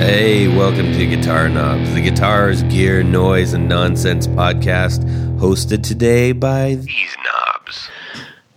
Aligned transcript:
Hey, 0.00 0.48
welcome 0.48 0.94
to 0.94 1.06
Guitar 1.06 1.50
Knobs, 1.50 1.92
the 1.92 2.00
guitars, 2.00 2.62
gear, 2.64 3.02
noise, 3.02 3.52
and 3.52 3.68
nonsense 3.68 4.26
podcast, 4.26 5.04
hosted 5.38 5.82
today 5.82 6.32
by 6.32 6.76
these 6.76 7.16
knobs. 7.22 7.90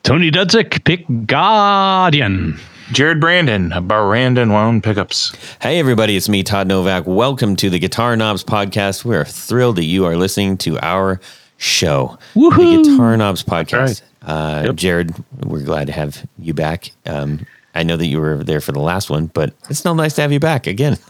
Tony 0.03 0.31
Dudzik, 0.31 0.85
Pick 0.85 1.05
Guardian. 1.25 2.57
Jared 2.93 3.19
Brandon, 3.19 3.71
Brandonwound 3.71 4.83
Pickups. 4.83 5.35
Hey, 5.61 5.79
everybody, 5.79 6.15
it's 6.15 6.29
me, 6.29 6.43
Todd 6.43 6.67
Novak. 6.69 7.05
Welcome 7.05 7.57
to 7.57 7.69
the 7.69 7.77
Guitar 7.77 8.15
Knobs 8.15 8.45
podcast. 8.45 9.03
We're 9.03 9.25
thrilled 9.25 9.75
that 9.75 9.83
you 9.83 10.05
are 10.05 10.15
listening 10.15 10.57
to 10.59 10.79
our 10.79 11.19
show, 11.57 12.17
Woohoo! 12.35 12.83
the 12.85 12.89
Guitar 12.91 13.17
Knobs 13.17 13.43
podcast. 13.43 14.01
right. 14.21 14.31
Uh, 14.31 14.71
Jared, 14.71 15.13
we're 15.41 15.63
glad 15.63 15.87
to 15.87 15.93
have 15.93 16.25
you 16.39 16.53
back. 16.53 16.91
Um, 17.05 17.45
I 17.75 17.83
know 17.83 17.97
that 17.97 18.05
you 18.05 18.19
were 18.21 18.43
there 18.43 18.61
for 18.61 18.71
the 18.71 18.79
last 18.79 19.09
one, 19.09 19.27
but 19.27 19.53
it's 19.69 19.79
still 19.79 19.95
nice 19.95 20.13
to 20.15 20.21
have 20.21 20.31
you 20.31 20.39
back 20.39 20.67
again. 20.67 20.95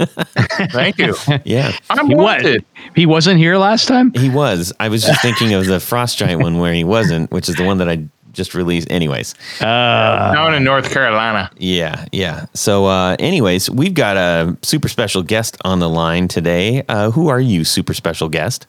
Thank 0.72 0.98
you. 0.98 1.16
yeah, 1.46 1.74
I'm 1.90 2.08
He, 2.08 2.16
wa- 2.16 2.24
wanted. 2.24 2.66
he 2.96 3.06
wasn't 3.06 3.38
here 3.40 3.58
last 3.58 3.88
time? 3.88 4.14
he 4.14 4.30
was. 4.30 4.72
I 4.80 4.88
was 4.90 5.04
just 5.04 5.22
thinking 5.22 5.54
of 5.54 5.66
the 5.66 5.80
Frost 5.80 6.18
Giant 6.18 6.42
one 6.42 6.60
where 6.60 6.74
he 6.74 6.84
wasn't, 6.84 7.32
which 7.32 7.50
is 7.50 7.56
the 7.56 7.66
one 7.66 7.80
that 7.80 7.90
I 7.90 8.06
just 8.32 8.56
released. 8.56 8.90
Anyways, 8.90 9.36
Down 9.60 10.54
in 10.56 10.64
North 10.64 10.90
Carolina. 10.92 11.52
Yeah, 11.58 12.06
yeah. 12.12 12.46
So, 12.54 12.86
uh, 12.86 13.16
anyways, 13.20 13.70
we've 13.70 13.94
got 13.94 14.18
a 14.18 14.58
super 14.64 14.88
special 14.88 15.22
guest 15.22 15.58
on 15.66 15.80
the 15.80 15.90
line 15.90 16.28
today. 16.28 16.84
Uh, 16.88 17.12
who 17.12 17.28
are 17.28 17.42
you, 17.42 17.64
super 17.64 17.94
special 17.94 18.30
guest? 18.30 18.66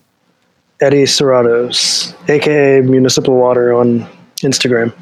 Eddie 0.80 1.04
Serratos, 1.04 2.12
aka 2.28 2.80
Municipal 2.82 3.36
Water 3.36 3.72
on 3.72 4.06
Instagram. 4.42 4.92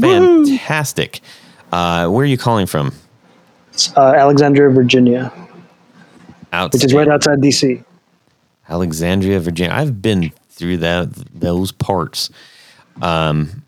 Fantastic. 0.00 1.20
Uh, 1.72 2.08
where 2.08 2.22
are 2.22 2.26
you 2.26 2.38
calling 2.38 2.66
from? 2.66 2.92
It's, 3.72 3.96
uh, 3.96 4.14
Alexandria, 4.16 4.70
Virginia, 4.70 5.32
Out 6.52 6.72
which 6.72 6.84
is 6.84 6.94
right 6.94 7.08
outside 7.08 7.40
DC. 7.40 7.84
Alexandria, 8.68 9.40
Virginia. 9.40 9.74
I've 9.74 10.02
been 10.02 10.32
through 10.50 10.78
that 10.78 11.08
those 11.32 11.72
parts. 11.72 12.30
Um, 13.00 13.62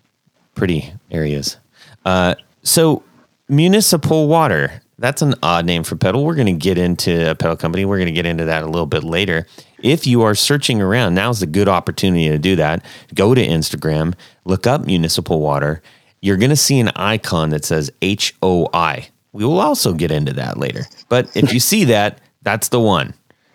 pretty 0.55 0.93
areas. 1.11 1.57
Uh, 2.05 2.35
so 2.63 3.03
municipal 3.49 4.29
water. 4.29 4.83
That's 4.99 5.23
an 5.23 5.35
odd 5.43 5.65
name 5.65 5.83
for 5.83 5.97
pedal. 5.97 6.25
We're 6.27 6.35
going 6.35 6.47
to 6.47 6.53
get 6.53 6.77
into 6.77 7.31
a 7.31 7.35
pedal 7.35 7.57
company. 7.57 7.87
We're 7.87 7.97
going 7.97 8.09
to 8.09 8.13
get 8.13 8.27
into 8.27 8.45
that 8.45 8.63
a 8.63 8.67
little 8.67 8.87
bit 8.87 9.03
later. 9.03 9.47
If 9.83 10.07
you 10.07 10.21
are 10.23 10.35
searching 10.35 10.83
around, 10.83 11.15
now's 11.15 11.41
a 11.41 11.47
good 11.47 11.69
opportunity 11.69 12.29
to 12.29 12.39
do 12.39 12.57
that. 12.57 12.85
Go 13.15 13.35
to 13.35 13.47
Instagram, 13.47 14.13
look 14.45 14.67
up 14.67 14.85
municipal 14.85 15.41
water. 15.41 15.81
You're 16.21 16.37
going 16.37 16.51
to 16.51 16.57
see 16.57 16.81
an 16.81 16.91
icon 16.97 17.51
that 17.51 17.65
says 17.65 17.91
H 18.03 18.35
O 18.43 18.69
I. 18.75 19.09
We 19.33 19.45
will 19.45 19.61
also 19.61 19.93
get 19.95 20.11
into 20.11 20.33
that 20.35 20.59
later. 20.59 20.87
But 21.09 21.35
if 21.37 21.53
you 21.53 21.61
see 21.61 21.85
that, 21.85 22.21
that's 22.43 22.69
the 22.69 22.81
one. 22.81 23.15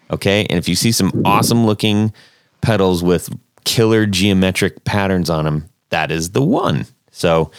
Okay. 0.09 0.45
And 0.49 0.57
if 0.57 0.69
you 0.69 0.75
see 0.75 0.91
some 0.91 1.21
awesome 1.25 1.65
looking 1.65 2.13
pedals 2.61 3.03
with 3.03 3.29
killer 3.65 4.05
geometric 4.05 4.83
patterns 4.85 5.29
on 5.29 5.45
them, 5.45 5.69
that 5.89 6.11
is 6.11 6.31
the 6.31 6.41
one. 6.41 6.85
So 7.11 7.51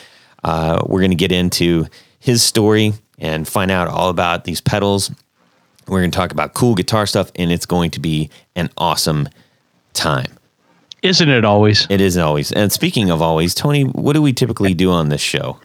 uh, 0.44 0.82
we're 0.86 1.00
going 1.00 1.10
to 1.10 1.16
get 1.16 1.32
into 1.32 1.86
his 2.18 2.42
story 2.42 2.92
and 3.18 3.46
find 3.46 3.70
out 3.70 3.88
all 3.88 4.10
about 4.10 4.44
these 4.44 4.60
pedals. 4.60 5.10
We're 5.86 6.00
going 6.00 6.10
to 6.10 6.16
talk 6.16 6.32
about 6.32 6.54
cool 6.54 6.74
guitar 6.74 7.06
stuff, 7.06 7.30
and 7.36 7.52
it's 7.52 7.66
going 7.66 7.92
to 7.92 8.00
be 8.00 8.30
an 8.56 8.70
awesome 8.76 9.28
time. 9.92 10.35
Isn't 11.06 11.28
it 11.28 11.44
always? 11.44 11.86
It 11.88 12.00
is 12.00 12.18
always. 12.18 12.50
And 12.50 12.72
speaking 12.72 13.10
of 13.10 13.22
always, 13.22 13.54
Tony, 13.54 13.84
what 13.84 14.14
do 14.14 14.22
we 14.22 14.32
typically 14.32 14.74
do 14.74 14.90
on 14.90 15.08
this 15.08 15.20
show? 15.20 15.56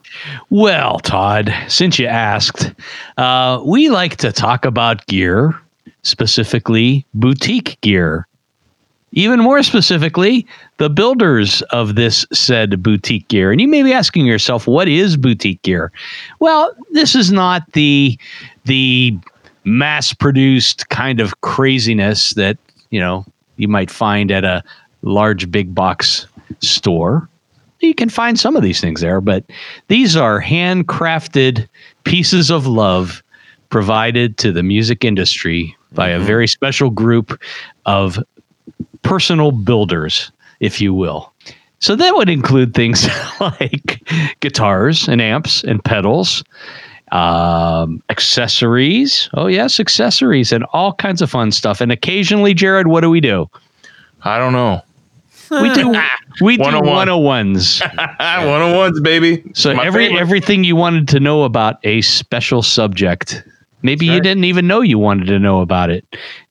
Well, 0.51 0.99
Todd, 0.99 1.51
since 1.67 1.97
you 1.97 2.05
asked, 2.05 2.71
uh, 3.17 3.59
we 3.65 3.89
like 3.89 4.17
to 4.17 4.31
talk 4.31 4.65
about 4.65 5.05
gear, 5.07 5.59
specifically 6.03 7.05
boutique 7.15 7.81
gear. 7.81 8.27
Even 9.13 9.39
more 9.39 9.63
specifically, 9.63 10.45
the 10.77 10.91
builders 10.91 11.63
of 11.71 11.95
this 11.95 12.23
said 12.31 12.83
boutique 12.83 13.27
gear. 13.27 13.51
And 13.51 13.59
you 13.59 13.67
may 13.67 13.81
be 13.81 13.93
asking 13.93 14.27
yourself, 14.27 14.67
what 14.67 14.87
is 14.87 15.17
boutique 15.17 15.61
gear? 15.63 15.91
Well, 16.39 16.71
this 16.91 17.15
is 17.15 17.31
not 17.31 17.69
the 17.73 18.17
the 18.65 19.17
mass 19.63 20.13
produced 20.13 20.87
kind 20.89 21.19
of 21.19 21.41
craziness 21.41 22.35
that, 22.35 22.57
you 22.91 22.99
know, 22.99 23.25
you 23.57 23.67
might 23.67 23.89
find 23.89 24.31
at 24.31 24.43
a 24.43 24.63
large 25.01 25.49
big 25.51 25.73
box 25.73 26.27
store 26.59 27.27
you 27.81 27.95
can 27.95 28.09
find 28.09 28.39
some 28.39 28.55
of 28.55 28.63
these 28.63 28.79
things 28.79 29.01
there, 29.01 29.21
but 29.21 29.43
these 29.87 30.15
are 30.15 30.41
handcrafted 30.41 31.67
pieces 32.03 32.49
of 32.49 32.67
love 32.67 33.23
provided 33.69 34.37
to 34.37 34.51
the 34.51 34.63
music 34.63 35.03
industry 35.03 35.75
by 35.93 36.09
a 36.09 36.19
very 36.19 36.47
special 36.47 36.89
group 36.89 37.39
of 37.85 38.19
personal 39.01 39.51
builders, 39.51 40.31
if 40.59 40.79
you 40.79 40.93
will. 40.93 41.33
So 41.79 41.95
that 41.95 42.15
would 42.15 42.29
include 42.29 42.73
things 42.73 43.07
like 43.39 44.03
guitars 44.39 45.07
and 45.07 45.21
amps 45.21 45.63
and 45.63 45.83
pedals, 45.83 46.43
um, 47.11 48.03
accessories. 48.09 49.29
Oh, 49.33 49.47
yes, 49.47 49.79
accessories 49.79 50.51
and 50.51 50.63
all 50.73 50.93
kinds 50.93 51.21
of 51.21 51.31
fun 51.31 51.51
stuff. 51.51 51.81
And 51.81 51.91
occasionally, 51.91 52.53
Jared, 52.53 52.87
what 52.87 53.01
do 53.01 53.09
we 53.09 53.19
do? 53.19 53.49
I 54.23 54.37
don't 54.37 54.53
know. 54.53 54.83
We 55.51 55.73
do 55.73 55.93
we 56.41 56.57
do 56.57 56.63
101. 56.63 57.07
101s. 57.07 57.81
101s, 58.19 59.03
baby. 59.03 59.43
So 59.53 59.73
My 59.73 59.85
every 59.85 60.07
favorite. 60.07 60.21
everything 60.21 60.63
you 60.63 60.75
wanted 60.75 61.07
to 61.09 61.19
know 61.19 61.43
about 61.43 61.77
a 61.83 62.01
special 62.01 62.61
subject. 62.61 63.43
Maybe 63.83 64.05
you 64.05 64.21
didn't 64.21 64.43
even 64.43 64.67
know 64.67 64.81
you 64.81 64.99
wanted 64.99 65.25
to 65.25 65.39
know 65.39 65.61
about 65.61 65.89
it. 65.89 66.05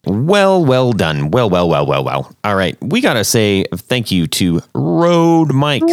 Well, 0.04 0.64
well 0.64 0.92
done. 0.92 1.30
Well, 1.30 1.48
well, 1.48 1.68
well, 1.68 1.86
well, 1.86 2.02
well. 2.02 2.34
All 2.42 2.56
right. 2.56 2.76
We 2.82 3.00
got 3.00 3.14
to 3.14 3.24
say 3.24 3.64
thank 3.72 4.10
you 4.10 4.26
to 4.26 4.60
Rode 4.74 5.50
Mics. 5.50 5.88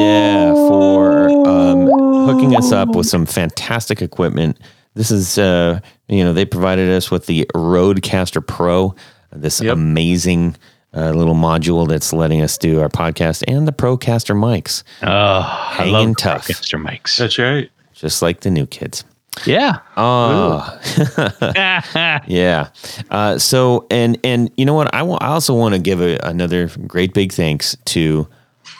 Yeah, 0.00 0.52
for 0.52 1.28
um, 1.48 1.86
hooking 2.26 2.56
us 2.56 2.72
up 2.72 2.88
with 2.94 3.06
some 3.06 3.24
fantastic 3.24 4.02
equipment. 4.02 4.58
This 4.94 5.10
is, 5.12 5.38
uh, 5.38 5.80
you 6.08 6.24
know, 6.24 6.32
they 6.32 6.44
provided 6.44 6.90
us 6.90 7.10
with 7.10 7.26
the 7.26 7.46
Rodecaster 7.54 8.44
Pro, 8.44 8.94
this 9.32 9.60
Yep. 9.60 9.72
amazing 9.74 10.56
uh, 10.94 11.10
little 11.10 11.34
module 11.34 11.86
that's 11.86 12.12
letting 12.12 12.40
us 12.40 12.56
do 12.58 12.80
our 12.80 12.88
podcast, 12.88 13.44
and 13.46 13.68
the 13.68 13.72
Procaster 13.72 14.34
mics, 14.36 14.82
Oh, 15.02 15.06
I 15.08 15.74
Hanging 15.84 15.92
love 16.08 16.16
tough. 16.16 16.48
Mr. 16.48 16.80
Mikes. 16.80 17.16
That's 17.18 17.38
right. 17.38 17.70
just 17.94 18.22
like 18.22 18.40
the 18.40 18.50
new 18.50 18.66
kids. 18.66 19.04
Yeah. 19.46 19.78
Oh, 19.96 20.78
yeah. 22.26 22.70
Uh, 23.10 23.38
so, 23.38 23.86
and 23.90 24.18
and 24.24 24.50
you 24.56 24.64
know 24.64 24.74
what? 24.74 24.92
I 24.94 25.02
want. 25.02 25.22
I 25.22 25.28
also 25.28 25.54
want 25.54 25.74
to 25.74 25.80
give 25.80 26.00
a, 26.00 26.16
another 26.24 26.68
great 26.86 27.14
big 27.14 27.32
thanks 27.32 27.76
to 27.86 28.26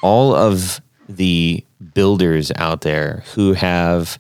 all 0.02 0.34
of 0.34 0.80
the 1.08 1.64
builders 1.94 2.50
out 2.56 2.80
there 2.80 3.22
who 3.34 3.52
have 3.52 4.18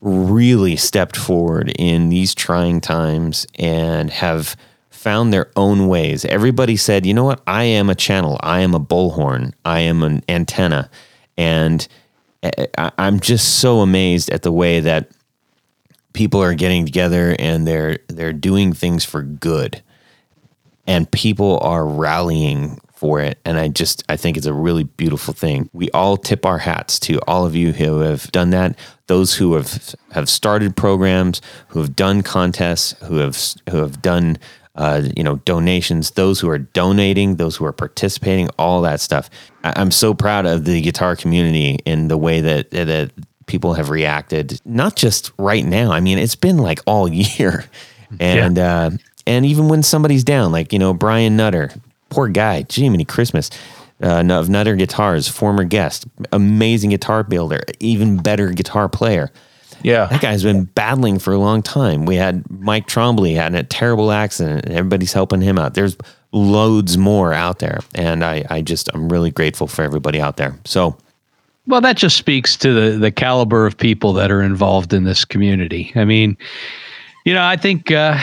really 0.00 0.76
stepped 0.76 1.16
forward 1.16 1.72
in 1.78 2.08
these 2.08 2.34
trying 2.34 2.80
times 2.80 3.46
and 3.58 4.10
have 4.10 4.56
found 5.04 5.32
their 5.34 5.50
own 5.54 5.86
ways. 5.86 6.24
Everybody 6.24 6.76
said, 6.76 7.04
you 7.04 7.12
know 7.12 7.24
what? 7.24 7.42
I 7.46 7.64
am 7.64 7.90
a 7.90 7.94
channel. 7.94 8.40
I 8.42 8.60
am 8.60 8.74
a 8.74 8.80
bullhorn. 8.80 9.52
I 9.62 9.80
am 9.80 10.02
an 10.02 10.22
antenna. 10.30 10.88
And 11.36 11.86
I- 12.42 12.66
I- 12.78 12.92
I'm 12.96 13.20
just 13.20 13.58
so 13.58 13.80
amazed 13.80 14.30
at 14.30 14.42
the 14.42 14.50
way 14.50 14.80
that 14.80 15.10
people 16.14 16.42
are 16.42 16.54
getting 16.54 16.86
together 16.86 17.36
and 17.38 17.66
they're 17.66 17.98
they're 18.08 18.32
doing 18.32 18.72
things 18.72 19.04
for 19.04 19.20
good 19.22 19.82
and 20.86 21.10
people 21.10 21.58
are 21.60 21.84
rallying 21.86 22.78
for 22.94 23.18
it 23.20 23.36
and 23.44 23.58
i 23.58 23.66
just 23.66 24.04
i 24.08 24.16
think 24.16 24.36
it's 24.36 24.46
a 24.46 24.52
really 24.54 24.84
beautiful 24.84 25.34
thing 25.34 25.68
we 25.72 25.90
all 25.90 26.16
tip 26.16 26.46
our 26.46 26.58
hats 26.58 27.00
to 27.00 27.18
all 27.26 27.44
of 27.44 27.56
you 27.56 27.72
who 27.72 27.98
have 27.98 28.30
done 28.30 28.50
that 28.50 28.78
those 29.08 29.34
who 29.34 29.54
have 29.54 29.96
have 30.12 30.28
started 30.28 30.76
programs 30.76 31.40
who 31.68 31.80
have 31.80 31.96
done 31.96 32.22
contests 32.22 32.94
who 33.08 33.16
have 33.16 33.36
who 33.70 33.78
have 33.78 34.00
done 34.00 34.38
uh, 34.76 35.02
you 35.16 35.22
know 35.22 35.36
donations 35.44 36.12
those 36.12 36.40
who 36.40 36.48
are 36.48 36.58
donating 36.58 37.36
those 37.36 37.56
who 37.56 37.64
are 37.64 37.72
participating 37.72 38.48
all 38.58 38.82
that 38.82 39.00
stuff. 39.00 39.30
I, 39.62 39.72
i'm 39.76 39.90
so 39.90 40.14
proud 40.14 40.46
of 40.46 40.64
the 40.64 40.80
guitar 40.80 41.16
community 41.16 41.78
in 41.84 42.08
the 42.08 42.18
way 42.18 42.40
that 42.40 42.70
that 42.70 43.12
people 43.46 43.74
have 43.74 43.90
reacted 43.90 44.60
not 44.64 44.96
just 44.96 45.30
right 45.38 45.64
now. 45.64 45.92
I 45.92 46.00
mean 46.00 46.18
it's 46.18 46.36
been 46.36 46.58
like 46.58 46.80
all 46.86 47.08
year. 47.12 47.66
And 48.20 48.58
uh 48.58 48.90
and 49.26 49.46
even 49.46 49.68
when 49.68 49.82
somebody's 49.82 50.24
down 50.24 50.52
like 50.52 50.72
you 50.72 50.78
know 50.78 50.92
brian 50.92 51.36
nutter 51.36 51.70
poor 52.10 52.28
guy 52.28 52.64
jiminy 52.68 53.04
christmas 53.04 53.50
uh, 54.02 54.24
of 54.30 54.48
nutter 54.48 54.76
guitars 54.76 55.28
former 55.28 55.64
guest 55.64 56.06
amazing 56.32 56.90
guitar 56.90 57.22
builder 57.22 57.60
even 57.80 58.16
better 58.16 58.50
guitar 58.50 58.88
player 58.88 59.30
Yeah. 59.84 60.06
that 60.06 60.20
guy's 60.20 60.42
been 60.42 60.64
battling 60.64 61.18
for 61.20 61.32
a 61.32 61.38
long 61.38 61.62
time. 61.62 62.06
We 62.06 62.16
had 62.16 62.42
Mike 62.50 62.88
Trombley 62.88 63.36
had 63.36 63.54
a 63.54 63.62
terrible 63.62 64.10
accident, 64.10 64.64
and 64.64 64.74
everybody's 64.74 65.12
helping 65.12 65.40
him 65.42 65.58
out. 65.58 65.74
There's 65.74 65.96
loads 66.32 66.96
more 66.98 67.32
out 67.32 67.60
there, 67.60 67.78
and 67.94 68.24
I, 68.24 68.44
I 68.50 68.62
just 68.62 68.88
I'm 68.94 69.08
really 69.08 69.30
grateful 69.30 69.66
for 69.68 69.82
everybody 69.82 70.20
out 70.20 70.36
there. 70.36 70.58
So 70.64 70.96
Well, 71.68 71.80
that 71.82 71.96
just 71.96 72.16
speaks 72.16 72.56
to 72.56 72.72
the 72.72 72.98
the 72.98 73.12
caliber 73.12 73.66
of 73.66 73.76
people 73.76 74.12
that 74.14 74.30
are 74.32 74.42
involved 74.42 74.92
in 74.92 75.04
this 75.04 75.24
community. 75.24 75.92
I 75.94 76.04
mean, 76.04 76.36
You 77.24 77.34
know, 77.34 77.44
I 77.44 77.56
think 77.56 77.90
uh, 77.90 78.18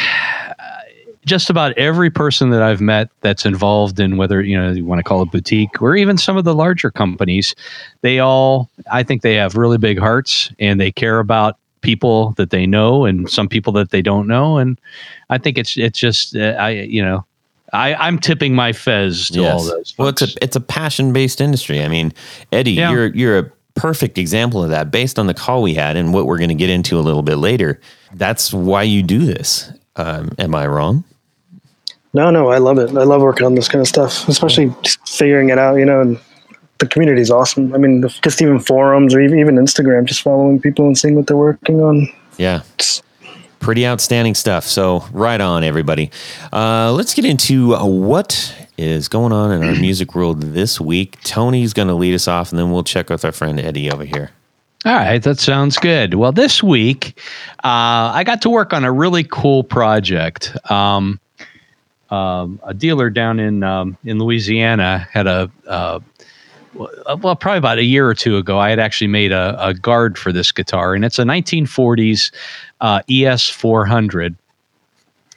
just 1.25 1.49
about 1.49 1.77
every 1.77 2.09
person 2.09 2.49
that 2.49 2.61
I've 2.61 2.81
met 2.81 3.09
that's 3.21 3.45
involved 3.45 3.99
in 3.99 4.17
whether 4.17 4.41
you 4.41 4.57
know 4.59 4.71
you 4.71 4.85
want 4.85 4.99
to 4.99 5.03
call 5.03 5.21
it 5.21 5.31
boutique 5.31 5.81
or 5.81 5.95
even 5.95 6.17
some 6.17 6.37
of 6.37 6.43
the 6.45 6.53
larger 6.55 6.89
companies, 6.91 7.53
they 8.01 8.19
all 8.19 8.69
I 8.91 9.03
think 9.03 9.21
they 9.21 9.35
have 9.35 9.55
really 9.55 9.77
big 9.77 9.99
hearts 9.99 10.51
and 10.59 10.79
they 10.79 10.91
care 10.91 11.19
about 11.19 11.57
people 11.81 12.31
that 12.37 12.51
they 12.51 12.65
know 12.67 13.05
and 13.05 13.29
some 13.29 13.47
people 13.47 13.73
that 13.73 13.89
they 13.89 14.01
don't 14.03 14.27
know 14.27 14.57
and 14.57 14.79
I 15.29 15.37
think 15.39 15.57
it's 15.57 15.77
it's 15.77 15.97
just 15.99 16.35
uh, 16.35 16.55
I 16.59 16.69
you 16.71 17.03
know 17.03 17.25
I, 17.73 17.93
I'm 17.95 18.19
tipping 18.19 18.53
my 18.53 18.73
fez 18.73 19.29
to 19.29 19.45
all 19.47 19.63
those. 19.63 19.93
Well, 19.97 20.09
it's 20.09 20.21
a 20.21 20.27
it's 20.41 20.55
a 20.57 20.59
passion 20.61 21.13
based 21.13 21.39
industry. 21.39 21.81
I 21.81 21.87
mean, 21.87 22.13
Eddie, 22.51 22.71
Yeah. 22.73 22.91
you're 22.91 23.07
you're 23.15 23.39
a 23.39 23.51
perfect 23.75 24.17
example 24.17 24.61
of 24.61 24.69
that 24.71 24.91
based 24.91 25.17
on 25.17 25.27
the 25.27 25.33
call 25.33 25.61
we 25.61 25.73
had 25.73 25.95
and 25.95 26.13
what 26.13 26.25
we're 26.25 26.37
going 26.37 26.49
to 26.49 26.55
get 26.55 26.69
into 26.69 26.99
a 26.99 27.01
little 27.01 27.21
bit 27.23 27.37
later. 27.37 27.79
That's 28.13 28.53
why 28.53 28.83
you 28.83 29.01
do 29.03 29.19
this. 29.25 29.71
Um, 29.95 30.31
am 30.37 30.53
I 30.53 30.67
wrong? 30.67 31.05
No, 32.13 32.29
no, 32.29 32.49
I 32.49 32.57
love 32.57 32.77
it. 32.77 32.89
I 32.89 33.03
love 33.03 33.21
working 33.21 33.45
on 33.45 33.55
this 33.55 33.67
kind 33.69 33.81
of 33.81 33.87
stuff, 33.87 34.27
especially 34.27 34.73
just 34.81 35.07
figuring 35.07 35.49
it 35.49 35.57
out. 35.57 35.75
You 35.75 35.85
know, 35.85 36.01
and 36.01 36.19
the 36.79 36.87
community 36.87 37.21
is 37.21 37.31
awesome. 37.31 37.73
I 37.73 37.77
mean, 37.77 38.05
just 38.21 38.41
even 38.41 38.59
forums 38.59 39.13
or 39.15 39.21
even 39.21 39.39
even 39.39 39.55
Instagram, 39.55 40.05
just 40.05 40.21
following 40.21 40.59
people 40.59 40.85
and 40.85 40.97
seeing 40.97 41.15
what 41.15 41.27
they're 41.27 41.37
working 41.37 41.81
on. 41.81 42.07
Yeah. 42.37 42.61
It's- 42.73 43.01
Pretty 43.59 43.85
outstanding 43.85 44.33
stuff. 44.33 44.65
So, 44.65 45.05
right 45.11 45.39
on, 45.39 45.63
everybody. 45.63 46.09
Uh, 46.51 46.91
let's 46.93 47.13
get 47.13 47.25
into 47.25 47.75
uh, 47.75 47.85
what 47.85 48.55
is 48.75 49.07
going 49.07 49.31
on 49.31 49.51
in 49.51 49.63
our 49.63 49.75
music 49.79 50.15
world 50.15 50.41
this 50.41 50.81
week. 50.81 51.21
Tony's 51.23 51.71
going 51.71 51.87
to 51.87 51.93
lead 51.93 52.15
us 52.15 52.27
off, 52.27 52.49
and 52.49 52.57
then 52.57 52.71
we'll 52.71 52.83
check 52.83 53.11
with 53.11 53.23
our 53.23 53.31
friend 53.31 53.59
Eddie 53.59 53.91
over 53.91 54.03
here. 54.03 54.31
All 54.83 54.93
right, 54.95 55.21
that 55.21 55.37
sounds 55.37 55.77
good. 55.77 56.15
Well, 56.15 56.31
this 56.31 56.63
week 56.63 57.19
uh, 57.63 58.09
I 58.15 58.23
got 58.25 58.41
to 58.41 58.49
work 58.49 58.73
on 58.73 58.83
a 58.83 58.91
really 58.91 59.23
cool 59.25 59.63
project. 59.63 60.57
Um, 60.71 61.19
um, 62.11 62.59
a 62.63 62.73
dealer 62.73 63.09
down 63.09 63.39
in 63.39 63.63
um, 63.63 63.97
in 64.03 64.19
Louisiana 64.19 65.07
had 65.11 65.27
a 65.27 65.49
uh, 65.67 65.99
well, 66.73 67.35
probably 67.35 67.57
about 67.57 67.79
a 67.79 67.83
year 67.83 68.07
or 68.07 68.13
two 68.13 68.37
ago, 68.37 68.57
I 68.57 68.69
had 68.69 68.79
actually 68.79 69.07
made 69.07 69.33
a, 69.33 69.57
a 69.59 69.73
guard 69.73 70.17
for 70.17 70.31
this 70.31 70.53
guitar, 70.53 70.93
and 70.93 71.03
it's 71.03 71.19
a 71.19 71.23
1940s 71.23 72.31
uh, 72.79 73.01
ES 73.09 73.49
400 73.49 74.35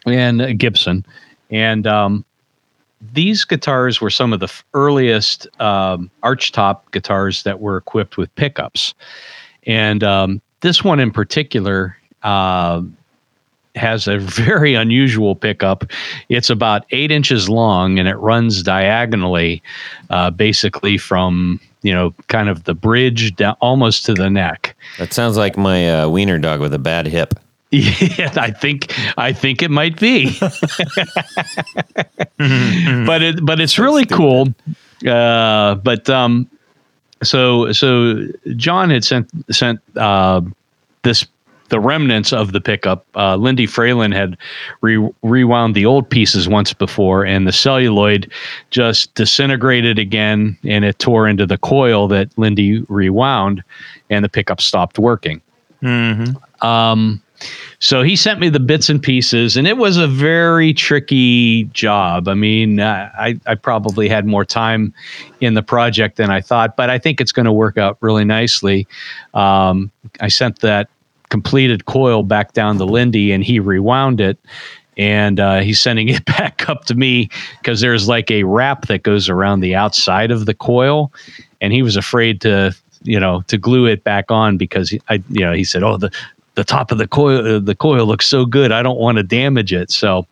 and 0.07 0.59
Gibson, 0.59 1.05
and 1.51 1.87
um, 1.87 2.25
these 3.13 3.45
guitars 3.45 4.01
were 4.01 4.11
some 4.11 4.33
of 4.33 4.41
the 4.41 4.53
earliest 4.75 5.47
um, 5.61 6.11
archtop 6.23 6.81
guitars 6.93 7.43
that 7.43 7.61
were 7.61 7.77
equipped 7.77 8.17
with 8.17 8.35
pickups. 8.37 8.95
And 9.67 10.03
um, 10.05 10.41
this 10.61 10.85
one 10.85 11.01
in 11.01 11.11
particular 11.11 11.97
uh, 12.23 12.83
has 13.75 14.07
a 14.07 14.19
very 14.19 14.75
unusual 14.75 15.35
pickup. 15.35 15.85
It's 16.29 16.51
about 16.51 16.85
eight 16.91 17.11
inches 17.11 17.49
long 17.49 17.99
and 17.99 18.09
it 18.09 18.17
runs 18.17 18.63
diagonally, 18.63 19.63
uh, 20.11 20.31
basically 20.31 20.99
from 20.99 21.61
you 21.83 21.93
know 21.93 22.15
kind 22.29 22.49
of 22.49 22.65
the 22.65 22.75
bridge 22.75 23.37
down 23.37 23.57
almost 23.61 24.05
to 24.07 24.15
the 24.15 24.31
neck. 24.31 24.77
That 24.99 25.13
sounds 25.13 25.37
like 25.37 25.57
my 25.57 26.03
uh, 26.03 26.09
wiener 26.09 26.39
dog 26.39 26.61
with 26.61 26.75
a 26.75 26.79
bad 26.79 27.07
hip. 27.07 27.35
Yeah, 27.75 28.33
I 28.37 28.53
think 28.53 28.95
I 29.19 29.33
think 29.33 29.61
it 29.61 29.69
might 29.69 29.99
be, 29.99 30.39
but 30.39 30.53
it 33.21 33.45
but 33.45 33.59
it's 33.59 33.81
really 33.81 34.07
cool. 34.07 34.55
Uh, 35.05 35.75
but 35.75 36.09
um, 36.09 36.49
so 37.25 37.73
so 37.73 38.29
John 38.55 38.91
had 38.91 39.05
sent 39.05 39.29
sent 39.53 39.81
uh, 39.97 40.43
this 41.03 41.27
the 41.75 41.81
remnants 41.81 42.33
of 42.33 42.53
the 42.53 42.61
pickup. 42.61 43.05
Uh, 43.17 43.35
Lindy 43.35 43.67
Fralin 43.67 44.15
had 44.15 44.37
re- 44.81 45.11
rewound 45.23 45.75
the 45.75 45.85
old 45.85 46.09
pieces 46.09 46.49
once 46.49 46.73
before, 46.73 47.27
and 47.27 47.49
the 47.49 47.53
celluloid 47.53 48.31
just 48.71 49.13
disintegrated 49.17 49.99
again, 49.99 50.57
and 50.63 50.85
it 50.85 51.01
tore 51.01 51.27
into 51.27 51.47
the 51.47 51.59
coil 51.59 52.07
that 52.07 52.29
Lindy 52.39 52.85
rewound, 52.89 53.65
and 54.09 54.25
the 54.25 54.29
pickup 54.29 54.61
stopped 54.61 55.01
working. 55.01 55.41
Um, 56.63 57.21
so 57.81 58.05
he 58.05 58.15
sent 58.15 58.39
me 58.39 58.51
the 58.51 58.61
bits 58.61 58.89
and 58.89 59.03
pieces, 59.03 59.57
and 59.57 59.67
it 59.67 59.77
was 59.77 59.97
a 59.97 60.07
very 60.07 60.73
tricky 60.73 61.65
job. 61.65 62.29
I 62.29 62.35
mean, 62.35 62.81
I, 62.81 63.35
I 63.47 63.57
probably 63.57 64.09
had 64.09 64.27
more 64.27 64.45
time 64.45 64.95
in 65.41 65.55
the 65.55 65.63
project 65.63 66.19
than 66.19 66.31
I 66.31 66.41
thought, 66.41 66.77
but 66.77 66.89
I 66.89 67.01
think 67.01 67.21
it's 67.21 67.33
going 67.33 67.47
to 67.47 67.53
work 67.53 67.77
out 67.77 67.99
really 68.01 68.25
nicely. 68.25 68.87
Um, 69.35 69.91
I 70.21 70.29
sent 70.29 70.61
that 70.61 70.89
completed 71.35 71.87
coil 71.87 72.23
back 72.23 72.53
down 72.53 72.79
to 72.79 72.85
Lindy, 72.85 73.33
and 73.33 73.43
he 73.43 73.59
rewound 73.59 74.21
it. 74.21 74.39
And 74.97 75.41
uh, 75.41 75.63
he's 75.63 75.81
sending 75.81 76.09
it 76.09 76.25
back 76.39 76.69
up 76.69 76.85
to 76.85 76.95
me 76.95 77.29
because 77.59 77.81
there's 77.81 78.07
like 78.07 78.31
a 78.31 78.45
wrap 78.45 78.87
that 78.87 79.03
goes 79.03 79.29
around 79.29 79.59
the 79.59 79.75
outside 79.75 80.31
of 80.31 80.47
the 80.47 80.55
coil, 80.55 81.13
and 81.61 81.73
he 81.73 81.83
was 81.83 81.97
afraid 81.97 82.41
to, 82.43 82.73
you 83.03 83.19
know, 83.19 83.43
to 83.49 83.59
glue 83.59 83.87
it 83.87 84.05
back 84.05 84.31
on 84.31 84.57
because 84.57 84.91
he, 84.91 85.01
I, 85.09 85.15
you 85.29 85.45
know, 85.45 85.53
he 85.53 85.65
said, 85.65 85.83
"Oh, 85.83 85.97
the 85.97 86.13
the 86.55 86.63
top 86.63 86.93
of 86.93 86.99
the 86.99 87.09
coil, 87.09 87.57
uh, 87.57 87.59
the 87.59 87.75
coil 87.75 88.07
looks 88.07 88.29
so 88.29 88.47
good. 88.47 88.71
I 88.71 88.85
don't 88.85 89.01
want 89.01 89.19
to 89.19 89.25
damage 89.25 89.73
it." 89.73 89.91
So, 89.91 90.29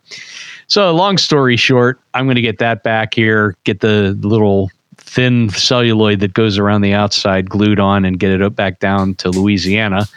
so 0.67 0.89
long 0.95 1.17
story 1.17 1.57
short, 1.57 1.99
I'm 2.13 2.27
going 2.27 2.37
to 2.37 2.41
get 2.41 2.59
that 2.59 2.83
back 2.83 3.13
here, 3.13 3.57
get 3.65 3.81
the 3.81 4.17
little 4.21 4.71
thin 4.95 5.49
celluloid 5.49 6.21
that 6.21 6.33
goes 6.33 6.57
around 6.57 6.79
the 6.79 6.93
outside 6.93 7.49
glued 7.49 7.81
on, 7.81 8.05
and 8.05 8.21
get 8.21 8.31
it 8.31 8.41
up 8.41 8.55
back 8.55 8.79
down 8.79 9.15
to 9.15 9.29
Louisiana. 9.31 10.07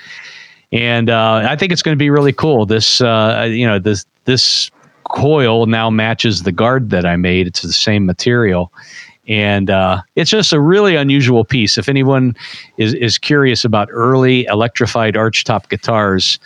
And 0.73 1.11
uh, 1.11 1.47
I 1.49 1.57
think 1.57 1.73
it's 1.73 1.83
going 1.83 1.97
to 1.97 1.99
be 1.99 2.11
really 2.11 2.33
cool. 2.33 2.67
This, 2.67 3.01
uh, 3.01 3.47
you 3.49 3.67
know, 3.67 3.79
this 3.79 4.05
this 4.25 4.71
coil 5.05 5.67
now 5.67 5.91
matches 5.91 6.43
the 6.43 6.53
guard 6.53 6.91
that 6.91 7.07
I 7.07 7.17
made. 7.17 7.47
It's 7.47 7.63
the 7.63 7.73
same 7.73 8.05
material, 8.05 8.73
and 9.29 9.71
uh, 9.71 10.03
it's 10.17 10.31
just 10.31 10.53
a 10.53 10.61
really 10.61 10.97
unusual 10.97 11.45
piece. 11.45 11.79
If 11.79 11.89
anyone 11.89 12.37
is 12.79 12.95
is 12.95 13.19
curious 13.19 13.65
about 13.65 13.89
early 13.93 14.45
electrified 14.47 15.15
archtop 15.15 15.69
guitars, 15.69 16.39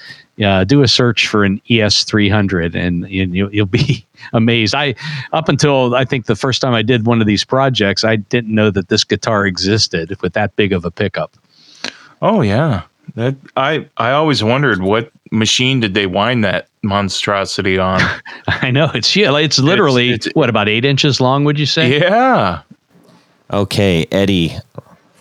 uh, 0.44 0.64
do 0.64 0.82
a 0.82 0.88
search 0.88 1.26
for 1.26 1.44
an 1.44 1.60
ES 1.70 2.04
300, 2.04 2.74
and 2.74 3.08
you, 3.08 3.48
you'll 3.50 3.66
be 3.66 4.06
amazed. 4.32 4.74
I 4.74 4.94
up 5.32 5.48
until 5.48 5.94
I 5.94 6.04
think 6.04 6.26
the 6.26 6.36
first 6.36 6.60
time 6.60 6.74
I 6.74 6.82
did 6.82 7.06
one 7.06 7.20
of 7.20 7.26
these 7.26 7.44
projects, 7.44 8.04
I 8.04 8.16
didn't 8.16 8.54
know 8.54 8.70
that 8.70 8.88
this 8.88 9.04
guitar 9.04 9.46
existed 9.46 10.16
with 10.22 10.32
that 10.34 10.56
big 10.56 10.72
of 10.72 10.84
a 10.84 10.90
pickup. 10.90 11.36
Oh 12.22 12.42
yeah. 12.42 12.82
That 13.14 13.36
I 13.56 13.86
I 13.96 14.12
always 14.12 14.42
wondered 14.44 14.82
what 14.82 15.10
machine 15.32 15.80
did 15.80 15.94
they 15.94 16.06
wind 16.06 16.44
that 16.44 16.68
monstrosity 16.82 17.78
on? 17.78 18.00
I 18.48 18.70
know 18.70 18.90
it's 18.94 19.14
yeah, 19.16 19.36
it's 19.38 19.58
literally 19.58 20.12
it's- 20.12 20.30
what 20.34 20.48
about 20.48 20.68
eight 20.68 20.84
inches 20.84 21.20
long? 21.20 21.44
Would 21.44 21.58
you 21.58 21.66
say? 21.66 21.98
yeah. 22.00 22.62
Okay, 23.52 24.06
Eddie 24.12 24.52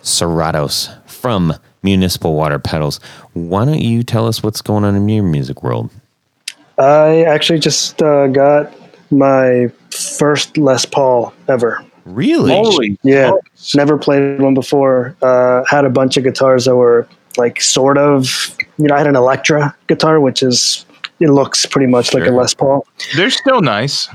Serratos 0.02 0.88
from 1.08 1.52
Municipal 1.82 2.34
Water 2.34 2.58
Pedals. 2.58 3.00
Why 3.32 3.64
don't 3.64 3.80
you 3.80 4.02
tell 4.02 4.26
us 4.26 4.42
what's 4.42 4.62
going 4.62 4.84
on 4.84 4.94
in 4.94 5.08
your 5.08 5.24
music 5.24 5.62
world? 5.62 5.90
I 6.78 7.24
actually 7.24 7.58
just 7.58 8.00
uh, 8.02 8.28
got 8.28 8.72
my 9.10 9.70
first 9.90 10.56
Les 10.56 10.84
Paul 10.86 11.32
ever. 11.48 11.84
Really? 12.06 12.52
Holy 12.52 12.98
Yeah, 13.02 13.28
smokes. 13.28 13.74
never 13.74 13.98
played 13.98 14.40
one 14.40 14.54
before. 14.54 15.14
Uh, 15.22 15.62
had 15.68 15.84
a 15.84 15.90
bunch 15.90 16.16
of 16.16 16.24
guitars 16.24 16.64
that 16.64 16.76
were 16.76 17.06
like 17.36 17.60
sort 17.60 17.98
of, 17.98 18.56
you 18.78 18.86
know, 18.86 18.94
I 18.94 18.98
had 18.98 19.06
an 19.06 19.16
Electra 19.16 19.74
guitar, 19.86 20.20
which 20.20 20.42
is 20.42 20.84
it 21.20 21.30
looks 21.30 21.66
pretty 21.66 21.86
much 21.86 22.14
like 22.14 22.26
a 22.26 22.30
Les 22.30 22.54
Paul. 22.54 22.86
They're 23.14 23.30
still 23.30 23.60
nice. 23.60 24.08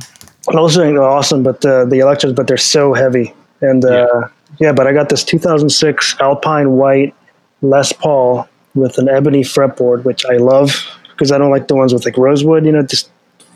Those 0.51 0.77
are 0.77 1.01
awesome, 1.01 1.43
but 1.43 1.61
the 1.61 1.85
the 1.85 1.99
Electras, 1.99 2.33
but 2.33 2.47
they're 2.47 2.57
so 2.57 2.93
heavy. 2.93 3.33
And 3.61 3.85
uh, 3.85 4.27
yeah. 4.59 4.73
but 4.73 4.87
I 4.87 4.93
got 4.93 5.09
this 5.09 5.23
2006 5.23 6.15
Alpine 6.19 6.71
White 6.71 7.15
Les 7.61 7.91
Paul 7.93 8.47
with 8.73 8.97
an 8.97 9.07
ebony 9.07 9.41
fretboard, 9.41 10.03
which 10.03 10.25
I 10.25 10.37
love 10.37 10.75
because 11.11 11.31
I 11.31 11.37
don't 11.37 11.51
like 11.51 11.67
the 11.67 11.75
ones 11.75 11.93
with 11.93 12.05
like 12.05 12.17
rosewood. 12.17 12.65
You 12.65 12.73
know, 12.73 12.83
just 12.83 13.09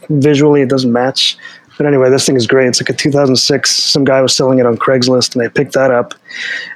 visually 0.10 0.62
it 0.62 0.70
doesn't 0.70 0.92
match. 0.92 1.38
But 1.78 1.86
anyway, 1.86 2.10
this 2.10 2.26
thing 2.26 2.36
is 2.36 2.46
great. 2.46 2.68
It's 2.68 2.82
like 2.82 2.90
a 2.90 2.94
2006. 2.94 3.72
Some 3.72 4.04
guy 4.04 4.22
was 4.22 4.36
selling 4.36 4.60
it 4.60 4.66
on 4.66 4.78
Craigslist, 4.78 5.34
and 5.34 5.44
I 5.44 5.48
picked 5.48 5.74
that 5.74 5.92
up, 5.92 6.14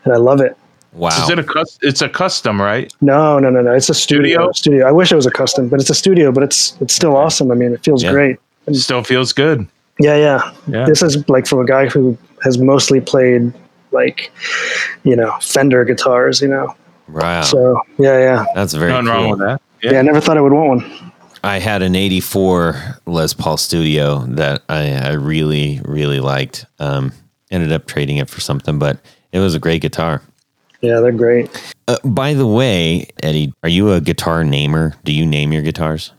and 0.05 0.13
I 0.13 0.17
love 0.17 0.39
it. 0.39 0.57
Wow. 0.93 1.09
Is 1.23 1.29
it 1.29 1.39
a 1.39 1.43
cus- 1.43 1.79
it's 1.81 2.01
a 2.01 2.09
custom, 2.09 2.61
right? 2.61 2.93
No, 3.01 3.39
no, 3.39 3.49
no, 3.49 3.61
no. 3.61 3.73
It's 3.73 3.89
a 3.89 3.93
studio. 3.93 4.39
Studio? 4.39 4.51
Studio. 4.53 4.87
I 4.87 4.91
wish 4.91 5.11
it 5.11 5.15
was 5.15 5.25
a 5.25 5.31
custom, 5.31 5.67
but 5.69 5.79
it's 5.79 5.89
a 5.89 5.95
studio. 5.95 6.31
But 6.31 6.43
it's 6.43 6.75
it's 6.81 6.93
still 6.93 7.15
awesome. 7.17 7.51
I 7.51 7.55
mean, 7.55 7.73
it 7.73 7.83
feels 7.83 8.03
Yeah. 8.03 8.11
great. 8.11 8.37
Still 8.73 9.03
feels 9.03 9.33
good. 9.33 9.67
Yeah, 9.99 10.15
yeah, 10.15 10.51
Yeah. 10.67 10.85
This 10.85 11.01
is 11.03 11.27
like 11.29 11.45
from 11.47 11.59
a 11.59 11.65
guy 11.65 11.87
who 11.87 12.17
has 12.43 12.57
mostly 12.57 12.99
played 13.01 13.53
like, 13.91 14.31
you 15.03 15.15
know, 15.15 15.33
Fender 15.41 15.83
guitars. 15.85 16.41
You 16.41 16.47
know, 16.49 16.75
wow. 17.09 17.41
so 17.41 17.79
yeah, 17.97 18.19
yeah, 18.19 18.45
That's 18.55 18.73
very 18.73 18.91
Nothing 18.91 19.05
cool. 19.07 19.13
wrong 19.15 19.29
with 19.31 19.39
that. 19.39 19.61
yeah. 19.81 19.99
I 19.99 20.01
never 20.03 20.19
thought 20.21 20.37
I 20.37 20.41
would 20.41 20.53
want 20.53 20.67
one. 20.81 21.11
I 21.43 21.59
had 21.59 21.81
an 21.81 21.93
84 21.95 22.99
Les 23.05 23.33
Paul 23.33 23.57
Studio 23.57 24.19
that 24.29 24.63
I, 24.69 24.93
I 24.93 25.11
really, 25.13 25.81
really 25.83 26.21
liked. 26.21 26.65
Um, 26.79 27.11
ended 27.51 27.71
up 27.73 27.85
trading 27.85 28.15
it 28.17 28.29
for 28.29 28.39
something, 28.39 28.79
but 28.79 28.99
it 29.33 29.39
was 29.39 29.53
a 29.53 29.59
great 29.59 29.81
guitar. 29.81 30.21
Yeah, 30.83 30.99
they're 30.99 31.13
great. 31.13 31.49
Uh, 31.87 31.95
by 32.03 32.33
the 32.33 32.45
way, 32.45 33.07
Eddie, 33.23 33.53
are 33.63 33.69
you 33.69 33.93
a 33.93 34.01
guitar 34.01 34.43
namer? 34.43 34.93
Do 35.05 35.13
you 35.13 35.25
name 35.25 35.53
your 35.53 35.61
guitars? 35.61 36.11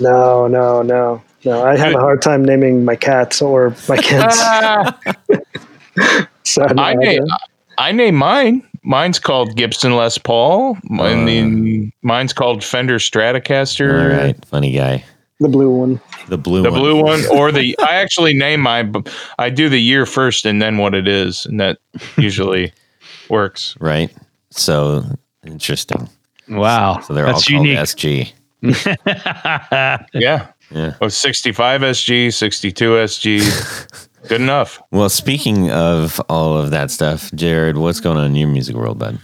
No, 0.00 0.48
no, 0.48 0.82
no, 0.82 1.22
no. 1.44 1.64
I 1.64 1.76
have 1.76 1.94
a 1.94 1.98
hard 2.00 2.22
time 2.22 2.44
naming 2.44 2.84
my 2.84 2.96
cats 2.96 3.42
or 3.42 3.74
my 3.88 3.96
kids. 3.98 4.38
so, 6.44 6.64
no, 6.64 6.82
I 6.82 6.90
I 6.90 6.94
name 6.94 7.18
don't. 7.18 7.30
I 7.78 7.92
name 7.92 8.14
mine. 8.14 8.66
Mine's 8.82 9.18
called 9.18 9.56
Gibson 9.56 9.94
Les 9.94 10.16
Paul. 10.16 10.78
I 10.98 11.14
mean, 11.14 11.92
mine's 12.02 12.32
called 12.32 12.64
Fender 12.64 12.98
Stratocaster. 12.98 14.02
All 14.02 14.08
right, 14.18 14.44
funny 14.46 14.72
guy. 14.72 15.04
the 15.40 15.48
blue 15.48 15.70
one. 15.70 16.00
The 16.28 16.38
blue 16.38 16.62
The 16.62 16.70
one. 16.70 16.80
blue 16.80 17.02
one 17.02 17.20
or 17.36 17.52
the 17.52 17.76
I 17.80 17.96
actually 17.96 18.32
name 18.32 18.60
my. 18.62 18.90
I 19.38 19.50
do 19.50 19.68
the 19.68 19.80
year 19.80 20.06
first 20.06 20.46
and 20.46 20.62
then 20.62 20.78
what 20.78 20.94
it 20.94 21.06
is 21.06 21.44
and 21.44 21.60
that 21.60 21.78
usually 22.16 22.72
works. 23.30 23.76
Right. 23.80 24.14
So 24.50 25.04
interesting. 25.44 26.08
Wow. 26.48 27.00
So 27.00 27.14
they're 27.14 27.26
That's 27.26 27.48
all 27.50 27.56
called 27.56 27.66
unique. 27.66 27.78
SG. 27.78 28.32
Yeah. 30.14 30.48
Yeah. 30.70 30.94
Oh, 31.00 31.08
65 31.08 31.80
SG, 31.80 32.32
62 32.32 32.90
SG. 32.90 34.08
Good 34.28 34.40
enough. 34.40 34.80
Well, 34.92 35.08
speaking 35.08 35.70
of 35.70 36.20
all 36.28 36.56
of 36.56 36.70
that 36.70 36.90
stuff, 36.90 37.32
Jared, 37.34 37.76
what's 37.78 38.00
going 38.00 38.18
on 38.18 38.26
in 38.26 38.34
your 38.36 38.48
music 38.48 38.76
world, 38.76 38.98
bud? 38.98 39.18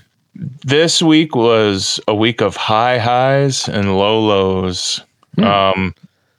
This 0.65 1.03
week 1.03 1.35
was 1.37 2.01
a 2.09 2.15
week 2.15 2.41
of 2.41 2.57
high 2.57 2.99
highs 2.99 3.69
and 3.69 3.97
low 3.97 4.21
lows. 4.21 5.01
Um, 5.39 5.95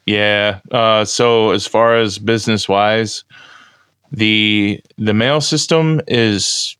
yeah. 0.06 0.60
Uh, 0.72 1.06
so 1.06 1.52
as 1.52 1.68
far 1.68 1.96
as 1.98 2.18
business 2.20 2.68
wise, 2.68 3.24
the 4.12 4.82
the 4.98 5.14
mail 5.14 5.42
system 5.42 6.02
is 6.08 6.77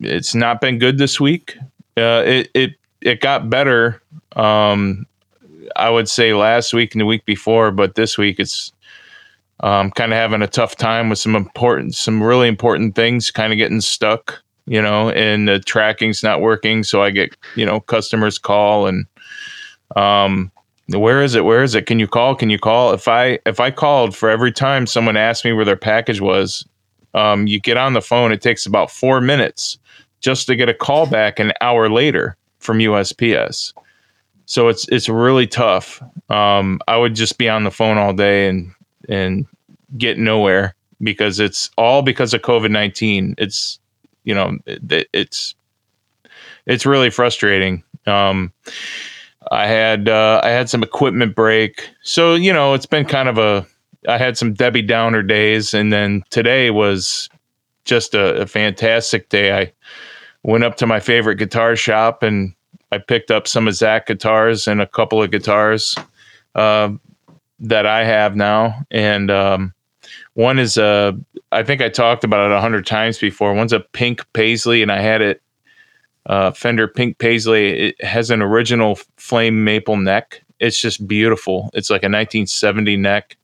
it's 0.00 0.34
not 0.34 0.60
been 0.60 0.78
good 0.78 0.98
this 0.98 1.20
week. 1.20 1.56
Uh, 1.96 2.22
it 2.26 2.50
it 2.54 2.70
it 3.00 3.20
got 3.20 3.48
better. 3.48 4.02
Um, 4.34 5.06
I 5.74 5.90
would 5.90 6.08
say 6.08 6.34
last 6.34 6.72
week 6.72 6.94
and 6.94 7.00
the 7.00 7.06
week 7.06 7.24
before, 7.24 7.70
but 7.70 7.94
this 7.94 8.16
week 8.16 8.38
it's 8.38 8.72
um, 9.60 9.90
kind 9.90 10.12
of 10.12 10.16
having 10.16 10.42
a 10.42 10.46
tough 10.46 10.76
time 10.76 11.08
with 11.08 11.18
some 11.18 11.34
important, 11.34 11.94
some 11.94 12.22
really 12.22 12.48
important 12.48 12.94
things 12.94 13.30
kind 13.30 13.52
of 13.52 13.56
getting 13.56 13.80
stuck, 13.80 14.42
you 14.66 14.80
know, 14.80 15.10
and 15.10 15.48
the 15.48 15.58
tracking's 15.60 16.22
not 16.22 16.40
working. 16.40 16.82
So 16.82 17.02
I 17.02 17.10
get, 17.10 17.36
you 17.54 17.64
know, 17.64 17.80
customers 17.80 18.38
call 18.38 18.86
and, 18.86 19.06
um, 19.94 20.50
where 20.88 21.22
is 21.22 21.34
it? 21.34 21.44
Where 21.44 21.62
is 21.62 21.74
it? 21.74 21.86
Can 21.86 21.98
you 21.98 22.06
call? 22.06 22.36
Can 22.36 22.48
you 22.48 22.58
call? 22.58 22.92
If 22.92 23.08
I, 23.08 23.40
if 23.44 23.58
I 23.58 23.70
called 23.70 24.14
for 24.14 24.30
every 24.30 24.52
time 24.52 24.86
someone 24.86 25.16
asked 25.16 25.44
me 25.44 25.52
where 25.52 25.64
their 25.64 25.74
package 25.76 26.20
was, 26.20 26.64
um, 27.14 27.46
you 27.46 27.58
get 27.58 27.76
on 27.76 27.94
the 27.94 28.02
phone, 28.02 28.30
it 28.30 28.40
takes 28.40 28.66
about 28.66 28.90
four 28.90 29.20
minutes 29.20 29.78
just 30.20 30.46
to 30.46 30.56
get 30.56 30.68
a 30.68 30.74
call 30.74 31.06
back 31.06 31.38
an 31.38 31.52
hour 31.60 31.88
later 31.88 32.36
from 32.58 32.78
USPS. 32.78 33.72
So 34.46 34.68
it's, 34.68 34.88
it's 34.88 35.08
really 35.08 35.46
tough. 35.46 36.02
Um, 36.30 36.80
I 36.88 36.96
would 36.96 37.14
just 37.14 37.38
be 37.38 37.48
on 37.48 37.64
the 37.64 37.70
phone 37.70 37.98
all 37.98 38.12
day 38.12 38.48
and, 38.48 38.72
and 39.08 39.46
get 39.98 40.18
nowhere 40.18 40.74
because 41.02 41.40
it's 41.40 41.70
all 41.76 42.02
because 42.02 42.34
of 42.34 42.42
COVID 42.42 42.70
nineteen. 42.70 43.34
It's 43.38 43.78
you 44.24 44.34
know 44.34 44.58
it, 44.66 45.08
it's 45.12 45.54
it's 46.66 46.86
really 46.86 47.10
frustrating. 47.10 47.82
Um, 48.06 48.52
I 49.50 49.66
had 49.66 50.08
uh, 50.08 50.40
I 50.42 50.50
had 50.50 50.68
some 50.68 50.82
equipment 50.82 51.34
break, 51.34 51.88
so 52.02 52.34
you 52.34 52.52
know 52.52 52.74
it's 52.74 52.86
been 52.86 53.04
kind 53.04 53.28
of 53.28 53.38
a. 53.38 53.66
I 54.08 54.18
had 54.18 54.38
some 54.38 54.54
Debbie 54.54 54.82
Downer 54.82 55.22
days, 55.22 55.74
and 55.74 55.92
then 55.92 56.22
today 56.30 56.70
was 56.70 57.28
just 57.86 58.14
a, 58.14 58.42
a 58.42 58.46
fantastic 58.46 59.30
day. 59.30 59.58
I 59.58 59.72
went 60.42 60.64
up 60.64 60.76
to 60.76 60.86
my 60.86 61.00
favorite 61.00 61.36
guitar 61.36 61.76
shop 61.76 62.22
and 62.22 62.54
I 62.92 62.98
picked 62.98 63.30
up 63.30 63.48
some 63.48 63.66
of 63.66 63.74
Zach 63.74 64.06
guitars 64.06 64.68
and 64.68 64.80
a 64.80 64.86
couple 64.86 65.22
of 65.22 65.30
guitars. 65.30 65.96
Uh, 66.54 66.90
that 67.60 67.86
I 67.86 68.04
have 68.04 68.36
now, 68.36 68.84
and 68.90 69.30
um, 69.30 69.74
one 70.34 70.58
is 70.58 70.76
a. 70.76 71.16
I 71.52 71.62
think 71.62 71.80
I 71.80 71.88
talked 71.88 72.24
about 72.24 72.50
it 72.50 72.54
a 72.54 72.60
hundred 72.60 72.86
times 72.86 73.18
before. 73.18 73.54
One's 73.54 73.72
a 73.72 73.80
pink 73.80 74.24
paisley, 74.32 74.82
and 74.82 74.92
I 74.92 75.00
had 75.00 75.22
it 75.22 75.42
uh, 76.26 76.52
Fender 76.52 76.88
pink 76.88 77.18
paisley. 77.18 77.88
It 77.88 78.04
has 78.04 78.30
an 78.30 78.42
original 78.42 78.98
flame 79.16 79.64
maple 79.64 79.96
neck. 79.96 80.42
It's 80.58 80.80
just 80.80 81.06
beautiful. 81.06 81.70
It's 81.74 81.90
like 81.90 82.02
a 82.02 82.06
1970 82.06 82.96
neck, 82.96 83.36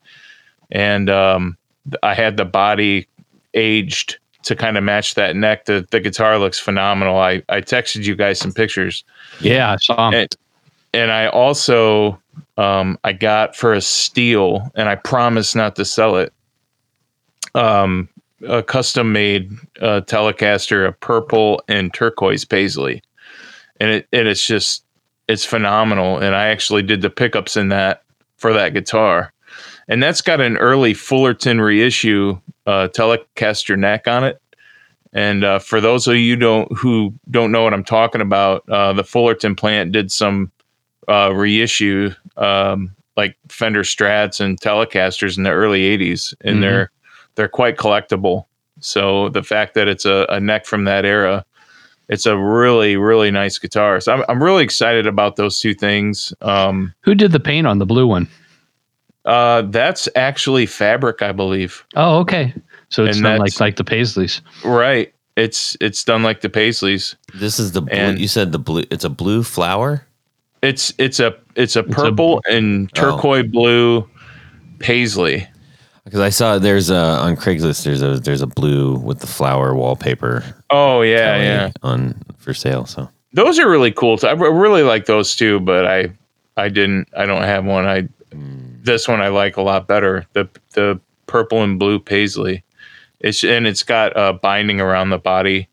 and 0.70 1.08
um, 1.08 1.56
I 2.02 2.14
had 2.14 2.36
the 2.36 2.44
body 2.44 3.08
aged 3.54 4.18
to 4.42 4.56
kind 4.56 4.76
of 4.76 4.84
match 4.84 5.14
that 5.14 5.36
neck. 5.36 5.64
The 5.66 5.86
the 5.90 6.00
guitar 6.00 6.38
looks 6.38 6.58
phenomenal. 6.58 7.18
I 7.18 7.42
I 7.48 7.60
texted 7.60 8.04
you 8.04 8.14
guys 8.16 8.38
some 8.38 8.52
pictures 8.52 9.04
Yeah, 9.40 9.72
I 9.72 9.76
saw 9.76 10.08
'em. 10.08 10.14
and, 10.14 10.36
and 10.94 11.10
I 11.12 11.26
also 11.28 12.18
um, 12.58 12.98
I 13.04 13.12
got 13.12 13.56
for 13.56 13.72
a 13.72 13.80
steal, 13.80 14.70
and 14.74 14.88
I 14.88 14.94
promised 14.96 15.56
not 15.56 15.76
to 15.76 15.84
sell 15.84 16.16
it. 16.16 16.32
Um, 17.54 18.08
a 18.46 18.62
custom 18.62 19.12
made 19.12 19.50
uh, 19.80 20.00
Telecaster, 20.04 20.86
a 20.86 20.92
purple 20.92 21.62
and 21.68 21.92
turquoise 21.94 22.44
paisley, 22.44 23.02
and 23.80 23.90
it 23.90 24.08
and 24.12 24.26
it's 24.28 24.46
just 24.46 24.84
it's 25.28 25.44
phenomenal. 25.44 26.18
And 26.18 26.34
I 26.34 26.48
actually 26.48 26.82
did 26.82 27.02
the 27.02 27.10
pickups 27.10 27.56
in 27.56 27.68
that 27.68 28.02
for 28.36 28.52
that 28.52 28.74
guitar, 28.74 29.32
and 29.92 30.02
that's 30.02 30.22
got 30.22 30.40
an 30.40 30.56
early 30.58 30.94
Fullerton 30.94 31.60
reissue 31.60 32.38
uh, 32.66 32.88
Telecaster 32.92 33.78
neck 33.78 34.08
on 34.08 34.24
it. 34.24 34.40
And 35.12 35.44
uh, 35.44 35.58
for 35.58 35.80
those 35.80 36.08
of 36.08 36.16
you 36.16 36.36
don't 36.36 36.74
who 36.76 37.12
don't 37.30 37.52
know 37.52 37.62
what 37.64 37.74
I'm 37.74 37.84
talking 37.84 38.20
about, 38.22 38.66
uh, 38.68 38.92
the 38.94 39.04
Fullerton 39.04 39.54
plant 39.54 39.92
did 39.92 40.10
some 40.10 40.50
uh, 41.08 41.32
reissue 41.34 42.14
um, 42.38 42.94
like 43.16 43.36
Fender 43.48 43.82
Strats 43.82 44.40
and 44.40 44.58
Telecasters 44.60 45.36
in 45.36 45.42
the 45.42 45.50
early 45.50 45.82
'80s, 45.82 46.34
and 46.40 46.56
Mhm. 46.56 46.60
they're 46.62 46.90
they're 47.34 47.48
quite 47.48 47.76
collectible. 47.76 48.46
So 48.80 49.28
the 49.28 49.42
fact 49.42 49.74
that 49.74 49.86
it's 49.86 50.06
a, 50.06 50.26
a 50.30 50.40
neck 50.40 50.64
from 50.66 50.84
that 50.84 51.04
era, 51.04 51.44
it's 52.08 52.24
a 52.24 52.36
really 52.38 52.96
really 52.96 53.30
nice 53.30 53.58
guitar. 53.58 54.00
So 54.00 54.14
I'm 54.14 54.24
I'm 54.30 54.42
really 54.42 54.64
excited 54.64 55.06
about 55.06 55.36
those 55.36 55.58
two 55.60 55.74
things. 55.74 56.32
Um, 56.40 56.94
Who 57.02 57.14
did 57.14 57.32
the 57.32 57.40
paint 57.40 57.66
on 57.66 57.78
the 57.80 57.86
blue 57.86 58.06
one? 58.06 58.28
Uh, 59.24 59.62
that's 59.62 60.08
actually 60.16 60.66
fabric, 60.66 61.22
I 61.22 61.32
believe. 61.32 61.84
Oh, 61.96 62.18
okay. 62.20 62.54
So 62.88 63.04
it's 63.04 63.16
And 63.16 63.22
not 63.22 63.38
that's- 63.38 63.60
like 63.60 63.60
like 63.60 63.76
the 63.76 63.84
Paisleys. 63.84 64.40
Right. 64.64 65.12
It's 65.36 65.76
it's 65.80 66.04
done 66.04 66.22
like 66.22 66.42
the 66.42 66.50
Paisleys. 66.50 67.14
This 67.34 67.58
is 67.58 67.72
the 67.72 67.80
blue. 67.82 67.96
And- 67.96 68.18
you 68.18 68.28
said 68.28 68.52
the 68.52 68.58
blue. 68.58 68.84
It's 68.90 69.04
a 69.04 69.08
blue 69.10 69.42
flower. 69.42 70.06
It's 70.62 70.92
it's 70.98 71.18
a 71.20 71.34
it's 71.56 71.74
a 71.76 71.80
a- 71.80 71.84
purple 71.84 72.42
and 72.50 72.92
turquoise 72.94 73.46
blue 73.50 74.08
paisley. 74.78 75.46
Because 76.04 76.20
I 76.20 76.30
saw 76.30 76.58
there's 76.58 76.90
a 76.90 76.96
on 76.96 77.36
Craigslist. 77.36 77.84
There's 77.84 78.02
a 78.02 78.18
there's 78.18 78.42
a 78.42 78.46
blue 78.46 78.96
with 78.96 79.20
the 79.20 79.26
flower 79.26 79.74
wallpaper. 79.74 80.44
Oh 80.70 81.02
yeah, 81.02 81.36
yeah. 81.36 81.70
On 81.82 82.14
for 82.38 82.52
sale. 82.52 82.86
So 82.86 83.08
Those 83.32 83.58
are 83.60 83.70
really 83.70 83.92
cool. 83.92 84.18
I 84.24 84.32
really 84.32 84.82
like 84.82 85.06
those 85.06 85.34
too, 85.36 85.60
but 85.60 85.86
I 85.86 86.12
I 86.56 86.68
didn't 86.68 87.08
I 87.16 87.24
don't 87.24 87.42
have 87.42 87.64
one. 87.64 87.86
I 87.86 88.08
this 88.82 89.08
one 89.08 89.20
I 89.20 89.28
like 89.28 89.56
a 89.56 89.62
lot 89.62 89.86
better. 89.86 90.26
The 90.32 90.48
the 90.74 91.00
purple 91.26 91.62
and 91.62 91.78
blue 91.78 91.98
paisley. 91.98 92.64
It's 93.20 93.44
and 93.44 93.66
it's 93.66 93.82
got 93.82 94.12
a 94.16 94.32
binding 94.32 94.80
around 94.80 95.10
the 95.10 95.18
body. 95.18 95.68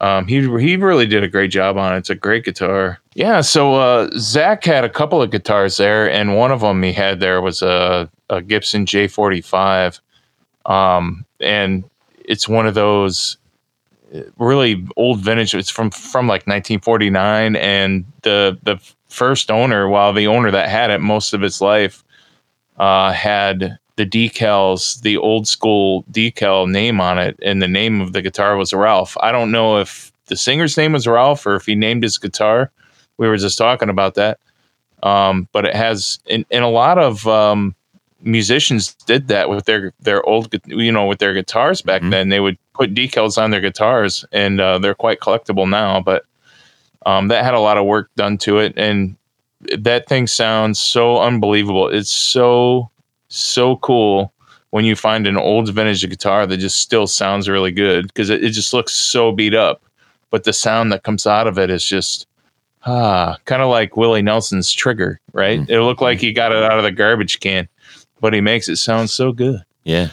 Um, 0.00 0.28
he 0.28 0.40
he 0.60 0.76
really 0.76 1.06
did 1.06 1.24
a 1.24 1.28
great 1.28 1.50
job 1.50 1.76
on 1.76 1.94
it. 1.94 1.98
It's 1.98 2.10
a 2.10 2.14
great 2.14 2.44
guitar. 2.44 3.00
Yeah. 3.14 3.40
So 3.40 3.74
uh, 3.74 4.10
Zach 4.16 4.64
had 4.64 4.84
a 4.84 4.88
couple 4.88 5.20
of 5.20 5.30
guitars 5.30 5.76
there, 5.76 6.08
and 6.08 6.36
one 6.36 6.52
of 6.52 6.60
them 6.60 6.82
he 6.82 6.92
had 6.92 7.18
there 7.18 7.42
was 7.42 7.62
a, 7.62 8.08
a 8.30 8.40
Gibson 8.42 8.86
J45, 8.86 9.98
um, 10.66 11.24
and 11.40 11.82
it's 12.24 12.48
one 12.48 12.66
of 12.66 12.74
those 12.74 13.38
really 14.38 14.86
old 14.96 15.20
vintage. 15.20 15.54
It's 15.54 15.70
from 15.70 15.90
from 15.90 16.26
like 16.26 16.46
1949, 16.46 17.56
and 17.56 18.04
the 18.22 18.58
the 18.62 18.78
first 19.08 19.50
owner, 19.50 19.88
while 19.88 20.12
the 20.12 20.26
owner 20.28 20.50
that 20.50 20.68
had 20.68 20.90
it 20.90 21.00
most 21.00 21.32
of 21.32 21.42
its 21.42 21.60
life, 21.60 22.04
uh, 22.78 23.12
had 23.12 23.78
the 23.96 24.06
decals, 24.06 25.00
the 25.02 25.16
old 25.16 25.48
school 25.48 26.04
decal 26.12 26.70
name 26.70 27.00
on 27.00 27.18
it, 27.18 27.38
and 27.42 27.60
the 27.60 27.68
name 27.68 28.00
of 28.00 28.12
the 28.12 28.22
guitar 28.22 28.56
was 28.56 28.72
Ralph. 28.72 29.16
I 29.20 29.32
don't 29.32 29.50
know 29.50 29.78
if 29.78 30.12
the 30.26 30.36
singer's 30.36 30.76
name 30.76 30.92
was 30.92 31.06
Ralph 31.06 31.44
or 31.46 31.56
if 31.56 31.66
he 31.66 31.74
named 31.74 32.02
his 32.02 32.18
guitar. 32.18 32.70
We 33.16 33.26
were 33.28 33.36
just 33.36 33.58
talking 33.58 33.88
about 33.88 34.14
that. 34.14 34.38
Um, 35.02 35.48
but 35.52 35.64
it 35.64 35.74
has, 35.74 36.18
and, 36.30 36.44
and 36.50 36.64
a 36.64 36.68
lot 36.68 36.98
of 36.98 37.26
um, 37.26 37.74
musicians 38.22 38.94
did 39.06 39.28
that 39.28 39.48
with 39.48 39.64
their 39.64 39.92
their 40.00 40.22
old, 40.24 40.54
you 40.66 40.90
know, 40.92 41.06
with 41.06 41.18
their 41.18 41.34
guitars 41.34 41.82
back 41.82 42.02
Mhm. 42.02 42.10
then. 42.10 42.28
They 42.28 42.40
would 42.40 42.58
put 42.74 42.94
decals 42.94 43.40
on 43.40 43.50
their 43.50 43.60
guitars, 43.60 44.24
and 44.32 44.60
uh, 44.60 44.78
they're 44.78 44.94
quite 44.94 45.20
collectible 45.20 45.68
now. 45.68 46.00
But 46.00 46.24
um, 47.06 47.28
that 47.28 47.44
had 47.44 47.54
a 47.54 47.60
lot 47.60 47.78
of 47.78 47.86
work 47.86 48.10
done 48.16 48.38
to 48.38 48.58
it, 48.58 48.74
and 48.76 49.16
that 49.78 50.08
thing 50.08 50.26
sounds 50.26 50.78
so 50.78 51.18
unbelievable. 51.20 51.88
It's 51.88 52.10
so 52.10 52.90
so 53.28 53.76
cool 53.76 54.32
when 54.70 54.84
you 54.84 54.94
find 54.96 55.26
an 55.26 55.36
old 55.36 55.72
vintage 55.72 56.08
guitar 56.08 56.46
that 56.46 56.56
just 56.58 56.78
still 56.78 57.06
sounds 57.06 57.48
really 57.48 57.72
good 57.72 58.06
because 58.08 58.30
it, 58.30 58.44
it 58.44 58.50
just 58.50 58.72
looks 58.72 58.92
so 58.92 59.32
beat 59.32 59.54
up, 59.54 59.82
but 60.30 60.44
the 60.44 60.52
sound 60.52 60.92
that 60.92 61.02
comes 61.02 61.26
out 61.26 61.46
of 61.46 61.58
it 61.58 61.70
is 61.70 61.84
just 61.84 62.26
ah, 62.86 63.36
kind 63.46 63.62
of 63.62 63.68
like 63.68 63.96
Willie 63.96 64.22
Nelson's 64.22 64.72
trigger, 64.72 65.20
right? 65.32 65.60
Mm. 65.60 65.70
It 65.70 65.82
looked 65.82 66.00
like 66.02 66.20
he 66.20 66.32
got 66.32 66.52
it 66.52 66.62
out 66.62 66.78
of 66.78 66.84
the 66.84 66.92
garbage 66.92 67.40
can, 67.40 67.68
but 68.20 68.32
he 68.32 68.40
makes 68.40 68.68
it 68.68 68.76
sound 68.76 69.10
so 69.10 69.32
good. 69.32 69.62
Yeah. 69.84 70.08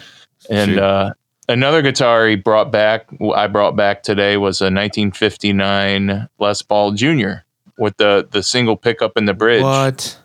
And 0.50 0.74
Sure. 0.74 0.82
uh, 0.84 1.12
another 1.48 1.82
guitar 1.82 2.26
he 2.26 2.36
brought 2.36 2.70
back, 2.70 3.06
I 3.34 3.46
brought 3.46 3.76
back 3.76 4.02
today, 4.02 4.36
was 4.36 4.60
a 4.60 4.64
1959 4.70 6.28
Les 6.38 6.62
Paul 6.62 6.92
Jr. 6.92 7.32
with 7.78 7.96
the 7.98 8.26
the 8.30 8.42
single 8.42 8.76
pickup 8.76 9.16
in 9.16 9.24
the 9.26 9.34
bridge. 9.34 9.62
What? 9.62 10.18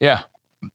Yeah. 0.00 0.24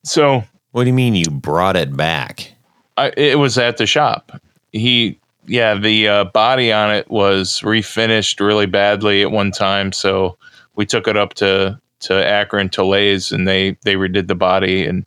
So 0.04 0.44
What 0.72 0.84
do 0.84 0.88
you 0.90 0.94
mean 0.94 1.16
you 1.16 1.26
brought 1.30 1.76
it 1.76 1.96
back? 1.96 2.54
I, 2.98 3.12
it 3.18 3.40
was 3.40 3.58
at 3.58 3.78
the 3.78 3.86
shop. 3.86 4.32
He, 4.72 5.20
yeah, 5.48 5.76
the 5.76 6.08
uh, 6.08 6.24
body 6.26 6.72
on 6.72 6.94
it 6.94 7.10
was 7.10 7.62
refinished 7.62 8.40
really 8.46 8.66
badly 8.68 9.22
at 9.22 9.32
one 9.32 9.52
time, 9.52 9.92
so 9.92 10.38
we 10.76 10.86
took 10.86 11.08
it 11.08 11.18
up 11.18 11.34
to 11.36 11.80
to 12.02 12.14
Akron 12.26 12.70
Tolays, 12.70 13.32
and 13.32 13.48
they 13.48 13.78
they 13.84 13.96
redid 13.96 14.28
the 14.28 14.36
body 14.36 14.86
and 14.86 15.06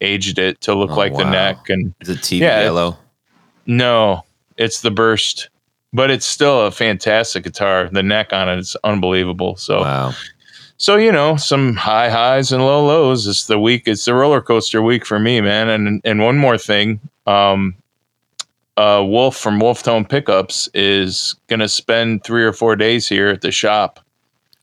aged 0.00 0.38
it 0.38 0.60
to 0.62 0.74
look 0.74 0.90
Oh, 0.90 0.96
like 0.96 1.16
the 1.16 1.24
neck. 1.24 1.68
And 1.70 1.94
Is 2.00 2.08
it 2.10 2.18
TV 2.18 2.40
Yeah, 2.40 2.62
yellow? 2.62 2.98
no, 3.66 4.24
it's 4.56 4.80
the 4.82 4.90
burst, 4.90 5.48
but 5.92 6.10
it's 6.10 6.26
still 6.26 6.66
a 6.66 6.70
fantastic 6.70 7.44
guitar. 7.44 7.88
The 7.90 8.02
neck 8.02 8.32
on 8.32 8.48
it 8.48 8.58
is 8.58 8.76
unbelievable. 8.84 9.56
So. 9.56 9.80
Wow. 9.80 10.12
So 10.76 10.96
you 10.96 11.12
know, 11.12 11.36
some 11.36 11.74
high 11.76 12.10
highs 12.10 12.52
and 12.52 12.64
low 12.64 12.84
lows. 12.84 13.26
It's 13.26 13.46
the 13.46 13.58
week. 13.58 13.84
It's 13.86 14.04
the 14.04 14.14
roller 14.14 14.40
coaster 14.40 14.82
week 14.82 15.06
for 15.06 15.18
me, 15.18 15.40
man. 15.40 15.68
And 15.68 16.00
and 16.04 16.20
one 16.20 16.36
more 16.36 16.58
thing, 16.58 17.00
um, 17.26 17.74
uh, 18.76 19.04
Wolf 19.06 19.36
from 19.36 19.60
Wolf 19.60 19.82
Tone 19.82 20.04
Pickups 20.04 20.68
is 20.74 21.34
gonna 21.46 21.68
spend 21.68 22.24
three 22.24 22.44
or 22.44 22.52
four 22.52 22.76
days 22.76 23.08
here 23.08 23.28
at 23.28 23.40
the 23.40 23.52
shop 23.52 24.00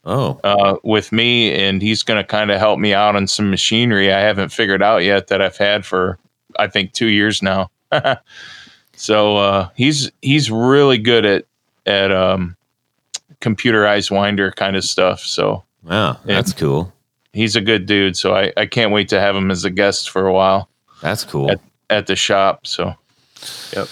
Oh, 0.04 0.40
uh, 0.44 0.78
with 0.84 1.12
me, 1.12 1.54
and 1.54 1.82
he's 1.82 2.02
gonna 2.02 2.24
kind 2.24 2.50
of 2.50 2.60
help 2.60 2.80
me 2.80 2.94
out 2.94 3.16
on 3.16 3.28
some 3.28 3.52
machinery 3.52 4.12
I 4.12 4.20
haven't 4.20 4.50
figured 4.50 4.82
out 4.82 5.04
yet 5.04 5.28
that 5.28 5.42
I've 5.42 5.58
had 5.58 5.86
for 5.86 6.18
I 6.58 6.68
think 6.68 6.94
two 6.94 7.08
years 7.08 7.42
now. 7.44 7.70
so 8.96 9.38
uh, 9.38 9.70
he's 9.76 10.12
he's 10.24 10.50
really 10.50 10.98
good 10.98 11.24
at 11.26 11.46
at 11.86 12.12
um, 12.12 12.58
computerized 13.42 14.10
winder 14.10 14.52
kind 14.52 14.76
of 14.76 14.84
stuff. 14.84 15.20
So 15.22 15.64
wow. 15.84 16.12
Yeah. 16.26 16.36
That's 16.36 16.54
cool. 16.54 16.94
he's 17.34 17.56
a 17.56 17.62
good 17.62 17.86
dude. 17.86 18.16
So 18.18 18.36
I, 18.36 18.52
I 18.58 18.66
can't 18.66 18.92
wait 18.92 19.10
to 19.10 19.20
have 19.20 19.36
him 19.36 19.52
as 19.52 19.64
a 19.66 19.70
guest 19.70 20.10
for 20.10 20.28
a 20.28 20.34
while 20.34 20.70
That's 21.02 21.24
cool. 21.24 21.52
At- 21.52 21.62
at 21.90 22.08
the 22.08 22.16
shop. 22.16 22.66
So 22.68 22.94
yep. 23.76 23.88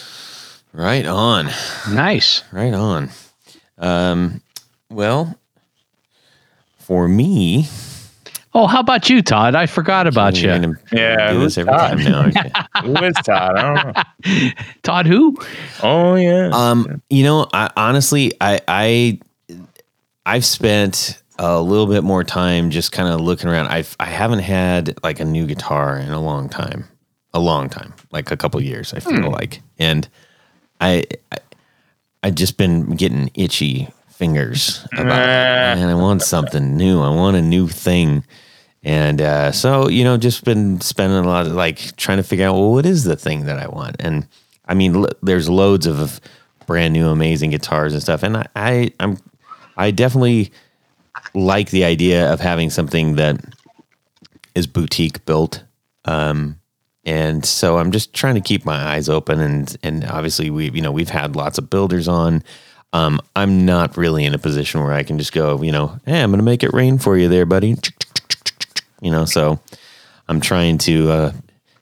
Right 0.73 1.05
on. 1.05 1.47
Nice. 1.91 2.43
Right 2.51 2.73
on. 2.73 3.09
Um, 3.77 4.41
well, 4.89 5.35
for 6.77 7.07
me, 7.07 7.67
Oh, 8.55 8.65
how 8.65 8.79
about 8.79 9.09
you, 9.11 9.21
Todd? 9.21 9.53
I 9.53 9.67
forgot 9.67 10.07
about 10.07 10.41
you. 10.41 10.47
gonna 10.47 10.73
Yeah, 10.91 11.33
do 11.33 11.39
this 11.41 11.55
who's 11.55 11.57
every 11.59 11.71
Todd? 11.71 11.89
time 11.99 12.03
now. 12.03 12.25
okay. 12.27 12.51
who 12.83 13.05
is 13.05 13.13
Todd? 13.23 13.57
I 13.57 13.61
don't 13.61 13.95
know. 14.35 14.49
Todd, 14.83 15.05
who? 15.05 15.37
Oh 15.83 16.15
yeah. 16.15 16.49
Um, 16.51 17.01
you 17.11 17.23
know, 17.23 17.47
I 17.53 17.69
honestly, 17.77 18.33
I, 18.41 18.59
I, 18.67 19.19
I've 20.25 20.45
spent 20.45 21.21
a 21.41 21.61
little 21.61 21.87
bit 21.87 22.03
more 22.03 22.23
time 22.23 22.69
just 22.69 22.91
kind 22.91 23.07
of 23.07 23.21
looking 23.21 23.49
around. 23.49 23.67
I've, 23.67 23.95
I 23.99 24.05
haven't 24.05 24.39
had 24.39 24.99
like 25.03 25.19
a 25.19 25.25
new 25.25 25.47
guitar 25.47 25.97
in 25.97 26.09
a 26.11 26.19
long 26.21 26.49
time, 26.49 26.85
a 27.33 27.39
long 27.39 27.69
time, 27.69 27.93
like 28.11 28.29
a 28.29 28.37
couple 28.37 28.61
years. 28.61 28.93
I 28.93 28.99
feel 28.99 29.31
like, 29.31 29.61
and 29.79 30.07
I, 30.81 31.05
I, 31.31 31.37
I 32.23 32.31
just 32.31 32.57
been 32.57 32.95
getting 32.95 33.31
itchy 33.33 33.87
fingers 34.09 34.85
about 34.93 35.05
it. 35.07 35.79
Man, 35.79 35.87
I 35.89 35.95
want 35.95 36.21
something 36.23 36.75
new. 36.75 37.01
I 37.01 37.09
want 37.09 37.37
a 37.37 37.41
new 37.41 37.69
thing. 37.69 38.25
And 38.83 39.21
uh, 39.21 39.51
so, 39.53 39.87
you 39.87 40.03
know, 40.03 40.17
just 40.17 40.43
been 40.43 40.81
spending 40.81 41.19
a 41.19 41.27
lot 41.27 41.47
of 41.47 41.53
like 41.53 41.95
trying 41.95 42.17
to 42.17 42.23
figure 42.23 42.47
out, 42.47 42.53
well, 42.53 42.71
what 42.71 42.85
is 42.85 43.05
the 43.05 43.15
thing 43.15 43.45
that 43.45 43.57
I 43.57 43.67
want? 43.67 43.95
And 43.99 44.27
I 44.65 44.73
mean, 44.73 44.95
l- 44.97 45.09
there's 45.23 45.49
loads 45.49 45.85
of 45.85 46.19
brand 46.65 46.93
new, 46.93 47.07
amazing 47.07 47.51
guitars 47.51 47.93
and 47.93 48.01
stuff. 48.01 48.23
And 48.23 48.35
I, 48.37 48.47
I 48.55 48.91
I'm, 48.99 49.17
I 49.77 49.91
definitely 49.91 50.51
like 51.39 51.71
the 51.71 51.83
idea 51.83 52.31
of 52.31 52.39
having 52.39 52.69
something 52.69 53.15
that 53.15 53.39
is 54.55 54.67
boutique 54.67 55.25
built. 55.25 55.63
Um, 56.05 56.59
and 57.05 57.45
so 57.45 57.77
I'm 57.77 57.91
just 57.91 58.13
trying 58.13 58.35
to 58.35 58.41
keep 58.41 58.65
my 58.65 58.93
eyes 58.93 59.09
open 59.09 59.39
and 59.39 59.75
and 59.83 60.05
obviously 60.05 60.49
we 60.49 60.69
you 60.69 60.81
know 60.81 60.91
we've 60.91 61.09
had 61.09 61.35
lots 61.35 61.57
of 61.57 61.69
builders 61.69 62.07
on. 62.07 62.43
Um, 62.91 63.19
I'm 63.35 63.65
not 63.65 63.97
really 63.97 64.25
in 64.25 64.33
a 64.33 64.39
position 64.39 64.81
where 64.81 64.93
I 64.93 65.03
can 65.03 65.19
just 65.19 65.31
go, 65.31 65.61
you 65.61 65.71
know, 65.71 65.99
hey, 66.05 66.21
I'm 66.21 66.31
going 66.31 66.39
to 66.39 66.43
make 66.43 66.63
it 66.63 66.73
rain 66.73 66.97
for 66.97 67.17
you 67.17 67.27
there, 67.27 67.45
buddy. 67.45 67.75
You 68.99 69.11
know, 69.11 69.25
so 69.25 69.59
I'm 70.27 70.41
trying 70.41 70.79
to 70.79 71.11
uh, 71.11 71.31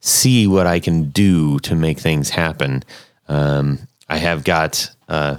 see 0.02 0.48
what 0.48 0.68
I 0.68 0.82
can 0.82 1.10
do 1.12 1.60
to 1.60 1.76
make 1.76 2.00
things 2.00 2.30
happen. 2.30 2.84
Um, 3.30 3.80
I 4.10 4.18
have 4.18 4.44
got 4.44 4.90
uh, 5.08 5.38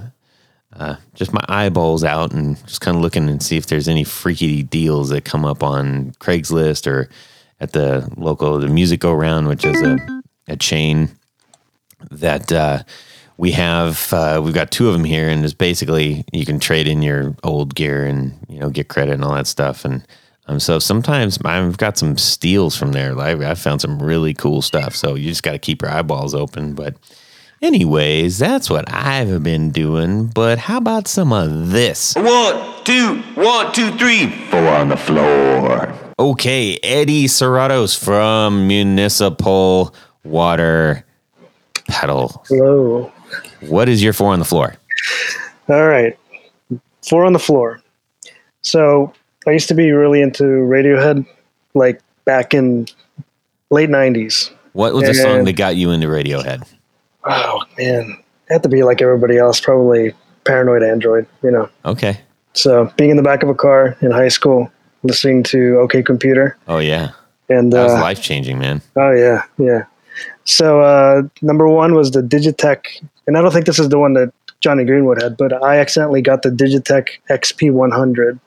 uh, 0.79 0.95
just 1.13 1.33
my 1.33 1.43
eyeballs 1.49 2.03
out 2.05 2.31
and 2.31 2.57
just 2.65 2.79
kind 2.79 2.95
of 2.95 3.03
looking 3.03 3.29
and 3.29 3.43
see 3.43 3.57
if 3.57 3.67
there's 3.67 3.89
any 3.89 4.05
freaky 4.05 4.63
deals 4.63 5.09
that 5.09 5.25
come 5.25 5.43
up 5.43 5.61
on 5.61 6.11
Craigslist 6.19 6.87
or 6.87 7.09
at 7.59 7.73
the 7.73 8.09
local 8.15 8.59
the 8.59 8.67
music 8.67 9.01
go 9.01 9.13
round, 9.13 9.49
which 9.49 9.65
is 9.65 9.81
a, 9.81 9.97
a 10.47 10.55
chain 10.55 11.09
that 12.11 12.49
uh, 12.51 12.83
we 13.35 13.51
have. 13.51 14.11
Uh, 14.13 14.41
we've 14.41 14.53
got 14.53 14.71
two 14.71 14.87
of 14.87 14.93
them 14.93 15.03
here, 15.03 15.27
and 15.27 15.43
it's 15.43 15.53
basically 15.53 16.23
you 16.31 16.45
can 16.45 16.59
trade 16.59 16.87
in 16.87 17.01
your 17.01 17.35
old 17.43 17.75
gear 17.75 18.05
and 18.05 18.33
you 18.47 18.59
know 18.59 18.69
get 18.69 18.87
credit 18.87 19.15
and 19.15 19.23
all 19.25 19.35
that 19.35 19.47
stuff. 19.47 19.83
And 19.83 20.07
um, 20.47 20.61
so 20.61 20.79
sometimes 20.79 21.37
I've 21.43 21.77
got 21.77 21.97
some 21.97 22.17
steals 22.17 22.77
from 22.77 22.93
there. 22.93 23.13
Like 23.13 23.41
I 23.41 23.53
found 23.55 23.81
some 23.81 24.01
really 24.01 24.33
cool 24.33 24.61
stuff. 24.61 24.95
So 24.95 25.15
you 25.15 25.27
just 25.27 25.43
got 25.43 25.51
to 25.51 25.59
keep 25.59 25.81
your 25.81 25.91
eyeballs 25.91 26.33
open, 26.33 26.73
but. 26.73 26.95
Anyways, 27.61 28.37
that's 28.37 28.69
what 28.69 28.85
I've 28.87 29.43
been 29.43 29.71
doing. 29.71 30.27
But 30.27 30.59
how 30.59 30.77
about 30.77 31.09
some 31.09 31.33
of 31.33 31.71
this? 31.71 32.15
One, 32.15 32.83
two, 32.85 33.21
one, 33.35 33.73
two, 33.73 33.91
three, 33.97 34.29
four 34.47 34.65
on 34.67 34.87
the 34.87 34.95
floor. 34.95 35.93
Okay, 36.17 36.79
Eddie 36.83 37.25
Serratos 37.25 37.97
from 38.01 38.65
Municipal 38.65 39.93
Water 40.23 41.03
Pedal. 41.89 42.43
Hello. 42.47 43.11
What 43.61 43.89
is 43.89 44.01
your 44.01 44.13
four 44.13 44.31
on 44.31 44.39
the 44.39 44.45
floor? 44.45 44.75
All 45.67 45.85
right. 45.85 46.17
Four 47.09 47.25
on 47.25 47.33
the 47.33 47.39
floor. 47.39 47.81
So 48.61 49.13
I 49.45 49.51
used 49.51 49.67
to 49.67 49.75
be 49.75 49.91
really 49.91 50.21
into 50.21 50.43
Radiohead, 50.43 51.25
like 51.73 52.01
back 52.23 52.53
in 52.53 52.87
late 53.69 53.89
'90s. 53.89 54.49
What 54.71 54.93
was 54.93 55.03
the 55.03 55.13
song 55.13 55.43
that 55.43 55.53
got 55.53 55.75
you 55.75 55.91
into 55.91 56.07
Radiohead? 56.07 56.65
Oh 57.29 57.61
man, 57.77 58.17
I 58.49 58.53
had 58.53 58.63
to 58.63 58.69
be 58.69 58.83
like 58.83 59.01
everybody 59.01 59.37
else, 59.37 59.59
probably 59.61 60.13
paranoid 60.45 60.83
android, 60.83 61.27
you 61.43 61.51
know. 61.51 61.69
Okay. 61.85 62.19
So 62.53 62.91
being 62.97 63.11
in 63.11 63.17
the 63.17 63.23
back 63.23 63.43
of 63.43 63.49
a 63.49 63.53
car 63.55 63.95
in 64.01 64.11
high 64.11 64.27
school, 64.29 64.71
listening 65.03 65.43
to 65.43 65.77
OK 65.79 66.01
Computer, 66.03 66.57
Oh 66.67 66.79
yeah, 66.79 67.11
and 67.47 67.71
that 67.71 67.83
was 67.83 67.93
uh, 67.93 68.01
life 68.01 68.21
changing, 68.21 68.57
man. 68.59 68.81
oh 68.95 69.11
yeah, 69.11 69.43
yeah. 69.57 69.83
So 70.45 70.81
uh, 70.81 71.21
number 71.41 71.67
one 71.67 71.93
was 71.93 72.11
the 72.11 72.21
Digitech, 72.21 72.85
and 73.27 73.37
I 73.37 73.41
don't 73.41 73.51
think 73.51 73.65
this 73.67 73.79
is 73.79 73.89
the 73.89 73.99
one 73.99 74.13
that 74.13 74.33
Jonny 74.61 74.83
Greenwood 74.83 75.21
had, 75.21 75.37
but 75.37 75.53
I 75.63 75.77
accidentally 75.77 76.21
got 76.21 76.41
the 76.41 76.49
Digitech 76.49 77.07
XP100, 77.29 78.39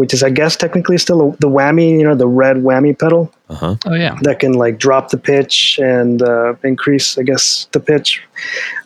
which 0.00 0.14
is 0.14 0.22
I 0.22 0.30
guess 0.30 0.56
technically 0.56 0.96
still 0.96 1.32
the 1.40 1.46
whammy, 1.56 1.90
you 1.98 2.04
know, 2.04 2.14
the 2.14 2.26
red 2.26 2.56
whammy 2.66 2.98
pedal 2.98 3.30
Uh 3.50 3.54
huh. 3.54 3.76
Oh 3.84 3.94
yeah. 3.94 4.16
that 4.22 4.38
can 4.40 4.54
like 4.54 4.78
drop 4.78 5.10
the 5.10 5.18
pitch 5.18 5.78
and 5.78 6.22
uh, 6.22 6.54
increase, 6.64 7.18
I 7.18 7.22
guess, 7.22 7.68
the 7.72 7.80
pitch. 7.80 8.22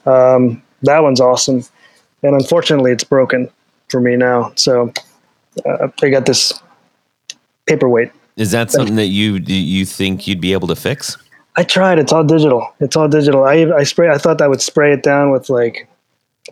Um, 0.06 0.60
that 0.82 1.00
one's 1.04 1.20
awesome, 1.20 1.62
and 2.24 2.34
unfortunately, 2.34 2.90
it's 2.90 3.04
broken 3.04 3.48
for 3.90 4.00
me 4.00 4.16
now. 4.16 4.52
So 4.56 4.92
uh, 5.64 5.86
I 6.02 6.08
got 6.10 6.26
this 6.26 6.52
paperweight. 7.66 8.10
Is 8.36 8.50
that 8.50 8.72
something 8.72 8.96
that 8.96 9.06
you 9.06 9.34
you 9.46 9.84
think 9.86 10.26
you'd 10.26 10.40
be 10.40 10.52
able 10.52 10.66
to 10.66 10.76
fix? 10.76 11.16
I 11.56 11.62
tried. 11.62 12.00
It's 12.00 12.12
all 12.12 12.24
digital. 12.24 12.74
It's 12.80 12.96
all 12.96 13.08
digital. 13.08 13.44
I 13.44 13.70
I 13.80 13.84
spray. 13.84 14.08
I 14.10 14.18
thought 14.18 14.42
I 14.42 14.48
would 14.48 14.60
spray 14.60 14.92
it 14.92 15.04
down 15.04 15.30
with 15.30 15.48
like 15.48 15.86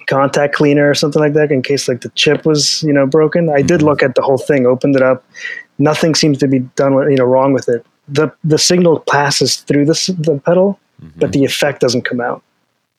contact 0.06 0.54
cleaner 0.54 0.88
or 0.88 0.94
something 0.94 1.20
like 1.20 1.34
that 1.34 1.52
in 1.52 1.62
case 1.62 1.86
like 1.88 2.00
the 2.00 2.08
chip 2.10 2.44
was 2.46 2.82
you 2.82 2.92
know 2.92 3.06
broken. 3.06 3.50
I 3.50 3.62
did 3.62 3.82
look 3.82 4.02
at 4.02 4.14
the 4.14 4.22
whole 4.22 4.38
thing, 4.38 4.66
opened 4.66 4.96
it 4.96 5.02
up. 5.02 5.24
Nothing 5.78 6.14
seems 6.14 6.38
to 6.38 6.48
be 6.48 6.60
done 6.76 6.94
with 6.94 7.10
you 7.10 7.16
know 7.16 7.24
wrong 7.24 7.52
with 7.52 7.68
it. 7.68 7.84
the 8.08 8.32
The 8.44 8.58
signal 8.58 9.00
passes 9.00 9.56
through 9.56 9.86
the 9.86 9.94
the 10.18 10.40
pedal, 10.44 10.78
but 11.16 11.32
the 11.32 11.44
effect 11.44 11.80
doesn't 11.80 12.02
come 12.02 12.20
out. 12.20 12.42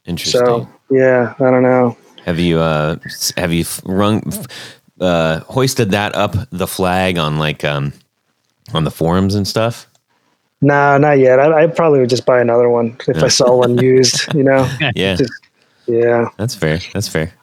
Interesting. 0.06 0.42
So 0.46 0.68
yeah, 0.90 1.34
I 1.40 1.50
don't 1.52 1.64
know. 1.64 1.98
have 2.26 2.40
you 2.40 2.60
uh 2.60 2.98
have 3.38 3.52
you 3.54 3.66
rung 3.86 4.22
uh 5.02 5.40
hoisted 5.42 5.92
that 5.92 6.16
up 6.16 6.36
the 6.52 6.68
flag 6.68 7.18
on 7.18 7.38
like 7.40 7.64
um 7.64 7.94
on 8.74 8.84
the 8.84 8.92
forums 8.92 9.36
and 9.36 9.48
stuff? 9.48 9.88
No, 10.62 10.98
not 10.98 11.20
yet. 11.20 11.40
I, 11.40 11.64
I 11.64 11.68
probably 11.68 12.00
would 12.00 12.10
just 12.10 12.26
buy 12.26 12.40
another 12.40 12.70
one 12.70 12.96
if 13.08 13.22
I 13.22 13.28
saw 13.28 13.58
one 13.58 13.78
used. 13.78 14.34
You 14.34 14.44
know, 14.44 14.70
Yeah. 14.96 15.16
Just- 15.16 15.34
yeah. 15.88 16.30
That's 16.38 16.56
fair. 16.56 16.80
That's 16.94 17.08
fair. 17.08 17.34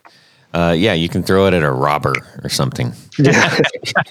uh, 0.54 0.74
yeah, 0.76 0.92
you 0.94 1.08
can 1.08 1.22
throw 1.22 1.46
it 1.46 1.54
at 1.54 1.62
a 1.62 1.70
robber 1.70 2.14
or 2.42 2.48
something. 2.48 2.92
Yeah. 3.18 3.56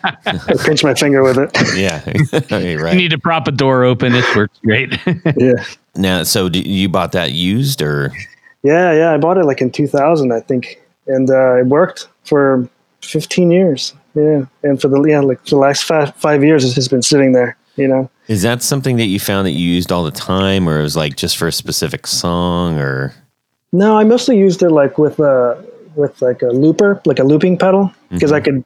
I 0.04 0.56
pinch 0.65 0.84
my 0.84 0.94
finger 0.94 1.22
with 1.24 1.38
it. 1.38 1.50
Yeah, 1.76 2.02
You 2.60 2.82
right. 2.84 2.96
need 2.96 3.12
to 3.12 3.18
prop 3.20 3.48
a 3.48 3.52
door 3.52 3.84
open. 3.84 4.13
It 4.15 4.26
works 4.36 4.58
great. 4.63 4.98
Yeah. 5.38 5.63
Now, 5.96 6.24
so 6.24 6.48
do 6.50 6.60
you 6.60 6.88
bought 6.89 7.12
that 7.13 7.32
used 7.34 7.82
or? 7.82 8.13
Yeah, 8.63 8.94
yeah. 8.94 9.13
I 9.13 9.18
bought 9.18 9.38
it 9.38 9.46
like 9.46 9.62
in 9.62 9.72
2000, 9.72 10.32
I 10.32 10.39
think, 10.42 10.82
and 11.08 11.30
uh, 11.30 11.58
it 11.60 11.65
worked 11.68 12.08
for 12.24 12.68
15 13.02 13.52
years. 13.52 13.94
Yeah, 14.15 14.46
and 14.63 14.82
for 14.82 14.88
the 14.88 15.02
yeah, 15.04 15.20
like 15.20 15.39
for 15.44 15.52
the 15.52 15.58
last 15.58 15.84
five 15.84 16.15
five 16.15 16.44
years, 16.44 16.65
it's 16.65 16.74
just 16.74 16.89
been 16.89 17.02
sitting 17.04 17.32
there. 17.34 17.56
You 17.76 17.88
know. 17.88 18.10
Is 18.28 18.42
that 18.42 18.62
something 18.63 18.98
that 18.98 19.06
you 19.06 19.20
found 19.20 19.46
that 19.46 19.52
you 19.52 19.65
used 19.70 19.92
all 19.92 20.04
the 20.04 20.12
time, 20.12 20.68
or 20.68 20.80
it 20.80 20.84
was 20.84 20.98
like 20.98 21.15
just 21.15 21.38
for 21.38 21.48
a 21.48 21.52
specific 21.52 22.08
song, 22.08 22.78
or 22.80 23.13
No, 23.71 23.97
I 23.97 24.03
mostly 24.03 24.38
used 24.38 24.63
it 24.63 24.69
like 24.69 24.97
with 24.97 25.19
a 25.19 25.63
with 25.95 26.21
like 26.21 26.41
a 26.41 26.47
looper, 26.47 27.01
like 27.05 27.19
a 27.19 27.23
looping 27.23 27.58
pedal, 27.58 27.91
because 28.10 28.32
I 28.32 28.39
could 28.39 28.63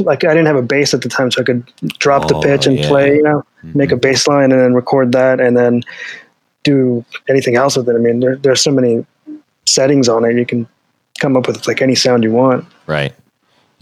like 0.00 0.24
I 0.24 0.28
didn't 0.28 0.46
have 0.46 0.56
a 0.56 0.62
bass 0.62 0.94
at 0.94 1.02
the 1.02 1.08
time, 1.08 1.30
so 1.30 1.42
I 1.42 1.44
could 1.44 1.64
drop 1.98 2.28
the 2.28 2.36
Oh, 2.36 2.40
pitch 2.42 2.66
and 2.66 2.78
yeah. 2.78 2.88
play. 2.88 3.16
You 3.16 3.22
know, 3.22 3.44
make 3.74 3.92
a 3.92 3.96
bass 3.96 4.26
line 4.26 4.50
and 4.52 4.60
then 4.60 4.72
record 4.74 5.12
that, 5.12 5.40
and 5.40 5.56
then 5.56 5.82
do 6.62 7.04
anything 7.28 7.56
else 7.56 7.76
with 7.76 7.88
it. 7.88 7.94
I 7.94 7.98
mean, 7.98 8.20
there 8.20 8.36
there's 8.36 8.62
so 8.62 8.70
many 8.70 9.04
settings 9.66 10.08
on 10.08 10.24
it. 10.24 10.36
You 10.36 10.46
can 10.46 10.66
come 11.20 11.36
up 11.36 11.46
with 11.46 11.66
like 11.66 11.82
any 11.82 11.94
sound 11.94 12.24
you 12.24 12.32
want. 12.32 12.64
right? 12.86 13.12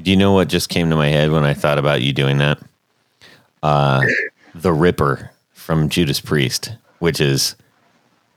Do 0.00 0.10
you 0.10 0.16
know 0.16 0.32
what 0.32 0.48
just 0.48 0.68
came 0.68 0.90
to 0.90 0.96
my 0.96 1.08
head 1.08 1.30
when 1.30 1.44
I 1.44 1.54
thought 1.54 1.78
about 1.78 2.02
you 2.02 2.12
doing 2.12 2.38
that? 2.38 2.58
Uh, 3.62 4.02
the 4.54 4.72
Ripper 4.72 5.30
from 5.52 5.88
Judas 5.88 6.20
Priest, 6.20 6.72
which 7.00 7.20
is 7.20 7.56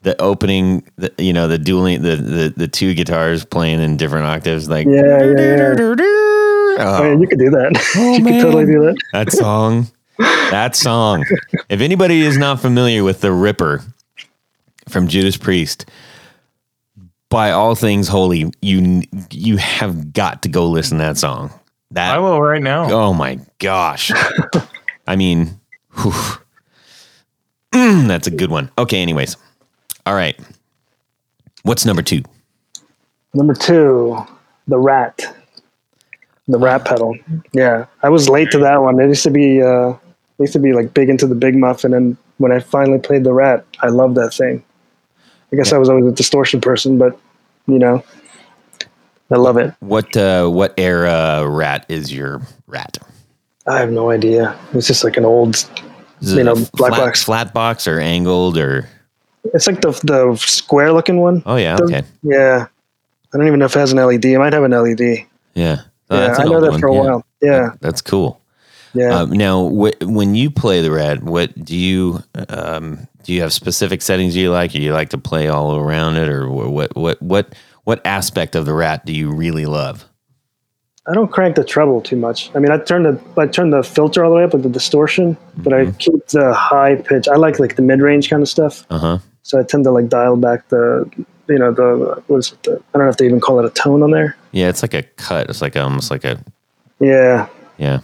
the 0.03 0.19
opening, 0.21 0.83
the, 0.97 1.13
you 1.17 1.31
know, 1.33 1.47
the 1.47 1.57
dueling, 1.57 2.01
the, 2.01 2.15
the 2.15 2.53
the 2.55 2.67
two 2.67 2.93
guitars 2.93 3.45
playing 3.45 3.79
in 3.81 3.97
different 3.97 4.25
octaves, 4.25 4.69
like 4.69 4.87
Yeah, 4.87 5.23
yeah, 5.23 5.75
yeah. 5.77 5.95
Oh, 6.79 6.99
I 7.03 7.09
mean, 7.09 7.21
you 7.21 7.27
could 7.27 7.39
do 7.39 7.49
that. 7.51 7.71
you 8.17 8.23
could 8.23 8.41
totally 8.41 8.65
do 8.65 8.79
that. 8.85 8.95
that 9.13 9.31
song 9.31 9.87
that 10.51 10.75
song 10.75 11.25
if 11.69 11.81
anybody 11.81 12.21
is 12.21 12.37
not 12.37 12.59
familiar 12.59 13.03
with 13.03 13.21
the 13.21 13.31
ripper 13.31 13.83
from 14.87 15.07
judas 15.07 15.35
priest 15.35 15.89
by 17.29 17.49
all 17.51 17.73
things 17.73 18.07
holy 18.07 18.51
you 18.61 19.01
you 19.31 19.57
have 19.57 20.13
got 20.13 20.43
to 20.43 20.49
go 20.49 20.67
listen 20.67 20.99
to 20.99 21.03
that 21.03 21.17
song 21.17 21.51
that 21.91 22.13
I 22.13 22.19
will 22.19 22.39
right 22.41 22.61
now. 22.61 22.91
oh 22.91 23.13
my 23.13 23.39
gosh 23.57 24.11
i 25.07 25.15
mean. 25.15 25.59
Mm, 27.73 28.07
that's 28.07 28.27
a 28.27 28.31
good 28.31 28.51
one 28.51 28.69
okay 28.77 29.01
anyways 29.01 29.37
all 30.05 30.13
right 30.15 30.39
what's 31.63 31.85
number 31.85 32.01
two 32.01 32.21
Number 33.33 33.53
two, 33.53 34.17
the 34.67 34.77
rat. 34.77 35.21
The 36.49 36.57
rat 36.57 36.83
pedal. 36.83 37.15
Yeah. 37.53 37.85
I 38.03 38.09
was 38.09 38.27
late 38.27 38.51
to 38.51 38.57
that 38.57 38.81
one. 38.81 38.99
It 38.99 39.07
used 39.07 39.23
to 39.23 39.31
be 39.31 39.61
uh 39.61 39.93
used 40.37 40.51
to 40.51 40.59
be 40.59 40.73
like 40.73 40.93
big 40.93 41.07
into 41.09 41.27
the 41.27 41.35
big 41.35 41.55
muffin 41.55 41.93
and 41.93 42.17
then 42.17 42.17
when 42.39 42.51
I 42.51 42.59
finally 42.59 42.99
played 42.99 43.23
the 43.23 43.31
rat, 43.31 43.65
I 43.79 43.87
loved 43.87 44.15
that 44.15 44.33
thing. 44.33 44.61
I 45.53 45.55
guess 45.55 45.71
I 45.71 45.77
was 45.77 45.87
always 45.87 46.05
a 46.05 46.11
distortion 46.11 46.59
person, 46.59 46.97
but 46.97 47.17
you 47.67 47.79
know, 47.79 48.03
I 49.31 49.35
love 49.37 49.55
it. 49.55 49.73
what 49.79 50.17
uh 50.17 50.49
what 50.49 50.73
era 50.77 51.47
rat 51.47 51.85
is 51.87 52.11
your 52.11 52.41
rat 52.67 52.97
I 53.65 53.79
have 53.79 53.91
no 53.91 54.09
idea. 54.09 54.59
It's 54.73 54.87
just 54.87 55.05
like 55.05 55.15
an 55.15 55.23
old 55.23 55.55
You 56.19 56.43
know, 56.43 56.55
black 56.73 56.91
flat, 56.95 57.05
box. 57.05 57.23
flat 57.23 57.53
box 57.53 57.87
or 57.87 57.97
angled 58.01 58.57
or 58.57 58.89
it's 59.53 59.67
like 59.67 59.81
the 59.81 59.91
the 60.03 60.35
square 60.37 60.91
looking 60.93 61.17
one. 61.19 61.41
oh 61.45 61.55
yeah 61.57 61.75
The- 61.75 61.83
okay 61.83 62.03
Yeah. 62.23 62.67
I 63.33 63.37
don't 63.37 63.47
even 63.47 63.59
know 63.59 63.65
if 63.65 63.75
it 63.75 63.79
has 63.79 63.93
an 63.93 63.97
LED. 63.97 64.25
It 64.25 64.37
might 64.39 64.51
have 64.51 64.63
an 64.63 64.71
LED. 64.71 65.25
Yeah. 65.53 65.81
Oh, 66.09 66.17
yeah, 66.19 66.35
I 66.37 66.43
know 66.43 66.59
that 66.59 66.71
one. 66.71 66.79
for 66.81 66.87
a 66.87 66.93
Yeah. 66.93 66.99
while. 67.01 67.25
Yeah. 67.41 67.69
That's 67.79 68.01
cool. 68.01 68.41
Yeah. 68.93 69.19
Um, 69.21 69.31
now, 69.31 69.69
wh- 69.69 70.01
when 70.01 70.35
you 70.35 70.51
play 70.51 70.81
the 70.81 70.91
rat, 70.91 71.23
what 71.23 71.55
do 71.63 71.77
you 71.77 72.21
um, 72.49 73.07
do? 73.23 73.31
You 73.31 73.39
have 73.41 73.53
specific 73.53 74.01
settings 74.01 74.35
you 74.35 74.51
like, 74.51 74.75
or 74.75 74.79
you 74.79 74.91
like 74.91 75.11
to 75.11 75.17
play 75.17 75.47
all 75.47 75.77
around 75.77 76.17
it, 76.17 76.27
or 76.27 76.45
wh- 76.47 76.73
what? 76.73 76.93
What? 76.97 77.21
What? 77.21 77.55
What 77.85 78.05
aspect 78.05 78.53
of 78.57 78.65
the 78.65 78.73
rat 78.73 79.05
do 79.05 79.13
you 79.13 79.31
really 79.31 79.65
love? 79.65 80.03
I 81.07 81.13
don't 81.13 81.31
crank 81.31 81.55
the 81.55 81.63
treble 81.63 82.01
too 82.01 82.17
much. 82.17 82.51
I 82.53 82.59
mean, 82.59 82.69
I 82.71 82.77
turn 82.79 83.03
the 83.03 83.17
I 83.37 83.47
turn 83.47 83.69
the 83.69 83.81
filter 83.81 84.25
all 84.25 84.31
the 84.31 84.35
way 84.37 84.43
up 84.43 84.51
with 84.51 84.63
the 84.63 84.69
distortion, 84.69 85.37
but 85.55 85.71
Mm-hmm. 85.71 85.89
I 85.89 85.93
keep 85.93 86.27
the 86.27 86.53
high 86.53 86.95
pitch. 86.95 87.29
I 87.29 87.37
like 87.37 87.59
like 87.59 87.77
the 87.77 87.81
mid 87.81 88.01
range 88.01 88.29
kind 88.29 88.41
of 88.43 88.49
stuff, 88.49 88.85
Uh 88.89 88.97
huh. 88.99 89.17
So 89.43 89.59
I 89.59 89.63
tend 89.63 89.83
to 89.85 89.91
like 89.91 90.09
dial 90.09 90.35
back 90.37 90.67
the 90.69 91.09
you 91.47 91.59
know 91.59 91.71
the 91.71 92.21
what 92.27 92.37
is 92.37 92.51
it? 92.53 92.63
The, 92.63 92.71
I 92.93 92.97
don't 92.97 93.05
know 93.07 93.09
if 93.09 93.17
they 93.17 93.25
even 93.25 93.39
call 93.41 93.59
it 93.59 93.65
a 93.65 93.69
tone 93.69 94.03
on 94.03 94.11
there. 94.11 94.35
Yeah, 94.51 94.69
it's 94.69 94.81
like 94.81 94.93
a 94.93 95.03
cut. 95.03 95.49
It's 95.49 95.61
like 95.61 95.75
almost 95.75 96.11
like 96.11 96.23
a 96.23 96.43
Yeah, 96.99 97.47
yeah. 97.77 97.99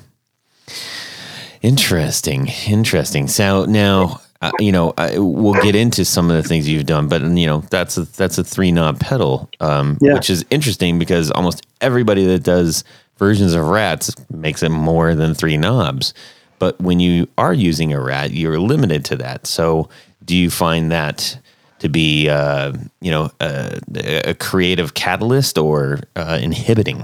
Interesting. 1.61 2.47
Interesting. 2.67 3.27
So 3.27 3.65
now. 3.65 4.21
Uh, 4.39 4.51
you 4.59 4.71
know, 4.71 4.93
I, 4.99 5.17
we'll 5.17 5.59
get 5.63 5.73
into 5.75 6.05
some 6.05 6.29
of 6.29 6.37
the 6.37 6.47
things 6.47 6.69
you've 6.69 6.85
done, 6.85 7.07
but 7.07 7.23
you 7.23 7.47
know, 7.47 7.61
that's 7.71 7.97
a 7.97 8.03
that's 8.03 8.37
a 8.37 8.43
three 8.43 8.71
knob 8.71 8.99
pedal, 8.99 9.49
um, 9.61 9.97
Yeah. 9.99 10.13
which 10.13 10.29
is 10.29 10.45
interesting 10.51 10.99
because 10.99 11.31
almost 11.31 11.65
everybody 11.81 12.23
that 12.27 12.43
does 12.43 12.83
versions 13.17 13.55
of 13.55 13.65
rats 13.65 14.13
makes 14.31 14.61
it 14.61 14.69
more 14.69 15.15
than 15.15 15.33
three 15.33 15.57
knobs. 15.57 16.13
But 16.59 16.79
when 16.79 16.99
you 16.99 17.27
are 17.39 17.51
using 17.51 17.91
a 17.93 17.99
rat, 17.99 18.29
you're 18.29 18.59
limited 18.59 19.03
to 19.05 19.15
that. 19.15 19.47
So, 19.47 19.89
do 20.27 20.35
you 20.35 20.51
find 20.51 20.91
that 20.91 21.39
to 21.79 21.89
be, 21.89 22.29
uh, 22.29 22.73
you 23.01 23.09
know, 23.09 23.31
a, 23.39 23.79
a 24.25 24.33
creative 24.35 24.93
catalyst 24.93 25.57
or 25.57 26.01
uh, 26.15 26.37
inhibiting? 26.39 27.03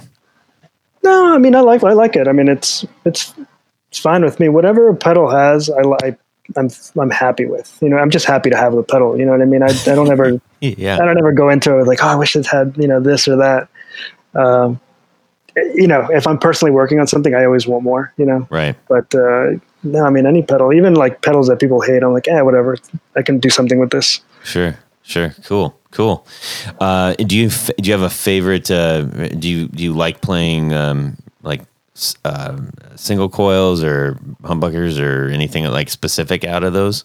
no, 1.03 1.33
I 1.33 1.37
mean 1.37 1.55
I 1.55 1.61
like 1.61 1.83
I 1.83 1.93
like 1.93 2.15
it. 2.15 2.27
I 2.27 2.31
mean 2.31 2.47
it's 2.47 2.85
it's 3.05 3.33
it's 3.89 3.99
fine 3.99 4.23
with 4.23 4.39
me. 4.39 4.49
Whatever 4.49 4.89
a 4.89 4.95
pedal 4.95 5.29
has, 5.29 5.69
I 5.69 5.81
like. 5.81 6.19
I'm 6.57 6.69
I'm 6.99 7.09
happy 7.09 7.45
with. 7.45 7.77
You 7.81 7.89
know, 7.89 7.97
I'm 7.97 8.09
just 8.09 8.25
happy 8.25 8.49
to 8.49 8.57
have 8.57 8.73
the 8.73 8.83
pedal. 8.83 9.17
You 9.17 9.25
know 9.25 9.31
what 9.31 9.41
I 9.41 9.45
mean? 9.45 9.63
I, 9.63 9.67
I 9.67 9.95
don't 9.95 10.11
ever 10.11 10.41
Yeah, 10.59 10.95
I 10.95 11.05
don't 11.05 11.17
ever 11.17 11.31
go 11.31 11.49
into 11.49 11.77
it 11.79 11.87
like, 11.87 12.03
oh, 12.03 12.07
I 12.07 12.15
wish 12.15 12.35
it 12.35 12.45
had, 12.45 12.75
you 12.77 12.87
know, 12.87 12.99
this 12.99 13.27
or 13.27 13.37
that. 13.37 13.67
Um, 14.33 14.79
you 15.55 15.87
know, 15.87 16.07
if 16.11 16.25
I'm 16.27 16.37
personally 16.37 16.71
working 16.71 16.99
on 16.99 17.07
something, 17.07 17.35
I 17.35 17.45
always 17.45 17.67
want 17.67 17.83
more, 17.83 18.13
you 18.17 18.25
know, 18.25 18.47
right. 18.49 18.75
but, 18.87 19.13
uh, 19.13 19.51
no, 19.83 20.05
I 20.05 20.09
mean, 20.09 20.25
any 20.25 20.41
pedal, 20.41 20.73
even 20.73 20.95
like 20.95 21.21
pedals 21.21 21.47
that 21.47 21.59
people 21.59 21.81
hate, 21.81 22.03
I'm 22.03 22.13
like, 22.13 22.27
eh, 22.27 22.41
whatever. 22.41 22.77
I 23.15 23.21
can 23.21 23.39
do 23.39 23.49
something 23.49 23.79
with 23.79 23.91
this. 23.91 24.21
Sure, 24.43 24.79
sure, 25.03 25.35
cool, 25.45 25.77
cool. 25.91 26.25
Uh, 26.79 27.13
do 27.15 27.37
you 27.37 27.47
f- 27.47 27.69
do 27.77 27.89
you 27.89 27.93
have 27.93 28.01
a 28.01 28.09
favorite? 28.09 28.71
Uh, 28.71 29.01
do 29.01 29.49
you 29.49 29.67
do 29.67 29.83
you 29.83 29.93
like 29.93 30.21
playing 30.21 30.73
um, 30.73 31.17
like 31.41 31.61
uh, 32.23 32.61
single 32.95 33.27
coils 33.27 33.83
or 33.83 34.17
humbuckers 34.43 34.99
or 35.01 35.29
anything 35.29 35.65
like 35.65 35.89
specific 35.89 36.45
out 36.45 36.63
of 36.63 36.71
those? 36.71 37.03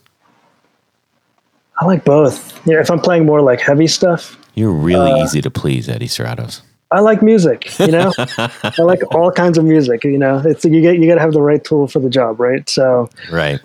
I 1.81 1.85
like 1.85 2.05
both. 2.05 2.65
Yeah. 2.67 2.81
If 2.81 2.91
I'm 2.91 3.01
playing 3.01 3.27
more 3.27 3.41
like 3.41 3.61
heavy 3.61 3.87
stuff, 3.89 4.37
You're 4.55 4.73
really 4.73 5.21
easy 5.21 5.41
to 5.43 5.51
please, 5.51 5.89
Eddie 5.89 6.07
Serratos. 6.09 6.63
I 6.91 7.01
like 7.01 7.21
music, 7.23 7.79
you 7.79 7.89
know, 7.89 8.13
I 8.19 8.73
like 8.83 9.01
all 9.15 9.31
kinds 9.31 9.59
of 9.59 9.65
music, 9.65 10.05
you 10.05 10.17
know, 10.19 10.41
it's, 10.45 10.65
you 10.65 10.81
get, 10.81 10.99
you 10.99 11.07
got 11.07 11.17
to 11.17 11.21
have 11.21 11.33
the 11.33 11.43
right 11.43 11.63
tool 11.63 11.87
for 11.87 11.99
the 12.01 12.09
job. 12.09 12.41
Right. 12.41 12.69
So, 12.69 13.09
Right. 13.31 13.61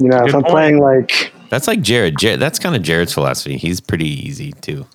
you 0.00 0.08
know, 0.08 0.24
if 0.26 0.34
I'm 0.34 0.42
point. 0.42 0.46
playing 0.52 0.78
like, 0.80 1.32
That's 1.50 1.68
like 1.68 1.80
Jared. 1.82 2.18
Jared 2.18 2.40
that's 2.40 2.58
kind 2.58 2.74
of 2.74 2.82
Jared's 2.82 3.12
philosophy. 3.12 3.56
He's 3.58 3.80
pretty 3.80 4.08
easy 4.08 4.52
too. 4.60 4.86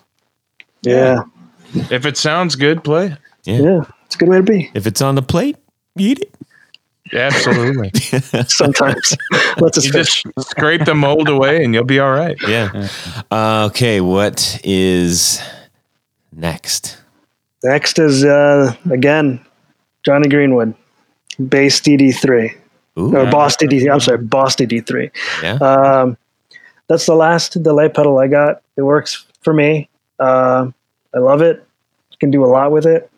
yeah, 0.81 1.23
If 1.73 2.05
it 2.05 2.17
sounds 2.17 2.55
good, 2.57 2.83
play 2.83 3.07
it. 3.07 3.17
Yeah. 3.45 3.59
yeah, 3.59 3.81
it's 4.05 4.15
a 4.15 4.17
good 4.17 4.29
way 4.29 4.37
to 4.37 4.43
be 4.43 4.71
If 4.73 4.85
it's 4.87 5.01
on 5.01 5.15
the 5.15 5.21
plate, 5.21 5.55
eat 5.97 6.19
it. 6.19 6.35
Absolutely. 7.13 7.91
sometimes. 8.47 9.15
Let's 9.57 9.75
just 9.77 9.87
you 9.87 9.93
just 9.93 10.25
scrape 10.49 10.83
the 10.85 10.95
mold 10.95 11.29
away 11.29 11.63
and 11.63 11.73
you'll 11.73 11.83
be 11.85 11.99
all 11.99 12.11
right. 12.11 12.35
Yeah. 12.47 12.87
Uh, 13.31 13.67
okay. 13.71 14.01
What 14.01 14.59
is 14.65 15.41
next? 16.31 16.97
Next 17.63 17.97
is 17.97 18.25
uh, 18.25 18.75
again 18.91 19.43
Jonny 20.03 20.27
Greenwood, 20.27 20.75
bass 21.47 21.79
DD3 21.79 22.55
Ooh. 22.99 23.15
or 23.15 23.31
Boss 23.31 23.55
DD. 23.57 23.91
I'm 23.91 23.99
sorry, 23.99 24.17
Boss 24.17 24.55
DD3. 24.55 25.11
Yeah. 25.41 25.53
Um, 25.55 26.17
that's 26.87 27.05
the 27.05 27.15
last 27.15 27.61
delay 27.63 27.89
pedal 27.89 28.19
I 28.19 28.27
got. 28.27 28.61
It 28.75 28.81
works 28.81 29.25
for 29.41 29.53
me. 29.53 29.89
Uh, 30.19 30.71
I 31.13 31.19
love 31.19 31.41
it. 31.41 31.65
You 32.11 32.17
can 32.19 32.31
do 32.31 32.43
a 32.43 32.47
lot 32.47 32.71
with 32.71 32.85
it. 32.85 33.09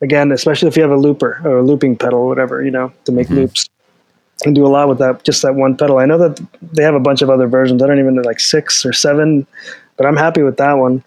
Again, 0.00 0.30
especially 0.30 0.68
if 0.68 0.76
you 0.76 0.82
have 0.82 0.92
a 0.92 0.96
looper 0.96 1.40
or 1.44 1.58
a 1.58 1.62
looping 1.62 1.96
pedal, 1.96 2.20
or 2.20 2.28
whatever 2.28 2.62
you 2.62 2.70
know, 2.70 2.92
to 3.04 3.12
make 3.12 3.30
loops. 3.30 3.68
You 4.40 4.44
can 4.44 4.54
do 4.54 4.66
a 4.66 4.68
lot 4.68 4.88
with 4.88 4.98
that. 4.98 5.24
Just 5.24 5.42
that 5.42 5.56
one 5.56 5.76
pedal. 5.76 5.98
I 5.98 6.06
know 6.06 6.18
that 6.18 6.40
they 6.62 6.84
have 6.84 6.94
a 6.94 7.00
bunch 7.00 7.22
of 7.22 7.30
other 7.30 7.48
versions. 7.48 7.82
I 7.82 7.86
don't 7.86 7.98
even 7.98 8.14
know 8.14 8.22
like 8.22 8.38
six 8.38 8.86
or 8.86 8.92
seven, 8.92 9.46
but 9.96 10.06
I'm 10.06 10.16
happy 10.16 10.42
with 10.42 10.56
that 10.58 10.74
one. 10.74 11.02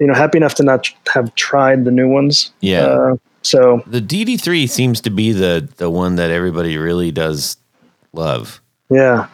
You 0.00 0.06
know, 0.08 0.14
happy 0.14 0.38
enough 0.38 0.54
to 0.56 0.62
not 0.64 0.88
have 1.12 1.34
tried 1.36 1.84
the 1.84 1.90
new 1.90 2.08
ones. 2.08 2.52
Yeah. 2.60 2.82
Uh, 2.86 3.16
so 3.42 3.82
The 3.86 4.00
DD3 4.00 4.68
seems 4.68 5.00
to 5.02 5.10
be 5.10 5.32
the 5.32 5.68
the 5.76 5.88
one 5.90 6.16
that 6.16 6.30
everybody 6.30 6.76
really 6.76 7.12
does 7.12 7.56
love. 8.12 8.60
Yeah, 8.90 9.28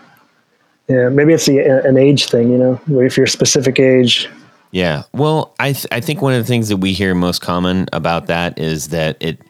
yeah. 0.89 1.09
Maybe 1.09 1.33
it's 1.33 1.47
the, 1.47 1.59
an 1.61 1.97
age 1.97 2.27
thing, 2.27 2.51
you 2.53 2.59
know. 2.59 2.81
If 3.01 3.17
you're 3.17 3.25
a 3.25 3.29
specific 3.29 3.81
age, 3.81 4.29
Yeah. 4.71 5.05
Well, 5.15 5.55
I 5.59 5.73
th- 5.73 5.87
I 5.91 6.01
think 6.01 6.21
one 6.21 6.35
of 6.35 6.41
the 6.43 6.49
things 6.49 6.69
that 6.69 6.79
we 6.79 6.93
hear 6.93 7.15
most 7.15 7.41
common 7.41 7.89
about 7.93 8.27
that 8.27 8.59
is 8.59 8.89
that 8.89 9.17
it, 9.21 9.41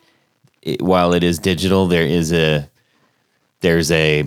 it 0.62 0.80
while 0.82 1.12
it 1.12 1.24
is 1.24 1.38
digital, 1.40 1.88
there 1.88 2.06
is 2.06 2.32
a 2.32 2.68
there's 3.60 3.90
a 3.90 4.20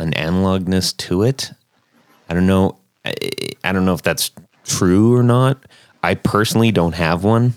an 0.00 0.12
analogness 0.14 0.92
to 0.96 1.22
it. 1.22 1.52
I 2.28 2.34
don't 2.34 2.46
know. 2.48 2.78
I, 3.04 3.14
I 3.62 3.72
don't 3.72 3.84
know 3.84 3.94
if 3.94 4.02
that's 4.02 4.32
true 4.64 5.14
or 5.14 5.22
not. 5.22 5.64
I 6.04 6.14
personally 6.14 6.70
don't 6.72 6.94
have 6.94 7.24
one, 7.24 7.54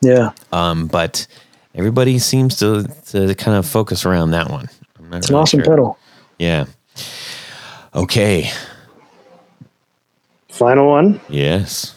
Yeah, 0.00 0.30
um, 0.52 0.86
but 0.86 1.26
everybody 1.74 2.18
seems 2.18 2.56
to 2.58 2.84
to 3.06 3.34
kind 3.34 3.56
of 3.56 3.66
focus 3.66 4.06
around 4.06 4.30
that 4.30 4.48
one. 4.50 4.68
I'm 4.98 5.10
not 5.10 5.18
it's 5.18 5.28
an 5.30 5.34
awesome 5.36 5.60
sure. 5.60 5.72
pedal. 5.72 5.98
Yeah. 6.38 6.66
Okay. 7.94 8.50
Final 10.48 10.88
one. 10.88 11.20
Yes. 11.28 11.96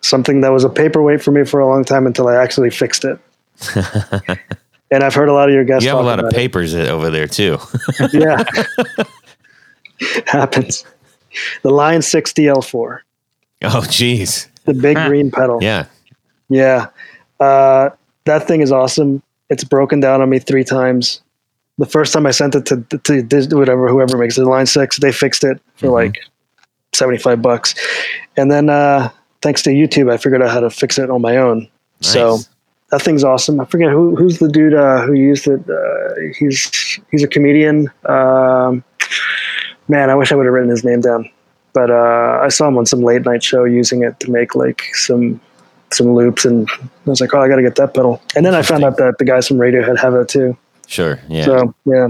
something 0.00 0.40
that 0.40 0.50
was 0.50 0.64
a 0.64 0.68
paperweight 0.68 1.22
for 1.22 1.30
me 1.30 1.44
for 1.44 1.60
a 1.60 1.66
long 1.66 1.84
time 1.84 2.06
until 2.06 2.26
I 2.28 2.34
actually 2.36 2.70
fixed 2.70 3.04
it. 3.04 3.18
and 4.90 5.04
I've 5.04 5.14
heard 5.14 5.28
a 5.28 5.32
lot 5.32 5.48
of 5.48 5.54
your 5.54 5.64
guests. 5.64 5.84
You 5.84 5.90
have 5.90 5.98
a 5.98 6.02
lot 6.02 6.18
of 6.18 6.24
about 6.24 6.32
it. 6.32 6.36
papers 6.36 6.74
over 6.74 7.10
there 7.10 7.26
too. 7.28 7.58
Yeah, 8.12 8.42
happens. 10.26 10.84
The 11.62 11.70
Line 11.70 12.02
6 12.02 12.32
DL4, 12.32 12.98
oh, 13.64 13.86
geez. 13.88 14.48
The 14.64 14.74
big 14.74 14.96
green 15.06 15.30
pedal. 15.30 15.58
Yeah. 15.62 15.86
Yeah. 16.48 16.88
Uh, 17.40 17.90
that 18.24 18.46
thing 18.46 18.60
is 18.60 18.70
awesome. 18.72 19.22
It's 19.50 19.64
broken 19.64 20.00
down 20.00 20.20
on 20.22 20.30
me 20.30 20.38
three 20.38 20.64
times. 20.64 21.20
The 21.78 21.86
first 21.86 22.12
time 22.12 22.26
I 22.26 22.30
sent 22.30 22.54
it 22.54 22.66
to, 22.66 22.76
to 22.98 23.22
Dis- 23.22 23.52
whatever, 23.52 23.88
whoever 23.88 24.16
makes 24.18 24.38
it, 24.38 24.44
Line 24.44 24.66
6, 24.66 24.98
they 24.98 25.10
fixed 25.12 25.42
it 25.42 25.60
for 25.76 25.88
Mhm. 25.88 25.92
like 25.92 26.18
75 26.94 27.40
bucks. 27.42 27.74
And 28.36 28.50
then, 28.50 28.68
uh, 28.68 29.08
thanks 29.40 29.62
to 29.62 29.70
YouTube, 29.70 30.10
I 30.12 30.16
figured 30.18 30.42
out 30.42 30.50
how 30.50 30.60
to 30.60 30.70
fix 30.70 30.98
it 30.98 31.10
on 31.10 31.20
my 31.22 31.36
own. 31.38 31.68
So 32.00 32.38
that 32.90 33.02
thing's 33.02 33.24
awesome. 33.24 33.60
I 33.60 33.64
forget 33.64 33.90
who, 33.90 34.14
who's 34.16 34.38
the 34.38 34.48
dude 34.48 34.74
uh, 34.74 35.02
who 35.02 35.14
used 35.14 35.46
it. 35.48 35.60
Uh, 35.68 36.14
he's, 36.38 37.00
he's 37.10 37.24
a 37.24 37.28
comedian. 37.28 37.90
Um, 38.06 38.84
man, 39.88 40.10
I 40.10 40.14
wish 40.14 40.30
I 40.30 40.34
would 40.34 40.44
have 40.46 40.52
written 40.54 40.70
his 40.70 40.84
name 40.84 41.00
down. 41.00 41.28
But 41.72 41.90
uh, 41.90 42.40
I 42.42 42.48
saw 42.48 42.68
him 42.68 42.76
on 42.76 42.84
some 42.86 43.00
late 43.02 43.24
night 43.24 43.42
show 43.42 43.64
using 43.64 44.02
it 44.02 44.18
to 44.20 44.30
make 44.30 44.54
like 44.54 44.82
some 44.94 45.40
some 45.90 46.14
loops, 46.14 46.44
and 46.44 46.68
I 46.70 47.10
was 47.10 47.20
like, 47.20 47.34
oh, 47.34 47.40
I 47.40 47.48
got 47.48 47.56
to 47.56 47.62
get 47.62 47.76
that 47.76 47.94
pedal. 47.94 48.20
And 48.36 48.44
then 48.46 48.54
I 48.54 48.62
found 48.62 48.84
out 48.84 48.96
that 48.98 49.18
the 49.18 49.24
guys 49.24 49.48
from 49.48 49.58
Radiohead 49.58 49.98
have 49.98 50.14
it 50.14 50.28
too. 50.28 50.56
Sure. 50.86 51.18
Yeah. 51.28 51.44
So 51.44 51.74
yeah, 51.86 52.08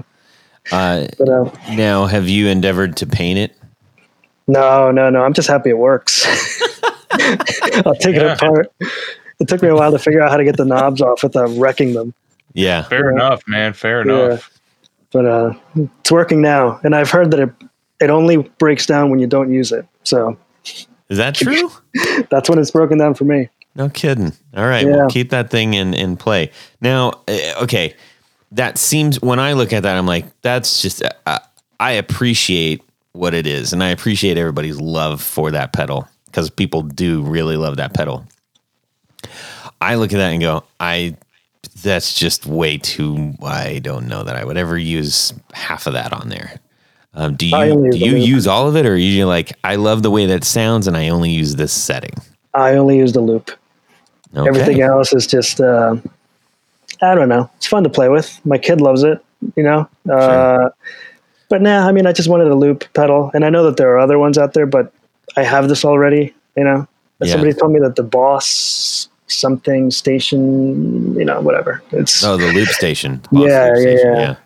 uh, 0.73 1.07
but 1.19 1.29
uh, 1.29 1.51
now, 1.75 2.07
have 2.07 2.29
you 2.29 2.49
endeavored 2.49 2.97
to 2.99 3.07
paint 3.07 3.39
it? 3.39 3.57
no, 4.49 4.91
no, 4.91 5.09
no. 5.11 5.23
I'm 5.23 5.33
just 5.33 5.49
happy 5.49 5.71
it 5.71 5.79
works. 5.79 6.27
I'll 7.13 7.95
take 7.95 8.17
it 8.17 8.23
apart. 8.27 8.73
It 9.39 9.49
took 9.49 9.63
me 9.63 9.69
a 9.69 9.75
while 9.75 9.93
to 9.93 9.99
figure 9.99 10.21
out 10.23 10.31
how 10.31 10.37
to 10.37 10.45
get 10.45 10.57
the 10.57 10.65
knobs 10.65 11.01
off 11.01 11.23
without 11.23 11.49
wrecking 11.57 11.95
them. 11.95 12.15
Yeah. 12.55 12.83
Fair 12.83 13.07
Yeah. 13.11 13.17
enough, 13.17 13.43
man. 13.47 13.73
Fair 13.73 14.07
Yeah. 14.07 14.25
enough. 14.27 14.51
But 15.13 15.27
uh, 15.27 15.53
it's 15.77 16.11
working 16.11 16.41
now, 16.41 16.81
and 16.85 16.95
I've 16.95 17.11
heard 17.11 17.31
that 17.33 17.41
it 17.41 17.51
it 18.03 18.11
only 18.11 18.39
breaks 18.59 18.85
down 18.85 19.11
when 19.11 19.21
you 19.21 19.29
don't 19.29 19.53
use 19.53 19.71
it. 19.71 19.87
So 20.03 20.37
Is 21.09 21.19
that 21.19 21.35
true? 21.35 21.71
that's 22.31 22.51
when 22.51 22.59
it's 22.59 22.73
broken 22.73 22.99
down 22.99 23.15
for 23.15 23.25
me. 23.25 23.49
No 23.77 23.89
kidding. 23.89 24.33
All 24.55 24.67
right. 24.67 24.85
Yeah. 24.87 24.97
Well, 24.97 25.09
keep 25.09 25.31
that 25.31 25.51
thing 25.51 25.75
in, 25.75 25.95
in 25.95 26.17
play. 26.17 26.51
Now, 26.81 27.23
uh, 27.29 27.63
okay. 27.63 27.95
That 28.51 28.77
seems, 28.77 29.23
when 29.23 29.39
I 29.39 29.55
look 29.55 29.73
at 29.73 29.85
that, 29.85 29.97
I'm 29.97 30.07
like, 30.07 30.27
that's 30.43 30.83
just, 30.83 31.03
uh, 31.27 31.39
I 31.81 31.93
appreciate 31.93 32.83
what 33.13 33.33
it 33.33 33.47
is. 33.47 33.73
And 33.73 33.83
I 33.83 33.89
appreciate 33.89 34.37
everybody's 34.37 34.79
love 34.79 35.23
for 35.23 35.53
that 35.53 35.73
pedal 35.73 36.07
because 36.27 36.51
people 36.51 36.83
do 36.83 37.23
really 37.23 37.57
love 37.57 37.77
that 37.77 37.95
pedal. 37.95 38.27
I 39.81 39.95
look 39.95 40.13
at 40.13 40.17
that 40.17 40.33
and 40.33 40.41
go, 40.41 40.65
I, 40.81 41.17
that's 41.83 42.15
just 42.15 42.47
way 42.47 42.77
too, 42.77 43.35
I 43.43 43.79
don't 43.79 44.07
know 44.07 44.23
that 44.23 44.37
I 44.37 44.45
would 44.45 44.59
ever 44.59 44.77
use 44.77 45.33
half 45.55 45.87
of 45.87 45.95
that 45.95 46.13
on 46.13 46.29
there. 46.29 46.61
Um, 47.15 47.37
do 47.37 47.47
you 47.47 47.91
do 47.93 47.99
use 47.99 48.01
you 48.01 48.17
use 48.17 48.47
all 48.47 48.69
of 48.69 48.77
it, 48.77 48.87
or 48.87 48.93
are 48.93 48.97
you 48.97 49.27
like 49.27 49.53
I 49.65 49.77
love 49.77 50.03
the 50.03 50.11
way 50.11 50.27
that 50.27 50.45
sounds, 50.45 50.87
and 50.87 50.97
I 50.97 51.09
only 51.09 51.31
use 51.31 51.57
this 51.57 51.73
setting? 51.73 52.15
I 52.55 52.75
only 52.77 52.97
use 52.97 53.13
the 53.13 53.21
loop. 53.21 53.51
Okay. 54.35 54.49
Everything 54.49 54.81
else 54.81 55.13
is 55.13 55.27
just 55.27 55.61
uh, 55.61 55.97
I 57.03 57.15
don't 57.15 57.29
know. 57.29 57.51
It's 57.57 57.67
fun 57.67 57.85
to 57.85 57.91
play 57.91 58.09
with. 58.09 58.41
My 58.47 58.57
kid 58.59 58.81
loves 58.81 59.03
it, 59.03 59.23
you 59.57 59.63
know. 59.63 59.89
Uh, 60.11 60.71
but 61.51 61.61
nah, 61.61 61.87
I 61.87 61.93
mean, 61.93 62.07
I 62.07 62.13
just 62.13 62.31
wanted 62.31 62.49
a 62.49 62.55
loop 62.55 62.91
pedal, 62.95 63.31
and 63.35 63.45
I 63.45 63.51
know 63.51 63.65
that 63.65 63.77
there 63.77 63.91
are 63.95 63.99
other 63.99 64.19
ones 64.19 64.39
out 64.39 64.55
there, 64.55 64.67
but 64.67 64.93
I 65.37 65.43
have 65.43 65.69
this 65.69 65.85
already. 65.85 66.35
You 66.57 66.65
know, 66.65 66.89
Yeah. 67.21 67.33
somebody 67.33 67.53
told 67.53 67.73
me 67.73 67.81
that 67.81 67.97
the 67.97 68.03
Boss 68.03 69.09
something 69.27 69.91
station, 69.91 71.15
you 71.15 71.25
know, 71.25 71.41
whatever. 71.41 71.83
It's 71.93 72.23
Oh, 72.25 72.37
the 72.37 72.53
loop 72.53 72.69
station. 72.69 73.21
Yeah, 73.33 73.39
loop 73.39 73.49
yeah, 73.49 73.75
station, 73.75 74.15
yeah. 74.15 74.37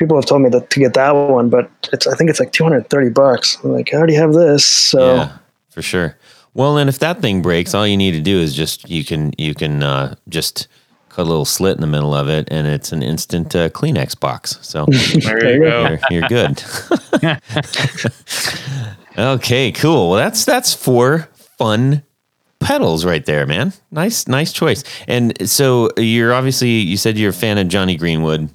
People 0.00 0.16
have 0.16 0.24
told 0.24 0.40
me 0.40 0.48
that 0.48 0.70
to 0.70 0.80
get 0.80 0.94
that 0.94 1.10
one, 1.10 1.50
but 1.50 1.70
it's 1.92 2.06
I 2.06 2.16
think 2.16 2.30
it's 2.30 2.40
like 2.40 2.52
two 2.52 2.64
hundred 2.64 2.88
thirty 2.88 3.10
bucks. 3.10 3.58
I'm 3.62 3.72
like, 3.72 3.92
I 3.92 3.98
already 3.98 4.14
have 4.14 4.32
this, 4.32 4.64
so 4.64 5.16
Yeah, 5.16 5.36
for 5.68 5.82
sure. 5.82 6.16
Well, 6.54 6.74
then 6.74 6.88
if 6.88 6.98
that 7.00 7.20
thing 7.20 7.42
breaks, 7.42 7.74
all 7.74 7.86
you 7.86 7.98
need 7.98 8.12
to 8.12 8.20
do 8.20 8.38
is 8.38 8.56
just 8.56 8.88
you 8.88 9.04
can 9.04 9.32
you 9.36 9.54
can 9.54 9.82
uh, 9.82 10.14
just 10.30 10.68
cut 11.10 11.22
a 11.22 11.28
little 11.28 11.44
slit 11.44 11.74
in 11.74 11.82
the 11.82 11.86
middle 11.86 12.14
of 12.14 12.30
it, 12.30 12.48
and 12.50 12.66
it's 12.66 12.92
an 12.92 13.02
instant 13.02 13.54
uh, 13.54 13.68
Kleenex 13.68 14.18
box. 14.18 14.58
So 14.62 14.86
There 14.88 15.54
you 15.54 15.60
go. 15.60 15.98
you're, 16.10 16.20
you're 16.20 16.28
good. 16.28 16.64
okay, 19.18 19.70
cool. 19.72 20.08
Well, 20.10 20.18
that's 20.18 20.46
that's 20.46 20.72
four 20.72 21.28
fun 21.58 22.04
pedals 22.58 23.04
right 23.04 23.26
there, 23.26 23.46
man. 23.46 23.74
Nice, 23.90 24.26
nice 24.26 24.50
choice. 24.50 24.82
And 25.06 25.48
so 25.48 25.90
you're 25.98 26.32
obviously 26.32 26.70
you 26.70 26.96
said 26.96 27.18
you're 27.18 27.30
a 27.30 27.34
fan 27.34 27.58
of 27.58 27.68
Jonny 27.68 27.96
Greenwood. 27.96 28.48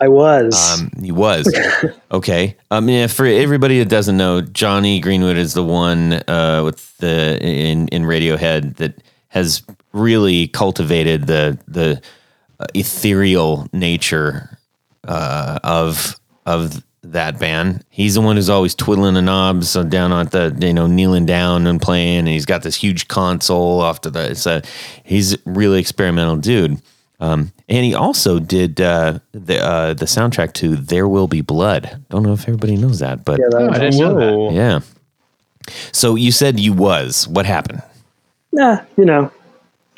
I 0.00 0.08
was. 0.08 0.80
Um, 0.80 0.90
he 1.02 1.12
was 1.12 1.52
okay. 2.12 2.56
I 2.70 2.80
mean, 2.80 3.08
for 3.08 3.26
everybody 3.26 3.78
that 3.80 3.88
doesn't 3.88 4.16
know, 4.16 4.40
Jonny 4.40 5.00
Greenwood 5.00 5.36
is 5.36 5.54
the 5.54 5.64
one 5.64 6.14
uh, 6.28 6.62
with 6.64 6.96
the 6.98 7.38
in 7.42 7.88
in 7.88 8.02
Radiohead 8.02 8.76
that 8.76 9.02
has 9.28 9.62
really 9.92 10.48
cultivated 10.48 11.26
the 11.26 11.58
the 11.66 12.00
uh, 12.60 12.66
ethereal 12.74 13.68
nature 13.72 14.58
uh, 15.06 15.58
of 15.64 16.18
of 16.46 16.82
that 17.02 17.38
band. 17.38 17.84
He's 17.90 18.14
the 18.14 18.20
one 18.20 18.36
who's 18.36 18.50
always 18.50 18.74
twiddling 18.74 19.14
the 19.14 19.22
knobs 19.22 19.70
so 19.70 19.82
down 19.84 20.12
on 20.12 20.26
the 20.26 20.56
you 20.60 20.74
know 20.74 20.86
kneeling 20.86 21.26
down 21.26 21.66
and 21.66 21.80
playing, 21.80 22.20
and 22.20 22.28
he's 22.28 22.46
got 22.46 22.62
this 22.62 22.76
huge 22.76 23.08
console 23.08 23.80
off 23.80 24.00
to 24.02 24.10
the. 24.10 24.30
It's 24.30 24.46
a 24.46 24.62
he's 25.04 25.34
a 25.34 25.38
really 25.44 25.80
experimental 25.80 26.36
dude. 26.36 26.80
Um, 27.20 27.52
and 27.68 27.84
he 27.84 27.94
also 27.94 28.38
did 28.38 28.80
uh, 28.80 29.18
the 29.32 29.58
uh, 29.58 29.94
the 29.94 30.04
soundtrack 30.06 30.52
to 30.54 30.76
There 30.76 31.08
Will 31.08 31.26
Be 31.26 31.40
Blood. 31.40 32.04
Don't 32.10 32.22
know 32.22 32.32
if 32.32 32.42
everybody 32.42 32.76
knows 32.76 33.00
that, 33.00 33.24
but 33.24 33.40
yeah, 33.40 33.46
that 33.50 33.60
Oh, 33.60 33.66
was, 33.68 33.76
I 33.76 33.80
didn't 33.80 33.98
know 34.00 34.48
that. 34.48 34.54
Yeah. 34.54 34.80
So 35.92 36.14
you 36.14 36.30
said 36.32 36.58
you 36.60 36.72
was. 36.72 37.26
What 37.28 37.44
happened? 37.44 37.82
Nah, 38.52 38.80
you 38.96 39.04
know, 39.04 39.30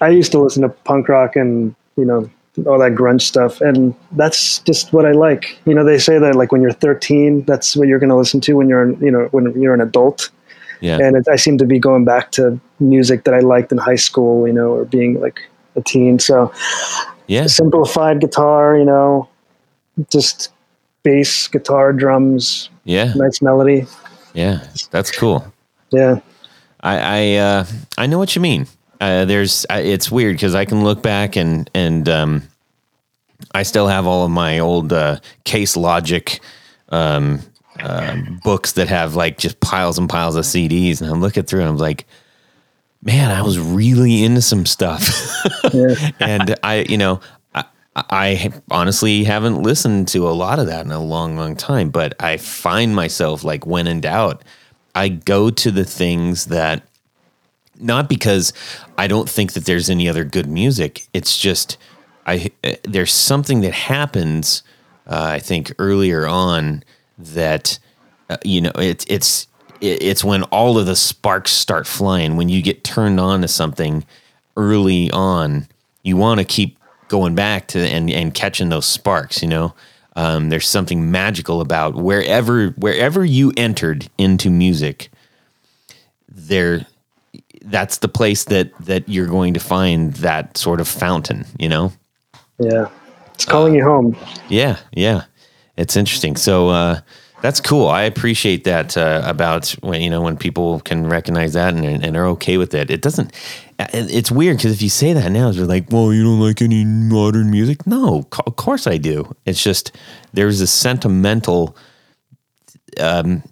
I 0.00 0.08
used 0.08 0.32
to 0.32 0.38
listen 0.40 0.62
to 0.62 0.68
punk 0.70 1.08
rock 1.08 1.36
and 1.36 1.74
you 1.96 2.04
know 2.04 2.28
all 2.66 2.78
that 2.78 2.92
grunge 2.94 3.22
stuff, 3.22 3.60
and 3.60 3.94
that's 4.12 4.58
just 4.60 4.92
what 4.92 5.04
I 5.06 5.12
like. 5.12 5.58
You 5.66 5.74
know, 5.74 5.84
they 5.84 5.98
say 5.98 6.18
that 6.18 6.34
like 6.34 6.52
when 6.52 6.60
you're 6.62 6.72
13, 6.72 7.42
that's 7.42 7.76
what 7.76 7.86
you're 7.86 7.98
going 8.00 8.10
to 8.10 8.16
listen 8.16 8.40
to 8.42 8.54
when 8.54 8.68
you're 8.68 8.90
you 9.04 9.10
know 9.10 9.28
when 9.30 9.60
you're 9.60 9.74
an 9.74 9.80
adult, 9.82 10.30
Yeah. 10.80 10.98
and 10.98 11.16
it, 11.16 11.28
I 11.28 11.36
seem 11.36 11.58
to 11.58 11.66
be 11.66 11.78
going 11.78 12.04
back 12.06 12.32
to 12.32 12.58
music 12.80 13.24
that 13.24 13.34
I 13.34 13.40
liked 13.40 13.70
in 13.72 13.78
high 13.78 13.96
school, 13.96 14.46
you 14.46 14.52
know, 14.54 14.70
or 14.72 14.84
being 14.86 15.20
like 15.20 15.38
a 15.76 15.80
teen. 15.80 16.18
So 16.18 16.52
yeah. 17.30 17.46
simplified 17.46 18.20
guitar, 18.20 18.76
you 18.76 18.84
know, 18.84 19.28
just 20.10 20.50
bass, 21.02 21.48
guitar, 21.48 21.92
drums, 21.92 22.68
Yeah. 22.84 23.12
nice 23.14 23.40
melody. 23.40 23.86
Yeah. 24.34 24.66
That's 24.90 25.10
cool. 25.10 25.44
Yeah, 25.90 26.20
I 26.80 26.98
I 26.98 27.34
uh, 27.36 27.64
I 27.98 28.06
know 28.06 28.18
what 28.18 28.36
you 28.36 28.42
mean. 28.42 28.66
Uh, 29.00 29.24
there's 29.24 29.66
I, 29.70 29.80
it's 29.80 30.10
weird 30.10 30.36
because 30.36 30.54
I 30.54 30.64
can 30.64 30.84
look 30.84 31.02
back 31.02 31.36
and 31.36 31.68
and 31.74 32.08
um, 32.08 32.42
I 33.54 33.64
still 33.64 33.88
have 33.88 34.06
all 34.06 34.24
of 34.24 34.30
my 34.30 34.60
old 34.60 34.92
uh, 34.92 35.18
Case 35.44 35.76
Logic 35.76 36.38
um, 36.90 37.40
uh, 37.80 38.16
books 38.44 38.72
that 38.72 38.86
have 38.88 39.16
like 39.16 39.36
just 39.38 39.58
piles 39.60 39.98
and 39.98 40.08
piles 40.08 40.36
of 40.36 40.44
CDs, 40.44 41.00
and 41.00 41.10
I'm 41.10 41.20
looking 41.20 41.42
through 41.42 41.60
and 41.60 41.70
I'm 41.70 41.76
like, 41.76 42.06
man, 43.02 43.30
I 43.30 43.42
was 43.42 43.58
really 43.58 44.24
into 44.24 44.42
some 44.42 44.66
stuff, 44.66 45.08
yeah. 45.72 46.10
and 46.20 46.56
I 46.62 46.86
you 46.88 46.98
know. 46.98 47.20
I, 47.54 47.64
I 47.96 48.52
honestly 48.70 49.24
haven't 49.24 49.64
listened 49.64 50.06
to 50.08 50.28
a 50.28 50.30
lot 50.30 50.60
of 50.60 50.66
that 50.66 50.86
in 50.86 50.92
a 50.92 51.02
long, 51.02 51.36
long 51.36 51.56
time, 51.56 51.90
but 51.90 52.14
I 52.22 52.36
find 52.36 52.94
myself 52.94 53.42
like 53.42 53.66
when 53.66 53.88
in 53.88 54.00
doubt, 54.00 54.44
I 54.94 55.08
go 55.08 55.50
to 55.50 55.70
the 55.72 55.84
things 55.84 56.46
that 56.46 56.84
not 57.80 58.08
because 58.08 58.52
I 58.96 59.06
don't 59.06 59.28
think 59.28 59.54
that 59.54 59.64
there's 59.64 59.90
any 59.90 60.08
other 60.08 60.24
good 60.24 60.46
music. 60.46 61.08
It's 61.12 61.38
just 61.38 61.78
I 62.26 62.50
uh, 62.62 62.74
there's 62.84 63.12
something 63.12 63.62
that 63.62 63.72
happens. 63.72 64.62
Uh, 65.06 65.32
I 65.34 65.38
think 65.40 65.72
earlier 65.78 66.26
on 66.26 66.84
that 67.18 67.78
uh, 68.28 68.36
you 68.44 68.60
know 68.60 68.72
it, 68.76 69.04
it's 69.08 69.42
it, 69.42 69.46
it's 69.80 70.22
when 70.22 70.42
all 70.44 70.78
of 70.78 70.86
the 70.86 70.96
sparks 70.96 71.52
start 71.52 71.86
flying. 71.86 72.36
When 72.36 72.48
you 72.48 72.62
get 72.62 72.84
turned 72.84 73.18
on 73.18 73.42
to 73.42 73.48
something 73.48 74.04
early 74.56 75.10
on, 75.10 75.68
you 76.02 76.16
want 76.16 76.38
to 76.38 76.44
keep 76.44 76.78
going 77.08 77.34
back 77.34 77.66
to 77.68 77.78
and 77.78 78.10
and 78.10 78.34
catching 78.34 78.68
those 78.68 78.86
sparks. 78.86 79.42
You 79.42 79.48
know, 79.48 79.74
um, 80.16 80.48
there's 80.48 80.68
something 80.68 81.10
magical 81.10 81.60
about 81.60 81.94
wherever 81.94 82.68
wherever 82.70 83.24
you 83.24 83.52
entered 83.56 84.08
into 84.18 84.50
music. 84.50 85.10
There, 86.28 86.86
that's 87.62 87.98
the 87.98 88.08
place 88.08 88.44
that 88.44 88.72
that 88.84 89.08
you're 89.08 89.26
going 89.26 89.54
to 89.54 89.60
find 89.60 90.14
that 90.14 90.56
sort 90.56 90.80
of 90.80 90.88
fountain. 90.88 91.46
You 91.58 91.68
know. 91.68 91.92
Yeah, 92.58 92.88
it's 93.34 93.44
calling 93.44 93.74
you 93.74 93.82
home. 93.82 94.16
Yeah, 94.48 94.78
yeah, 94.92 95.24
it's 95.76 95.96
interesting. 95.96 96.36
So 96.36 96.68
uh, 96.68 97.00
that's 97.42 97.60
cool. 97.60 97.88
I 97.88 98.02
appreciate 98.02 98.64
that 98.64 98.96
uh, 98.96 99.22
about 99.24 99.70
when 99.80 100.00
you 100.02 100.10
know 100.10 100.20
when 100.20 100.36
people 100.36 100.80
can 100.80 101.06
recognize 101.06 101.54
that 101.54 101.74
and, 101.74 102.04
and 102.04 102.16
are 102.16 102.26
okay 102.26 102.56
with 102.56 102.74
it. 102.74 102.90
It 102.90 103.02
doesn't. 103.02 103.32
It's 103.78 104.30
weird 104.30 104.58
because 104.58 104.72
if 104.72 104.82
you 104.82 104.90
say 104.90 105.14
that 105.14 105.32
now, 105.32 105.50
they're 105.52 105.64
like, 105.64 105.90
"Well, 105.90 106.12
you 106.12 106.22
don't 106.22 106.40
like 106.40 106.60
any 106.60 106.84
modern 106.84 107.50
music." 107.50 107.86
No, 107.86 108.26
of 108.46 108.56
course 108.56 108.86
I 108.86 108.98
do. 108.98 109.34
It's 109.46 109.62
just 109.62 109.96
there's 110.32 110.60
a 110.60 110.66
sentimental 110.66 111.76
um, 112.98 113.42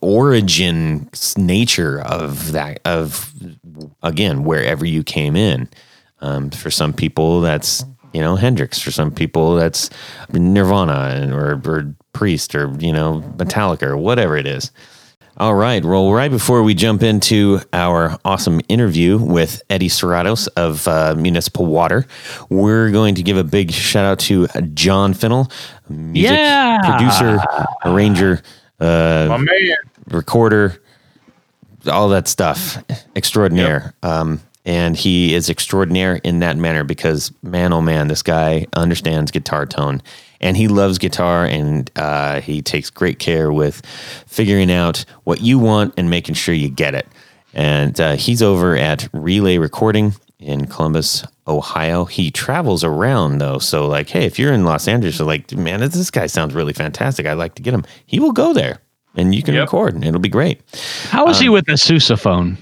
origin 0.00 1.08
nature 1.36 2.00
of 2.00 2.52
that 2.52 2.80
of 2.84 3.32
again 4.02 4.44
wherever 4.44 4.84
you 4.84 5.02
came 5.02 5.36
in. 5.36 5.68
Um, 6.20 6.50
for 6.50 6.70
some 6.70 6.92
people, 6.92 7.40
that's 7.40 7.84
you 8.12 8.20
know 8.20 8.36
Hendrix. 8.36 8.78
For 8.78 8.90
some 8.90 9.10
people, 9.10 9.54
that's 9.54 9.88
Nirvana 10.32 11.30
or, 11.34 11.62
or 11.64 11.94
Priest 12.18 12.54
or 12.56 12.74
you 12.80 12.92
know 12.92 13.22
Metallica 13.36 13.82
or 13.84 13.96
whatever 13.96 14.36
it 14.36 14.46
is. 14.46 14.72
All 15.36 15.54
right. 15.54 15.84
Well, 15.84 16.10
right 16.12 16.32
before 16.32 16.64
we 16.64 16.74
jump 16.74 17.00
into 17.04 17.60
our 17.72 18.18
awesome 18.24 18.60
interview 18.68 19.18
with 19.18 19.62
Eddie 19.70 19.88
Serratos 19.88 20.48
of 20.56 20.88
uh, 20.88 21.14
Municipal 21.16 21.66
Water, 21.66 22.06
we're 22.48 22.90
going 22.90 23.14
to 23.14 23.22
give 23.22 23.36
a 23.36 23.44
big 23.44 23.70
shout 23.70 24.04
out 24.04 24.18
to 24.20 24.48
Jon 24.74 25.14
Fintel, 25.14 25.48
music 25.88 26.32
Yeah. 26.32 26.80
producer, 26.90 27.38
arranger, 27.84 28.42
uh, 28.80 29.26
My 29.28 29.36
man. 29.36 29.76
recorder, 30.10 30.82
all 31.86 32.08
that 32.08 32.26
stuff 32.26 32.82
extraordinaire. 33.14 33.94
Um, 34.02 34.40
and 34.64 34.96
he 34.96 35.34
is 35.34 35.48
extraordinaire 35.48 36.16
in 36.24 36.40
that 36.40 36.56
manner 36.56 36.82
because 36.82 37.32
man, 37.44 37.72
oh 37.72 37.80
man, 37.80 38.08
this 38.08 38.24
guy 38.24 38.66
understands 38.74 39.30
guitar 39.30 39.66
tone 39.66 40.02
and 40.40 40.56
he 40.56 40.68
loves 40.68 40.98
guitar 40.98 41.44
and 41.44 41.90
uh, 41.96 42.40
he 42.40 42.62
takes 42.62 42.90
great 42.90 43.18
care 43.18 43.52
with 43.52 43.84
figuring 44.26 44.70
out 44.70 45.04
what 45.24 45.40
you 45.40 45.58
want 45.58 45.94
and 45.96 46.10
making 46.10 46.34
sure 46.34 46.54
you 46.54 46.68
get 46.68 46.94
it. 46.94 47.06
And 47.54 47.98
uh, 48.00 48.16
he's 48.16 48.42
over 48.42 48.76
at 48.76 49.08
Relay 49.12 49.58
Recording 49.58 50.14
in 50.38 50.66
Columbus, 50.66 51.24
Ohio. 51.48 52.04
He 52.04 52.30
travels 52.30 52.84
around 52.84 53.38
though. 53.38 53.58
So 53.58 53.86
like, 53.88 54.08
hey, 54.10 54.24
if 54.26 54.38
you're 54.38 54.52
in 54.52 54.64
Los 54.64 54.86
Angeles, 54.86 55.18
like, 55.18 55.50
man, 55.52 55.80
this 55.80 56.10
guy 56.10 56.26
sounds 56.26 56.54
really 56.54 56.72
fantastic. 56.72 57.26
I'd 57.26 57.32
like 57.34 57.54
to 57.56 57.62
get 57.62 57.74
him. 57.74 57.84
He 58.06 58.20
will 58.20 58.32
go 58.32 58.52
there 58.52 58.78
and 59.16 59.34
you 59.34 59.42
can 59.42 59.54
Yep. 59.54 59.62
record 59.62 59.94
and 59.94 60.04
it'll 60.04 60.20
be 60.20 60.28
great. 60.28 60.60
How 61.08 61.26
is 61.28 61.40
he 61.40 61.48
with 61.48 61.66
the 61.66 61.72
sousaphone? 61.72 62.56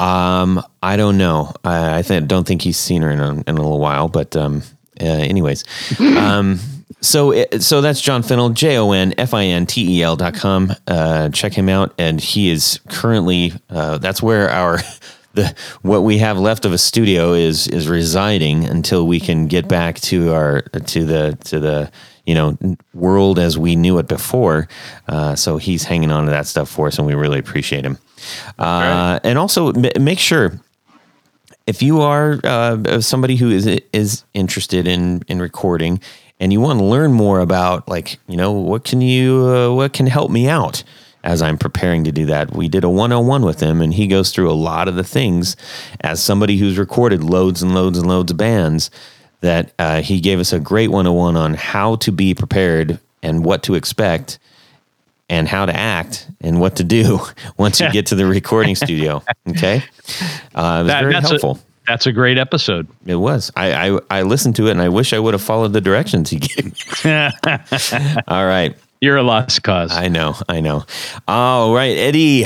Um, 0.00 0.62
I 0.82 0.96
don't 0.96 1.18
know. 1.18 1.52
I, 1.64 1.98
I 1.98 2.02
th- 2.02 2.26
don't 2.26 2.46
think 2.46 2.62
he's 2.62 2.78
seen 2.78 3.02
her 3.02 3.10
in 3.10 3.20
a, 3.20 3.30
in 3.32 3.48
a 3.48 3.52
little 3.62 3.78
while, 3.78 4.08
but 4.08 4.34
um, 4.36 4.62
uh, 5.00 5.04
anyways, 5.04 5.64
um, 6.00 6.58
so 7.04 7.32
it, 7.32 7.62
so 7.62 7.80
that's 7.80 8.00
Jon 8.00 8.22
Fintel, 8.22 8.50
J 8.50 8.78
O 8.78 8.92
N 8.92 9.14
F 9.18 9.34
I 9.34 9.44
N 9.44 9.66
T 9.66 9.98
E 9.98 10.02
L 10.02 10.16
dot 10.16 10.34
com. 10.34 10.72
Uh, 10.86 11.28
check 11.28 11.52
him 11.52 11.68
out, 11.68 11.94
and 11.98 12.20
he 12.20 12.50
is 12.50 12.80
currently 12.88 13.52
uh, 13.70 13.98
that's 13.98 14.22
where 14.22 14.50
our 14.50 14.78
the 15.34 15.54
what 15.82 16.00
we 16.00 16.18
have 16.18 16.38
left 16.38 16.64
of 16.64 16.72
a 16.72 16.78
studio 16.78 17.32
is 17.34 17.68
is 17.68 17.88
residing 17.88 18.64
until 18.64 19.06
we 19.06 19.20
can 19.20 19.46
get 19.46 19.68
back 19.68 20.00
to 20.00 20.32
our 20.32 20.62
to 20.62 21.04
the 21.04 21.38
to 21.44 21.60
the 21.60 21.90
you 22.24 22.34
know 22.34 22.56
world 22.94 23.38
as 23.38 23.58
we 23.58 23.76
knew 23.76 23.98
it 23.98 24.08
before. 24.08 24.68
Uh, 25.06 25.34
so 25.34 25.58
he's 25.58 25.84
hanging 25.84 26.10
on 26.10 26.24
to 26.24 26.30
that 26.30 26.46
stuff 26.46 26.68
for 26.68 26.86
us, 26.86 26.98
and 26.98 27.06
we 27.06 27.14
really 27.14 27.38
appreciate 27.38 27.84
him. 27.84 27.98
Uh, 28.58 29.20
and 29.22 29.38
also 29.38 29.72
m- 29.72 30.02
make 30.02 30.18
sure 30.18 30.58
if 31.66 31.82
you 31.82 32.00
are 32.00 32.40
uh, 32.44 33.00
somebody 33.00 33.36
who 33.36 33.50
is 33.50 33.66
is 33.92 34.24
interested 34.34 34.86
in 34.86 35.22
in 35.28 35.40
recording 35.40 36.00
and 36.40 36.52
you 36.52 36.60
want 36.60 36.78
to 36.78 36.84
learn 36.84 37.12
more 37.12 37.40
about 37.40 37.88
like 37.88 38.18
you 38.28 38.36
know 38.36 38.52
what 38.52 38.84
can 38.84 39.00
you 39.00 39.46
uh, 39.48 39.74
what 39.74 39.92
can 39.92 40.06
help 40.06 40.30
me 40.30 40.48
out 40.48 40.82
as 41.22 41.40
I'm 41.40 41.56
preparing 41.56 42.04
to 42.04 42.12
do 42.12 42.26
that? 42.26 42.54
We 42.54 42.68
did 42.68 42.84
a 42.84 42.88
101 42.90 43.42
with 43.42 43.60
him 43.60 43.80
and 43.80 43.94
he 43.94 44.06
goes 44.06 44.30
through 44.30 44.50
a 44.50 44.52
lot 44.52 44.88
of 44.88 44.94
the 44.94 45.04
things 45.04 45.56
as 46.00 46.22
somebody 46.22 46.58
who's 46.58 46.76
recorded 46.76 47.22
loads 47.24 47.62
and 47.62 47.74
loads 47.74 47.96
and 47.98 48.06
loads 48.06 48.30
of 48.30 48.36
bands 48.36 48.90
that 49.40 49.72
uh, 49.78 50.02
he 50.02 50.20
gave 50.20 50.38
us 50.38 50.52
a 50.52 50.60
great 50.60 50.88
101 50.90 51.36
on 51.36 51.54
how 51.54 51.96
to 51.96 52.12
be 52.12 52.34
prepared 52.34 52.98
and 53.22 53.42
what 53.44 53.62
to 53.62 53.74
expect 53.74 54.38
and 55.30 55.48
how 55.48 55.64
to 55.64 55.74
act 55.74 56.28
and 56.42 56.60
what 56.60 56.76
to 56.76 56.84
do 56.84 57.18
once 57.56 57.80
you 57.80 57.90
get 57.90 58.06
to 58.06 58.14
the 58.14 58.26
recording 58.26 58.74
studio 58.74 59.22
okay? 59.48 59.82
Uh, 60.54 60.78
it 60.80 60.82
was 60.82 60.86
That- 60.88 61.00
very 61.00 61.12
that's 61.14 61.26
a- 61.26 61.28
helpful 61.30 61.58
That's 61.86 62.06
a 62.06 62.12
great 62.12 62.38
episode. 62.38 62.86
it 63.06 63.16
was. 63.16 63.50
I, 63.56 63.90
I 63.90 64.00
I 64.10 64.22
listened 64.22 64.56
to 64.56 64.68
it 64.68 64.70
and 64.72 64.80
I 64.80 64.88
wish 64.88 65.12
I 65.12 65.18
would 65.18 65.34
have 65.34 65.42
followed 65.42 65.72
the 65.72 65.80
directions 65.80 66.30
he 66.30 66.38
gave. 66.40 66.74
All 68.28 68.46
right. 68.46 68.76
You're 69.00 69.18
a 69.18 69.22
lost 69.22 69.62
cause. 69.62 69.92
I 69.92 70.08
know. 70.08 70.34
I 70.48 70.60
know. 70.60 70.84
All 71.28 71.74
right, 71.74 71.96
Eddie. 71.96 72.44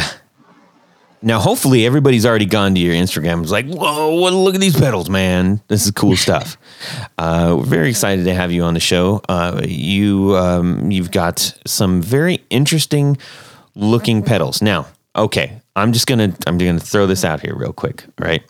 Now, 1.21 1.41
hopefully, 1.41 1.85
everybody's 1.85 2.25
already 2.25 2.47
gone 2.47 2.75
to 2.75 2.81
your 2.81 2.95
Instagram. 2.95 3.43
It's 3.43 3.51
like, 3.51 3.67
whoa, 3.67 4.15
look 4.15 4.55
at 4.55 4.61
these 4.61 4.79
pedals, 4.79 5.11
man. 5.11 5.61
This 5.69 5.85
is 5.85 5.91
cool 5.93 6.17
stuff. 6.17 6.57
Uh, 7.19 7.57
we're 7.59 7.65
very 7.65 7.89
excited 7.91 8.25
to 8.25 8.33
have 8.33 8.53
you 8.53 8.63
on 8.63 8.73
the 8.73 8.79
show. 8.79 9.21
Uh, 9.29 9.61
you, 9.67 10.37
um, 10.37 10.93
you've 10.93 11.11
got 11.11 11.53
some 11.67 12.01
very 12.01 12.45
interesting 12.51 13.19
looking 13.75 14.23
pedals. 14.23 14.63
Now, 14.63 14.87
okay, 15.17 15.61
I'm 15.75 15.93
just 15.93 16.07
gonna, 16.07 16.33
I'm 16.47 16.57
gonna 16.57 16.79
throw 16.79 17.09
this 17.09 17.25
out 17.25 17.41
here 17.41 17.57
real 17.57 17.73
quick. 17.73 18.05
Right 18.21 18.45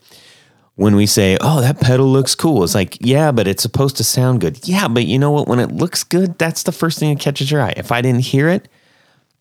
when 0.79 0.95
we 0.95 1.07
say, 1.07 1.37
"Oh, 1.41 1.61
that 1.61 1.81
pedal 1.81 2.07
looks 2.07 2.37
cool," 2.37 2.63
it's 2.63 2.75
like, 2.75 2.97
"Yeah, 3.01 3.33
but 3.33 3.49
it's 3.49 3.63
supposed 3.63 3.97
to 3.97 4.05
sound 4.05 4.41
good." 4.41 4.61
Yeah, 4.67 4.87
but 4.87 5.07
you 5.07 5.19
know 5.19 5.33
what? 5.33 5.49
When 5.49 5.59
it 5.59 5.73
looks 5.73 6.05
good, 6.05 6.39
that's 6.39 6.63
the 6.63 6.71
first 6.71 7.01
thing 7.01 7.13
that 7.13 7.21
catches 7.21 7.51
your 7.51 7.61
eye. 7.61 7.75
If 7.77 7.91
I 7.91 8.01
didn't 8.01 8.21
hear 8.21 8.49
it, 8.49 8.69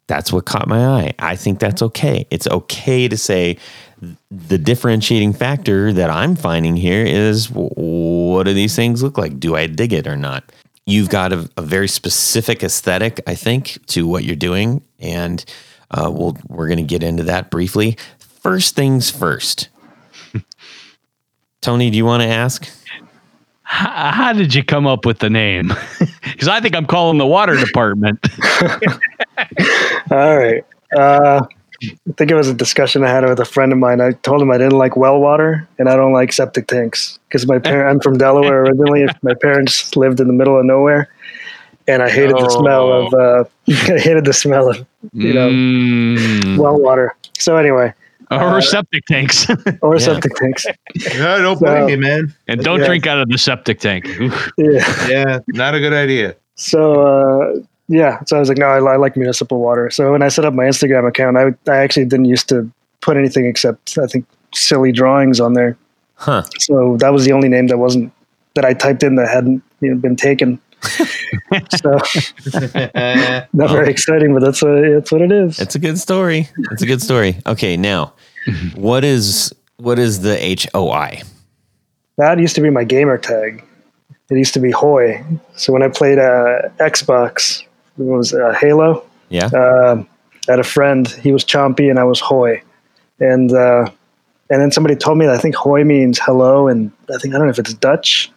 that's 0.08 0.34
what 0.34 0.46
caught 0.46 0.68
my 0.68 0.84
eye. 0.84 1.14
I 1.20 1.36
think 1.36 1.60
that's 1.60 1.84
okay. 1.84 2.26
It's 2.32 2.48
okay 2.48 3.08
to 3.08 3.16
say 3.16 3.58
the 4.32 4.58
differentiating 4.58 5.34
factor 5.34 5.94
that 5.94 6.10
I'm 6.10 6.36
finding 6.36 6.76
here 6.76 7.06
is 7.06 7.52
what 7.52 8.44
do 8.44 8.54
these 8.54 8.76
things 8.76 9.04
look 9.04 9.20
like? 9.20 9.40
Do 9.40 9.56
I 9.56 9.68
dig 9.68 9.94
it 9.94 10.08
or 10.08 10.18
not? 10.18 10.52
You've 10.88 11.10
got 11.10 11.34
a, 11.34 11.48
a 11.56 11.62
very 11.62 11.88
specific 11.88 12.64
aesthetic, 12.64 13.22
I 13.28 13.36
think, 13.36 13.78
to 13.88 14.08
what 14.08 14.24
you're 14.24 14.36
doing, 14.36 14.82
and 14.98 15.46
uh, 15.92 16.10
we'll, 16.12 16.36
we're 16.48 16.68
going 16.68 16.78
to 16.78 16.84
get 16.84 17.04
into 17.04 17.24
that 17.24 17.52
briefly. 17.52 17.96
First 18.18 18.76
things 18.76 19.12
first. 19.12 19.70
Tony, 21.62 21.90
do 21.90 21.98
you 21.98 22.06
want 22.06 22.24
to 22.24 22.30
ask? 22.30 22.70
how, 23.68 24.12
how 24.12 24.34
did 24.34 24.56
you 24.56 24.64
come 24.64 24.88
up 24.88 25.06
with 25.06 25.20
the 25.20 25.30
name? 25.30 25.74
Because 26.24 26.50
I 26.50 26.60
think 26.60 26.76
I'm 26.76 26.86
calling 26.86 27.18
the 27.18 27.26
water 27.26 27.58
department. 27.58 28.20
All 30.12 30.38
right. 30.38 30.64
Uh, 30.96 31.42
I 31.82 32.12
think 32.16 32.30
it 32.30 32.36
was 32.36 32.48
a 32.48 32.54
discussion 32.54 33.04
I 33.04 33.10
had 33.10 33.24
with 33.24 33.40
a 33.40 33.46
friend 33.46 33.72
of 33.72 33.80
mine. 33.80 34.02
I 34.02 34.12
told 34.12 34.40
him 34.40 34.52
I 34.52 34.60
didn't 34.60 34.78
like 34.78 34.96
well 34.96 35.20
water 35.20 35.68
and 35.80 35.90
I 35.90 35.96
don't 35.96 36.14
like 36.14 36.32
septic 36.32 36.68
tanks 36.68 37.18
because 37.28 37.48
my 37.48 37.58
parent. 37.58 37.90
I'm 37.90 38.00
from 38.02 38.20
Delaware 38.20 38.66
originally. 38.66 39.08
My 39.24 39.34
parents 39.34 39.96
lived 39.96 40.20
in 40.20 40.28
the 40.28 40.34
middle 40.34 40.60
of 40.60 40.66
nowhere, 40.66 41.10
and 41.88 42.04
I 42.04 42.10
hated 42.10 42.36
the 42.36 42.50
smell 42.50 42.92
of. 42.92 43.14
Uh, 43.14 43.44
I 43.68 43.98
hated 43.98 44.26
the 44.26 44.34
smell 44.34 44.70
of 44.70 44.86
you 45.14 45.34
know 45.34 45.50
Mm, 45.50 46.58
well 46.58 46.80
water. 46.80 47.16
So 47.40 47.58
anyway, 47.58 47.96
or 48.32 48.62
septic 48.62 49.06
tanks. 49.06 49.48
or 49.82 49.96
Yeah. 49.96 50.00
septic 50.00 50.36
tanks. 50.36 50.66
No, 51.18 51.42
don't 51.42 51.60
blame 51.60 51.86
blame 51.86 51.90
you, 51.90 51.96
you, 51.96 52.02
man. 52.02 52.34
and 52.48 52.62
don't 52.64 52.80
Yeah. 52.80 52.88
drink 52.88 53.08
out 53.08 53.20
of 53.20 53.30
the 53.30 53.38
septic 53.38 53.80
tank. 53.80 54.06
Oof. 54.20 54.52
Yeah. 54.58 55.08
Yeah, 55.10 55.40
not 55.50 55.76
a 55.76 55.80
good 55.80 55.94
idea. 55.94 56.36
So 56.56 57.02
uh, 57.08 57.60
yeah, 57.88 58.20
so 58.26 58.36
I 58.36 58.40
was 58.40 58.50
like, 58.50 58.58
no, 58.58 58.66
I, 58.66 58.78
I 58.94 58.96
like 58.98 59.16
municipal 59.16 59.60
water. 59.60 59.90
So 59.90 60.12
when 60.12 60.22
I 60.22 60.28
set 60.28 60.44
up 60.46 60.54
my 60.54 60.66
Instagram 60.66 61.08
account, 61.08 61.38
I 61.38 61.72
I 61.72 61.78
actually 61.78 62.06
didn't 62.06 62.26
used 62.26 62.50
to 62.50 62.70
put 63.02 63.16
anything 63.18 63.46
except 63.46 63.98
I 63.98 64.08
think 64.08 64.26
silly 64.54 64.92
drawings 64.92 65.40
on 65.40 65.54
there. 65.54 65.78
Huh. 66.16 66.44
So 66.60 66.98
that 66.98 67.14
was 67.14 67.26
the 67.26 67.32
only 67.32 67.48
name 67.48 67.68
that 67.68 67.78
wasn't 67.78 68.12
that 68.56 68.66
I 68.66 68.74
typed 68.74 69.04
in 69.04 69.16
that 69.16 69.30
hadn't 69.30 69.62
you 69.82 69.92
know, 69.94 69.98
been 69.98 70.16
taken. 70.16 70.60
So 71.76 71.92
not 73.54 73.70
very 73.72 73.90
exciting, 73.90 74.34
but 74.34 74.42
that's 74.42 74.62
what 74.62 74.82
that's 74.82 75.12
what 75.12 75.22
it 75.22 75.32
is. 75.32 75.60
It's 75.60 75.76
a 75.76 75.80
good 75.80 76.00
story. 76.00 76.50
It's 76.72 76.82
a 76.82 76.86
good 76.86 77.02
story. 77.02 77.38
Okay, 77.46 77.78
now, 77.78 78.14
what 78.76 79.04
is 79.04 79.54
what 79.78 80.00
is 80.00 80.22
the 80.22 80.44
H 80.44 80.68
O 80.74 80.92
I? 80.92 81.22
That 82.18 82.40
used 82.40 82.56
to 82.56 82.62
be 82.62 82.70
my 82.70 82.84
gamer 82.84 83.18
tag. 83.18 83.64
It 84.30 84.38
used 84.38 84.54
to 84.56 84.60
be 84.60 84.72
Hoy. 84.72 85.24
So 85.56 85.72
when 85.72 85.84
I 85.84 85.88
played 85.88 86.20
uh, 86.20 86.70
Xbox, 86.80 87.62
it 87.62 88.04
was 88.04 88.34
uh, 88.34 88.54
Halo. 88.60 89.06
Yeah. 89.30 89.46
Um 89.48 90.08
I 90.48 90.54
had 90.54 90.60
a 90.60 90.64
friend. 90.64 91.08
He 91.08 91.32
was 91.32 91.44
Chompy 91.44 91.90
and 91.90 92.00
I 92.00 92.06
was 92.06 92.20
Hoy, 92.20 92.62
and 93.20 93.52
uh, 93.52 93.90
and 94.50 94.62
then 94.62 94.72
somebody 94.72 94.96
told 94.96 95.18
me 95.18 95.26
that 95.26 95.36
I 95.36 95.38
think 95.38 95.56
Hoy 95.56 95.84
means 95.84 96.20
hello, 96.20 96.68
and 96.68 96.92
I 97.14 97.18
think 97.18 97.34
I 97.36 97.38
don't 97.38 97.48
know 97.48 97.52
if 97.52 97.60
it's 97.60 97.74
Dutch. 97.74 98.32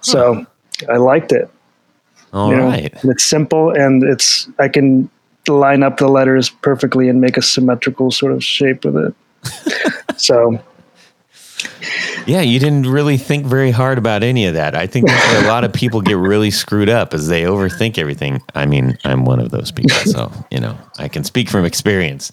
So 0.00 0.46
I 0.88 0.96
liked 0.96 1.32
it. 1.32 1.48
All 2.32 2.50
you 2.50 2.56
know? 2.56 2.66
right. 2.66 2.92
It's 3.04 3.24
simple 3.24 3.70
and 3.70 4.02
it's 4.02 4.48
I 4.58 4.68
can 4.68 5.08
line 5.46 5.82
up 5.82 5.96
the 5.96 6.08
letters 6.08 6.50
perfectly 6.50 7.08
and 7.08 7.20
make 7.20 7.36
a 7.36 7.42
symmetrical 7.42 8.10
sort 8.10 8.32
of 8.32 8.44
shape 8.44 8.84
with 8.84 8.96
it. 8.96 9.14
so 10.20 10.58
Yeah, 12.26 12.42
you 12.42 12.58
didn't 12.58 12.82
really 12.86 13.16
think 13.16 13.46
very 13.46 13.70
hard 13.70 13.96
about 13.96 14.22
any 14.22 14.46
of 14.46 14.54
that. 14.54 14.74
I 14.74 14.86
think 14.86 15.06
that's 15.06 15.32
where 15.32 15.44
a 15.44 15.48
lot 15.48 15.64
of 15.64 15.72
people 15.72 16.02
get 16.02 16.18
really 16.18 16.50
screwed 16.50 16.90
up 16.90 17.14
as 17.14 17.28
they 17.28 17.44
overthink 17.44 17.96
everything. 17.96 18.42
I 18.54 18.66
mean, 18.66 18.98
I'm 19.04 19.24
one 19.24 19.40
of 19.40 19.50
those 19.50 19.70
people, 19.72 19.96
so 19.96 20.30
you 20.50 20.60
know, 20.60 20.76
I 20.98 21.08
can 21.08 21.24
speak 21.24 21.48
from 21.48 21.64
experience. 21.64 22.30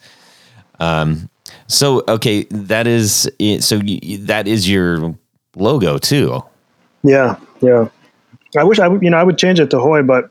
Um, 0.79 1.29
so 1.67 2.03
okay, 2.09 2.43
that 2.51 2.87
is. 2.87 3.31
So 3.61 3.77
y- 3.77 4.17
that 4.21 4.47
is 4.47 4.69
your 4.69 5.15
logo 5.55 5.97
too. 5.97 6.43
yeah, 7.03 7.37
yeah. 7.61 7.87
I 8.57 8.63
wish 8.63 8.79
I 8.79 8.87
would 8.87 9.01
you 9.01 9.09
know 9.09 9.17
I 9.17 9.23
would 9.23 9.37
change 9.37 9.59
it 9.59 9.69
to 9.71 9.79
Hoy, 9.79 10.01
but 10.01 10.29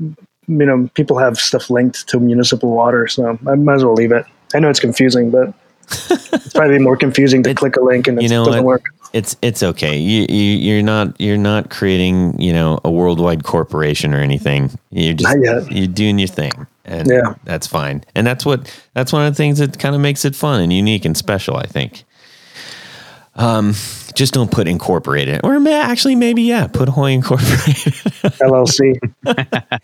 you 0.00 0.16
know 0.48 0.88
people 0.94 1.18
have 1.18 1.38
stuff 1.38 1.70
linked 1.70 2.08
to 2.08 2.18
municipal 2.20 2.70
water, 2.70 3.06
so 3.08 3.38
I 3.46 3.54
might 3.54 3.74
as 3.74 3.84
well 3.84 3.94
leave 3.94 4.12
it. 4.12 4.24
I 4.54 4.58
know 4.58 4.68
it's 4.68 4.80
confusing, 4.80 5.30
but 5.30 5.54
it's 6.10 6.52
probably 6.52 6.78
more 6.78 6.96
confusing 6.96 7.42
to 7.44 7.54
click 7.54 7.76
a 7.76 7.80
link 7.80 8.08
and 8.08 8.18
it 8.18 8.22
You 8.22 8.28
know 8.28 8.44
doesn't 8.44 8.64
what? 8.64 8.80
work. 8.82 8.84
It's 9.12 9.36
it's 9.42 9.62
okay. 9.62 9.96
You, 9.96 10.26
you 10.28 10.44
you're 10.56 10.82
not 10.82 11.20
you're 11.20 11.36
not 11.38 11.70
creating 11.70 12.40
you 12.40 12.52
know 12.52 12.78
a 12.84 12.90
worldwide 12.90 13.42
corporation 13.44 14.14
or 14.14 14.18
anything. 14.18 14.70
You're 14.90 15.14
just 15.14 15.36
Not 15.36 15.44
yet. 15.64 15.72
you're 15.72 15.86
doing 15.88 16.18
your 16.18 16.28
thing, 16.28 16.52
and 16.84 17.08
Yeah. 17.08 17.34
that's 17.44 17.66
fine. 17.66 18.04
And 18.14 18.24
that's 18.26 18.46
what 18.46 18.72
that's 18.94 19.12
one 19.12 19.26
of 19.26 19.32
the 19.32 19.36
things 19.36 19.58
that 19.58 19.78
kind 19.80 19.94
of 19.96 20.00
makes 20.00 20.24
it 20.24 20.36
fun 20.36 20.60
and 20.60 20.72
unique 20.72 21.04
and 21.04 21.16
special. 21.16 21.56
I 21.56 21.66
think. 21.66 22.04
Um, 23.40 23.74
just 24.14 24.34
don't 24.34 24.50
put 24.50 24.68
incorporated, 24.68 25.40
or 25.44 25.58
ma- 25.60 25.70
actually 25.70 26.14
maybe 26.14 26.42
yeah, 26.42 26.66
put 26.66 26.90
Hoy 26.90 27.12
Incorporated. 27.12 27.94
LLC. 28.42 28.98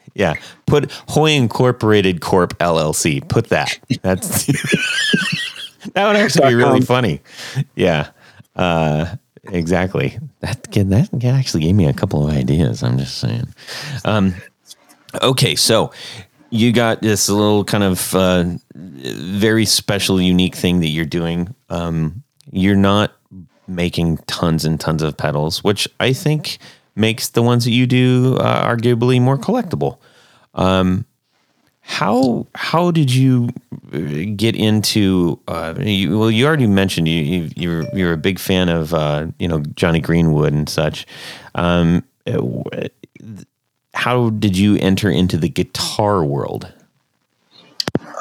yeah, 0.14 0.34
put 0.66 0.92
Hoy 1.08 1.30
Incorporated 1.30 2.20
Corp 2.20 2.58
LLC. 2.58 3.26
Put 3.26 3.48
that. 3.48 3.78
That's 4.02 4.44
that 5.94 6.06
would 6.06 6.16
actually 6.16 6.48
be 6.48 6.54
really 6.54 6.82
funny. 6.82 7.22
Yeah, 7.74 8.10
uh, 8.56 9.16
exactly. 9.44 10.18
That 10.40 10.62
that 10.72 11.24
actually 11.24 11.62
gave 11.62 11.74
me 11.74 11.86
a 11.86 11.94
couple 11.94 12.28
of 12.28 12.34
ideas. 12.34 12.82
I'm 12.82 12.98
just 12.98 13.16
saying. 13.16 13.48
Um, 14.04 14.34
okay, 15.22 15.54
so 15.54 15.92
you 16.50 16.72
got 16.72 17.00
this 17.00 17.30
little 17.30 17.64
kind 17.64 17.84
of 17.84 18.14
uh, 18.14 18.44
very 18.74 19.64
special, 19.64 20.20
unique 20.20 20.54
thing 20.54 20.80
that 20.80 20.88
you're 20.88 21.06
doing. 21.06 21.54
Um, 21.70 22.22
you're 22.56 22.74
not 22.74 23.12
making 23.68 24.18
tons 24.26 24.64
and 24.64 24.80
tons 24.80 25.02
of 25.02 25.16
pedals, 25.16 25.62
which 25.62 25.88
I 26.00 26.12
think 26.12 26.58
makes 26.94 27.28
the 27.28 27.42
ones 27.42 27.64
that 27.64 27.72
you 27.72 27.86
do 27.86 28.36
uh, 28.36 28.66
arguably 28.66 29.20
more 29.20 29.36
collectible. 29.36 29.98
Um, 30.54 31.04
how 31.80 32.46
how 32.54 32.90
did 32.90 33.12
you 33.12 33.50
uh, 33.92 34.32
get 34.34 34.56
into? 34.56 35.38
Uh, 35.46 35.74
you, 35.78 36.18
well, 36.18 36.30
you 36.30 36.46
already 36.46 36.66
mentioned 36.66 37.06
you, 37.06 37.20
you 37.20 37.50
you're 37.54 37.84
you're 37.94 38.12
a 38.12 38.16
big 38.16 38.38
fan 38.38 38.68
of 38.68 38.92
uh, 38.92 39.26
you 39.38 39.46
know 39.46 39.60
Jonny 39.74 40.00
Greenwood 40.00 40.52
and 40.52 40.68
such. 40.68 41.06
Um, 41.54 42.02
uh, 42.26 42.40
how 43.94 44.30
did 44.30 44.56
you 44.56 44.76
enter 44.78 45.08
into 45.08 45.36
the 45.36 45.48
guitar 45.48 46.24
world? 46.24 46.72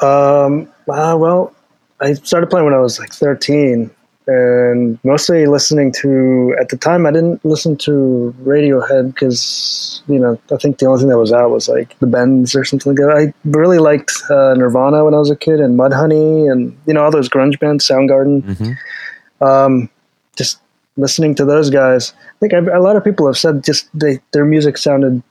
Um, 0.00 0.68
uh, 0.88 1.16
well, 1.18 1.54
I 2.00 2.12
started 2.12 2.48
playing 2.48 2.66
when 2.66 2.74
I 2.74 2.78
was 2.78 3.00
like 3.00 3.12
13 3.12 3.90
and 4.26 4.98
mostly 5.04 5.46
listening 5.46 5.92
to, 6.00 6.54
at 6.60 6.68
the 6.68 6.76
time, 6.76 7.06
I 7.06 7.12
didn't 7.12 7.44
listen 7.44 7.76
to 7.78 8.34
Radiohead 8.42 9.14
because, 9.14 10.02
you 10.08 10.18
know, 10.18 10.38
I 10.52 10.56
think 10.56 10.78
the 10.78 10.86
only 10.86 11.00
thing 11.00 11.08
that 11.08 11.18
was 11.18 11.32
out 11.32 11.50
was 11.50 11.68
like 11.68 11.98
the 12.00 12.06
Bends 12.06 12.56
or 12.56 12.64
something 12.64 12.92
like 12.92 13.00
that. 13.00 13.16
I 13.16 13.48
really 13.48 13.78
liked 13.78 14.12
uh, 14.28 14.54
Nirvana 14.54 15.04
when 15.04 15.14
I 15.14 15.18
was 15.18 15.30
a 15.30 15.36
kid 15.36 15.60
and 15.60 15.78
Mudhoney 15.78 16.50
and, 16.50 16.76
you 16.86 16.94
know, 16.94 17.04
all 17.04 17.10
those 17.10 17.28
grunge 17.28 17.58
bands, 17.60 17.86
Soundgarden. 17.86 18.42
Mm-hmm. 18.42 19.44
Um, 19.44 19.88
just 20.36 20.58
listening 20.96 21.34
to 21.36 21.44
those 21.44 21.70
guys. 21.70 22.12
I 22.18 22.38
think 22.40 22.54
I've, 22.54 22.68
a 22.68 22.80
lot 22.80 22.96
of 22.96 23.04
people 23.04 23.26
have 23.26 23.38
said 23.38 23.62
just 23.62 23.88
they, 23.94 24.18
their 24.32 24.44
music 24.44 24.76
sounded 24.76 25.22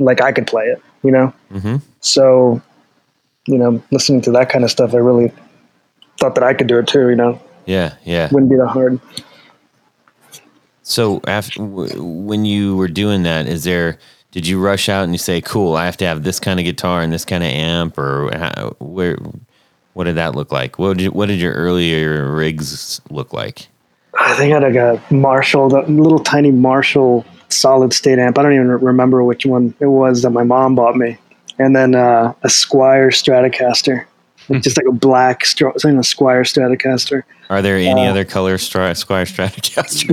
like 0.00 0.20
I 0.20 0.32
could 0.32 0.46
play 0.46 0.64
it, 0.66 0.82
you 1.02 1.10
know? 1.10 1.32
Mm-hmm. 1.50 1.76
So, 2.00 2.60
you 3.46 3.56
know, 3.56 3.82
listening 3.90 4.20
to 4.22 4.30
that 4.32 4.50
kind 4.50 4.64
of 4.64 4.70
stuff, 4.70 4.92
I 4.92 4.98
really 4.98 5.32
thought 6.20 6.34
that 6.34 6.44
I 6.44 6.52
could 6.52 6.66
do 6.66 6.78
it 6.78 6.86
too. 6.86 7.08
You 7.08 7.16
know, 7.16 7.40
Yeah, 7.68 7.96
yeah. 8.02 8.30
wouldn't 8.32 8.50
be 8.50 8.56
that 8.56 8.68
hard. 8.68 8.98
So 10.82 11.20
after 11.26 11.60
w- 11.60 12.02
when 12.02 12.46
you 12.46 12.74
were 12.76 12.88
doing 12.88 13.24
that, 13.24 13.46
is 13.46 13.64
there? 13.64 13.98
Did 14.30 14.46
you 14.46 14.58
rush 14.58 14.88
out 14.88 15.04
and 15.04 15.12
you 15.12 15.18
say, 15.18 15.42
"Cool, 15.42 15.76
I 15.76 15.84
have 15.84 15.98
to 15.98 16.06
have 16.06 16.22
this 16.22 16.40
kind 16.40 16.58
of 16.58 16.64
guitar 16.64 17.02
and 17.02 17.12
this 17.12 17.26
kind 17.26 17.44
of 17.44 17.50
amp," 17.50 17.98
or 17.98 18.30
how, 18.34 18.74
where? 18.78 19.18
What 19.92 20.04
did 20.04 20.16
that 20.16 20.34
look 20.34 20.50
like? 20.50 20.78
What 20.78 20.96
did 20.96 21.12
what 21.12 21.26
did 21.26 21.40
your 21.40 21.52
earlier 21.52 22.32
rigs 22.32 23.02
look 23.10 23.34
like? 23.34 23.68
I 24.18 24.34
think 24.34 24.54
I 24.54 24.60
had 24.60 24.74
like 24.74 24.74
a 24.74 25.14
Marshall, 25.14 25.68
the 25.68 25.82
little 25.82 26.20
tiny 26.20 26.50
Marshall 26.50 27.26
solid 27.50 27.92
state 27.92 28.18
amp. 28.18 28.38
I 28.38 28.42
don't 28.42 28.54
even 28.54 28.68
remember 28.68 29.22
which 29.24 29.44
one 29.44 29.74
it 29.78 29.86
was 29.86 30.22
that 30.22 30.30
my 30.30 30.42
mom 30.42 30.74
bought 30.74 30.96
me, 30.96 31.18
and 31.58 31.76
then 31.76 31.94
uh, 31.94 32.32
a 32.42 32.48
Squier 32.48 33.08
Stratocaster, 33.08 34.06
just 34.60 34.76
like 34.76 34.86
a 34.86 34.92
black 34.92 35.44
Str- 35.44 35.68
something 35.76 35.98
a 35.98 36.02
Squier 36.02 36.42
Stratocaster. 36.42 37.22
Are 37.50 37.62
there 37.62 37.76
any 37.76 38.06
Uh, 38.06 38.10
other 38.10 38.24
color 38.24 38.56
Stri- 38.58 38.92
Squier 38.92 39.26
Stratocasters? 39.26 40.10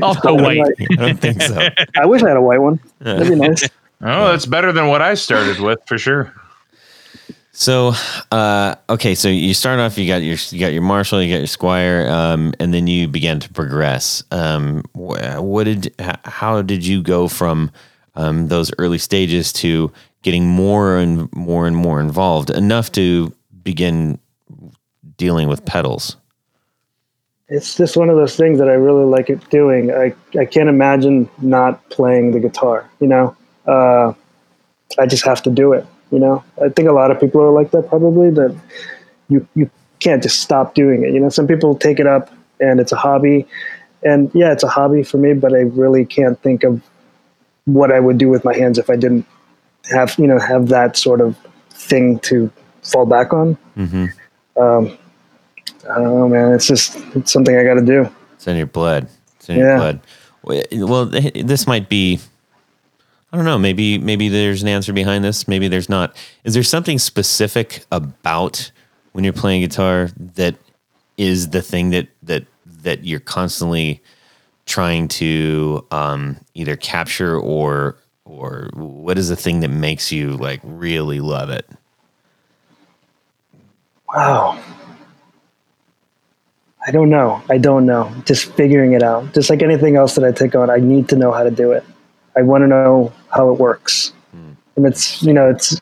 Also 0.06 0.34
white. 0.42 0.60
I 0.92 0.94
don't 0.96 1.20
think 1.20 1.42
so. 1.42 1.68
I 1.96 2.06
wish 2.06 2.22
I 2.22 2.28
had 2.28 2.36
a 2.36 2.42
white 2.42 2.60
one. 2.60 2.80
That'd 3.00 3.28
be 3.28 3.34
nice. 3.36 3.68
Oh, 4.02 4.28
that's 4.30 4.46
better 4.46 4.72
than 4.72 4.86
what 4.88 5.02
I 5.02 5.12
started 5.12 5.60
with 5.60 5.78
for 5.86 5.98
sure. 5.98 6.32
So, 7.52 7.92
uh, 8.32 8.76
okay, 8.88 9.14
so 9.14 9.28
you 9.28 9.52
start 9.52 9.78
off. 9.78 9.98
You 9.98 10.06
got 10.06 10.22
your 10.22 10.38
you 10.50 10.58
got 10.58 10.72
your 10.72 10.80
Marshall, 10.80 11.22
you 11.22 11.30
got 11.30 11.38
your 11.40 11.46
Squier, 11.46 12.08
um, 12.10 12.54
and 12.58 12.72
then 12.72 12.86
you 12.86 13.08
began 13.08 13.40
to 13.40 13.48
progress. 13.52 14.22
Um, 14.30 14.84
wh- 14.94 15.42
what 15.42 15.64
did 15.64 15.94
how 16.24 16.62
did 16.62 16.86
you 16.86 17.02
go 17.02 17.28
from 17.28 17.70
um, 18.14 18.48
those 18.48 18.70
early 18.78 18.96
stages 18.98 19.52
to 19.54 19.92
getting 20.22 20.46
more 20.46 20.96
and 20.96 21.30
more 21.34 21.66
and 21.66 21.76
more 21.76 22.00
involved 22.00 22.48
enough 22.50 22.90
to 22.92 23.32
begin 23.62 24.18
dealing 25.16 25.48
with 25.48 25.64
pedals? 25.64 26.16
it's 27.50 27.74
just 27.74 27.96
one 27.96 28.08
of 28.08 28.16
those 28.16 28.36
things 28.36 28.58
that 28.60 28.68
I 28.68 28.74
really 28.74 29.04
like 29.04 29.28
it 29.28 29.50
doing. 29.50 29.90
I, 29.90 30.14
I 30.38 30.44
can't 30.44 30.68
imagine 30.68 31.28
not 31.42 31.86
playing 31.90 32.30
the 32.30 32.38
guitar, 32.38 32.88
you 33.00 33.08
know? 33.08 33.36
Uh, 33.66 34.14
I 34.98 35.06
just 35.06 35.24
have 35.24 35.42
to 35.42 35.50
do 35.50 35.72
it, 35.72 35.84
you 36.12 36.20
know? 36.20 36.44
I 36.64 36.68
think 36.68 36.88
a 36.88 36.92
lot 36.92 37.10
of 37.10 37.18
people 37.18 37.42
are 37.42 37.50
like 37.50 37.72
that 37.72 37.88
probably, 37.88 38.30
that 38.30 38.56
you, 39.28 39.46
you 39.56 39.68
can't 39.98 40.22
just 40.22 40.40
stop 40.40 40.74
doing 40.74 41.02
it. 41.02 41.12
You 41.12 41.18
know, 41.18 41.28
some 41.28 41.48
people 41.48 41.74
take 41.74 41.98
it 41.98 42.06
up 42.06 42.32
and 42.60 42.78
it's 42.78 42.92
a 42.92 42.96
hobby. 42.96 43.46
And 44.04 44.30
yeah, 44.32 44.52
it's 44.52 44.62
a 44.62 44.68
hobby 44.68 45.02
for 45.02 45.18
me, 45.18 45.34
but 45.34 45.52
I 45.52 45.62
really 45.62 46.04
can't 46.04 46.40
think 46.42 46.62
of 46.62 46.80
what 47.64 47.90
I 47.90 47.98
would 47.98 48.16
do 48.16 48.28
with 48.28 48.44
my 48.44 48.54
hands 48.54 48.78
if 48.78 48.88
I 48.88 48.94
didn't 48.94 49.26
have, 49.90 50.16
you 50.18 50.28
know, 50.28 50.38
have 50.38 50.68
that 50.68 50.96
sort 50.96 51.20
of 51.20 51.36
thing 51.70 52.20
to 52.20 52.50
fall 52.90 53.06
back 53.06 53.32
on. 53.32 53.56
Mm-hmm. 53.76 54.06
Um, 54.60 54.98
I 55.90 55.94
don't 55.94 56.04
know, 56.04 56.28
man. 56.28 56.52
It's 56.52 56.66
just 56.66 56.96
it's 57.14 57.32
something 57.32 57.56
I 57.56 57.64
got 57.64 57.74
to 57.74 57.84
do. 57.84 58.08
It's 58.34 58.46
in 58.46 58.56
your 58.56 58.66
blood. 58.66 59.08
It's 59.36 59.48
in 59.48 59.56
your 59.58 59.68
Yeah. 59.68 59.76
blood. 59.76 60.00
Well, 60.42 60.62
Well, 60.72 61.06
this 61.06 61.66
might 61.66 61.88
be. 61.88 62.18
I 63.32 63.36
don't 63.36 63.44
know. 63.44 63.58
Maybe 63.58 63.96
maybe 63.98 64.28
there's 64.28 64.62
an 64.62 64.68
answer 64.68 64.92
behind 64.92 65.24
this. 65.24 65.46
Maybe 65.46 65.68
there's 65.68 65.88
not. 65.88 66.16
Is 66.44 66.54
there 66.54 66.62
something 66.64 66.98
specific 66.98 67.84
about 67.92 68.72
when 69.12 69.22
you're 69.24 69.32
playing 69.32 69.60
guitar 69.62 70.10
that 70.34 70.56
is 71.16 71.50
the 71.50 71.62
thing 71.62 71.90
that 71.90 72.08
that 72.24 72.44
that 72.82 73.04
you're 73.04 73.20
constantly 73.20 74.02
trying 74.66 75.06
to 75.08 75.86
um, 75.90 76.36
either 76.54 76.74
capture 76.76 77.38
or 77.38 77.96
or 78.24 78.68
what 78.74 79.16
is 79.18 79.28
the 79.28 79.36
thing 79.36 79.60
that 79.60 79.70
makes 79.70 80.10
you 80.10 80.32
like 80.36 80.60
really 80.64 81.20
love 81.20 81.50
it? 81.50 81.68
Wow. 84.14 84.62
I 86.86 86.90
don't 86.90 87.10
know. 87.10 87.42
I 87.50 87.58
don't 87.58 87.86
know. 87.86 88.12
Just 88.24 88.52
figuring 88.52 88.92
it 88.92 89.02
out. 89.02 89.34
Just 89.34 89.50
like 89.50 89.62
anything 89.62 89.96
else 89.96 90.14
that 90.14 90.24
I 90.24 90.32
take 90.32 90.54
on, 90.54 90.70
I 90.70 90.78
need 90.78 91.08
to 91.10 91.16
know 91.16 91.30
how 91.30 91.42
to 91.42 91.50
do 91.50 91.72
it. 91.72 91.84
I 92.36 92.42
want 92.42 92.62
to 92.62 92.68
know 92.68 93.12
how 93.28 93.50
it 93.50 93.58
works. 93.58 94.12
And 94.76 94.86
it's, 94.86 95.22
you 95.22 95.32
know, 95.34 95.50
it's, 95.50 95.80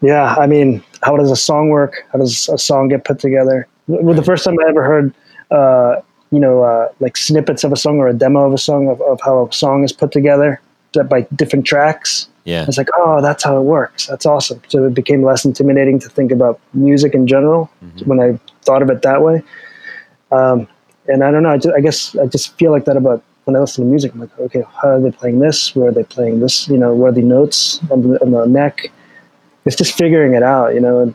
yeah, 0.00 0.34
I 0.38 0.46
mean, 0.46 0.82
how 1.02 1.16
does 1.16 1.30
a 1.30 1.36
song 1.36 1.68
work? 1.68 2.06
How 2.10 2.18
does 2.18 2.48
a 2.48 2.56
song 2.56 2.88
get 2.88 3.04
put 3.04 3.18
together? 3.18 3.68
Well, 3.86 4.14
the 4.14 4.22
first 4.22 4.44
time 4.44 4.56
I 4.64 4.68
ever 4.68 4.82
heard, 4.82 5.12
uh, 5.50 6.00
you 6.30 6.40
know, 6.40 6.62
uh, 6.62 6.88
like 7.00 7.16
snippets 7.16 7.64
of 7.64 7.72
a 7.72 7.76
song 7.76 7.98
or 7.98 8.08
a 8.08 8.14
demo 8.14 8.46
of 8.46 8.54
a 8.54 8.58
song 8.58 8.88
of, 8.88 9.00
of 9.02 9.20
how 9.20 9.46
a 9.46 9.52
song 9.52 9.84
is 9.84 9.92
put 9.92 10.10
together, 10.10 10.60
by 11.04 11.22
different 11.34 11.66
tracks. 11.66 12.28
Yeah. 12.44 12.64
It's 12.66 12.78
like, 12.78 12.88
oh, 12.96 13.20
that's 13.20 13.42
how 13.42 13.58
it 13.58 13.62
works. 13.62 14.06
That's 14.06 14.24
awesome. 14.24 14.62
So 14.68 14.84
it 14.84 14.94
became 14.94 15.22
less 15.22 15.44
intimidating 15.44 15.98
to 16.00 16.08
think 16.08 16.30
about 16.30 16.60
music 16.74 17.14
in 17.14 17.26
general 17.26 17.70
when 18.04 18.20
I 18.20 18.38
thought 18.62 18.82
of 18.82 18.90
it 18.90 19.02
that 19.02 19.22
way. 19.22 19.42
Um, 20.30 20.68
and 21.08 21.24
I 21.24 21.30
don't 21.30 21.42
know. 21.42 21.50
I, 21.50 21.58
just, 21.58 21.74
I 21.74 21.80
guess 21.80 22.16
I 22.16 22.26
just 22.26 22.56
feel 22.56 22.70
like 22.70 22.84
that 22.84 22.96
about 22.96 23.22
when 23.44 23.56
I 23.56 23.60
listen 23.60 23.84
to 23.84 23.90
music. 23.90 24.12
I'm 24.12 24.20
like, 24.20 24.38
okay, 24.38 24.62
how 24.82 24.90
are 24.90 25.00
they 25.00 25.10
playing 25.10 25.38
this? 25.38 25.74
Where 25.74 25.88
are 25.88 25.92
they 25.92 26.04
playing 26.04 26.40
this? 26.40 26.68
You 26.68 26.76
know, 26.76 26.94
where 26.94 27.10
are 27.10 27.14
the 27.14 27.22
notes 27.22 27.80
on 27.90 28.02
the, 28.02 28.22
on 28.22 28.32
the 28.32 28.46
neck? 28.46 28.92
It's 29.64 29.76
just 29.76 29.96
figuring 29.96 30.34
it 30.34 30.42
out, 30.42 30.74
you 30.74 30.80
know. 30.80 31.00
And, 31.00 31.14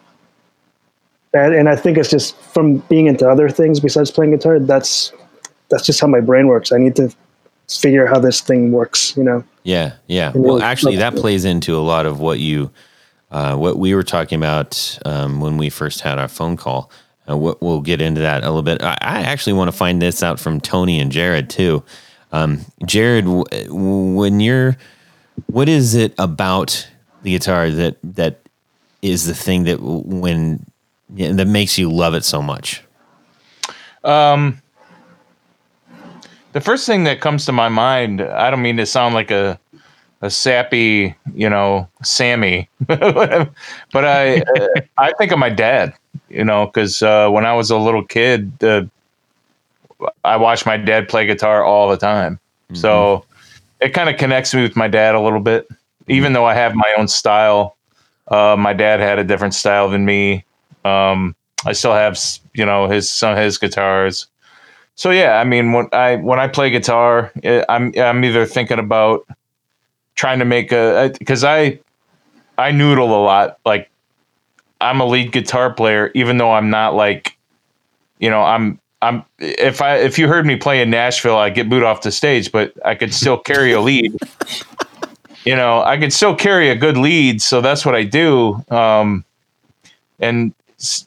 and 1.33 1.53
and 1.53 1.69
I 1.69 1.75
think 1.75 1.97
it's 1.97 2.09
just 2.09 2.35
from 2.37 2.77
being 2.89 3.07
into 3.07 3.29
other 3.29 3.49
things 3.49 3.79
besides 3.79 4.11
playing 4.11 4.31
guitar. 4.31 4.59
That's 4.59 5.13
that's 5.69 5.85
just 5.85 6.01
how 6.01 6.07
my 6.07 6.19
brain 6.19 6.47
works. 6.47 6.73
I 6.73 6.77
need 6.77 6.95
to 6.97 7.13
figure 7.69 8.05
out 8.05 8.13
how 8.13 8.19
this 8.19 8.41
thing 8.41 8.71
works, 8.71 9.15
you 9.15 9.23
know. 9.23 9.43
Yeah, 9.63 9.93
yeah. 10.07 10.31
And 10.33 10.43
Well, 10.43 10.61
actually, 10.61 10.97
that 10.97 11.15
plays 11.15 11.45
into 11.45 11.75
a 11.77 11.81
lot 11.81 12.05
of 12.05 12.19
what 12.19 12.39
you, 12.39 12.71
uh, 13.31 13.55
what 13.55 13.77
we 13.77 13.93
were 13.93 14.03
talking 14.03 14.37
about 14.37 14.99
um, 15.05 15.39
when 15.39 15.57
we 15.57 15.69
first 15.69 16.01
had 16.01 16.17
our 16.19 16.27
phone 16.27 16.57
call. 16.57 16.91
Uh, 17.29 17.37
we'll, 17.37 17.57
we'll 17.61 17.81
get 17.81 18.01
into 18.01 18.21
that 18.21 18.43
a 18.43 18.47
little 18.47 18.63
bit. 18.63 18.81
I, 18.81 18.97
I 18.99 19.21
actually 19.21 19.53
want 19.53 19.69
to 19.69 19.77
find 19.77 20.01
this 20.01 20.23
out 20.23 20.39
from 20.39 20.59
Tony 20.59 20.99
and 20.99 21.11
Jared 21.11 21.49
too. 21.49 21.83
Um, 22.31 22.61
Jared, 22.85 23.25
w- 23.25 23.43
w- 23.67 24.15
when 24.15 24.39
you're, 24.39 24.77
what 25.47 25.69
is 25.69 25.95
it 25.95 26.13
about 26.17 26.87
the 27.23 27.31
guitar 27.31 27.69
that 27.69 27.97
that 28.03 28.39
is 29.01 29.25
the 29.25 29.33
thing 29.33 29.65
that 29.65 29.79
when 29.81 30.65
that 31.09 31.47
makes 31.47 31.77
you 31.77 31.91
love 31.91 32.15
it 32.15 32.23
so 32.23 32.41
much? 32.41 32.83
Um, 34.03 34.60
the 36.53 36.61
first 36.61 36.85
thing 36.85 37.03
that 37.05 37.21
comes 37.21 37.45
to 37.45 37.51
my 37.51 37.69
mind, 37.69 38.21
I 38.21 38.49
don't 38.49 38.61
mean 38.61 38.77
to 38.77 38.85
sound 38.85 39.15
like 39.15 39.31
a 39.31 39.59
a 40.23 40.29
sappy, 40.29 41.15
you 41.33 41.49
know, 41.49 41.87
Sammy, 42.03 42.69
but 42.87 43.49
I 43.95 44.43
I 44.97 45.13
think 45.17 45.31
of 45.31 45.39
my 45.39 45.49
dad, 45.49 45.93
you 46.29 46.43
know, 46.43 46.67
because 46.67 47.01
uh, 47.01 47.29
when 47.29 47.45
I 47.45 47.53
was 47.53 47.71
a 47.71 47.77
little 47.77 48.05
kid, 48.05 48.51
uh, 48.63 48.83
I 50.23 50.37
watched 50.37 50.65
my 50.65 50.77
dad 50.77 51.09
play 51.09 51.25
guitar 51.25 51.63
all 51.63 51.89
the 51.89 51.97
time, 51.97 52.39
so 52.73 53.25
it 53.79 53.89
kind 53.89 54.09
of 54.09 54.17
connects 54.17 54.53
me 54.53 54.61
with 54.61 54.75
my 54.75 54.87
dad 54.87 55.15
a 55.15 55.19
little 55.19 55.39
bit, 55.39 55.67
even 56.07 56.33
though 56.33 56.45
I 56.45 56.53
have 56.53 56.75
my 56.75 56.93
own 56.97 57.07
style. 57.07 57.75
Uh, 58.27 58.55
my 58.57 58.73
dad 58.73 58.99
had 58.99 59.19
a 59.19 59.23
different 59.23 59.53
style 59.53 59.89
than 59.89 60.05
me. 60.05 60.45
Um, 60.85 61.35
I 61.65 61.73
still 61.73 61.93
have, 61.93 62.17
you 62.53 62.65
know, 62.65 62.87
his 62.87 63.09
some 63.09 63.33
of 63.33 63.37
his 63.39 63.57
guitars. 63.57 64.27
So 64.95 65.11
yeah, 65.11 65.39
I 65.39 65.43
mean, 65.43 65.71
when 65.71 65.87
I 65.93 66.17
when 66.17 66.39
I 66.39 66.47
play 66.47 66.69
guitar, 66.69 67.31
eh, 67.43 67.63
I'm 67.69 67.93
I'm 67.97 68.23
either 68.23 68.45
thinking 68.45 68.79
about 68.79 69.25
trying 70.15 70.39
to 70.39 70.45
make 70.45 70.71
a 70.71 71.11
because 71.17 71.43
I 71.43 71.79
I 72.57 72.71
noodle 72.71 73.07
a 73.07 73.23
lot. 73.23 73.57
Like 73.65 73.89
I'm 74.79 74.99
a 74.99 75.05
lead 75.05 75.31
guitar 75.31 75.73
player, 75.73 76.11
even 76.13 76.37
though 76.37 76.51
I'm 76.51 76.69
not 76.69 76.95
like, 76.95 77.37
you 78.19 78.29
know, 78.29 78.41
I'm 78.41 78.79
I'm 79.01 79.23
if 79.39 79.81
I 79.81 79.97
if 79.97 80.19
you 80.19 80.27
heard 80.27 80.45
me 80.45 80.55
play 80.55 80.81
in 80.81 80.89
Nashville, 80.89 81.37
I 81.37 81.49
get 81.49 81.69
booed 81.69 81.83
off 81.83 82.01
the 82.01 82.11
stage, 82.11 82.51
but 82.51 82.73
I 82.85 82.95
could 82.95 83.13
still 83.13 83.37
carry 83.37 83.71
a 83.71 83.81
lead. 83.81 84.15
you 85.45 85.55
know, 85.55 85.81
I 85.83 85.97
could 85.97 86.13
still 86.13 86.35
carry 86.35 86.69
a 86.69 86.75
good 86.75 86.97
lead, 86.97 87.41
so 87.41 87.61
that's 87.61 87.85
what 87.85 87.95
I 87.95 88.03
do. 88.03 88.63
Um, 88.69 89.25
and 90.19 90.53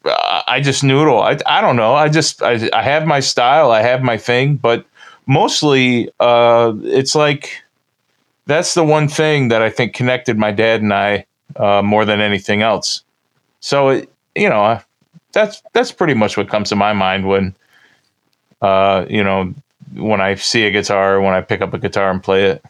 I 0.05 0.61
just 0.63 0.85
noodle. 0.85 1.21
I, 1.21 1.37
I 1.47 1.61
don't 1.61 1.77
know. 1.77 1.95
I 1.95 2.09
just 2.09 2.43
I, 2.43 2.69
I 2.73 2.83
have 2.83 3.07
my 3.07 3.21
style. 3.21 3.71
I 3.73 3.83
have 3.83 4.03
my 4.03 4.17
thing, 4.17 4.57
but 4.57 4.85
mostly 5.27 6.11
uh, 6.21 6.73
it's 6.83 7.15
like 7.15 7.63
that's 8.47 8.75
the 8.75 8.85
one 8.85 9.09
thing 9.09 9.49
that 9.49 9.63
I 9.63 9.71
think 9.71 9.95
connected 9.95 10.39
my 10.39 10.53
dad 10.53 10.83
and 10.83 10.93
I 10.93 11.27
uh, 11.57 11.83
more 11.83 12.05
than 12.05 12.21
anything 12.21 12.63
else. 12.63 13.03
So 13.61 13.89
it, 13.91 14.11
you 14.35 14.49
know 14.49 14.81
that's 15.33 15.63
that's 15.73 15.91
pretty 15.93 16.15
much 16.15 16.37
what 16.37 16.49
comes 16.49 16.69
to 16.69 16.77
my 16.77 16.93
mind 16.93 17.27
when 17.27 17.55
uh, 18.63 19.07
you 19.09 19.25
know 19.25 19.55
when 19.95 20.21
I 20.21 20.35
see 20.37 20.67
a 20.67 20.71
guitar 20.71 21.21
when 21.21 21.35
I 21.35 21.41
pick 21.41 21.61
up 21.61 21.75
a 21.75 21.79
guitar 21.79 22.11
and 22.11 22.23
play 22.23 22.45
it. 22.45 22.65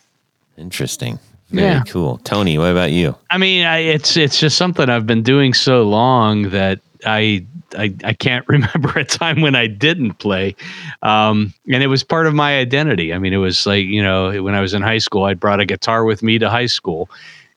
Interesting. 0.56 1.18
Very 1.50 1.72
Yeah. 1.72 1.82
cool. 1.86 2.18
Tony, 2.24 2.58
what 2.58 2.70
about 2.72 2.90
you? 2.92 3.14
I 3.30 3.38
mean, 3.38 3.66
I, 3.66 3.78
it's 3.78 4.16
it's 4.16 4.38
just 4.40 4.56
something 4.56 4.88
I've 4.88 5.06
been 5.06 5.22
doing 5.22 5.52
so 5.54 5.82
long 5.82 6.50
that 6.50 6.80
I 7.04 7.44
I, 7.76 7.92
I 8.04 8.12
can't 8.12 8.46
remember 8.48 8.98
a 8.98 9.04
time 9.04 9.40
when 9.40 9.54
I 9.54 9.66
didn't 9.66 10.14
play, 10.14 10.54
um, 11.02 11.52
and 11.72 11.82
it 11.82 11.88
was 11.88 12.04
part 12.04 12.26
of 12.26 12.34
my 12.34 12.58
identity. 12.58 13.12
I 13.12 13.18
mean, 13.18 13.32
it 13.32 13.38
was 13.38 13.66
like 13.66 13.84
you 13.86 14.02
know 14.02 14.42
when 14.42 14.54
I 14.54 14.60
was 14.60 14.74
in 14.74 14.82
high 14.82 14.98
school, 14.98 15.24
I 15.24 15.34
brought 15.34 15.60
a 15.60 15.66
guitar 15.66 16.04
with 16.04 16.22
me 16.22 16.38
to 16.38 16.48
high 16.50 16.66
school, 16.66 17.08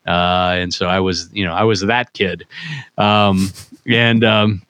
uh, 0.05 0.55
and 0.57 0.73
so 0.73 0.87
I 0.87 0.99
was 0.99 1.29
you 1.33 1.45
know 1.45 1.53
I 1.53 1.63
was 1.63 1.81
that 1.81 2.13
kid, 2.13 2.45
um, 2.97 3.51
and 3.85 4.23
um, 4.23 4.61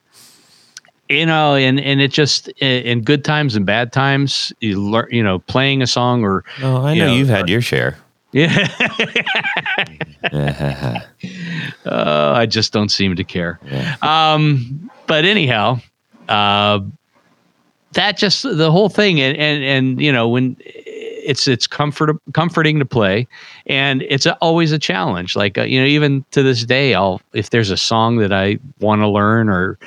you 1.09 1.25
know, 1.25 1.55
and 1.55 1.79
and 1.79 2.01
it 2.01 2.11
just 2.11 2.49
in 2.59 3.01
good 3.01 3.23
times 3.23 3.55
and 3.55 3.65
bad 3.65 3.93
times, 3.93 4.51
you 4.59 4.81
learn 4.81 5.07
you 5.11 5.23
know 5.23 5.39
playing 5.39 5.81
a 5.81 5.87
song 5.87 6.23
or 6.23 6.43
Oh, 6.61 6.83
I 6.83 6.93
You 6.93 6.99
know 7.01 7.07
know, 7.07 7.13
you've 7.15 7.29
had 7.29 7.47
your 7.49 7.61
share. 7.61 7.97
Yeah. 8.31 8.67
Uh, 11.85 12.33
I 12.35 12.45
just 12.45 12.73
don't 12.73 12.89
seem 12.89 13.15
to 13.15 13.23
care. 13.23 13.59
Um, 14.01 14.89
but 15.07 15.25
anyhow, 15.25 15.79
uh, 16.27 16.81
that 17.93 18.17
just 18.17 18.43
the 18.43 18.71
whole 18.71 18.89
thing, 18.89 19.21
and 19.21 19.37
and 19.37 19.63
and 19.63 20.01
you 20.01 20.11
know 20.11 20.27
when 20.27 20.57
it's 21.27 21.47
it's 21.47 21.67
comfort 21.67 22.15
comforting 22.33 22.79
to 22.79 22.85
play, 22.85 23.27
and 23.65 24.01
it's 24.03 24.25
a, 24.25 24.35
always 24.35 24.71
a 24.71 24.79
challenge. 24.79 25.35
Like 25.35 25.57
uh, 25.57 25.63
you 25.63 25.79
know, 25.79 25.85
even 25.85 26.23
to 26.31 26.43
this 26.43 26.63
day, 26.65 26.93
I'll 26.93 27.21
if 27.33 27.49
there's 27.49 27.69
a 27.69 27.77
song 27.77 28.17
that 28.17 28.33
I 28.33 28.59
want 28.79 29.01
to 29.01 29.07
learn 29.07 29.49
or 29.49 29.77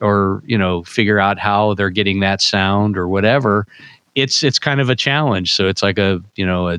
or 0.00 0.42
you 0.46 0.58
know 0.58 0.82
figure 0.84 1.18
out 1.18 1.38
how 1.38 1.74
they're 1.74 1.90
getting 1.90 2.20
that 2.20 2.40
sound 2.40 2.96
or 2.96 3.08
whatever. 3.08 3.66
It's 4.14 4.42
it's 4.42 4.58
kind 4.58 4.80
of 4.80 4.90
a 4.90 4.96
challenge. 4.96 5.54
So 5.54 5.68
it's 5.68 5.82
like 5.82 5.98
a 5.98 6.22
you 6.36 6.44
know 6.44 6.68
a 6.68 6.78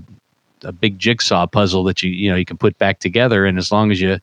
a 0.63 0.71
big 0.71 0.99
jigsaw 0.99 1.45
puzzle 1.47 1.83
that 1.83 2.03
you 2.03 2.11
you 2.11 2.29
know 2.29 2.35
you 2.35 2.45
can 2.45 2.57
put 2.57 2.77
back 2.77 2.99
together 2.99 3.45
and 3.45 3.57
as 3.57 3.71
long 3.71 3.91
as 3.91 4.01
you 4.01 4.19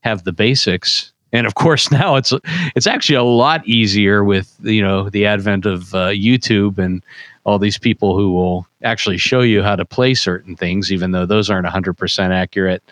have 0.00 0.24
the 0.24 0.32
basics 0.32 1.12
and 1.32 1.46
of 1.46 1.54
course 1.54 1.90
now 1.92 2.16
it's 2.16 2.32
it's 2.74 2.86
actually 2.86 3.16
a 3.16 3.22
lot 3.22 3.66
easier 3.66 4.24
with 4.24 4.54
you 4.62 4.82
know 4.82 5.08
the 5.10 5.26
advent 5.26 5.66
of 5.66 5.94
uh, 5.94 6.08
YouTube 6.08 6.78
and 6.78 7.02
all 7.44 7.58
these 7.58 7.78
people 7.78 8.16
who 8.16 8.32
will 8.32 8.66
actually 8.82 9.16
show 9.16 9.40
you 9.40 9.62
how 9.62 9.74
to 9.74 9.84
play 9.84 10.14
certain 10.14 10.54
things 10.54 10.92
even 10.92 11.12
though 11.12 11.24
those 11.24 11.48
aren't 11.48 11.66
100% 11.66 12.30
accurate 12.30 12.82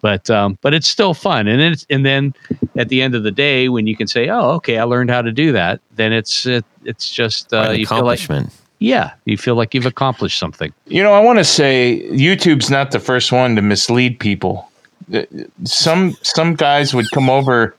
but 0.00 0.30
um, 0.30 0.58
but 0.62 0.74
it's 0.74 0.88
still 0.88 1.14
fun 1.14 1.46
and 1.46 1.60
it's 1.60 1.86
and 1.90 2.06
then 2.06 2.34
at 2.76 2.88
the 2.88 3.02
end 3.02 3.14
of 3.14 3.22
the 3.22 3.30
day 3.30 3.68
when 3.68 3.86
you 3.86 3.96
can 3.96 4.06
say 4.06 4.28
oh 4.28 4.50
okay 4.52 4.78
I 4.78 4.84
learned 4.84 5.10
how 5.10 5.22
to 5.22 5.32
do 5.32 5.52
that 5.52 5.80
then 5.94 6.12
it's 6.12 6.46
it, 6.46 6.64
it's 6.84 7.10
just 7.10 7.52
uh, 7.52 7.70
you 7.70 7.86
feel 7.86 8.04
like 8.04 8.20
accomplishment. 8.20 8.52
Yeah 8.80 9.12
you 9.24 9.36
feel 9.36 9.54
like 9.54 9.74
you've 9.74 9.86
accomplished 9.86 10.38
something 10.38 10.72
You 10.86 11.02
know, 11.02 11.12
I 11.12 11.20
want 11.20 11.38
to 11.38 11.44
say 11.44 12.02
YouTube's 12.10 12.70
not 12.70 12.90
the 12.92 13.00
first 13.00 13.32
one 13.32 13.56
to 13.56 13.62
mislead 13.62 14.18
people. 14.20 14.70
Uh, 15.12 15.22
Some 15.64 16.16
some 16.22 16.54
guys 16.54 16.94
would 16.94 17.10
come 17.12 17.28
over 17.30 17.74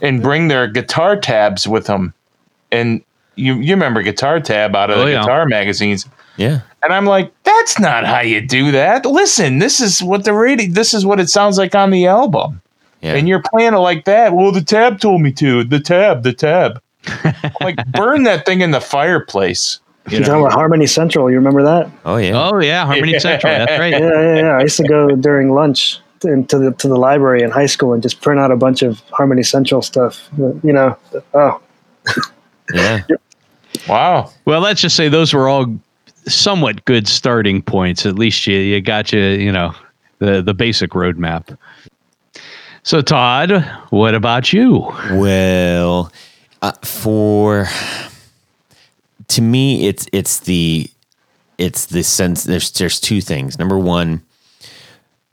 and 0.00 0.22
bring 0.22 0.48
their 0.48 0.66
guitar 0.66 1.16
tabs 1.16 1.66
with 1.68 1.86
them, 1.86 2.12
and 2.70 3.02
you 3.36 3.54
you 3.56 3.74
remember 3.74 4.02
Guitar 4.02 4.40
Tab 4.40 4.74
out 4.74 4.90
of 4.90 4.98
Oh, 4.98 5.04
the 5.04 5.12
yeah. 5.12 5.20
guitar 5.20 5.46
magazines, 5.46 6.06
yeah. 6.36 6.60
and 6.82 6.92
I'm 6.92 7.04
like, 7.06 7.32
that's 7.44 7.78
not 7.78 8.04
how 8.04 8.20
you 8.20 8.40
do 8.40 8.70
that. 8.72 9.04
Listen, 9.06 9.58
this 9.58 9.80
is 9.80 10.02
what 10.02 10.24
the 10.24 10.32
radio. 10.34 10.68
This 10.70 10.92
is 10.94 11.04
what 11.06 11.18
it 11.20 11.28
sounds 11.30 11.58
like 11.58 11.74
on 11.74 11.90
the 11.90 12.06
album, 12.06 12.60
Yeah. 13.00 13.14
and 13.14 13.28
you're 13.28 13.42
playing 13.42 13.74
it 13.74 13.78
like 13.78 14.04
that. 14.06 14.34
Well, 14.34 14.52
the 14.52 14.62
tab 14.62 15.00
told 15.00 15.20
me 15.22 15.32
to. 15.32 15.64
The 15.64 15.80
tab, 15.80 16.22
the 16.22 16.32
tab. 16.32 16.80
I'm 17.24 17.34
like, 17.60 17.76
burn 17.92 18.22
that 18.24 18.44
thing 18.46 18.60
in 18.60 18.70
the 18.70 18.80
fireplace. 18.80 19.80
You 20.08 20.18
You're 20.18 20.20
know? 20.20 20.26
talking 20.26 20.40
about 20.46 20.52
Harmony 20.52 20.86
Central. 20.86 21.30
You 21.30 21.36
remember 21.36 21.62
that? 21.62 21.90
oh 22.04 22.16
yeah. 22.16 22.32
oh 22.34 22.58
yeah 22.58 22.84
Harmony 22.86 23.18
Central 23.18 23.52
that's 23.52 23.78
right 23.78 23.92
Yeah, 23.92 24.00
yeah, 24.00 24.36
yeah. 24.36 24.56
I 24.58 24.62
used 24.62 24.76
to 24.78 24.84
go 24.84 25.14
during 25.14 25.52
lunch 25.52 26.00
into 26.24 26.58
the 26.58 26.72
to 26.72 26.88
the 26.88 26.96
library 26.96 27.42
in 27.42 27.50
high 27.50 27.66
school 27.66 27.92
and 27.92 28.02
just 28.02 28.20
print 28.20 28.40
out 28.40 28.50
a 28.50 28.56
bunch 28.56 28.82
of 28.82 29.00
Harmony 29.10 29.42
Central 29.42 29.82
stuff. 29.82 30.28
You 30.38 30.72
know, 30.72 30.96
oh, 31.34 31.60
Yeah. 32.74 33.00
Wow. 33.88 34.30
Well, 34.44 34.60
let's 34.60 34.80
just 34.80 34.96
say 34.96 35.08
those 35.08 35.32
were 35.32 35.48
all 35.48 35.66
somewhat 36.26 36.84
good 36.84 37.08
starting 37.08 37.62
points. 37.62 38.06
At 38.06 38.16
least 38.16 38.46
you 38.46 38.56
you 38.58 38.80
got 38.80 39.12
you 39.12 39.20
you 39.20 39.52
know 39.52 39.74
the 40.18 40.42
the 40.42 40.54
basic 40.54 40.90
roadmap. 40.92 41.56
So 42.84 43.00
Todd, 43.00 43.64
what 43.90 44.14
about 44.14 44.52
you? 44.52 44.80
Well, 45.12 46.10
uh, 46.62 46.72
for 46.82 47.68
to 49.32 49.42
me, 49.42 49.86
it's 49.86 50.06
it's 50.12 50.40
the 50.40 50.88
it's 51.58 51.86
the 51.86 52.02
sense. 52.02 52.44
There's 52.44 52.70
there's 52.72 53.00
two 53.00 53.20
things. 53.20 53.58
Number 53.58 53.78
one, 53.78 54.22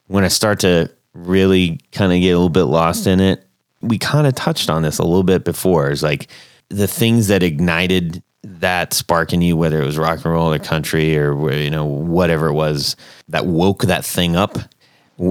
when 0.08 0.24
I 0.24 0.30
start 0.30 0.60
to 0.62 0.90
really 1.14 1.80
kind 1.92 2.14
of 2.14 2.20
get 2.20 2.32
a 2.32 2.38
little 2.38 2.50
bit 2.50 2.64
lost 2.64 3.08
in 3.08 3.20
it, 3.20 3.46
we 3.82 3.98
kind 3.98 4.28
of 4.28 4.36
touched 4.36 4.70
on 4.70 4.84
this 4.84 5.00
a 5.00 5.04
little 5.04 5.24
bit 5.24 5.44
before. 5.44 5.90
It's 5.90 6.04
like 6.04 6.30
the 6.70 6.88
things 6.88 7.28
that 7.28 7.44
ignited 7.44 8.24
that 8.44 8.94
spark 8.94 9.34
in 9.34 9.42
you, 9.42 9.58
whether 9.58 9.82
it 9.82 9.86
was 9.86 9.98
rock 9.98 10.24
and 10.24 10.34
roll 10.34 10.54
or 10.54 10.60
country 10.60 11.18
or 11.18 11.52
you 11.52 11.70
know 11.70 11.86
whatever 11.86 12.48
it 12.48 12.54
was 12.54 12.96
that 13.28 13.46
woke 13.46 13.84
that 13.84 14.06
thing 14.06 14.36
up. 14.36 14.58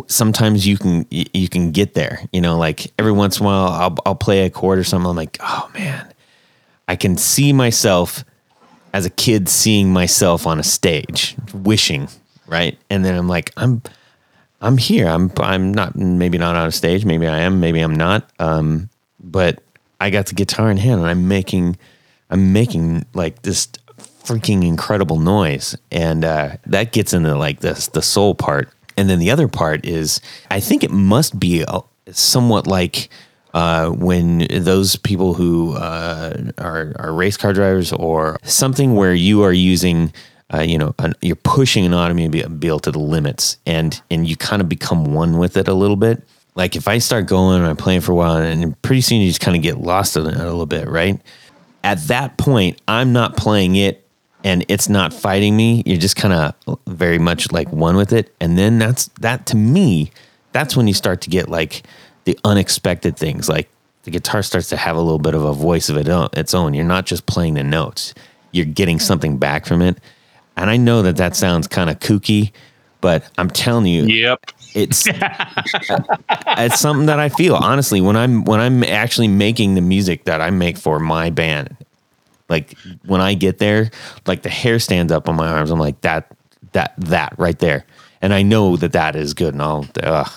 sometimes 0.09 0.67
you 0.67 0.77
can 0.77 1.07
you 1.11 1.49
can 1.49 1.71
get 1.71 1.95
there. 1.95 2.21
You 2.33 2.43
know, 2.43 2.59
like 2.59 2.93
every 2.99 3.13
once 3.13 3.39
in 3.39 3.47
a 3.47 3.49
while, 3.49 3.69
I'll 3.69 3.97
I'll 4.05 4.15
play 4.15 4.45
a 4.45 4.51
chord 4.51 4.79
or 4.79 4.85
something. 4.85 5.09
I'm 5.09 5.17
like, 5.17 5.39
oh 5.41 5.71
man, 5.73 6.13
I 6.87 6.97
can 6.97 7.17
see 7.17 7.53
myself 7.55 8.25
as 8.93 9.07
a 9.07 9.11
kid 9.11 9.49
seeing 9.49 9.93
myself 9.93 10.47
on 10.47 10.59
a 10.59 10.63
stage, 10.63 11.37
wishing, 11.53 12.09
right? 12.47 12.79
And 12.91 13.05
then 13.05 13.17
I'm 13.17 13.29
like, 13.29 13.53
I'm 13.57 13.83
I'm 14.61 14.77
here. 14.77 15.07
I'm 15.07 15.31
I'm 15.39 15.73
not 15.73 15.97
maybe 15.97 16.39
not 16.39 16.57
on 16.57 16.69
a 16.69 16.73
stage. 16.73 17.05
Maybe 17.05 17.27
I 17.27 17.41
am. 17.41 17.61
Maybe 17.61 17.81
I'm 17.81 17.95
not. 17.95 18.29
Um, 18.39 18.91
but 19.21 19.63
I 20.01 20.11
got 20.11 20.27
the 20.27 20.35
guitar 20.35 20.71
in 20.71 20.77
hand 20.77 21.01
and 21.01 21.09
I'm 21.09 21.29
making 21.29 21.77
I'm 22.31 22.53
making 22.53 23.07
like 23.15 23.43
this 23.43 23.69
freaking 24.25 24.67
incredible 24.67 25.19
noise, 25.19 25.77
and 25.91 26.25
uh, 26.25 26.57
that 26.67 26.93
gets 26.93 27.13
into 27.13 27.35
like 27.37 27.61
this 27.61 27.89
the 27.89 28.03
soul 28.03 28.35
part. 28.35 28.71
And 28.97 29.09
then 29.09 29.21
the 29.21 29.31
other 29.31 29.49
part 29.49 29.87
is 29.87 30.21
I 30.51 30.61
think 30.61 30.83
it 30.83 30.91
must 30.91 31.39
be 31.39 31.65
a, 31.67 31.81
somewhat 32.11 32.67
like 32.67 33.09
uh, 33.59 33.91
when 33.91 34.47
those 34.51 34.95
people 34.95 35.35
who 35.35 35.75
uh, 35.75 36.33
are, 36.59 36.93
are 36.97 37.13
race 37.13 37.37
car 37.37 37.53
drivers 37.53 37.93
or 37.93 38.39
something 38.45 38.95
where 38.95 39.13
you 39.13 39.43
are 39.43 39.53
using, 39.53 40.13
uh, 40.55 40.61
you 40.61 40.79
know, 40.79 40.95
an, 41.01 41.13
you're 41.23 41.35
pushing 41.35 41.85
an 41.85 41.93
automobile 41.93 42.79
to 42.79 42.93
the 42.93 43.01
limits 43.01 43.59
and, 43.67 44.01
and 44.13 44.29
you 44.29 44.37
kind 44.37 44.63
of 44.63 44.69
become 44.69 45.13
one 45.13 45.39
with 45.39 45.57
it 45.57 45.67
a 45.67 45.75
little 45.75 45.97
bit. 45.97 46.23
Like 46.55 46.77
if 46.77 46.87
I 46.87 46.99
start 46.99 47.27
going 47.27 47.59
and 47.59 47.67
I'm 47.67 47.77
playing 47.77 48.03
for 48.03 48.13
a 48.13 48.15
while 48.15 48.37
and 48.37 48.81
pretty 48.83 49.01
soon 49.01 49.23
you 49.23 49.29
just 49.29 49.41
kind 49.41 49.57
of 49.57 49.63
get 49.65 49.79
lost 49.79 50.17
in 50.17 50.29
it 50.29 50.37
a 50.37 50.45
little 50.45 50.65
bit, 50.65 50.87
right? 50.87 51.21
At 51.83 51.99
that 52.07 52.39
point, 52.39 52.81
I'm 52.87 53.13
not 53.13 53.37
playing 53.37 53.75
it 53.75 54.07
and 54.45 54.65
it's 54.69 54.89
not 54.89 55.13
fighting 55.13 55.57
me. 55.57 55.83
You're 55.85 55.99
just 55.99 56.15
kind 56.15 56.33
of 56.33 56.79
very 56.87 57.19
much 57.19 57.51
like 57.51 57.73
one 57.73 57.97
with 57.97 58.13
it. 58.13 58.33
And 58.41 58.57
then 58.57 58.79
that's 58.79 59.09
that 59.21 59.47
to 59.47 59.57
me, 59.57 60.13
that's 60.53 60.77
when 60.77 60.87
you 60.87 60.95
start 60.95 61.23
to 61.23 61.31
get 61.31 61.49
like 61.49 61.83
the 62.29 62.39
unexpected 62.45 63.17
things. 63.17 63.49
Like 63.49 63.71
the 64.03 64.11
guitar 64.11 64.43
starts 64.43 64.69
to 64.69 64.77
have 64.77 64.97
a 64.97 65.01
little 65.01 65.19
bit 65.19 65.35
of 65.35 65.43
a 65.43 65.55
voice 65.55 65.89
of 65.89 65.97
its 65.97 66.53
own. 66.53 66.75
You're 66.75 66.85
not 66.85 67.07
just 67.07 67.25
playing 67.25 67.55
the 67.55 67.65
notes, 67.65 68.13
you're 68.53 68.67
getting 68.67 68.99
something 69.01 69.39
back 69.39 69.65
from 69.65 69.81
it. 69.81 69.97
And 70.55 70.69
I 70.69 70.77
know 70.77 71.01
that 71.01 71.17
that 71.17 71.37
sounds 71.37 71.67
kind 71.67 71.89
of 71.89 72.01
kooky, 72.01 72.53
but 73.01 73.25
I'm 73.39 73.49
telling 73.49 73.87
you, 73.87 74.05
Yep. 74.05 74.41
it's 74.75 75.09
uh, 75.89 76.05
it's 76.59 76.79
something 76.79 77.07
that 77.07 77.19
I 77.19 77.31
feel 77.31 77.55
honestly 77.55 78.03
when 78.03 78.15
I'm 78.15 78.45
when 78.45 78.61
I'm 78.61 78.85
actually 78.85 79.29
making 79.29 79.75
the 79.75 79.81
music 79.81 80.25
that 80.25 80.43
I 80.43 80.51
make 80.51 80.77
for 80.77 80.99
my 80.99 81.31
band. 81.31 81.75
Like 82.51 82.77
when 83.07 83.23
I 83.23 83.33
get 83.33 83.57
there, 83.57 83.91
like 84.27 84.43
the 84.43 84.51
hair 84.51 84.79
stands 84.79 85.13
up 85.13 85.31
on 85.31 85.37
my 85.37 85.49
arms. 85.49 85.71
I'm 85.71 85.79
like 85.79 85.99
that 86.03 86.31
that 86.73 86.93
that 86.99 87.33
right 87.39 87.59
there, 87.59 87.87
and 88.21 88.35
I 88.35 88.43
know 88.43 88.77
that 88.77 88.93
that 88.93 89.17
is 89.17 89.33
good. 89.33 89.55
And 89.55 89.63
I'll, 89.63 89.87
ugh, 90.03 90.31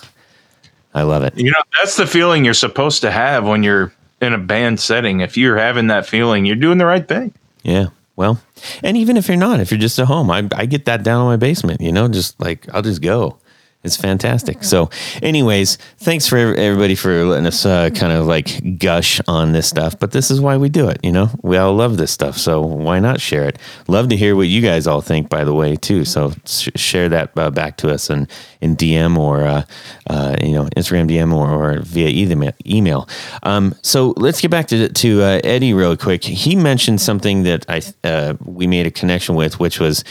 I 0.94 1.04
love 1.04 1.24
it. 1.24 1.38
You 1.38 1.52
know, 1.52 1.62
that's 1.78 1.96
the 1.96 2.08
feeling 2.08 2.44
you're 2.44 2.54
supposed 2.54 3.02
to 3.02 3.12
have 3.12 3.46
when 3.46 3.64
you're 3.64 3.94
in 4.22 4.34
a 4.34 4.38
band 4.38 4.80
setting. 4.80 5.22
If 5.22 5.38
you're 5.38 5.58
having 5.58 5.88
that 5.88 6.06
feeling, 6.06 6.46
you're 6.46 6.56
doing 6.56 6.78
the 6.78 6.86
right 6.86 7.08
thing. 7.08 7.34
Yeah. 7.64 7.88
Well, 8.16 8.42
and 8.84 8.98
even 8.98 9.18
if 9.18 9.28
you're 9.28 9.38
not, 9.38 9.62
if 9.62 9.72
you're 9.72 9.80
just 9.80 9.98
at 9.98 10.06
home, 10.06 10.30
I, 10.30 10.48
I 10.54 10.66
get 10.66 10.86
that 10.86 11.02
down 11.04 11.22
in 11.22 11.28
my 11.28 11.38
basement, 11.38 11.82
you 11.82 11.92
know, 11.92 12.08
just 12.08 12.40
like 12.40 12.68
I'll 12.74 12.82
just 12.82 13.02
go. 13.02 13.38
It's 13.84 13.98
fantastic. 13.98 14.64
So, 14.64 14.92
anyways, 15.24 15.78
thanks 15.98 16.28
for 16.28 16.38
everybody 16.38 16.94
for 16.94 17.26
letting 17.26 17.48
us 17.48 17.66
uh, 17.66 17.90
kind 17.90 18.12
of 18.12 18.28
like 18.28 18.78
gush 18.78 19.20
on 19.28 19.54
this 19.54 19.68
stuff. 19.68 19.98
But 19.98 20.12
this 20.12 20.30
is 20.30 20.40
why 20.40 20.58
we 20.58 20.70
do 20.70 20.88
it. 20.88 21.00
You 21.02 21.12
know, 21.12 21.32
we 21.42 21.58
all 21.58 21.74
love 21.74 21.98
this 21.98 22.12
stuff. 22.12 22.38
So, 22.38 22.62
why 22.62 23.00
not 23.00 23.20
share 23.20 23.48
it? 23.48 23.58
Love 23.88 24.10
to 24.10 24.16
hear 24.16 24.36
what 24.36 24.48
you 24.48 24.62
guys 24.62 24.86
all 24.86 25.02
think, 25.02 25.30
by 25.30 25.44
the 25.44 25.54
way, 25.56 25.76
too. 25.76 26.06
So, 26.06 26.32
sh- 26.46 26.70
share 26.76 27.10
that 27.10 27.32
uh, 27.36 27.50
back 27.50 27.78
to 27.78 27.92
us 27.92 28.12
in, 28.12 28.28
in 28.62 28.76
DM 28.76 29.18
or, 29.18 29.46
uh, 29.46 29.64
uh, 30.08 30.36
you 30.44 30.52
know, 30.52 30.66
Instagram 30.78 31.10
DM 31.10 31.34
or, 31.34 31.50
or 31.50 31.82
via 31.82 32.10
email. 32.10 32.54
email. 32.68 33.10
Um, 33.42 33.74
so, 33.82 34.14
let's 34.16 34.42
get 34.42 34.52
back 34.52 34.68
to, 34.68 34.90
to 34.90 35.24
uh, 35.24 35.42
Eddie 35.44 35.74
real 35.74 35.98
quick. 35.98 36.24
He 36.24 36.56
mentioned 36.56 37.02
something 37.02 37.44
that 37.44 37.66
I 37.68 37.82
uh, 38.04 38.36
we 38.46 38.68
made 38.68 38.86
a 38.86 38.92
connection 38.92 39.34
with, 39.34 39.60
which 39.60 39.80
was 39.80 40.04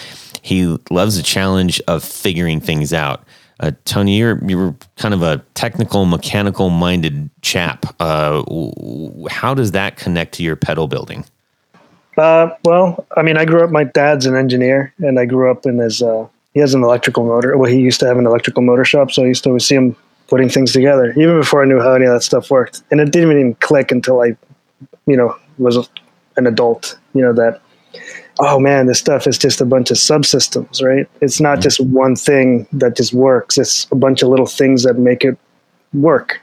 he 0.42 0.76
loves 0.90 1.16
the 1.16 1.22
challenge 1.22 1.80
of 1.86 2.02
figuring 2.02 2.60
things 2.60 2.92
out. 2.92 3.24
Uh, 3.60 3.72
Tony, 3.84 4.16
you're 4.16 4.42
you're 4.46 4.74
kind 4.96 5.12
of 5.12 5.22
a 5.22 5.38
technical, 5.54 6.06
mechanical 6.06 6.70
minded 6.70 7.28
chap. 7.42 7.84
Uh, 8.00 8.42
how 9.30 9.52
does 9.54 9.72
that 9.72 9.96
connect 9.96 10.34
to 10.34 10.42
your 10.42 10.56
pedal 10.56 10.88
building? 10.88 11.26
Uh, 12.16 12.50
well, 12.64 13.06
I 13.16 13.22
mean, 13.22 13.36
I 13.36 13.44
grew 13.44 13.62
up. 13.62 13.70
My 13.70 13.84
dad's 13.84 14.24
an 14.26 14.34
engineer, 14.34 14.92
and 14.98 15.18
I 15.20 15.26
grew 15.26 15.50
up 15.50 15.66
in 15.66 15.78
his. 15.78 16.02
Uh, 16.02 16.26
he 16.54 16.60
has 16.60 16.74
an 16.74 16.82
electrical 16.82 17.24
motor. 17.24 17.56
Well, 17.56 17.70
he 17.70 17.80
used 17.80 18.00
to 18.00 18.06
have 18.06 18.16
an 18.16 18.26
electrical 18.26 18.62
motor 18.62 18.84
shop, 18.84 19.10
so 19.10 19.22
I 19.22 19.26
used 19.26 19.44
to 19.44 19.50
always 19.50 19.66
see 19.66 19.74
him 19.74 19.94
putting 20.26 20.48
things 20.48 20.72
together, 20.72 21.12
even 21.12 21.38
before 21.38 21.62
I 21.62 21.66
knew 21.66 21.80
how 21.80 21.92
any 21.92 22.06
of 22.06 22.12
that 22.12 22.22
stuff 22.22 22.50
worked. 22.50 22.82
And 22.90 23.00
it 23.00 23.12
didn't 23.12 23.32
even 23.32 23.54
click 23.56 23.92
until 23.92 24.22
I, 24.22 24.36
you 25.06 25.16
know, 25.16 25.36
was 25.58 25.88
an 26.36 26.46
adult. 26.46 26.98
You 27.14 27.22
know 27.22 27.32
that. 27.34 27.60
Oh 28.42 28.58
man, 28.58 28.86
this 28.86 28.98
stuff 28.98 29.26
is 29.26 29.36
just 29.36 29.60
a 29.60 29.66
bunch 29.66 29.90
of 29.90 29.98
subsystems, 29.98 30.82
right? 30.82 31.06
It's 31.20 31.40
not 31.40 31.58
mm. 31.58 31.62
just 31.62 31.78
one 31.80 32.16
thing 32.16 32.66
that 32.72 32.96
just 32.96 33.12
works. 33.12 33.58
It's 33.58 33.86
a 33.92 33.94
bunch 33.94 34.22
of 34.22 34.28
little 34.28 34.46
things 34.46 34.82
that 34.84 34.98
make 34.98 35.24
it 35.24 35.38
work. 35.92 36.40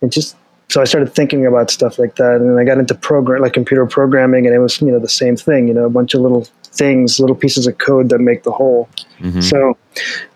And 0.00 0.10
just 0.10 0.36
so 0.70 0.80
I 0.80 0.84
started 0.84 1.14
thinking 1.14 1.44
about 1.46 1.70
stuff 1.70 1.98
like 1.98 2.16
that, 2.16 2.36
and 2.36 2.58
I 2.58 2.64
got 2.64 2.78
into 2.78 2.94
program 2.94 3.42
like 3.42 3.52
computer 3.52 3.84
programming, 3.84 4.46
and 4.46 4.54
it 4.54 4.58
was 4.58 4.80
you 4.80 4.90
know 4.90 4.98
the 4.98 5.08
same 5.08 5.36
thing, 5.36 5.68
you 5.68 5.74
know, 5.74 5.84
a 5.84 5.90
bunch 5.90 6.14
of 6.14 6.22
little 6.22 6.46
things, 6.64 7.20
little 7.20 7.36
pieces 7.36 7.66
of 7.66 7.78
code 7.78 8.08
that 8.08 8.18
make 8.18 8.42
the 8.42 8.50
whole. 8.50 8.88
Mm-hmm. 9.20 9.40
So, 9.42 9.76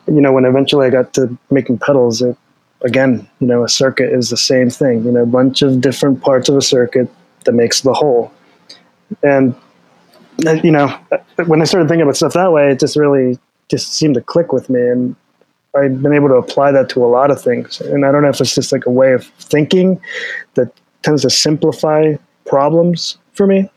you 0.06 0.20
know, 0.20 0.32
when 0.32 0.44
eventually 0.44 0.86
I 0.86 0.90
got 0.90 1.14
to 1.14 1.36
making 1.50 1.78
pedals, 1.78 2.22
it, 2.22 2.36
again, 2.82 3.28
you 3.40 3.46
know, 3.46 3.64
a 3.64 3.68
circuit 3.68 4.12
is 4.12 4.30
the 4.30 4.36
same 4.36 4.70
thing, 4.70 5.04
you 5.04 5.10
know, 5.10 5.22
a 5.22 5.26
bunch 5.26 5.62
of 5.62 5.80
different 5.80 6.20
parts 6.20 6.48
of 6.48 6.56
a 6.56 6.62
circuit 6.62 7.10
that 7.44 7.52
makes 7.52 7.80
the 7.80 7.94
whole, 7.94 8.32
and 9.22 9.54
you 10.38 10.70
know, 10.70 10.88
when 11.46 11.60
I 11.60 11.64
started 11.64 11.88
thinking 11.88 12.02
about 12.02 12.16
stuff 12.16 12.34
that 12.34 12.52
way, 12.52 12.70
it 12.70 12.80
just 12.80 12.96
really 12.96 13.38
just 13.68 13.94
seemed 13.94 14.14
to 14.14 14.20
click 14.20 14.52
with 14.52 14.70
me, 14.70 14.80
and 14.80 15.16
I've 15.74 16.02
been 16.02 16.12
able 16.12 16.28
to 16.28 16.34
apply 16.34 16.72
that 16.72 16.88
to 16.90 17.04
a 17.04 17.06
lot 17.06 17.30
of 17.30 17.40
things. 17.40 17.80
And 17.80 18.04
I 18.04 18.12
don't 18.12 18.22
know 18.22 18.28
if 18.28 18.40
it's 18.40 18.54
just 18.54 18.72
like 18.72 18.86
a 18.86 18.90
way 18.90 19.12
of 19.12 19.26
thinking 19.26 20.00
that 20.54 20.72
tends 21.02 21.22
to 21.22 21.30
simplify 21.30 22.14
problems 22.46 23.18
for 23.32 23.46
me, 23.46 23.70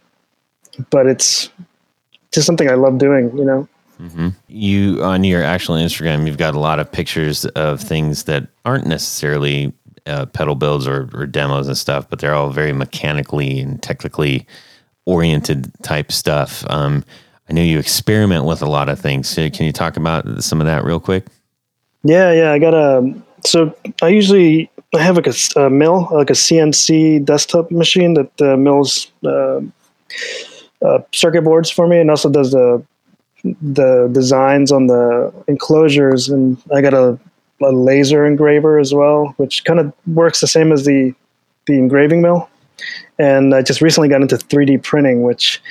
but 0.90 1.06
it's 1.06 1.50
just 2.32 2.46
something 2.46 2.70
I 2.70 2.76
love 2.76 2.98
doing, 2.98 3.36
you 3.38 3.44
know? 3.44 3.68
You 4.48 5.04
on 5.04 5.24
your 5.24 5.44
actual 5.44 5.76
Instagram, 5.76 6.26
you've 6.26 6.38
got 6.38 6.56
a 6.56 6.60
lot 6.60 6.80
of 6.80 6.92
pictures 6.92 7.46
of 7.46 7.80
things 7.80 8.24
that 8.24 8.48
aren't 8.66 8.88
necessarily 8.88 9.74
uh, 10.08 10.26
pedal 10.28 10.56
builds 10.56 10.88
or, 10.88 11.08
or 11.14 11.28
demos 11.28 11.68
and 11.68 11.78
stuff, 11.78 12.10
but 12.10 12.20
they're 12.20 12.34
all 12.34 12.50
very 12.50 12.74
mechanically 12.74 13.60
and 13.60 13.84
technically 13.84 14.48
oriented 15.12 15.72
type 15.84 16.12
stuff. 16.12 16.64
Um, 16.70 17.04
I 17.50 17.54
know 17.54 17.62
you 17.62 17.80
experiment 17.80 18.46
with 18.46 18.62
a 18.62 18.66
lot 18.66 18.88
of 18.88 18.98
things. 18.98 19.28
So 19.28 19.50
can 19.50 19.66
you 19.66 19.74
talk 19.74 19.98
about 19.98 20.42
some 20.42 20.62
of 20.62 20.68
that 20.68 20.86
real 20.86 21.02
quick? 21.02 21.26
Yeah, 22.04 22.32
yeah. 22.32 22.52
I 22.54 22.60
got 22.60 22.74
a, 22.74 23.14
so 23.46 23.76
I 24.02 24.08
usually, 24.08 24.72
I 24.96 25.02
have 25.02 25.18
like 25.18 25.28
a, 25.28 25.60
a 25.60 25.70
mill, 25.70 26.08
like 26.14 26.30
a 26.30 26.34
CNC 26.34 27.26
desktop 27.26 27.70
machine 27.72 28.14
that 28.14 28.42
uh, 28.42 28.56
mills 28.56 29.12
uh, 29.26 29.60
uh, 30.82 31.00
circuit 31.12 31.42
boards 31.42 31.70
for 31.70 31.88
me 31.88 32.00
and 32.00 32.10
also 32.10 32.30
does 32.30 32.52
the, 32.52 32.84
the 33.44 34.10
designs 34.14 34.72
on 34.72 34.88
the 34.88 35.34
enclosures. 35.50 36.30
And 36.30 36.58
I 36.74 36.82
got 36.82 36.94
a, 36.94 37.20
a 37.62 37.72
laser 37.72 38.26
engraver 38.26 38.80
as 38.80 38.94
well, 38.94 39.34
which 39.36 39.66
kind 39.66 39.80
of 39.80 39.94
works 40.08 40.40
the 40.40 40.48
same 40.48 40.72
as 40.72 40.86
the, 40.86 41.14
the 41.68 41.74
engraving 41.74 42.22
mill. 42.22 42.50
And 43.20 43.54
I 43.54 43.62
just 43.62 43.82
recently 43.82 44.10
got 44.10 44.22
into 44.22 44.36
3D 44.38 44.84
printing, 44.84 45.24
which 45.24 45.62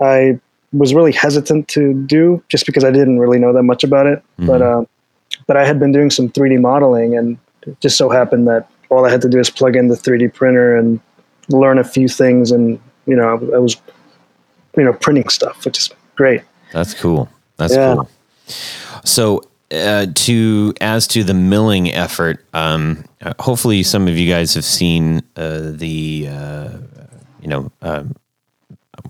I 0.00 0.38
was 0.72 0.94
really 0.94 1.12
hesitant 1.12 1.68
to 1.68 1.94
do 1.94 2.42
just 2.48 2.66
because 2.66 2.84
I 2.84 2.90
didn't 2.90 3.18
really 3.18 3.38
know 3.38 3.52
that 3.52 3.62
much 3.62 3.84
about 3.84 4.06
it. 4.06 4.22
But, 4.38 4.62
uh, 4.62 4.84
but 5.46 5.56
I 5.56 5.64
had 5.64 5.78
been 5.78 5.92
doing 5.92 6.10
some 6.10 6.28
3D 6.28 6.60
modeling, 6.60 7.16
and 7.16 7.38
it 7.62 7.80
just 7.80 7.96
so 7.96 8.10
happened 8.10 8.46
that 8.48 8.68
all 8.90 9.04
I 9.06 9.10
had 9.10 9.22
to 9.22 9.28
do 9.28 9.38
is 9.38 9.50
plug 9.50 9.76
in 9.76 9.88
the 9.88 9.94
3D 9.96 10.34
printer 10.34 10.76
and 10.76 11.00
learn 11.48 11.78
a 11.78 11.84
few 11.84 12.08
things, 12.08 12.50
and 12.50 12.78
you 13.06 13.14
know, 13.16 13.28
I, 13.28 13.56
I 13.56 13.58
was, 13.58 13.76
you 14.76 14.84
know, 14.84 14.92
printing 14.92 15.28
stuff, 15.28 15.64
which 15.64 15.78
is 15.78 15.90
great. 16.16 16.42
That's 16.72 16.94
cool. 16.94 17.28
That's 17.56 17.74
Yeah. 17.74 17.94
cool. 17.94 18.10
So, 19.04 19.42
uh, 19.70 20.06
to 20.14 20.72
as 20.80 21.06
to 21.08 21.24
the 21.24 21.34
milling 21.34 21.92
effort, 21.92 22.44
um, 22.54 23.04
uh, 23.22 23.34
hopefully 23.40 23.82
some 23.82 24.08
of 24.08 24.16
you 24.16 24.30
guys 24.30 24.54
have 24.54 24.64
seen 24.64 25.22
uh, 25.36 25.72
the, 25.72 26.28
uh, 26.30 26.68
you 27.40 27.48
know, 27.48 27.70
um, 27.82 28.14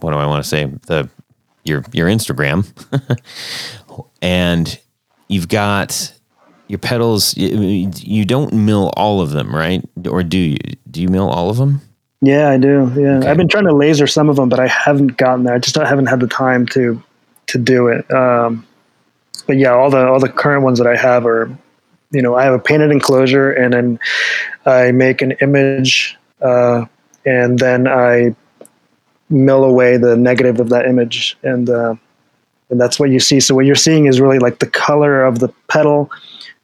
what 0.00 0.12
do 0.12 0.16
I 0.16 0.26
want 0.26 0.42
to 0.42 0.48
say? 0.48 0.64
The 0.64 1.08
your 1.64 1.84
your 1.92 2.08
Instagram, 2.08 2.66
and 4.22 4.78
you've 5.28 5.48
got 5.48 6.12
your 6.68 6.78
pedals. 6.78 7.36
You, 7.36 7.90
you 7.96 8.24
don't 8.24 8.52
mill 8.52 8.92
all 8.96 9.20
of 9.20 9.30
them, 9.30 9.54
right? 9.54 9.84
Or 10.08 10.22
do 10.22 10.38
you? 10.38 10.58
Do 10.90 11.02
you 11.02 11.08
mill 11.08 11.28
all 11.28 11.50
of 11.50 11.56
them? 11.56 11.80
Yeah, 12.22 12.48
I 12.48 12.56
do. 12.56 12.90
Yeah, 12.96 13.30
I've 13.30 13.36
been 13.36 13.48
trying 13.48 13.66
to 13.66 13.74
laser 13.74 14.06
some 14.06 14.28
of 14.28 14.36
them, 14.36 14.48
but 14.48 14.58
I 14.58 14.66
haven't 14.68 15.18
gotten 15.18 15.44
there. 15.44 15.54
I 15.54 15.58
just 15.58 15.76
haven't 15.76 16.06
had 16.06 16.20
the 16.20 16.26
time 16.26 16.66
to 16.68 17.02
to 17.48 17.58
do 17.58 17.88
it. 17.88 18.10
Um, 18.10 18.66
but 19.46 19.56
yeah, 19.56 19.72
all 19.72 19.90
the 19.90 20.06
all 20.06 20.20
the 20.20 20.28
current 20.28 20.62
ones 20.62 20.78
that 20.78 20.86
I 20.86 20.96
have 20.96 21.26
are, 21.26 21.56
you 22.10 22.22
know, 22.22 22.34
I 22.36 22.44
have 22.44 22.54
a 22.54 22.58
painted 22.58 22.90
enclosure 22.90 23.52
and 23.52 23.72
then 23.72 23.98
I 24.64 24.92
make 24.92 25.22
an 25.22 25.32
image 25.40 26.16
uh, 26.40 26.86
and 27.24 27.58
then 27.58 27.88
I 27.88 28.34
mill 29.28 29.64
away 29.64 29.96
the 29.96 30.16
negative 30.16 30.60
of 30.60 30.68
that 30.68 30.86
image 30.86 31.36
and 31.42 31.68
uh, 31.68 31.94
and 32.70 32.80
that's 32.80 32.98
what 32.98 33.10
you 33.10 33.20
see. 33.20 33.40
So 33.40 33.54
what 33.54 33.66
you're 33.66 33.74
seeing 33.74 34.06
is 34.06 34.20
really 34.20 34.38
like 34.38 34.58
the 34.58 34.66
color 34.66 35.24
of 35.24 35.38
the 35.38 35.48
petal 35.68 36.10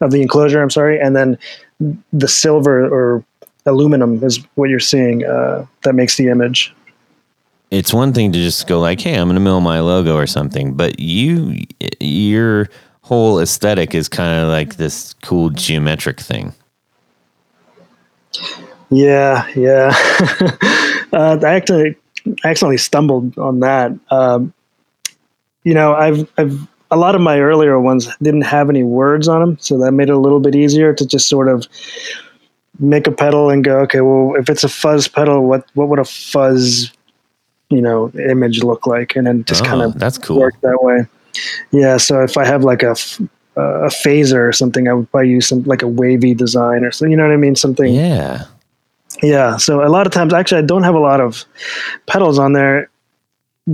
of 0.01 0.11
the 0.11 0.21
enclosure. 0.21 0.61
I'm 0.61 0.71
sorry, 0.71 1.01
and 1.01 1.15
then 1.15 1.39
the 2.13 2.29
silver 2.29 2.87
or 2.87 3.25
aluminum 3.67 4.23
is 4.25 4.45
what 4.55 4.71
you're 4.71 4.81
seeing 4.81 5.25
uh, 5.25 5.67
that 5.83 5.95
makes 5.95 6.17
the 6.17 6.29
image. 6.29 6.75
It's 7.73 7.95
one 7.95 8.13
thing 8.13 8.33
to 8.33 8.39
just 8.39 8.67
go 8.67 8.79
like, 8.79 9.01
"Hey, 9.01 9.15
I'm 9.15 9.29
going 9.29 9.35
to 9.35 9.41
mill 9.41 9.63
my 9.63 9.81
logo 9.81 10.15
or 10.15 10.27
something," 10.27 10.75
but 10.75 11.01
you, 11.01 11.57
your 12.01 12.69
whole 13.01 13.41
aesthetic 13.41 13.95
is 13.95 14.09
kind 14.09 14.43
of 14.43 14.51
like 14.51 14.77
this 14.77 15.15
cool 15.23 15.49
geometric 15.49 16.21
thing. 16.21 16.53
Yeah, 18.91 19.49
yeah. 19.57 19.91
uh, 21.15 21.39
I 21.43 21.55
actually 21.55 21.97
I 22.45 22.51
accidentally 22.51 22.77
stumbled 22.77 23.39
on 23.39 23.61
that. 23.61 23.93
Um, 24.11 24.53
you 25.65 25.73
know, 25.73 25.95
I've 25.95 26.31
I've 26.37 26.69
a 26.91 26.97
lot 26.97 27.15
of 27.15 27.23
my 27.23 27.41
earlier 27.41 27.81
ones 27.81 28.07
didn't 28.21 28.43
have 28.43 28.69
any 28.69 28.83
words 28.83 29.29
on 29.29 29.41
them, 29.41 29.59
so 29.59 29.79
that 29.79 29.93
made 29.93 30.11
it 30.11 30.15
a 30.15 30.19
little 30.19 30.41
bit 30.41 30.55
easier 30.55 30.93
to 30.93 31.07
just 31.07 31.27
sort 31.27 31.49
of 31.49 31.67
make 32.79 33.07
a 33.07 33.13
pedal 33.13 33.49
and 33.49 33.65
go, 33.65 33.79
okay, 33.81 34.03
well, 34.03 34.35
if 34.39 34.51
it's 34.51 34.63
a 34.63 34.69
fuzz 34.69 35.09
pedal, 35.09 35.47
what 35.47 35.67
what 35.73 35.89
would 35.89 35.99
a 35.99 36.05
fuzz, 36.05 36.93
you 37.73 37.83
know, 37.83 38.11
image 38.31 38.63
look 38.63 38.87
like, 38.87 39.17
and 39.17 39.27
then 39.27 39.45
just 39.45 39.63
Oh, 39.63 39.67
kind 39.67 39.83
of 39.83 39.99
that's 39.99 40.19
cool. 40.19 40.39
work 40.39 40.55
that 40.63 40.79
way. 40.83 41.07
Yeah, 41.71 41.97
so 41.97 42.23
if 42.23 42.37
I 42.37 42.45
have 42.45 42.63
like 42.65 42.83
a 42.83 42.95
uh, 43.57 43.85
a 43.85 43.89
phaser 43.89 44.49
or 44.49 44.53
something, 44.53 44.89
I 44.89 44.93
would 44.95 45.11
probably 45.11 45.31
use 45.31 45.49
some 45.49 45.63
like 45.65 45.83
a 45.83 45.89
wavy 45.89 46.35
design 46.35 46.85
or 46.85 46.91
something. 46.93 47.11
You 47.11 47.17
know 47.17 47.25
what 47.27 47.33
I 47.33 47.37
mean? 47.37 47.57
Something. 47.57 47.93
Yeah. 47.95 48.45
Yeah. 49.23 49.57
So 49.59 49.85
a 49.85 49.89
lot 49.89 50.07
of 50.07 50.13
times, 50.13 50.33
actually, 50.33 50.59
I 50.63 50.67
don't 50.67 50.83
have 50.85 50.95
a 50.95 50.99
lot 51.01 51.21
of 51.21 51.45
pedals 52.07 52.39
on 52.39 52.53
there 52.55 52.89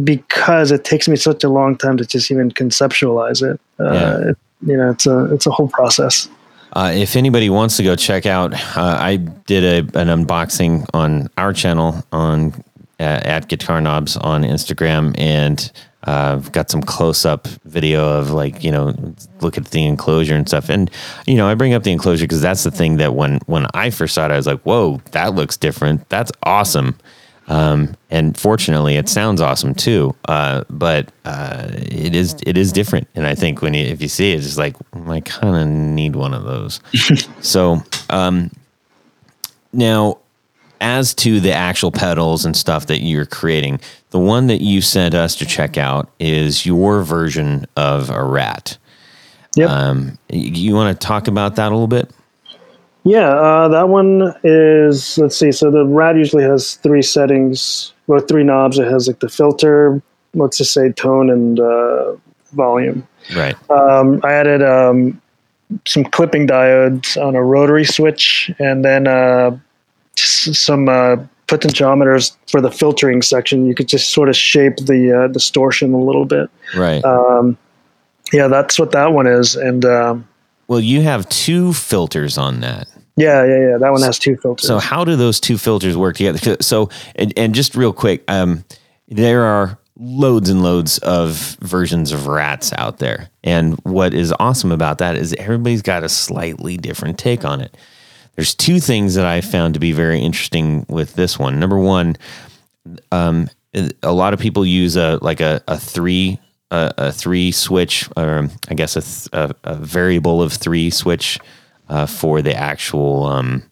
because 0.04 0.70
it 0.70 0.84
takes 0.84 1.08
me 1.08 1.16
such 1.16 1.44
a 1.44 1.48
long 1.48 1.76
time 1.76 1.96
to 1.96 2.04
just 2.04 2.30
even 2.30 2.50
conceptualize 2.50 3.42
it. 3.42 3.60
Uh, 3.80 3.92
Yeah. 3.92 4.30
it 4.30 4.38
you 4.66 4.76
know, 4.76 4.90
it's 4.90 5.06
a 5.06 5.32
it's 5.32 5.46
a 5.46 5.50
whole 5.52 5.68
process. 5.68 6.28
Uh, 6.72 6.92
if 6.94 7.14
anybody 7.16 7.48
wants 7.48 7.76
to 7.76 7.82
go 7.84 7.94
check 7.96 8.26
out, 8.26 8.52
uh, 8.76 8.96
I 9.00 9.16
did 9.46 9.64
a, 9.64 9.98
an 9.98 10.08
unboxing 10.08 10.84
on 10.92 11.28
our 11.38 11.52
channel 11.52 12.04
on 12.12 12.52
uh, 13.00 13.20
at 13.24 13.48
Guitar 13.48 13.80
Knobs 13.80 14.16
on 14.16 14.42
Instagram, 14.42 15.14
and 15.18 15.70
uh, 16.06 16.36
I've 16.36 16.52
got 16.52 16.70
some 16.70 16.82
close 16.82 17.24
up 17.24 17.46
video 17.64 18.18
of 18.18 18.30
like 18.30 18.62
you 18.62 18.70
know 18.70 18.94
look 19.40 19.58
at 19.58 19.66
the 19.66 19.84
enclosure 19.84 20.34
and 20.34 20.48
stuff. 20.48 20.68
And 20.68 20.90
you 21.26 21.34
know 21.34 21.48
I 21.48 21.54
bring 21.54 21.74
up 21.74 21.82
the 21.82 21.92
enclosure 21.92 22.24
because 22.24 22.40
that's 22.40 22.64
the 22.64 22.70
thing 22.70 22.96
that 22.98 23.14
when 23.14 23.38
when 23.46 23.66
I 23.74 23.90
first 23.90 24.14
saw 24.14 24.26
it, 24.26 24.32
I 24.32 24.36
was 24.36 24.46
like, 24.46 24.60
whoa, 24.62 25.00
that 25.12 25.34
looks 25.34 25.56
different. 25.56 26.08
That's 26.08 26.32
awesome. 26.42 26.98
Um, 27.48 27.96
and 28.10 28.36
fortunately, 28.36 28.96
it 28.96 29.08
sounds 29.08 29.40
awesome 29.40 29.74
too. 29.74 30.14
Uh, 30.26 30.64
but 30.68 31.10
uh, 31.24 31.68
it 31.72 32.14
is 32.14 32.36
it 32.46 32.58
is 32.58 32.72
different, 32.72 33.08
and 33.14 33.26
I 33.26 33.34
think 33.34 33.62
when 33.62 33.74
you 33.74 33.84
if 33.84 34.02
you 34.02 34.08
see 34.08 34.32
it, 34.32 34.36
it's 34.36 34.58
like 34.58 34.78
"Mm, 34.92 35.10
I 35.10 35.20
kind 35.20 35.56
of 35.56 35.66
need 35.66 36.14
one 36.14 36.34
of 36.34 36.44
those. 36.44 36.80
so 37.40 37.82
um, 38.10 38.50
now, 39.72 40.18
as 40.80 41.14
to 41.14 41.40
the 41.40 41.52
actual 41.52 41.90
pedals 41.90 42.44
and 42.44 42.56
stuff 42.56 42.86
that 42.86 43.00
you're 43.00 43.26
creating, 43.26 43.80
the 44.10 44.18
one 44.18 44.46
that 44.46 44.60
you 44.60 44.80
sent 44.80 45.14
us 45.14 45.34
to 45.36 45.46
check 45.46 45.76
out 45.76 46.10
is 46.18 46.64
your 46.64 47.02
version 47.02 47.66
of 47.76 48.10
a 48.10 48.22
rat. 48.22 48.78
Yep. 49.56 49.70
Um, 49.70 50.18
you 50.28 50.74
want 50.74 50.98
to 50.98 51.06
talk 51.06 51.26
about 51.28 51.56
that 51.56 51.72
a 51.72 51.74
little 51.74 51.88
bit? 51.88 52.10
Yeah, 53.04 53.30
uh, 53.30 53.68
that 53.68 53.88
one 53.88 54.34
is 54.44 55.18
let's 55.18 55.36
see. 55.36 55.50
So 55.52 55.70
the 55.70 55.86
rat 55.86 56.16
usually 56.16 56.42
has 56.44 56.74
three 56.74 57.02
settings 57.02 57.92
or 58.06 58.20
three 58.20 58.44
knobs. 58.44 58.78
It 58.78 58.86
has 58.88 59.06
like 59.06 59.20
the 59.20 59.28
filter, 59.28 60.02
let's 60.34 60.58
just 60.58 60.72
say 60.72 60.92
tone 60.92 61.30
and 61.30 61.58
uh, 61.58 62.16
volume. 62.52 63.06
Right. 63.34 63.56
Um, 63.70 64.20
I 64.24 64.32
added 64.32 64.62
um, 64.62 65.20
some 65.86 66.04
clipping 66.04 66.46
diodes 66.46 67.20
on 67.22 67.34
a 67.34 67.42
rotary 67.42 67.84
switch, 67.84 68.50
and 68.58 68.84
then 68.84 69.06
uh, 69.06 69.58
some 70.18 70.88
uh, 70.88 71.16
potentiometers 71.46 72.36
for 72.50 72.60
the 72.60 72.70
filtering 72.70 73.22
section. 73.22 73.66
You 73.66 73.74
could 73.74 73.88
just 73.88 74.12
sort 74.12 74.28
of 74.28 74.36
shape 74.36 74.76
the 74.76 75.24
uh, 75.24 75.28
distortion 75.28 75.94
a 75.94 76.00
little 76.00 76.24
bit. 76.26 76.50
Right. 76.76 77.04
Um, 77.04 77.56
yeah, 78.32 78.48
that's 78.48 78.78
what 78.78 78.92
that 78.92 79.12
one 79.12 79.26
is, 79.26 79.56
and 79.56 79.84
um, 79.84 80.28
well, 80.68 80.80
you 80.80 81.00
have 81.00 81.26
two 81.30 81.72
filters 81.72 82.36
on 82.36 82.60
that. 82.60 82.88
yeah, 83.16 83.42
yeah, 83.44 83.70
yeah. 83.70 83.78
That 83.78 83.90
one 83.90 84.02
has 84.02 84.18
two 84.18 84.36
filters. 84.36 84.66
So 84.66 84.78
how 84.78 85.04
do 85.04 85.16
those 85.16 85.40
two 85.40 85.56
filters 85.56 85.96
work 85.96 86.16
together? 86.16 86.58
So 86.60 86.90
and, 87.16 87.32
and 87.38 87.54
just 87.54 87.74
real 87.74 87.94
quick, 87.94 88.22
um, 88.28 88.64
there 89.08 89.44
are 89.44 89.78
loads 89.96 90.50
and 90.50 90.62
loads 90.62 90.98
of 90.98 91.56
versions 91.62 92.12
of 92.12 92.26
rats 92.26 92.70
out 92.74 92.98
there, 92.98 93.30
and 93.42 93.78
what 93.84 94.12
is 94.12 94.34
awesome 94.38 94.72
about 94.72 94.98
that 94.98 95.16
is 95.16 95.32
everybody's 95.34 95.82
got 95.82 96.04
a 96.04 96.08
slightly 96.10 96.76
different 96.76 97.18
take 97.18 97.46
on 97.46 97.62
it. 97.62 97.74
There's 98.38 98.54
two 98.54 98.78
things 98.78 99.16
that 99.16 99.26
I 99.26 99.40
found 99.40 99.74
to 99.74 99.80
be 99.80 99.90
very 99.90 100.20
interesting 100.20 100.86
with 100.88 101.14
this 101.14 101.40
one. 101.40 101.58
Number 101.58 101.76
one, 101.76 102.16
um, 103.10 103.50
a 104.04 104.12
lot 104.12 104.32
of 104.32 104.38
people 104.38 104.64
use 104.64 104.94
a 104.94 105.18
like 105.20 105.40
a, 105.40 105.60
a 105.66 105.76
three 105.76 106.38
a, 106.70 106.94
a 106.98 107.12
three 107.12 107.50
switch, 107.50 108.08
or 108.16 108.48
I 108.68 108.74
guess 108.74 108.94
a, 108.94 109.00
th- 109.00 109.28
a, 109.32 109.56
a 109.64 109.74
variable 109.74 110.40
of 110.40 110.52
three 110.52 110.88
switch 110.88 111.40
uh, 111.88 112.06
for 112.06 112.40
the 112.40 112.54
actual, 112.54 113.24
um, 113.24 113.68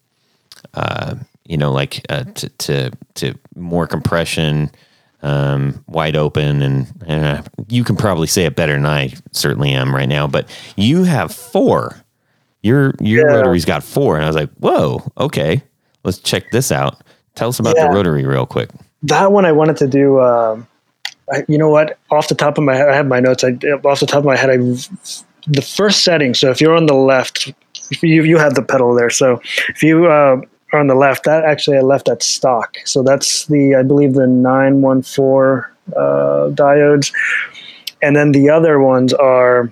uh, 0.73 1.15
you 1.45 1.55
know, 1.55 1.71
like 1.71 2.05
uh, 2.09 2.25
to, 2.25 2.49
to 2.49 2.91
to 3.13 3.35
more 3.55 3.87
compression, 3.87 4.69
um, 5.21 5.81
wide 5.87 6.17
open, 6.17 6.61
and, 6.61 6.87
and 7.05 7.23
uh, 7.23 7.41
you 7.69 7.85
can 7.85 7.95
probably 7.95 8.27
say 8.27 8.43
it 8.43 8.57
better 8.57 8.73
than 8.73 8.85
I 8.85 9.13
certainly 9.31 9.71
am 9.71 9.95
right 9.95 10.09
now. 10.09 10.27
But 10.27 10.49
you 10.75 11.05
have 11.05 11.33
four. 11.33 12.03
Your 12.67 12.93
your 12.99 13.29
Yeah. 13.29 13.35
rotary's 13.37 13.65
got 13.65 13.83
four, 13.83 14.15
and 14.15 14.23
I 14.23 14.27
was 14.27 14.35
like, 14.35 14.49
whoa, 14.59 15.01
okay, 15.17 15.61
let's 16.03 16.19
check 16.19 16.51
this 16.51 16.71
out. 16.71 17.01
Tell 17.35 17.49
us 17.49 17.59
about 17.59 17.75
Yeah. 17.77 17.87
the 17.87 17.95
rotary 17.95 18.25
real 18.25 18.45
quick. 18.45 18.69
that 19.03 19.31
one 19.31 19.45
I 19.45 19.51
wanted 19.51 19.77
to 19.77 19.87
do. 19.87 20.19
Um, 20.19 20.67
I, 21.31 21.43
you 21.47 21.57
know 21.57 21.69
what? 21.69 21.97
Off 22.09 22.27
the 22.29 22.35
top 22.35 22.57
of 22.57 22.63
my 22.63 22.75
head, 22.75 22.89
I 22.89 22.95
have 22.95 23.07
my 23.07 23.19
notes. 23.19 23.43
I 23.43 23.51
off 23.85 23.99
the 23.99 24.05
top 24.07 24.19
of 24.19 24.25
my 24.25 24.35
head, 24.35 24.49
I 24.49 24.57
the 25.47 25.61
first 25.61 26.03
setting. 26.03 26.33
So 26.33 26.49
if 26.51 26.59
you're 26.59 26.75
on 26.75 26.87
the 26.87 26.95
left, 26.95 27.53
you 28.01 28.23
you 28.23 28.37
have 28.37 28.55
the 28.55 28.61
pedal 28.63 28.93
there. 28.95 29.09
So 29.11 29.39
if 29.69 29.81
you 29.83 30.07
uh, 30.07 30.41
are 30.73 30.79
on 30.79 30.87
the 30.87 30.95
left, 30.95 31.23
that 31.25 31.45
actually 31.45 31.77
I 31.77 31.81
left 31.81 32.09
at 32.09 32.21
stock. 32.23 32.77
So 32.85 33.01
that's 33.03 33.45
the 33.45 33.75
I 33.75 33.83
believe 33.83 34.13
the 34.15 34.27
nine 34.27 34.81
one 34.81 35.01
four 35.03 35.71
uh, 35.95 36.49
diodes, 36.61 37.11
and 38.01 38.15
then 38.15 38.31
the 38.31 38.49
other 38.49 38.79
ones 38.81 39.13
are 39.13 39.71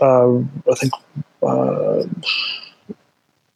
uh, 0.00 0.38
I 0.70 0.74
think. 0.74 0.92
Uh, 1.42 2.04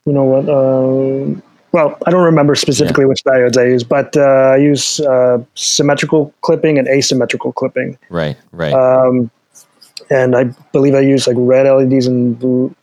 you 0.06 0.12
know 0.12 0.24
what? 0.24 0.48
Uh, 0.48 1.40
well, 1.72 1.96
I 2.06 2.10
don't 2.10 2.24
remember 2.24 2.54
specifically 2.54 3.04
which 3.04 3.22
diodes 3.22 3.56
I 3.56 3.66
use, 3.66 3.84
but 3.84 4.16
uh, 4.16 4.54
I 4.54 4.56
use 4.56 5.00
uh, 5.00 5.38
symmetrical 5.54 6.34
clipping 6.40 6.78
and 6.78 6.88
asymmetrical 6.88 7.52
clipping. 7.52 7.96
Right, 8.08 8.36
right. 8.52 8.72
Um, 8.72 9.30
and 10.10 10.34
I 10.34 10.44
believe 10.72 10.94
I 10.94 11.00
use 11.00 11.28
like 11.28 11.36
red 11.38 11.70
LEDs 11.70 12.08
and 12.08 12.36
blue, 12.36 12.74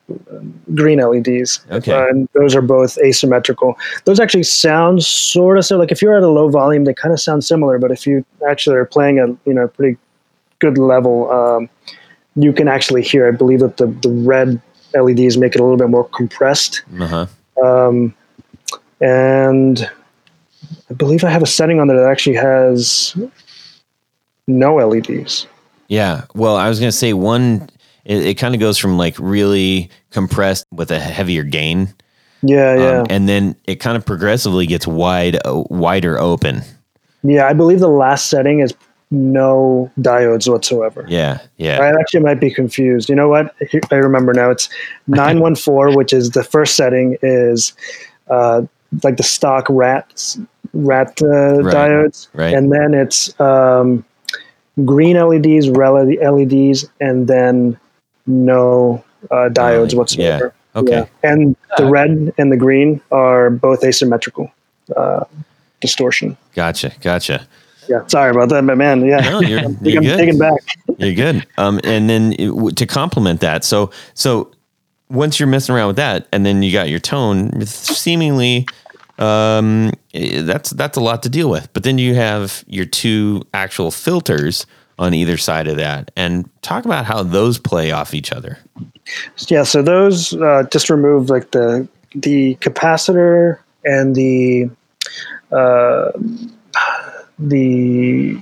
green 0.73 0.99
LEDs. 0.99 1.65
Okay. 1.69 1.91
Uh, 1.91 2.07
and 2.07 2.29
those 2.33 2.55
are 2.55 2.61
both 2.61 2.97
asymmetrical. 2.99 3.77
Those 4.05 4.21
actually 4.21 4.43
sound 4.43 5.03
sort 5.03 5.57
of 5.57 5.65
so. 5.65 5.77
Like 5.77 5.91
if 5.91 6.01
you're 6.01 6.15
at 6.15 6.23
a 6.23 6.29
low 6.29 6.47
volume, 6.47 6.85
they 6.85 6.93
kind 6.93 7.13
of 7.13 7.19
sound 7.19 7.43
similar. 7.43 7.79
But 7.79 7.91
if 7.91 8.07
you 8.07 8.25
actually 8.47 8.77
are 8.77 8.85
playing 8.85 9.19
a 9.19 9.27
you 9.47 9.53
know 9.53 9.67
pretty 9.67 9.97
good 10.59 10.77
level, 10.77 11.29
um, 11.29 11.69
you 12.37 12.53
can 12.53 12.67
actually 12.69 13.01
hear. 13.01 13.27
I 13.27 13.31
believe 13.31 13.59
that 13.59 13.75
the 13.77 13.87
the 13.87 14.09
red 14.09 14.61
LEDs 14.93 15.37
make 15.37 15.53
it 15.55 15.59
a 15.59 15.63
little 15.63 15.77
bit 15.77 15.89
more 15.89 16.05
compressed. 16.09 16.83
Uh 16.99 17.07
huh. 17.07 17.25
Um, 17.65 18.13
and 19.01 19.89
I 20.89 20.93
believe 20.93 21.23
I 21.23 21.29
have 21.29 21.43
a 21.43 21.47
setting 21.47 21.79
on 21.79 21.87
there 21.87 21.97
that 21.99 22.09
actually 22.09 22.35
has 22.35 23.15
no 24.47 24.75
LEDs. 24.75 25.47
Yeah. 25.87 26.25
Well, 26.35 26.55
I 26.55 26.69
was 26.69 26.79
going 26.79 26.91
to 26.91 26.97
say 26.97 27.13
one, 27.13 27.69
it, 28.05 28.25
it 28.25 28.33
kind 28.35 28.53
of 28.53 28.59
goes 28.59 28.77
from 28.77 28.97
like 28.97 29.15
really 29.19 29.89
compressed 30.11 30.65
with 30.71 30.91
a 30.91 30.99
heavier 30.99 31.43
gain. 31.43 31.93
Yeah, 32.43 32.75
yeah, 32.77 32.99
Um, 33.01 33.07
and 33.09 33.27
then 33.27 33.55
it 33.65 33.75
kind 33.77 33.97
of 33.97 34.05
progressively 34.05 34.67
gets 34.67 34.85
wide, 34.85 35.37
uh, 35.45 35.63
wider 35.69 36.19
open. 36.19 36.61
yeah. 37.23 37.47
I 37.47 37.53
believe 37.53 37.79
the 37.79 37.87
last 37.89 38.29
setting 38.29 38.59
is 38.59 38.73
no 39.11 39.89
diodes 39.99 40.49
whatsoever. 40.51 41.05
Yeah. 41.07 41.39
Yeah. 41.57 41.79
I 41.81 41.99
actually 41.99 42.21
might 42.21 42.39
be 42.39 42.51
confused. 42.51 43.09
You 43.09 43.15
know 43.15 43.29
what? 43.29 43.55
I 43.91 43.95
remember 43.95 44.33
now. 44.33 44.49
It's 44.49 44.69
914, 45.07 45.95
which 45.95 46.11
is 46.13 46.31
the 46.31 46.43
first 46.43 46.75
setting, 46.75 47.17
is 47.21 47.73
uh, 48.29 48.63
like 49.03 49.17
the 49.17 49.23
stock 49.23 49.65
rat 49.69 50.35
rat 50.73 51.21
uh, 51.21 51.61
Right, 51.63 51.73
diodes, 51.73 52.27
right. 52.33 52.53
and 52.53 52.71
then 52.71 52.93
it's 52.93 53.39
um, 53.39 54.03
green 54.85 55.15
LEDs, 55.17 55.69
red 55.69 56.07
LEDs, 56.21 56.85
and 56.99 57.27
then 57.27 57.79
no 58.25 59.03
uh, 59.31 59.47
diodes 59.49 59.87
Really? 59.91 59.95
whatsoever. 59.97 60.53
Yeah. 60.75 60.79
Okay. 60.81 61.09
And 61.23 61.55
the 61.77 61.85
red 61.85 62.33
and 62.37 62.51
the 62.51 62.57
green 62.57 63.01
are 63.11 63.49
both 63.49 63.83
asymmetrical 63.83 64.51
uh, 64.95 65.23
distortion. 65.81 66.37
Gotcha. 66.53 66.91
Gotcha. 67.01 67.47
Yeah. 67.87 68.05
Sorry 68.07 68.31
about 68.31 68.49
that, 68.49 68.65
but 68.65 68.77
man, 68.77 69.05
yeah. 69.05 69.19
No, 69.19 69.41
you're, 69.41 69.59
I'm 69.65 69.77
you're 69.81 70.01
good. 70.01 70.17
taken 70.17 70.37
back. 70.37 70.59
You're 70.97 71.13
good. 71.13 71.47
Um, 71.57 71.79
and 71.83 72.09
then 72.09 72.33
it, 72.33 72.75
to 72.77 72.85
complement 72.85 73.41
that, 73.41 73.63
so 73.63 73.91
so 74.13 74.51
once 75.09 75.39
you're 75.39 75.47
messing 75.47 75.73
around 75.75 75.87
with 75.87 75.95
that, 75.97 76.27
and 76.31 76.45
then 76.45 76.61
you 76.63 76.71
got 76.71 76.89
your 76.89 76.99
tone, 76.99 77.65
seemingly, 77.65 78.65
um, 79.19 79.91
that's 80.13 80.71
that's 80.71 80.97
a 80.97 81.01
lot 81.01 81.23
to 81.23 81.29
deal 81.29 81.49
with. 81.49 81.71
But 81.73 81.83
then 81.83 81.97
you 81.97 82.15
have 82.15 82.63
your 82.67 82.85
two 82.85 83.43
actual 83.53 83.91
filters 83.91 84.65
on 84.99 85.13
either 85.13 85.37
side 85.37 85.67
of 85.67 85.77
that, 85.77 86.11
and 86.15 86.49
talk 86.61 86.85
about 86.85 87.05
how 87.05 87.23
those 87.23 87.57
play 87.57 87.91
off 87.91 88.13
each 88.13 88.31
other. 88.31 88.57
Yeah. 89.47 89.63
So 89.63 89.81
those 89.81 90.33
uh, 90.33 90.63
just 90.71 90.89
remove 90.89 91.29
like 91.29 91.51
the 91.51 91.87
the 92.15 92.55
capacitor 92.55 93.59
and 93.85 94.15
the 94.15 94.69
uh, 95.51 96.11
the 97.39 98.41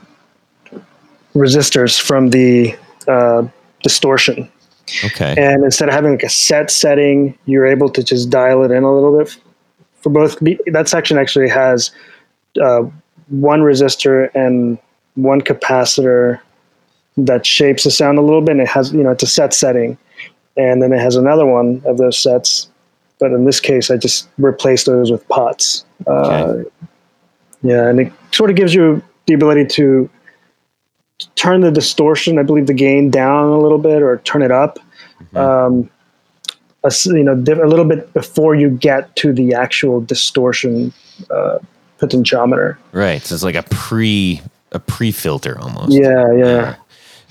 resistors 1.33 1.99
from 1.99 2.29
the 2.29 2.75
uh, 3.07 3.47
distortion. 3.83 4.49
Okay. 5.03 5.35
And 5.37 5.63
instead 5.63 5.89
of 5.89 5.95
having 5.95 6.11
like 6.11 6.23
a 6.23 6.29
set 6.29 6.71
setting, 6.71 7.37
you're 7.45 7.65
able 7.65 7.89
to 7.89 8.03
just 8.03 8.29
dial 8.29 8.63
it 8.63 8.71
in 8.71 8.83
a 8.83 8.93
little 8.93 9.17
bit 9.17 9.37
for 10.01 10.09
both. 10.09 10.37
That 10.67 10.87
section 10.87 11.17
actually 11.17 11.49
has 11.49 11.91
uh, 12.61 12.83
one 13.27 13.61
resistor 13.61 14.29
and 14.35 14.77
one 15.15 15.41
capacitor 15.41 16.39
that 17.17 17.45
shapes 17.45 17.83
the 17.83 17.91
sound 17.91 18.17
a 18.17 18.21
little 18.21 18.41
bit. 18.41 18.51
And 18.51 18.61
it 18.61 18.67
has, 18.67 18.93
you 18.93 19.03
know, 19.03 19.11
it's 19.11 19.23
a 19.23 19.27
set 19.27 19.53
setting. 19.53 19.97
And 20.57 20.81
then 20.81 20.93
it 20.93 20.99
has 20.99 21.15
another 21.15 21.45
one 21.45 21.81
of 21.85 21.97
those 21.97 22.17
sets. 22.17 22.69
But 23.19 23.31
in 23.31 23.45
this 23.45 23.59
case, 23.59 23.89
I 23.89 23.97
just 23.97 24.27
replaced 24.37 24.85
those 24.85 25.11
with 25.11 25.27
pots. 25.27 25.85
Uh, 26.07 26.63
Okay. 26.65 26.69
Yeah. 27.65 27.87
And 27.87 27.99
it 27.99 28.13
sort 28.31 28.49
of 28.49 28.55
gives 28.55 28.73
you 28.73 29.01
the 29.25 29.33
ability 29.33 29.65
to 29.65 30.09
turn 31.35 31.61
the 31.61 31.71
distortion, 31.71 32.37
I 32.37 32.43
believe 32.43 32.67
the 32.67 32.73
gain 32.73 33.09
down 33.09 33.49
a 33.49 33.59
little 33.59 33.77
bit 33.77 34.01
or 34.01 34.17
turn 34.19 34.41
it 34.41 34.51
up. 34.51 34.79
Um, 35.33 35.89
a, 36.83 36.91
you 37.05 37.23
know, 37.23 37.33
a 37.33 37.67
little 37.67 37.85
bit 37.85 38.13
before 38.13 38.55
you 38.55 38.69
get 38.69 39.15
to 39.17 39.33
the 39.33 39.53
actual 39.53 40.01
distortion 40.01 40.93
uh, 41.31 41.59
potentiometer. 41.99 42.77
Right. 42.91 43.21
So 43.23 43.35
it's 43.35 43.43
like 43.43 43.55
a 43.55 43.63
pre 43.63 44.41
a 44.71 44.79
pre 44.79 45.11
filter 45.11 45.59
almost. 45.59 45.93
Yeah, 45.93 46.31
yeah. 46.33 46.75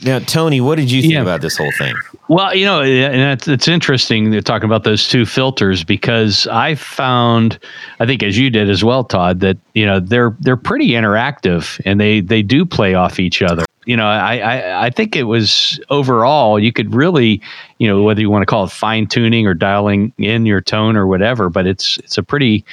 Now, 0.03 0.19
Tony, 0.19 0.61
what 0.61 0.77
did 0.77 0.91
you 0.91 1.01
think 1.03 1.15
Yeah. 1.15 1.23
about 1.23 1.41
this 1.41 1.57
whole 1.57 1.71
thing? 1.79 1.95
Well, 2.29 2.55
you 2.55 2.65
know, 2.65 2.83
and 2.83 3.21
it's, 3.39 3.47
it's 3.47 3.69
interesting 3.69 4.31
they're 4.31 4.41
talking 4.41 4.65
about 4.67 4.85
those 4.85 5.07
two 5.09 5.25
filters 5.27 5.85
because 5.85 6.47
I 6.49 6.75
found, 6.75 7.59
I 8.01 8.07
think 8.07 8.23
as 8.23 8.39
you 8.39 8.51
did 8.51 8.71
as 8.71 8.83
well, 8.83 9.05
Todd, 9.05 9.41
that 9.41 9.57
you 9.75 9.85
know 9.87 10.01
they're 10.01 10.35
they're 10.41 10.57
pretty 10.57 10.91
interactive 10.91 11.81
and 11.85 12.01
they 12.01 12.21
they 12.21 12.43
do 12.43 12.65
play 12.65 12.95
off 12.95 13.21
each 13.21 13.43
other. 13.43 13.65
You 13.87 13.97
know, 13.97 14.07
I 14.07 14.39
I, 14.39 14.87
I 14.87 14.91
think 14.91 15.15
it 15.17 15.25
was 15.25 15.79
overall 15.91 16.59
you 16.59 16.73
could 16.73 16.95
really, 16.95 17.41
you 17.79 17.87
know, 17.87 18.03
whether 18.03 18.21
you 18.23 18.31
want 18.31 18.43
to 18.43 18.47
call 18.47 18.65
it 18.65 18.71
fine 18.71 19.07
tuning 19.07 19.47
or 19.47 19.53
dialing 19.55 20.13
in 20.19 20.47
your 20.47 20.63
tone 20.63 20.97
or 20.97 21.07
whatever, 21.07 21.51
but 21.51 21.67
it's 21.67 21.99
it's 21.99 22.17
a 22.19 22.23
pretty 22.23 22.65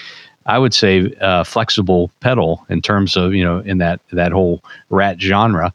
I 0.45 0.57
would 0.57 0.73
say 0.73 1.13
uh, 1.21 1.43
flexible 1.43 2.09
pedal 2.21 2.65
in 2.69 2.81
terms 2.81 3.17
of 3.17 3.33
you 3.33 3.43
know 3.43 3.59
in 3.59 3.79
that 3.79 3.99
that 4.13 4.31
whole 4.31 4.63
rat 4.89 5.19
genre. 5.21 5.73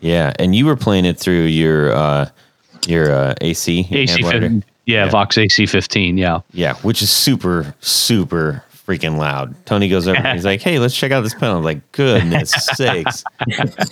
Yeah, 0.00 0.32
and 0.38 0.54
you 0.54 0.66
were 0.66 0.76
playing 0.76 1.04
it 1.04 1.18
through 1.18 1.44
your 1.44 1.92
uh, 1.92 2.28
your 2.86 3.12
uh, 3.12 3.34
AC 3.40 3.86
AC, 3.90 4.22
fif- 4.22 4.42
yeah, 4.42 4.60
Yeah. 4.86 5.08
Vox 5.10 5.36
AC 5.38 5.66
fifteen, 5.66 6.16
yeah. 6.18 6.40
Yeah, 6.52 6.74
which 6.76 7.02
is 7.02 7.10
super 7.10 7.74
super 7.80 8.64
freaking 8.86 9.18
loud. 9.18 9.54
Tony 9.66 9.88
goes 9.88 10.08
over 10.08 10.16
and 10.18 10.34
he's 10.36 10.44
like, 10.44 10.62
"Hey, 10.62 10.78
let's 10.78 10.96
check 10.96 11.12
out 11.12 11.20
this 11.20 11.34
pedal." 11.34 11.58
I'm 11.58 11.64
like, 11.64 11.92
"Goodness 11.92 12.50
sakes, 12.74 13.22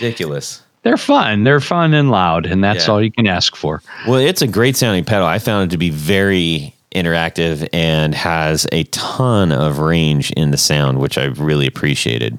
ridiculous." 0.00 0.62
They're 0.82 0.96
fun. 0.96 1.44
They're 1.44 1.60
fun 1.60 1.92
and 1.92 2.10
loud, 2.10 2.46
and 2.46 2.64
that's 2.64 2.86
Yeah. 2.86 2.92
all 2.94 3.02
you 3.02 3.12
can 3.12 3.26
ask 3.26 3.54
for. 3.54 3.82
Well, 4.08 4.18
it's 4.18 4.40
a 4.40 4.46
great 4.46 4.76
sounding 4.76 5.04
pedal. 5.04 5.26
I 5.26 5.38
found 5.38 5.70
it 5.70 5.74
to 5.74 5.78
be 5.78 5.90
very 5.90 6.74
interactive 6.94 7.68
and 7.74 8.14
has 8.14 8.66
a 8.72 8.84
ton 8.84 9.52
of 9.52 9.78
range 9.78 10.30
in 10.32 10.52
the 10.52 10.56
sound, 10.56 10.98
which 10.98 11.18
I 11.18 11.24
really 11.26 11.66
appreciated. 11.66 12.38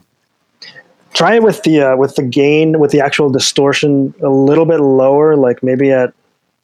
Try 1.13 1.35
it 1.35 1.43
with 1.43 1.61
the 1.63 1.81
uh, 1.81 1.95
with 1.97 2.15
the 2.15 2.23
gain 2.23 2.79
with 2.79 2.91
the 2.91 3.01
actual 3.01 3.29
distortion 3.29 4.13
a 4.23 4.29
little 4.29 4.65
bit 4.65 4.79
lower, 4.79 5.35
like 5.35 5.61
maybe 5.61 5.91
at 5.91 6.13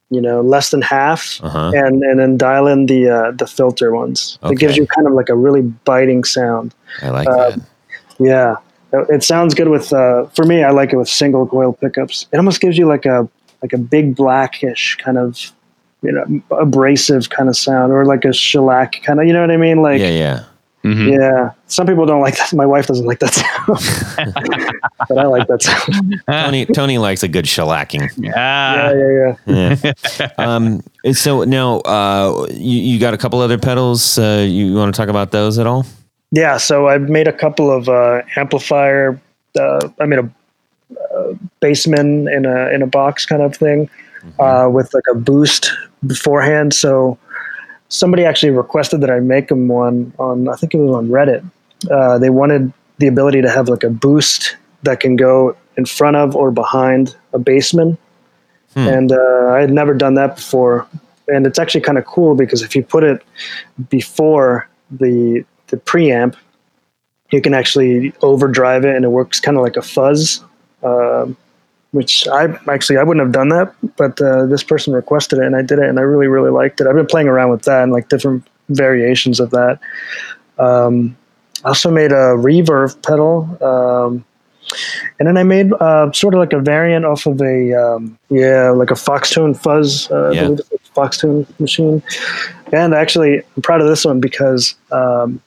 you 0.09 0.21
know 0.21 0.39
less 0.41 0.69
than 0.71 0.81
half, 0.81 1.39
Uh-huh. 1.43 1.71
and 1.75 2.01
and 2.03 2.19
then 2.19 2.37
dial 2.37 2.65
in 2.67 2.85
the 2.85 3.09
uh, 3.09 3.31
the 3.31 3.45
filter 3.45 3.91
ones. 3.93 4.39
It 4.43 4.57
gives 4.57 4.77
you 4.77 4.87
kind 4.87 5.05
of 5.05 5.13
like 5.13 5.29
a 5.29 5.35
really 5.35 5.61
biting 5.61 6.23
sound. 6.23 6.73
I 7.01 7.09
like 7.09 7.27
Uh, 7.27 7.49
that. 7.51 7.59
Yeah, 8.19 8.55
it 8.93 9.09
it 9.09 9.23
sounds 9.23 9.53
good 9.53 9.67
with. 9.67 9.91
Uh, 9.91 10.25
for 10.27 10.45
me, 10.45 10.63
I 10.63 10.71
like 10.71 10.93
it 10.93 10.97
with 10.97 11.09
single 11.09 11.45
coil 11.45 11.73
pickups. 11.73 12.27
It 12.31 12.37
almost 12.37 12.61
gives 12.61 12.77
you 12.77 12.87
like 12.87 13.05
a 13.05 13.27
like 13.61 13.73
a 13.73 13.77
Big 13.77 14.15
Blackish 14.15 14.95
kind 15.03 15.17
of 15.17 15.51
you 16.03 16.11
know 16.13 16.23
abrasive 16.57 17.29
kind 17.29 17.49
of 17.49 17.57
sound, 17.57 17.91
or 17.91 18.05
like 18.05 18.23
a 18.23 18.31
Shellac 18.31 19.01
kind 19.03 19.19
of. 19.19 19.27
You 19.27 19.33
know 19.33 19.41
what 19.41 19.51
I 19.51 19.57
mean? 19.57 19.81
Like 19.81 19.99
Yeah, 19.99 20.09
yeah. 20.09 20.43
Mhm. 20.85 21.11
yeah. 21.19 21.51
Some 21.70 21.86
people 21.86 22.05
don't 22.05 22.22
like 22.22 22.38
that. 22.38 22.53
My 22.53 22.65
wife 22.65 22.88
doesn't 22.88 23.05
like 23.05 23.20
that 23.20 23.34
sound, 23.34 24.72
but 25.09 25.18
I 25.18 25.26
like 25.26 25.47
that 25.47 25.61
sound. 25.61 26.22
Tony 26.30 26.65
Tony 26.65 26.97
likes 26.97 27.24
a 27.24 27.28
good 27.28 27.45
shellacking. 27.45 28.09
Ah, 28.36 28.89
Yeah, 28.91 28.93
yeah, 28.93 29.36
yeah. 29.45 29.93
Yeah. 30.20 30.30
um, 30.38 30.82
so 31.13 31.43
now 31.43 31.80
uh, 31.80 32.47
you, 32.51 32.80
you 32.82 32.99
got 32.99 33.13
a 33.13 33.18
couple 33.18 33.39
other 33.41 33.57
pedals. 33.57 34.18
Uh, 34.18 34.45
you 34.47 34.74
want 34.76 34.93
to 34.93 34.97
talk 34.97 35.09
about 35.09 35.32
those 35.32 35.59
at 35.59 35.68
all? 35.68 35.86
Yeah, 36.32 36.57
so 36.57 36.88
I've 36.88 37.09
made 37.09 37.28
a 37.28 37.34
couple 37.34 37.70
of 37.72 37.89
uh, 37.89 38.22
amplifier. 38.38 39.20
Uh, 39.59 39.89
I 39.99 40.05
made 40.05 40.20
a 40.20 40.30
uh, 41.13 41.34
Bassman 41.61 42.34
in 42.34 42.45
a 42.45 42.70
in 42.70 42.82
a 42.82 42.88
box 42.88 43.26
kind 43.26 43.41
of 43.41 43.55
thing 43.55 43.89
uh, 44.39 44.70
with 44.72 44.93
like 44.93 45.03
a 45.11 45.15
boost 45.15 45.72
beforehand. 46.05 46.74
So 46.74 47.18
somebody 47.89 48.24
actually 48.24 48.51
requested 48.51 49.01
that 49.01 49.09
I 49.09 49.20
make 49.20 49.49
them 49.49 49.68
one 49.68 50.13
on. 50.18 50.47
I 50.47 50.55
think 50.55 50.74
it 50.74 50.78
was 50.78 50.95
on 50.95 51.09
Reddit. 51.09 51.43
Uh, 51.89 52.17
they 52.17 52.30
wanted 52.30 52.73
the 52.97 53.07
ability 53.07 53.41
to 53.41 53.49
have 53.49 53.69
like 53.69 53.84
a 53.84 53.89
boost 53.89 54.57
that 54.84 54.99
can 54.99 55.15
go 55.15 55.55
in 55.78 55.86
front 55.86 56.15
of 56.15 56.36
or 56.36 56.51
behind 56.51 57.15
a 57.34 57.39
Bassman, 57.39 57.97
and 58.88 59.11
uh, 59.11 59.51
I 59.53 59.59
had 59.59 59.71
never 59.71 59.93
done 59.93 60.15
that 60.15 60.36
before. 60.36 60.88
And 61.28 61.45
it's 61.45 61.59
actually 61.59 61.82
kind 61.82 61.97
of 61.97 62.05
cool 62.05 62.36
because 62.36 62.61
if 62.61 62.75
you 62.75 62.84
put 62.84 63.03
it 63.03 63.21
before 63.89 64.67
the 64.89 65.45
the 65.67 65.78
preamp, 65.78 66.36
you 67.32 67.41
can 67.41 67.53
actually 67.53 68.13
overdrive 68.21 68.86
it, 68.86 68.95
and 68.95 69.05
it 69.05 69.09
works 69.09 69.39
kind 69.39 69.57
of 69.57 69.63
like 69.63 69.75
a 69.75 69.82
fuzz. 69.82 70.43
Um, 70.84 71.36
which 71.91 72.28
I 72.28 72.45
actually 72.69 72.97
I 72.97 73.03
wouldn't 73.03 73.25
have 73.25 73.34
done 73.34 73.49
that, 73.49 73.73
but 73.95 74.21
uh, 74.21 74.45
this 74.45 74.63
person 74.63 74.93
requested 74.93 75.39
it, 75.39 75.45
and 75.45 75.55
I 75.55 75.61
did 75.61 75.80
it, 75.80 75.89
and 75.89 75.99
I 75.99 76.03
really 76.03 76.28
really 76.28 76.51
liked 76.51 76.82
it. 76.82 76.88
I've 76.88 76.95
been 76.95 77.07
playing 77.07 77.28
around 77.28 77.49
with 77.49 77.63
that 77.63 77.84
and 77.84 77.91
like 77.91 78.09
different 78.09 78.45
variations 78.69 79.39
of 79.39 79.51
that. 79.51 79.80
Um, 80.59 81.17
I 81.63 81.69
also 81.69 81.91
made 81.91 82.11
a 82.11 82.35
reverb 82.35 83.01
pedal, 83.03 83.47
um, 83.63 84.23
and 85.19 85.27
then 85.27 85.37
I 85.37 85.43
made 85.43 85.71
uh, 85.73 86.11
sort 86.11 86.33
of 86.33 86.39
like 86.39 86.53
a 86.53 86.59
variant 86.59 87.05
off 87.05 87.25
of 87.25 87.41
a 87.41 87.73
um, 87.73 88.17
yeah 88.29 88.69
like 88.71 88.91
a 88.91 88.95
Foxx 88.95 89.31
Tone 89.31 89.53
fuzz, 89.53 90.09
uh, 90.11 90.29
Yeah. 90.29 90.41
I 90.41 90.43
believe 90.45 90.59
it's 90.59 90.89
a 90.89 90.93
Foxx 90.93 91.17
Tone 91.17 91.47
machine. 91.59 92.03
And 92.73 92.93
actually, 92.93 93.41
I'm 93.55 93.61
proud 93.61 93.81
of 93.81 93.87
this 93.87 94.03
one 94.03 94.19
because 94.19 94.75
um, 94.91 95.41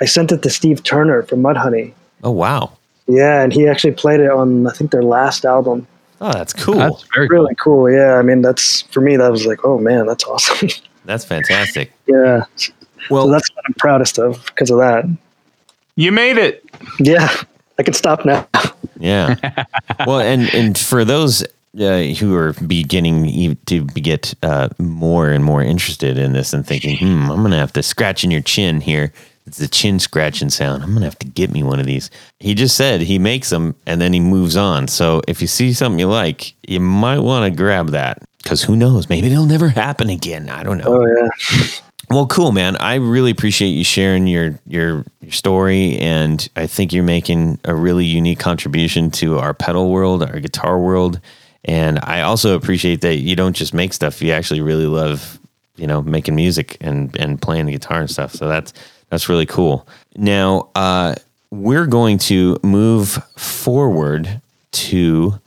I 0.00 0.04
sent 0.04 0.30
it 0.30 0.42
to 0.42 0.50
Steve 0.50 0.82
Turner 0.82 1.22
from 1.22 1.42
Mudhoney. 1.42 1.92
Oh 2.22 2.30
wow! 2.32 2.72
Yeah, 3.06 3.42
and 3.42 3.52
he 3.52 3.66
actually 3.66 3.92
played 3.94 4.20
it 4.20 4.30
on 4.30 4.66
I 4.66 4.72
think 4.72 4.90
their 4.90 5.02
last 5.02 5.44
album. 5.44 5.86
Oh, 6.20 6.32
that's 6.32 6.52
cool. 6.52 6.74
That's 6.74 7.04
very 7.14 7.28
cool. 7.28 7.38
Really 7.38 7.54
cool. 7.54 7.90
Yeah, 7.90 8.16
I 8.16 8.22
mean 8.22 8.42
that's 8.42 8.82
for 8.92 9.00
me 9.00 9.16
that 9.16 9.30
was 9.30 9.46
like, 9.46 9.64
oh 9.64 9.78
man, 9.78 10.06
that's 10.06 10.24
awesome. 10.24 10.68
That's 11.06 11.24
fantastic. 11.24 11.92
yeah, 12.06 12.44
Well, 13.08 13.24
so 13.24 13.32
that's 13.32 13.50
what 13.54 13.64
I'm 13.66 13.74
proudest 13.78 14.18
of 14.18 14.44
because 14.44 14.70
of 14.70 14.76
that. 14.78 15.06
You 16.00 16.12
made 16.12 16.38
it. 16.38 16.64
Yeah, 16.98 17.28
I 17.78 17.82
can 17.82 17.92
stop 17.92 18.24
now. 18.24 18.48
Yeah. 18.98 19.36
well, 20.06 20.20
and 20.20 20.48
and 20.54 20.78
for 20.78 21.04
those 21.04 21.42
uh, 21.78 22.04
who 22.18 22.34
are 22.36 22.54
beginning 22.66 23.26
e- 23.26 23.54
to 23.66 23.84
get 23.84 24.32
uh, 24.42 24.70
more 24.78 25.28
and 25.28 25.44
more 25.44 25.62
interested 25.62 26.16
in 26.16 26.32
this 26.32 26.54
and 26.54 26.66
thinking, 26.66 26.96
hmm, 26.96 27.30
I'm 27.30 27.42
gonna 27.42 27.58
have 27.58 27.74
to 27.74 27.82
scratch 27.82 28.24
in 28.24 28.30
your 28.30 28.40
chin 28.40 28.80
here. 28.80 29.12
It's 29.46 29.58
the 29.58 29.68
chin 29.68 29.98
scratching 29.98 30.48
sound. 30.48 30.82
I'm 30.82 30.94
gonna 30.94 31.04
have 31.04 31.18
to 31.18 31.26
get 31.26 31.50
me 31.50 31.62
one 31.62 31.80
of 31.80 31.84
these. 31.84 32.10
He 32.38 32.54
just 32.54 32.78
said 32.78 33.02
he 33.02 33.18
makes 33.18 33.50
them 33.50 33.74
and 33.84 34.00
then 34.00 34.14
he 34.14 34.20
moves 34.20 34.56
on. 34.56 34.88
So 34.88 35.20
if 35.28 35.42
you 35.42 35.48
see 35.48 35.74
something 35.74 35.98
you 35.98 36.08
like, 36.08 36.54
you 36.66 36.80
might 36.80 37.18
want 37.18 37.44
to 37.44 37.54
grab 37.54 37.90
that 37.90 38.22
because 38.42 38.62
who 38.62 38.74
knows? 38.74 39.10
Maybe 39.10 39.30
it'll 39.30 39.44
never 39.44 39.68
happen 39.68 40.08
again. 40.08 40.48
I 40.48 40.62
don't 40.62 40.78
know. 40.78 40.84
Oh 40.86 41.06
yeah, 41.06 41.68
Well, 42.10 42.26
cool, 42.26 42.50
man. 42.50 42.76
I 42.76 42.96
really 42.96 43.30
appreciate 43.30 43.68
you 43.70 43.84
sharing 43.84 44.26
your 44.26 44.58
your 44.66 45.04
your 45.20 45.30
story, 45.32 45.96
and 45.98 46.48
I 46.56 46.66
think 46.66 46.92
you're 46.92 47.04
making 47.04 47.60
a 47.64 47.74
really 47.74 48.04
unique 48.04 48.40
contribution 48.40 49.10
to 49.12 49.38
our 49.38 49.54
pedal 49.54 49.90
world, 49.90 50.22
our 50.24 50.40
guitar 50.40 50.78
world, 50.80 51.20
And 51.64 52.00
I 52.02 52.22
also 52.22 52.56
appreciate 52.56 53.02
that 53.02 53.16
you 53.16 53.36
don't 53.36 53.54
just 53.54 53.74
make 53.74 53.92
stuff; 53.92 54.20
you 54.22 54.32
actually 54.32 54.60
really 54.60 54.86
love, 54.86 55.38
you 55.76 55.86
know, 55.86 56.02
making 56.02 56.34
music 56.34 56.76
and 56.80 57.16
and 57.16 57.40
playing 57.40 57.66
the 57.66 57.72
guitar 57.72 58.00
and 58.00 58.10
stuff. 58.10 58.32
So 58.34 58.48
that's 58.48 58.72
that's 59.10 59.28
really 59.28 59.46
cool. 59.46 59.86
Now, 60.16 60.68
uh, 60.74 61.14
we're 61.50 61.86
going 61.86 62.18
to 62.18 62.58
move 62.64 63.22
forward 63.36 64.40
to 64.72 65.38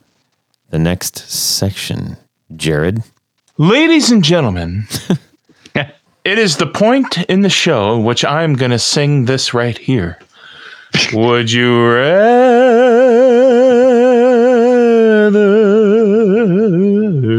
the 0.70 0.78
next 0.78 1.18
section. 1.28 2.16
Jared, 2.56 3.02
Ladies 3.58 4.10
and 4.10 4.24
gentlemen, 4.24 4.86
it 6.24 6.38
is 6.38 6.56
the 6.56 6.66
point 6.66 7.18
in 7.28 7.42
the 7.42 7.50
show 7.50 7.96
in 7.96 8.04
which 8.04 8.24
I'm 8.24 8.54
going 8.54 8.70
to 8.70 8.78
sing 8.78 9.26
this 9.26 9.52
right 9.54 9.76
here. 9.76 10.18
Would 11.12 11.50
you 11.50 11.90
rather? 11.92 12.84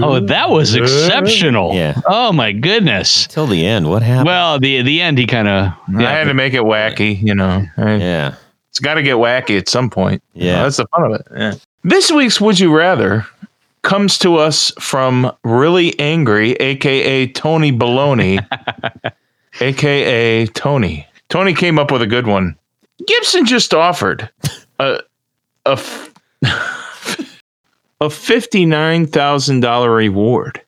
Oh, 0.04 0.20
that 0.20 0.50
was 0.50 0.76
exceptional. 0.76 1.74
Yeah. 1.74 2.00
Oh 2.06 2.32
my 2.34 2.52
goodness. 2.52 3.28
till 3.28 3.48
the 3.48 3.66
end, 3.66 3.90
what 3.90 4.02
happened? 4.02 4.28
Well, 4.28 4.60
the 4.60 4.82
the 4.82 5.02
end 5.02 5.18
he 5.18 5.26
kind 5.26 5.48
of 5.48 5.74
I 5.98 6.02
had 6.04 6.26
to 6.26 6.34
make 6.34 6.54
it 6.54 6.62
wacky, 6.62 7.22
you 7.22 7.34
know. 7.36 7.66
I- 7.78 7.96
yeah, 7.96 8.36
It's 8.70 8.80
got 8.80 8.96
to 8.96 9.04
get 9.04 9.16
wacky 9.16 9.58
at 9.58 9.70
some 9.70 9.90
point. 9.90 10.22
You 10.34 10.46
know, 10.46 10.52
Yeah. 10.52 10.64
that's 10.64 10.78
the 10.78 10.88
fun 10.88 11.04
of 11.06 11.12
it. 11.20 11.28
Yeah. 11.36 11.54
This 11.84 12.12
week's 12.12 12.42
Would 12.42 12.60
You 12.60 12.76
Rather 12.76 13.26
comes 13.86 14.18
to 14.18 14.36
us 14.36 14.72
from 14.80 15.32
Really 15.44 15.98
Angry, 16.00 16.54
aka 16.54 17.28
Tony 17.28 17.72
Baloney, 17.72 18.44
aka 19.62 20.48
Tony. 20.48 21.08
Tony 21.30 21.54
came 21.54 21.80
up 21.80 21.92
with 21.92 22.02
a 22.02 22.08
good 22.08 22.28
one. 22.28 22.58
Gibson 23.08 23.46
just 23.46 23.74
offered 23.74 24.30
a 24.80 25.00
a 25.66 25.72
f- 25.72 26.14
a 28.02 28.10
fifty 28.10 28.66
nine 28.66 29.06
thousand 29.06 29.62
dollar 29.62 29.92
reward. 29.92 30.62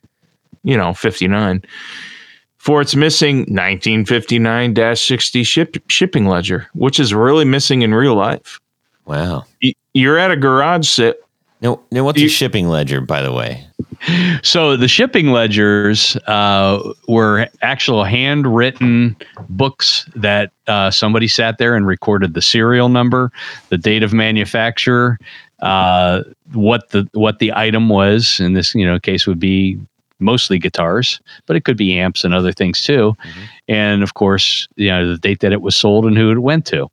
You 0.63 0.77
know, 0.77 0.93
fifty 0.93 1.27
nine 1.27 1.63
for 2.57 2.81
its 2.81 2.95
missing 2.97 3.45
1959-60 3.45 5.47
ship, 5.47 5.77
shipping 5.87 6.25
ledger, 6.25 6.67
which 6.73 6.99
is 6.99 7.13
really 7.13 7.45
missing 7.45 7.81
in 7.81 7.93
real 7.93 8.13
life. 8.13 8.59
wow. 9.05 9.45
You're 9.93 10.17
at 10.17 10.31
a 10.31 10.35
garage 10.35 10.85
sale. 10.85 11.13
No, 11.61 11.81
no. 11.91 12.03
What's 12.03 12.21
a 12.21 12.27
shipping 12.27 12.67
ledger, 12.69 13.01
by 13.01 13.21
the 13.21 13.31
way? 13.31 13.65
So 14.43 14.77
the 14.77 14.87
shipping 14.87 15.31
ledgers 15.31 16.15
uh, 16.27 16.93
were 17.07 17.47
actual 17.61 18.03
handwritten 18.03 19.15
books 19.49 20.07
that 20.15 20.51
uh, 20.67 20.91
somebody 20.91 21.27
sat 21.27 21.57
there 21.57 21.75
and 21.75 21.87
recorded 21.87 22.35
the 22.35 22.41
serial 22.41 22.89
number, 22.89 23.31
the 23.69 23.77
date 23.77 24.03
of 24.03 24.13
manufacture, 24.13 25.17
uh, 25.61 26.23
what 26.53 26.89
the 26.89 27.09
what 27.13 27.39
the 27.39 27.51
item 27.53 27.89
was. 27.89 28.39
In 28.39 28.53
this 28.53 28.75
you 28.75 28.85
know 28.85 28.99
case 28.99 29.25
would 29.25 29.39
be 29.39 29.79
mostly 30.19 30.59
guitars, 30.59 31.19
but 31.47 31.55
it 31.55 31.63
could 31.63 31.77
be 31.77 31.97
amps 31.97 32.23
and 32.23 32.33
other 32.33 32.51
things 32.51 32.81
too. 32.81 33.15
And 33.67 34.03
of 34.03 34.13
course, 34.13 34.67
you 34.75 34.89
know 34.89 35.09
the 35.09 35.17
date 35.17 35.39
that 35.39 35.53
it 35.53 35.61
was 35.61 35.75
sold 35.75 36.05
and 36.05 36.17
who 36.17 36.31
it 36.31 36.39
went 36.39 36.65
to. 36.67 36.87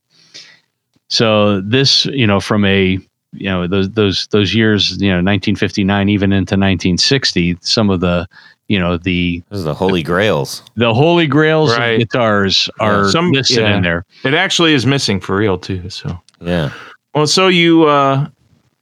So 1.09 1.61
this 1.61 2.07
you 2.07 2.27
know 2.27 2.41
from 2.41 2.65
a 2.65 2.99
you 3.35 3.49
know 3.49 3.67
those 3.67 3.91
those 3.91 4.27
those 4.29 4.55
years 4.55 4.93
you 5.01 5.09
know 5.09 5.17
1959 5.17 6.09
even 6.09 6.33
into 6.33 6.55
1960 6.55 7.57
some 7.61 7.91
of 7.91 8.01
the 8.01 8.27
you 8.69 8.79
know 8.79 8.97
the 8.97 9.43
Those 9.51 9.61
are 9.63 9.65
the 9.65 9.75
holy 9.75 10.03
grails. 10.03 10.63
the 10.77 10.95
holy 10.95 11.27
grails 11.27 11.77
Right. 11.77 11.95
of 11.95 11.99
guitars 12.01 12.71
are 12.81 13.09
Some- 13.11 13.33
listed 13.33 13.59
yeah. 13.59 13.77
in 13.77 13.83
there 13.83 14.05
It 14.25 14.35
actually 14.35 14.73
is 14.75 14.87
missing 14.87 15.21
for 15.21 15.37
real 15.37 15.59
too. 15.59 15.89
So, 15.91 16.19
Yeah. 16.41 16.71
well, 17.15 17.27
so 17.27 17.49
you 17.49 17.85
uh, 17.85 18.27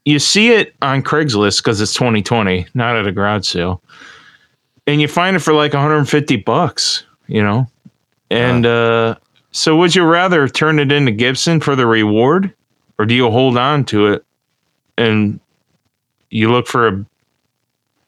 you 0.04 0.18
see 0.18 0.52
it 0.52 0.74
on 0.82 1.02
Craigslist 1.02 1.58
because 1.62 1.80
it's 1.80 1.94
2020, 1.94 2.66
not 2.74 2.96
at 2.96 3.06
a 3.06 3.12
garage 3.12 3.46
sale, 3.46 3.82
and 4.86 5.00
you 5.00 5.06
find 5.08 5.36
it 5.36 5.40
for 5.40 5.52
like 5.54 5.72
150 5.74 6.36
bucks. 6.36 7.04
You 7.28 7.42
know, 7.42 7.66
and 8.30 8.66
uh, 8.66 9.14
so 9.52 9.76
would 9.76 9.94
you 9.94 10.04
rather 10.04 10.48
turn 10.48 10.78
it 10.78 10.90
into 10.92 11.12
Gibson 11.12 11.60
for 11.60 11.74
the 11.76 11.86
reward, 11.86 12.52
or 12.98 13.06
do 13.06 13.14
you 13.14 13.30
hold 13.30 13.56
on 13.56 13.84
to 13.86 14.06
it 14.08 14.24
and 14.98 15.40
you 16.30 16.50
look 16.50 16.66
for 16.66 16.88
a 16.88 17.06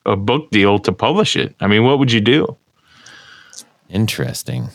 a 0.07 0.17
book 0.17 0.51
deal 0.51 0.79
to 0.81 0.93
publish 0.93 1.35
it? 1.37 1.55
I 1.61 1.67
mean, 1.67 1.85
what 1.85 1.99
would 1.99 2.13
you 2.13 2.21
do? 2.21 2.57
Interesting. 3.89 4.69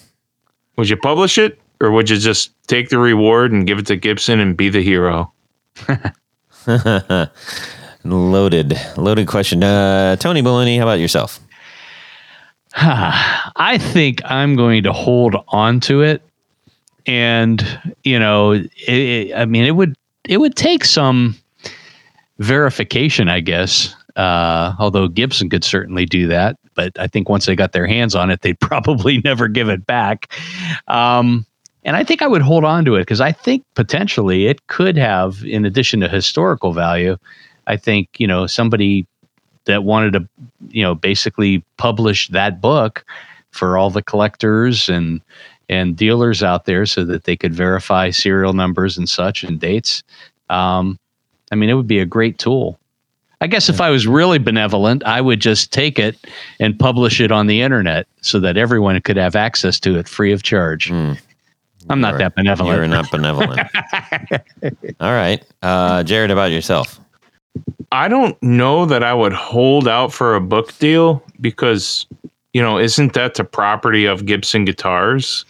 Would 0.78 0.90
you 0.90 0.98
publish 0.98 1.38
it 1.38 1.60
or 1.82 1.92
would 1.92 2.10
you 2.10 2.18
just 2.18 2.52
take 2.68 2.90
the 2.90 2.98
reward 2.98 3.52
and 3.52 3.68
give 3.68 3.78
it 3.80 3.86
to 3.88 3.96
Gibson 3.96 4.40
and 4.40 4.58
be 4.58 4.70
the 4.70 4.82
hero? 4.82 5.32
loaded, 8.04 8.74
loaded 8.98 9.28
question. 9.28 9.64
Uh, 9.64 10.16
Tony 10.16 10.42
Baloney, 10.42 10.78
how 10.78 10.84
about 10.84 11.00
yourself? 11.00 11.40
I 12.76 13.78
think 13.80 14.22
I'm 14.26 14.56
going 14.56 14.84
to 14.84 14.94
hold 14.94 15.36
on 15.50 15.80
to 15.82 16.02
it, 16.02 16.22
and 17.06 17.64
you 18.04 18.20
know, 18.20 18.52
it, 18.52 18.70
it- 18.88 19.36
I 19.36 19.46
mean, 19.46 19.66
it 19.66 19.72
would 19.72 19.96
it 20.26 20.38
would 20.38 20.56
take 20.56 20.86
some 20.86 21.36
verification, 22.40 23.30
I 23.30 23.40
guess. 23.42 23.96
Uh, 24.16 24.74
although 24.80 25.08
Gibson 25.08 25.50
could 25.50 25.64
certainly 25.64 26.06
do 26.06 26.28
that, 26.28 26.58
but 26.74 26.98
I 27.00 27.08
think 27.08 27.30
once 27.30 27.46
they 27.46 27.56
got 27.56 27.72
their 27.72 27.88
hands 27.88 28.16
on 28.16 28.30
it, 28.30 28.42
they'd 28.44 28.60
probably 28.60 29.20
never 29.20 29.48
give 29.48 29.70
it 29.70 29.86
back. 29.86 30.34
Um, 30.88 31.46
and 31.84 31.96
I 31.96 32.04
think 32.04 32.22
I 32.22 32.28
would 32.28 32.42
hold 32.42 32.66
on 32.66 32.84
to 32.86 32.96
it 32.96 33.02
because 33.02 33.22
I 33.22 33.32
think 33.32 33.64
potentially 33.76 34.48
it 34.48 34.68
could 34.68 34.98
have, 34.98 35.44
in 35.46 35.66
addition 35.66 36.02
to 36.02 36.10
historical 36.10 36.74
value, 36.74 37.18
I 37.68 37.78
think 37.78 38.10
you 38.20 38.28
know 38.28 38.48
somebody 38.48 39.08
that 39.66 39.84
wanted 39.84 40.14
to 40.14 40.28
you 40.70 40.82
know 40.82 40.96
basically 40.96 41.64
publish 41.78 42.28
that 42.30 42.60
book 42.60 43.06
for 43.52 43.78
all 43.78 43.90
the 43.90 44.04
collectors 44.04 44.90
and 44.90 45.22
and 45.70 45.96
dealers 45.96 46.42
out 46.42 46.66
there 46.66 46.86
so 46.86 47.06
that 47.06 47.26
they 47.26 47.38
could 47.38 47.54
verify 47.54 48.10
serial 48.10 48.54
numbers 48.54 48.98
and 48.98 49.08
such 49.08 49.44
and 49.44 49.60
dates 49.60 50.04
um, 50.50 51.00
i 51.52 51.56
mean 51.56 51.70
it 51.70 51.74
would 51.74 51.88
be 51.88 52.00
a 52.00 52.06
great 52.06 52.38
tool 52.38 52.80
i 53.42 53.48
guess 53.48 53.70
if 53.70 53.80
i 53.82 53.90
was 53.90 54.06
really 54.08 54.38
benevolent 54.40 55.04
i 55.06 55.20
would 55.22 55.40
just 55.40 55.72
take 55.74 55.98
it 56.00 56.16
and 56.60 56.78
publish 56.80 57.20
it 57.22 57.32
on 57.32 57.48
the 57.48 57.62
internet 57.62 58.08
so 58.22 58.40
that 58.40 58.58
everyone 58.58 59.00
could 59.02 59.18
have 59.18 59.36
access 59.36 59.80
to 59.80 59.98
it 59.98 60.08
free 60.08 60.32
of 60.32 60.44
charge 60.44 60.90
Mm. 60.90 61.18
i'm 61.90 62.02
not 62.02 62.10
You're- 62.14 62.24
that 62.24 62.36
benevolent 62.36 62.78
You're 62.78 62.88
not 62.88 63.10
benevolent. 63.12 63.60
All 65.00 65.12
right. 65.14 65.42
Uh, 65.62 66.04
Jared, 66.04 66.32
about 66.32 66.52
yourself? 66.52 67.00
I 67.92 68.08
don't 68.08 68.42
know 68.44 68.86
that 68.86 69.04
I 69.04 69.14
would 69.14 69.34
hold 69.34 69.88
out 69.88 70.14
for 70.14 70.36
a 70.36 70.42
book 70.42 70.78
deal 70.78 71.24
because, 71.42 72.06
you 72.54 72.62
know, 72.62 72.78
isn't 72.78 73.14
that 73.14 73.36
the 73.36 73.44
property 73.44 74.06
of 74.06 74.26
Gibson 74.26 74.66
Guitars? 74.66 75.46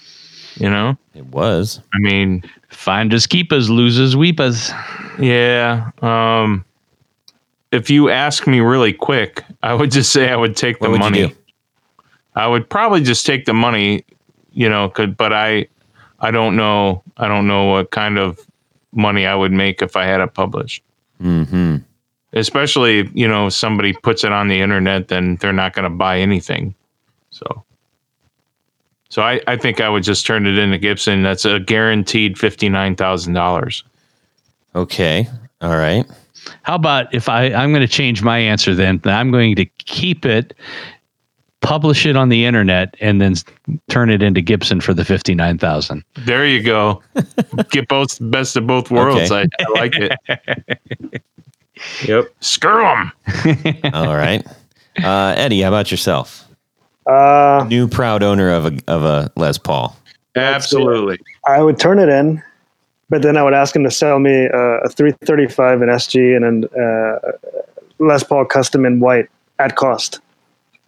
You 0.60 0.70
know, 0.70 0.98
It 1.16 1.26
was. 1.28 1.82
I 1.94 2.00
mean, 2.00 2.44
finders 2.70 3.26
keepers 3.26 3.70
losers 3.70 4.16
weepers 4.16 4.72
yeah. 5.20 5.92
Um, 6.02 6.66
if 7.72 7.90
you 7.90 8.10
ask 8.10 8.48
me 8.48 8.62
really 8.62 8.94
quick, 8.94 9.44
I 9.62 9.74
would 9.74 9.92
just 9.92 10.12
say 10.12 10.30
I 10.30 10.36
would 10.36 10.56
take 10.56 10.80
the 10.80 10.90
would 10.90 10.96
you 10.96 11.00
money. 11.00 11.36
I 12.36 12.48
would 12.48 12.70
probably 12.70 13.02
just 13.02 13.26
take 13.26 13.46
the 13.46 13.54
money, 13.54 14.06
you 14.52 14.70
know, 14.70 14.90
could 14.90 15.18
but 15.18 15.34
I 15.34 15.68
I 16.20 16.32
don't 16.32 16.56
know 16.56 17.04
I 17.18 17.28
don't 17.28 17.48
know 17.48 17.66
what 17.66 17.92
kind 17.92 18.18
of 18.18 18.40
money 18.92 19.26
I 19.26 19.36
would 19.36 19.52
make 19.52 19.82
if 19.82 19.96
I 19.96 20.06
had 20.06 20.22
it 20.22 20.34
published. 20.34 20.84
Mm-hmm. 21.22 21.78
Especially, 22.34 23.10
you 23.14 23.28
know, 23.28 23.48
if 23.48 23.54
somebody 23.54 23.94
puts 23.94 24.24
it 24.24 24.32
on 24.32 24.48
the 24.48 24.62
internet, 24.62 25.08
then 25.08 25.36
they're 25.38 25.52
not 25.52 25.74
going 25.74 25.84
to 25.84 25.90
buy 25.90 26.20
anything. 26.20 26.76
So 27.32 27.66
So 29.10 29.24
I, 29.24 29.42
I 29.48 29.58
think 29.58 29.82
I 29.82 29.90
would 29.90 30.04
just 30.04 30.26
turn 30.26 30.46
it 30.46 30.58
into 30.58 30.78
Gibson. 30.78 31.24
That's 31.24 31.46
a 31.46 31.60
guaranteed 31.60 32.38
fifty 32.38 32.70
nine 32.70 32.96
thousand 32.96 33.34
dollars. 33.34 33.84
Okay. 34.76 35.28
All 35.62 35.76
right. 35.78 36.06
How 36.64 36.76
about 36.76 37.14
if 37.14 37.28
I, 37.30 37.52
I'm 37.54 37.72
going 37.72 37.82
to 37.82 37.88
change 37.88 38.24
my 38.24 38.38
answer 38.38 38.74
then? 38.74 39.02
I'm 39.06 39.32
going 39.32 39.56
to 39.56 39.66
keep 39.66 40.26
it, 40.26 40.54
publish 41.62 42.06
it 42.06 42.16
on 42.16 42.30
the 42.30 42.46
internet, 42.46 42.96
and 43.02 43.20
then 43.20 43.36
turn 43.90 44.10
it 44.10 44.22
into 44.22 44.42
Gibson 44.42 44.80
for 44.80 44.94
the 44.94 45.04
59000 45.04 46.04
There 46.26 46.46
you 46.46 46.64
go. 46.64 47.04
Get 47.72 47.88
both 47.88 48.18
best 48.32 48.56
of 48.56 48.68
both 48.68 48.90
worlds. 48.90 49.32
Okay. 49.32 49.50
I, 49.60 49.64
I 49.64 49.80
like 49.80 49.96
it. 49.96 51.22
yep. 52.08 52.34
Screw 52.40 52.82
them. 52.82 53.12
All 53.94 54.16
right. 54.16 54.46
Uh, 55.04 55.34
Eddie, 55.38 55.62
how 55.62 55.70
about 55.70 55.92
yourself? 55.92 56.46
Uh, 57.10 57.66
New 57.70 57.88
proud 57.88 58.22
owner 58.24 58.50
of 58.52 58.66
a 58.68 58.78
of 58.88 59.04
a 59.04 59.32
Les 59.36 59.58
Paul. 59.58 59.96
Absolutely. 60.36 61.18
I 61.48 61.62
would 61.62 61.80
turn 61.80 61.98
it 62.00 62.08
in, 62.10 62.42
but 63.10 63.22
then 63.24 63.36
I 63.36 63.44
would 63.44 63.54
ask 63.54 63.76
him 63.76 63.84
to 63.84 63.92
sell 63.92 64.20
me 64.20 64.46
uh, 64.54 64.80
a 64.86 64.90
335 64.90 65.82
in 65.82 65.90
SG 65.90 66.36
and 66.36 66.44
then 66.46 66.70
uh, 66.82 67.32
Les 68.00 68.24
Paul 68.24 68.46
custom 68.46 68.86
in 68.86 69.00
white 69.00 69.28
at 69.58 69.76
cost, 69.76 70.20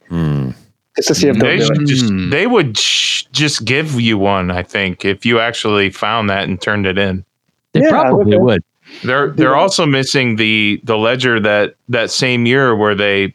Hmm. 0.10 0.52
just 0.96 1.08
to 1.10 1.16
see 1.16 1.28
if 1.28 1.38
They 1.38 1.58
they'll 1.58 1.68
do 1.70 1.74
should 1.76 1.82
it. 1.82 1.88
just 1.88 2.10
Hmm. 2.10 2.30
they 2.30 2.48
would 2.48 2.78
sh- 2.78 3.24
just 3.32 3.66
give 3.66 4.00
you 4.00 4.18
one. 4.18 4.52
I 4.52 4.62
think 4.64 5.04
if 5.06 5.26
you 5.26 5.40
actually 5.40 5.90
found 5.90 6.30
that 6.30 6.44
and 6.48 6.62
turned 6.62 6.86
it 6.86 6.98
in. 6.98 7.26
They 7.74 7.82
Yeah, 7.82 7.90
probably 7.90 8.38
would. 8.38 8.64
They're 9.04 9.30
they're 9.32 9.56
also 9.56 9.86
missing 9.86 10.36
the 10.36 10.80
the 10.84 10.98
ledger 10.98 11.40
that 11.40 11.76
that 11.90 12.12
same 12.12 12.46
year 12.46 12.76
where 12.76 12.94
they 12.96 13.34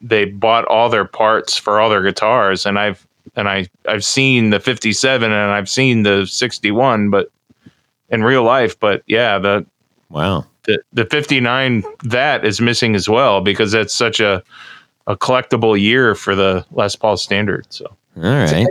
they 0.00 0.24
bought 0.24 0.64
all 0.66 0.88
their 0.88 1.04
parts 1.04 1.56
for 1.56 1.80
all 1.80 1.90
their 1.90 2.02
guitars, 2.02 2.64
and 2.66 2.78
I've 2.78 3.06
and 3.36 3.48
I 3.48 3.68
I've 3.86 4.04
seen 4.04 4.50
the 4.50 4.60
57 4.60 5.30
and 5.30 5.50
I've 5.52 5.68
seen 5.68 6.02
the 6.02 6.26
61, 6.26 7.10
but 7.10 7.30
in 8.08 8.24
real 8.24 8.42
life, 8.42 8.78
but 8.78 9.02
yeah, 9.06 9.38
the 9.38 9.64
Wow. 10.08 10.44
the 10.64 10.80
the 10.92 11.04
59 11.04 11.84
that 12.04 12.44
is 12.44 12.60
missing 12.60 12.94
as 12.96 13.08
well 13.08 13.40
because 13.40 13.72
that's 13.72 13.94
such 13.94 14.20
a 14.20 14.42
a 15.06 15.16
collectible 15.16 15.80
year 15.80 16.14
for 16.14 16.34
the 16.34 16.64
Les 16.72 16.96
Paul 16.96 17.16
standard. 17.16 17.66
So 17.70 17.86
All 18.16 18.22
right. 18.22 18.66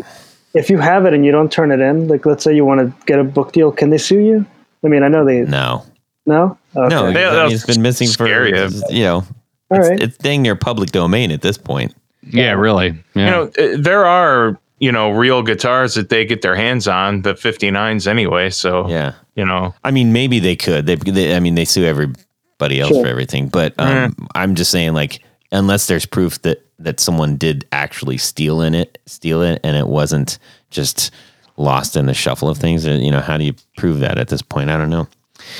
If 0.54 0.70
you 0.70 0.78
have 0.80 1.06
it 1.06 1.14
and 1.14 1.24
you 1.26 1.32
don't 1.32 1.52
turn 1.52 1.72
it 1.72 1.80
in, 1.80 2.08
like 2.08 2.26
let's 2.26 2.44
say 2.44 2.56
you 2.56 2.66
want 2.66 2.80
to 2.82 3.06
get 3.06 3.20
a 3.20 3.24
book 3.24 3.52
deal, 3.54 3.72
can 3.72 3.90
they 3.92 3.98
sue 3.98 4.20
you? 4.20 4.46
I 4.84 4.88
mean, 4.88 5.04
I 5.04 5.08
know 5.10 5.24
they 5.26 5.42
No. 5.42 5.86
no. 6.26 6.58
Okay. 6.76 6.90
No, 6.96 7.08
Yeah, 7.10 7.30
I 7.30 7.46
mean, 7.46 7.54
it's 7.56 7.66
been 7.66 7.82
missing 7.82 8.08
for 8.08 8.26
scary. 8.26 8.50
you 8.90 9.04
know. 9.04 9.24
All 9.72 9.78
It's, 9.80 9.90
right. 9.90 10.00
it's 10.02 10.18
dang 10.18 10.42
near 10.42 10.56
public 10.56 10.92
domain 10.92 11.32
at 11.32 11.42
this 11.42 11.58
point. 11.58 11.94
Yeah, 12.24 12.52
really. 12.54 12.88
Yeah. 13.16 13.26
you 13.26 13.32
know 13.32 13.44
uh, 13.74 13.78
there 13.80 14.06
are 14.06 14.60
you 14.80 14.92
know 14.92 15.12
real 15.12 15.42
guitars 15.44 15.96
that 15.96 16.10
they 16.10 16.26
get 16.26 16.42
their 16.42 16.56
hands 16.56 16.88
on 16.88 17.22
the 17.22 17.34
59s 17.34 18.08
anyway. 18.08 18.50
So 18.50 18.88
Yeah. 18.90 19.14
you 19.36 19.46
know 19.46 19.74
I 19.84 19.92
mean, 19.92 20.12
maybe 20.14 20.40
they 20.40 20.56
could. 20.56 20.86
They, 20.86 20.96
they 20.96 21.36
I 21.36 21.40
mean, 21.40 21.56
they 21.56 21.66
sue 21.66 21.86
everybody 21.86 22.80
else 22.82 22.92
Sure. 22.92 23.04
for 23.04 23.10
everything. 23.10 23.48
But 23.50 23.74
um, 23.80 24.28
I'm 24.36 24.56
just 24.56 24.72
saying, 24.72 24.94
like, 24.94 25.22
unless 25.52 25.88
there's 25.88 26.06
proof 26.06 26.42
that 26.44 26.66
that 26.80 27.00
someone 27.00 27.36
did 27.36 27.66
actually 27.72 28.18
steal 28.18 28.62
in 28.62 28.74
it, 28.74 28.98
steal 29.06 29.42
it, 29.42 29.60
and 29.64 29.76
it 29.76 29.88
wasn't 29.88 30.40
just 30.70 31.12
lost 31.58 31.98
in 31.98 32.06
the 32.06 32.14
shuffle 32.14 32.48
of 32.48 32.58
things. 32.58 32.88
uh, 32.88 32.92
You 32.92 33.12
know, 33.12 33.20
how 33.20 33.38
do 33.38 33.44
you 33.44 33.54
prove 33.78 34.00
that 34.00 34.18
at 34.18 34.30
this 34.30 34.42
point? 34.42 34.70
I 34.70 34.78
don't 34.78 34.90
know. 34.90 35.08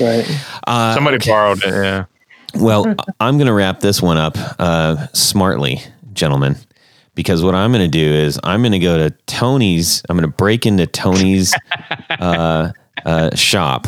Right. 0.00 0.26
Uh, 0.66 0.94
somebody 0.94 1.18
borrowed 1.26 1.62
it. 1.62 1.68
Yeah. 1.68 2.04
Well, 2.54 2.94
I'm 3.20 3.36
going 3.36 3.46
to 3.46 3.52
wrap 3.52 3.80
this 3.80 4.02
one 4.02 4.16
up 4.16 4.36
uh, 4.58 5.06
smartly, 5.12 5.80
gentlemen, 6.12 6.56
because 7.14 7.42
what 7.42 7.54
I'm 7.54 7.72
going 7.72 7.88
to 7.88 7.98
do 7.98 8.12
is 8.12 8.38
I'm 8.42 8.62
going 8.62 8.72
to 8.72 8.78
go 8.78 8.98
to 8.98 9.10
Tony's. 9.26 10.02
I'm 10.08 10.16
going 10.16 10.30
to 10.30 10.36
break 10.36 10.66
into 10.66 10.86
Tony's 10.86 11.54
uh, 12.10 12.72
uh, 13.04 13.34
shop 13.36 13.86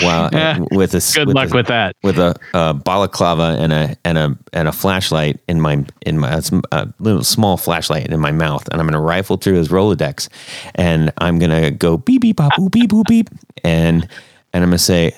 while 0.00 0.30
with 0.70 0.94
a 0.94 1.12
Good 1.14 1.26
with 1.26 1.36
luck 1.36 1.50
a, 1.52 1.56
with 1.56 1.66
that. 1.66 1.96
with 2.02 2.18
a, 2.18 2.36
a 2.54 2.74
balaclava 2.74 3.56
and 3.58 3.72
a 3.72 3.96
and 4.04 4.18
a 4.18 4.38
and 4.52 4.68
a 4.68 4.72
flashlight 4.72 5.40
in 5.48 5.60
my 5.60 5.84
in 6.06 6.18
my 6.18 6.40
a 6.70 6.88
little 7.00 7.24
small 7.24 7.56
flashlight 7.56 8.08
in 8.08 8.20
my 8.20 8.32
mouth, 8.32 8.68
and 8.68 8.80
I'm 8.80 8.86
going 8.86 8.94
to 8.94 9.00
rifle 9.00 9.36
through 9.36 9.54
his 9.54 9.68
Rolodex, 9.68 10.28
and 10.74 11.12
I'm 11.18 11.38
going 11.38 11.50
to 11.50 11.70
go 11.70 11.96
beep 11.98 12.22
beep 12.22 12.36
bop 12.36 12.52
boop 12.52 12.70
beep 12.70 12.90
boop 12.90 13.06
beep, 13.06 13.28
and 13.64 14.08
and 14.52 14.62
I'm 14.62 14.70
going 14.70 14.72
to 14.72 14.78
say 14.78 15.16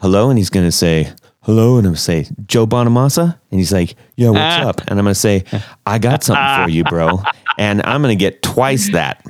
hello, 0.00 0.30
and 0.30 0.38
he's 0.38 0.50
going 0.50 0.66
to 0.66 0.72
say 0.72 1.12
hello, 1.42 1.76
and 1.78 1.86
I'm 1.86 1.92
going 1.92 1.94
to 1.94 2.00
say 2.00 2.26
Joe 2.46 2.66
Bonamassa, 2.66 3.38
and 3.50 3.60
he's 3.60 3.72
like, 3.72 3.94
yeah, 4.16 4.30
what's 4.30 4.40
Ah. 4.40 4.68
up? 4.68 4.80
And 4.88 4.98
I'm 4.98 5.04
going 5.04 5.14
to 5.14 5.20
say, 5.20 5.44
I 5.86 5.98
got 5.98 6.22
something 6.22 6.64
for 6.64 6.70
you, 6.70 6.84
bro, 6.84 7.22
and 7.58 7.82
I'm 7.84 8.02
going 8.02 8.16
to 8.16 8.20
get 8.20 8.42
twice 8.42 8.90
that. 8.92 9.24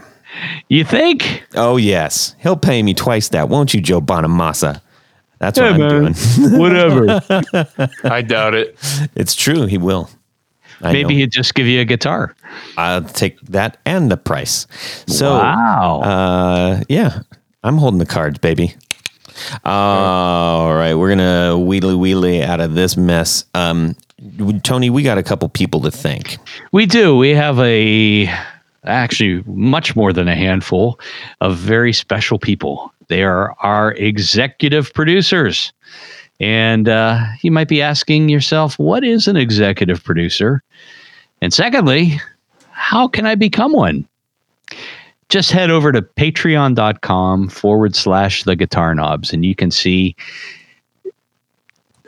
You 0.68 0.84
think? 0.84 1.44
Oh 1.56 1.76
yes, 1.76 2.36
he'll 2.38 2.56
pay 2.56 2.82
me 2.82 2.94
twice 2.94 3.28
that, 3.30 3.48
won't 3.48 3.74
you, 3.74 3.80
Joe 3.80 4.00
Bonamassa? 4.00 4.80
That's 5.38 5.58
what 5.58 5.72
I'm 5.72 5.78
man. 5.80 6.12
doing. 6.12 6.14
Whatever. 6.58 7.20
I 8.04 8.20
doubt 8.22 8.54
it. 8.54 8.76
It's 9.16 9.34
true. 9.34 9.64
He 9.66 9.78
will. 9.78 10.11
I 10.82 10.92
Maybe 10.92 11.14
know. 11.14 11.18
he'd 11.20 11.32
just 11.32 11.54
give 11.54 11.66
you 11.66 11.80
a 11.80 11.84
guitar. 11.84 12.34
I'll 12.76 13.02
take 13.04 13.40
that 13.42 13.78
and 13.86 14.11
the 14.11 14.16
price. 14.16 14.66
So, 15.06 15.30
wow. 15.32 16.00
uh, 16.02 16.82
yeah, 16.88 17.20
I'm 17.62 17.76
holding 17.78 17.98
the 17.98 18.06
cards, 18.06 18.38
baby. 18.38 18.74
All 19.64 20.74
right, 20.74 20.95
we're 20.95 21.09
gonna 21.11 21.55
wheelie 21.57 21.97
wheelie 21.97 22.43
out 22.43 22.61
of 22.61 22.74
this 22.74 22.97
mess. 22.97 23.45
Um, 23.55 23.97
Tony, 24.62 24.91
we 24.91 25.03
got 25.03 25.18
a 25.18 25.22
couple 25.22 25.49
people 25.49 25.80
to 25.80 25.91
thank. 25.91 26.38
We 26.72 26.86
do. 26.86 27.16
We 27.16 27.30
have 27.30 27.59
a 27.59 28.30
actually 28.84 29.43
much 29.47 29.95
more 29.97 30.12
than 30.12 30.28
a 30.28 30.34
handful 30.34 30.99
of 31.41 31.57
very 31.57 31.93
special 31.93 32.38
people. 32.38 32.93
They 33.09 33.22
are 33.22 33.55
our 33.61 33.93
executive 33.93 34.93
producers. 34.95 35.72
And 36.38 36.88
uh, 36.88 37.22
you 37.43 37.51
might 37.51 37.68
be 37.68 37.82
asking 37.82 38.30
yourself, 38.30 38.78
what 38.78 39.05
is 39.05 39.28
an 39.28 39.36
executive 39.36 40.03
producer? 40.03 40.62
And 41.43 41.53
secondly, 41.53 42.20
how 42.70 43.09
can 43.09 43.26
I 43.26 43.34
become 43.34 43.72
one? 43.72 44.09
Just 45.30 45.50
head 45.50 45.70
over 45.70 45.92
to 45.92 46.02
patreon.com 46.02 47.48
forward 47.48 47.96
slash 47.96 48.44
the 48.44 48.56
guitar 48.56 48.94
knobs 48.94 49.32
and 49.32 49.44
you 49.44 49.54
can 49.54 49.70
see 49.70 50.14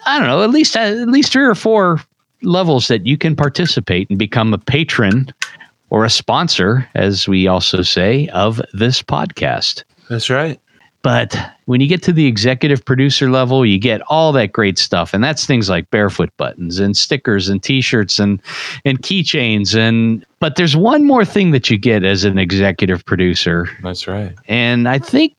I 0.05 0.19
don't 0.19 0.27
know, 0.27 0.43
at 0.43 0.51
least 0.51 0.77
at 0.77 1.09
least 1.09 1.33
three 1.33 1.45
or 1.45 1.55
four 1.55 2.01
levels 2.43 2.89
that 2.89 3.07
you 3.07 3.17
can 3.17 3.37
participate 3.37 4.11
and 4.11 4.19
become 4.19 4.53
a 4.53 4.59
patron 4.59 5.33
or 5.91 6.05
a 6.05 6.11
sponsor, 6.11 6.89
as 6.95 7.29
we 7.29 7.47
also 7.47 7.83
say, 7.83 8.29
of 8.29 8.61
this 8.73 9.03
podcast. 9.03 9.85
That's 10.09 10.29
right. 10.31 10.61
But 11.03 11.37
when 11.67 11.81
you 11.81 11.89
get 11.89 12.03
to 12.05 12.13
the 12.13 12.27
executive 12.27 12.85
producer 12.85 13.29
level, 13.29 13.67
you 13.67 13.79
get 13.79 14.01
all 14.03 14.31
that 14.33 14.53
great 14.53 14.79
stuff. 14.79 15.13
And 15.13 15.23
that's 15.25 15.45
things 15.47 15.69
like 15.69 15.91
barefoot 15.91 16.31
buttons 16.37 16.79
and 16.79 16.97
stickers 16.97 17.49
and 17.49 17.61
t-shirts 17.63 18.21
and 18.21 18.41
and 18.85 19.03
keychains 19.03 19.77
and 19.77 20.25
but 20.39 20.55
there's 20.57 20.77
one 20.77 21.05
more 21.05 21.25
thing 21.25 21.51
that 21.53 21.71
you 21.71 21.77
get 21.79 22.05
as 22.05 22.25
an 22.25 22.39
executive 22.39 23.05
producer. 23.05 23.69
That's 23.83 24.07
right. 24.07 24.35
And 24.47 24.89
I 24.89 24.99
think 25.01 25.35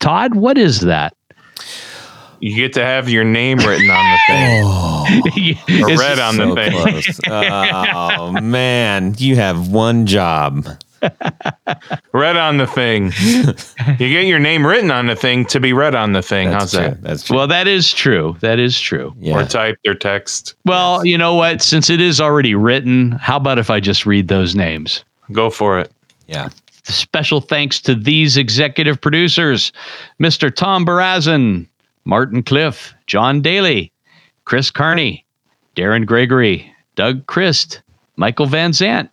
Todd, 0.00 0.34
what 0.34 0.58
is 0.58 0.80
that? 0.80 1.14
You 2.40 2.56
get 2.56 2.72
to 2.74 2.84
have 2.84 3.08
your 3.08 3.24
name 3.24 3.58
written 3.58 3.88
on 3.88 4.10
the 4.12 4.18
thing. 4.26 4.64
or 5.84 5.90
It's 5.90 6.00
red 6.00 6.18
on 6.18 6.36
the 6.36 6.48
So 6.48 6.54
thing. 6.54 6.72
close. 6.72 7.20
oh 7.28 8.32
man, 8.42 9.14
you 9.18 9.36
have 9.36 9.68
one 9.68 10.06
job. 10.06 10.66
Read 12.12 12.36
on 12.36 12.58
the 12.58 12.66
thing. 12.66 13.12
you 13.98 14.08
get 14.08 14.26
your 14.26 14.38
name 14.38 14.66
written 14.66 14.90
on 14.90 15.06
the 15.06 15.16
thing 15.16 15.44
to 15.46 15.60
be 15.60 15.72
read 15.72 15.94
on 15.94 16.12
the 16.12 16.22
thing. 16.22 16.50
That's 16.50 16.62
How's 16.64 16.70
true. 16.72 16.80
that? 16.80 17.02
That's 17.02 17.24
true. 17.24 17.36
Well, 17.36 17.46
that 17.48 17.66
is 17.66 17.92
true. 17.92 18.36
That 18.40 18.58
is 18.58 18.78
true. 18.78 19.14
yeah. 19.18 19.34
Or 19.38 19.44
typed 19.46 19.86
or 19.86 19.94
text. 19.94 20.54
Well, 20.64 21.04
you 21.04 21.16
know 21.18 21.34
what? 21.34 21.62
Since 21.62 21.90
it 21.90 22.00
is 22.00 22.20
already 22.20 22.54
written, 22.54 23.12
how 23.12 23.36
about 23.36 23.58
if 23.58 23.70
I 23.70 23.80
just 23.80 24.06
read 24.06 24.28
those 24.28 24.54
names? 24.54 25.04
Go 25.32 25.50
for 25.50 25.78
it. 25.78 25.90
yeah. 26.26 26.48
Special 26.84 27.40
thanks 27.40 27.80
to 27.82 27.94
these 27.94 28.36
executive 28.36 29.00
producers 29.00 29.72
Mr. 30.20 30.52
Tom 30.54 30.84
Barazin, 30.84 31.66
Martin 32.04 32.42
Cliff, 32.42 32.92
John 33.06 33.40
Daly, 33.40 33.92
Chris 34.46 34.70
Carney, 34.72 35.24
Darren 35.76 36.04
Gregory, 36.04 36.70
Doug 36.96 37.24
Christ, 37.26 37.80
Michael 38.16 38.46
Van 38.46 38.72
Zant, 38.72 39.08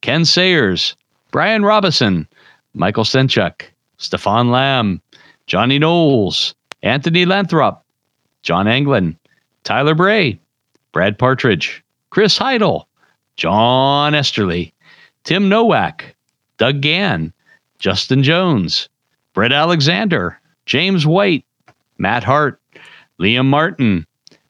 Ken 0.00 0.24
Sayers, 0.24 0.94
Brian 1.30 1.64
Robison, 1.64 2.26
Michael 2.74 3.04
Senchuk, 3.04 3.62
Stefan 3.98 4.50
Lamb, 4.50 5.02
Johnny 5.46 5.78
Knowles, 5.78 6.54
Anthony 6.82 7.26
Lanthrop, 7.26 7.82
John 8.42 8.66
Anglin, 8.66 9.18
Tyler 9.64 9.94
Bray, 9.94 10.38
Brad 10.92 11.18
Partridge, 11.18 11.84
Chris 12.10 12.38
Heidel, 12.38 12.88
John 13.36 14.14
Esterly, 14.14 14.72
Tim 15.24 15.48
Nowak, 15.48 16.16
Doug 16.56 16.80
Gann, 16.80 17.32
Justin 17.78 18.22
Jones, 18.22 18.88
Brett 19.34 19.52
Alexander, 19.52 20.40
James 20.66 21.06
White, 21.06 21.44
Matt 21.98 22.24
Hart, 22.24 22.60
Liam 23.20 23.46
Martin, 23.46 24.06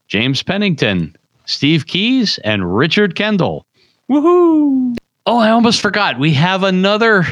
James 0.07 0.43
Pennington, 0.43 1.17
Steve 1.45 1.87
Keys, 1.87 2.39
and 2.45 2.77
Richard 2.77 3.15
Kendall. 3.15 3.67
Woohoo! 4.09 4.97
Oh, 5.29 5.37
I 5.37 5.51
almost 5.51 5.83
forgot. 5.83 6.19
We 6.19 6.33
have 6.33 6.63
another 6.63 7.23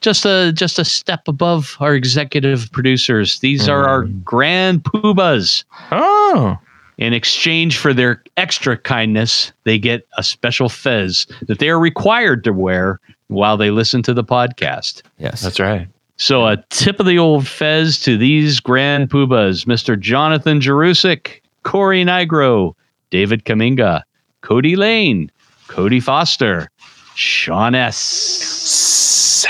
just 0.00 0.26
a 0.26 0.52
just 0.52 0.80
a 0.80 0.84
step 0.84 1.28
above 1.28 1.76
our 1.78 1.94
executive 1.94 2.68
producers. 2.72 3.38
These 3.38 3.68
are 3.68 3.86
our 3.86 4.06
hmm. 4.06 4.18
grand 4.22 4.82
poobahs. 4.82 5.62
Oh. 5.92 6.58
In 6.98 7.12
exchange 7.12 7.78
for 7.78 7.94
their 7.94 8.24
extra 8.36 8.76
kindness, 8.76 9.52
they 9.62 9.78
get 9.78 10.04
a 10.18 10.24
special 10.24 10.68
fez 10.68 11.28
that 11.42 11.60
they 11.60 11.68
are 11.68 11.78
required 11.78 12.42
to 12.42 12.52
wear 12.52 12.98
while 13.28 13.56
they 13.56 13.70
listen 13.70 14.02
to 14.02 14.12
the 14.12 14.24
podcast. 14.24 15.02
Yes. 15.18 15.40
That's 15.40 15.60
right. 15.60 15.86
So 16.16 16.46
a 16.46 16.56
tip 16.70 16.98
of 16.98 17.06
the 17.06 17.20
old 17.20 17.46
fez 17.46 18.00
to 18.00 18.18
these 18.18 18.58
grand 18.58 19.10
poobahs, 19.10 19.64
Mr. 19.64 19.98
Jonathan 19.98 20.58
Jerusik, 20.58 21.40
Corey 21.62 22.04
Nigro, 22.04 22.74
David 23.10 23.44
Kaminga, 23.44 24.02
Cody 24.40 24.74
Lane, 24.74 25.30
Cody 25.68 26.00
Foster, 26.00 26.68
Sean 27.14 27.74
S. 27.74 29.46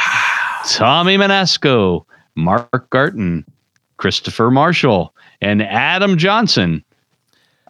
Tommy 0.74 1.16
Manasco, 1.16 2.04
Mark 2.34 2.90
Garton, 2.90 3.44
Christopher 3.96 4.50
Marshall, 4.50 5.14
and 5.40 5.62
Adam 5.62 6.16
Johnson. 6.18 6.82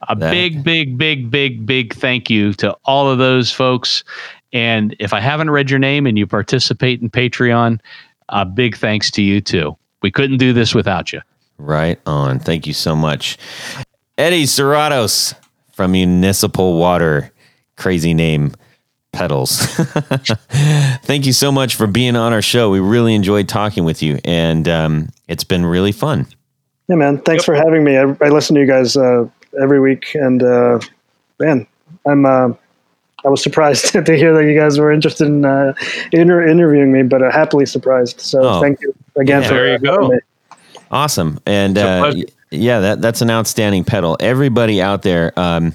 A 0.08 0.16
That- 0.16 0.30
big, 0.30 0.62
big, 0.62 0.98
big, 0.98 1.30
big, 1.30 1.64
big 1.66 1.94
thank 1.94 2.28
you 2.30 2.52
to 2.54 2.76
all 2.84 3.10
of 3.10 3.18
those 3.18 3.50
folks. 3.52 4.04
And 4.52 4.94
if 4.98 5.12
I 5.12 5.20
haven't 5.20 5.50
read 5.50 5.70
your 5.70 5.78
name 5.78 6.06
and 6.06 6.16
you 6.18 6.26
participate 6.26 7.00
in 7.00 7.10
Patreon, 7.10 7.80
a 8.28 8.44
big 8.44 8.76
thanks 8.76 9.10
to 9.12 9.22
you 9.22 9.40
too. 9.40 9.76
We 10.02 10.10
couldn't 10.10 10.38
do 10.38 10.52
this 10.52 10.74
without 10.74 11.12
you. 11.12 11.20
Right 11.58 11.98
on. 12.06 12.38
Thank 12.38 12.66
you 12.66 12.72
so 12.74 12.94
much. 12.94 13.38
Eddie 14.18 14.44
Serratos 14.44 15.34
from 15.72 15.92
Municipal 15.92 16.78
Water. 16.78 17.32
Crazy 17.76 18.14
name. 18.14 18.52
Pedals. 19.14 19.58
Thank 21.04 21.26
you 21.26 21.32
so 21.32 21.50
much 21.52 21.74
for 21.76 21.86
being 21.86 22.16
on 22.16 22.32
our 22.32 22.42
show. 22.42 22.70
We 22.70 22.80
really 22.80 23.14
enjoyed 23.14 23.48
talking 23.48 23.84
with 23.84 24.02
you, 24.02 24.18
and 24.24 24.68
um, 24.68 25.08
it's 25.28 25.44
been 25.44 25.64
really 25.64 25.92
fun. 25.92 26.26
Yeah, 26.88 26.96
man. 26.96 27.18
Thanks 27.18 27.44
for 27.44 27.54
having 27.54 27.84
me. 27.84 27.96
I, 27.96 28.02
I 28.20 28.28
listen 28.28 28.54
to 28.56 28.60
you 28.60 28.66
guys 28.66 28.96
uh, 28.96 29.26
every 29.60 29.80
week, 29.80 30.14
and 30.14 30.42
uh, 30.42 30.78
man, 31.38 31.66
I'm. 32.06 32.26
Uh, 32.26 32.48
I 33.26 33.30
was 33.30 33.42
surprised 33.42 33.86
to 33.92 34.02
hear 34.16 34.34
that 34.34 34.44
you 34.44 34.54
guys 34.58 34.78
were 34.78 34.92
interested 34.92 35.26
in 35.28 35.46
uh, 35.46 35.72
inter- 36.12 36.46
interviewing 36.46 36.92
me, 36.92 37.04
but 37.04 37.22
uh, 37.22 37.30
happily 37.32 37.64
surprised. 37.64 38.20
So 38.20 38.42
Oh. 38.42 38.60
thank 38.60 38.82
you 38.82 38.94
again 39.16 39.40
Yeah. 39.40 39.48
for 39.48 39.54
There 39.54 39.66
you 39.66 39.72
having 39.72 39.86
go. 40.00 40.08
me. 40.08 40.18
Awesome. 40.90 41.40
And 41.46 41.78
uh, 41.78 42.12
yeah, 42.50 42.80
that, 42.80 43.00
that's 43.00 43.22
an 43.22 43.30
outstanding 43.30 43.82
pedal. 43.84 44.18
Everybody 44.20 44.82
out 44.82 45.00
there, 45.00 45.32
um, 45.38 45.72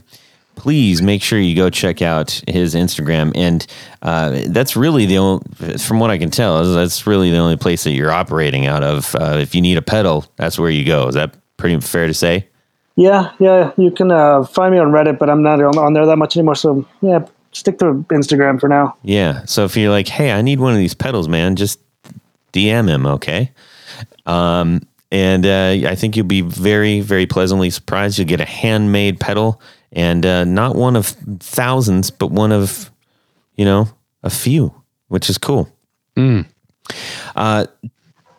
please 0.60 1.02
make 1.02 1.24
sure 1.24 1.40
you 1.40 1.56
go 1.56 1.70
check 1.70 2.02
out 2.02 2.42
his 2.48 2.76
Instagram. 2.76 3.32
And 3.36 3.66
uh, 4.02 4.42
that's 4.48 4.76
really 4.76 5.06
the 5.06 5.18
only, 5.18 5.78
from 5.78 6.00
what 6.00 6.12
I 6.12 6.18
can 6.18 6.30
tell, 6.30 6.64
that's 6.74 7.08
really 7.08 7.32
the 7.32 7.38
only 7.38 7.58
place 7.58 7.84
that 7.86 7.92
you're 7.92 8.12
operating 8.12 8.68
out 8.68 8.84
of. 8.84 9.16
Uh, 9.16 9.38
if 9.40 9.56
you 9.56 9.62
need 9.62 9.78
a 9.78 9.82
pedal, 9.82 10.26
that's 10.36 10.60
where 10.60 10.70
you 10.70 10.86
go. 10.86 11.08
Is 11.08 11.16
that 11.16 11.36
pretty 11.58 11.80
fair 11.80 12.08
to 12.08 12.14
say? 12.14 12.48
Yeah, 12.96 13.32
yeah. 13.40 13.72
You 13.78 13.92
can 13.92 14.12
uh, 14.12 14.44
find 14.44 14.74
me 14.74 14.80
on 14.80 14.92
Reddit, 14.92 15.18
but 15.18 15.30
I'm 15.30 15.42
not 15.42 15.62
on, 15.62 15.78
on 15.78 15.94
there 15.94 16.06
that 16.06 16.18
much 16.18 16.36
anymore. 16.36 16.56
So 16.56 16.86
yeah, 17.02 17.26
stick 17.54 17.80
to 17.80 18.06
Instagram 18.10 18.60
for 18.60 18.68
now. 18.68 18.98
Yeah. 19.04 19.46
So 19.46 19.64
if 19.64 19.78
you're 19.78 19.92
like, 19.92 20.08
hey, 20.08 20.32
I 20.32 20.42
need 20.42 20.60
one 20.60 20.74
of 20.74 20.80
these 20.80 20.94
pedals, 20.94 21.30
man, 21.30 21.56
just 21.56 21.80
DM 22.52 22.90
him, 22.90 23.06
okay? 23.06 23.52
Um, 24.26 24.82
and 25.12 25.46
uh, 25.46 25.90
I 25.90 25.96
think 25.96 26.16
you'll 26.16 26.28
be 26.28 26.42
very, 26.42 27.02
very 27.02 27.26
pleasantly 27.26 27.70
surprised. 27.70 28.20
You'll 28.20 28.28
get 28.28 28.42
a 28.42 28.46
handmade 28.46 29.20
pedal, 29.20 29.62
and 29.92 30.26
uh, 30.26 30.44
not 30.44 30.76
one 30.76 30.96
of 30.96 31.08
thousands, 31.40 32.12
but 32.12 32.32
one 32.32 32.52
of, 32.52 32.92
you 33.56 33.66
know, 33.66 33.90
a 34.24 34.30
few, 34.30 34.74
which 35.08 35.30
is 35.30 35.38
cool. 35.38 35.72
Uh, 37.36 37.66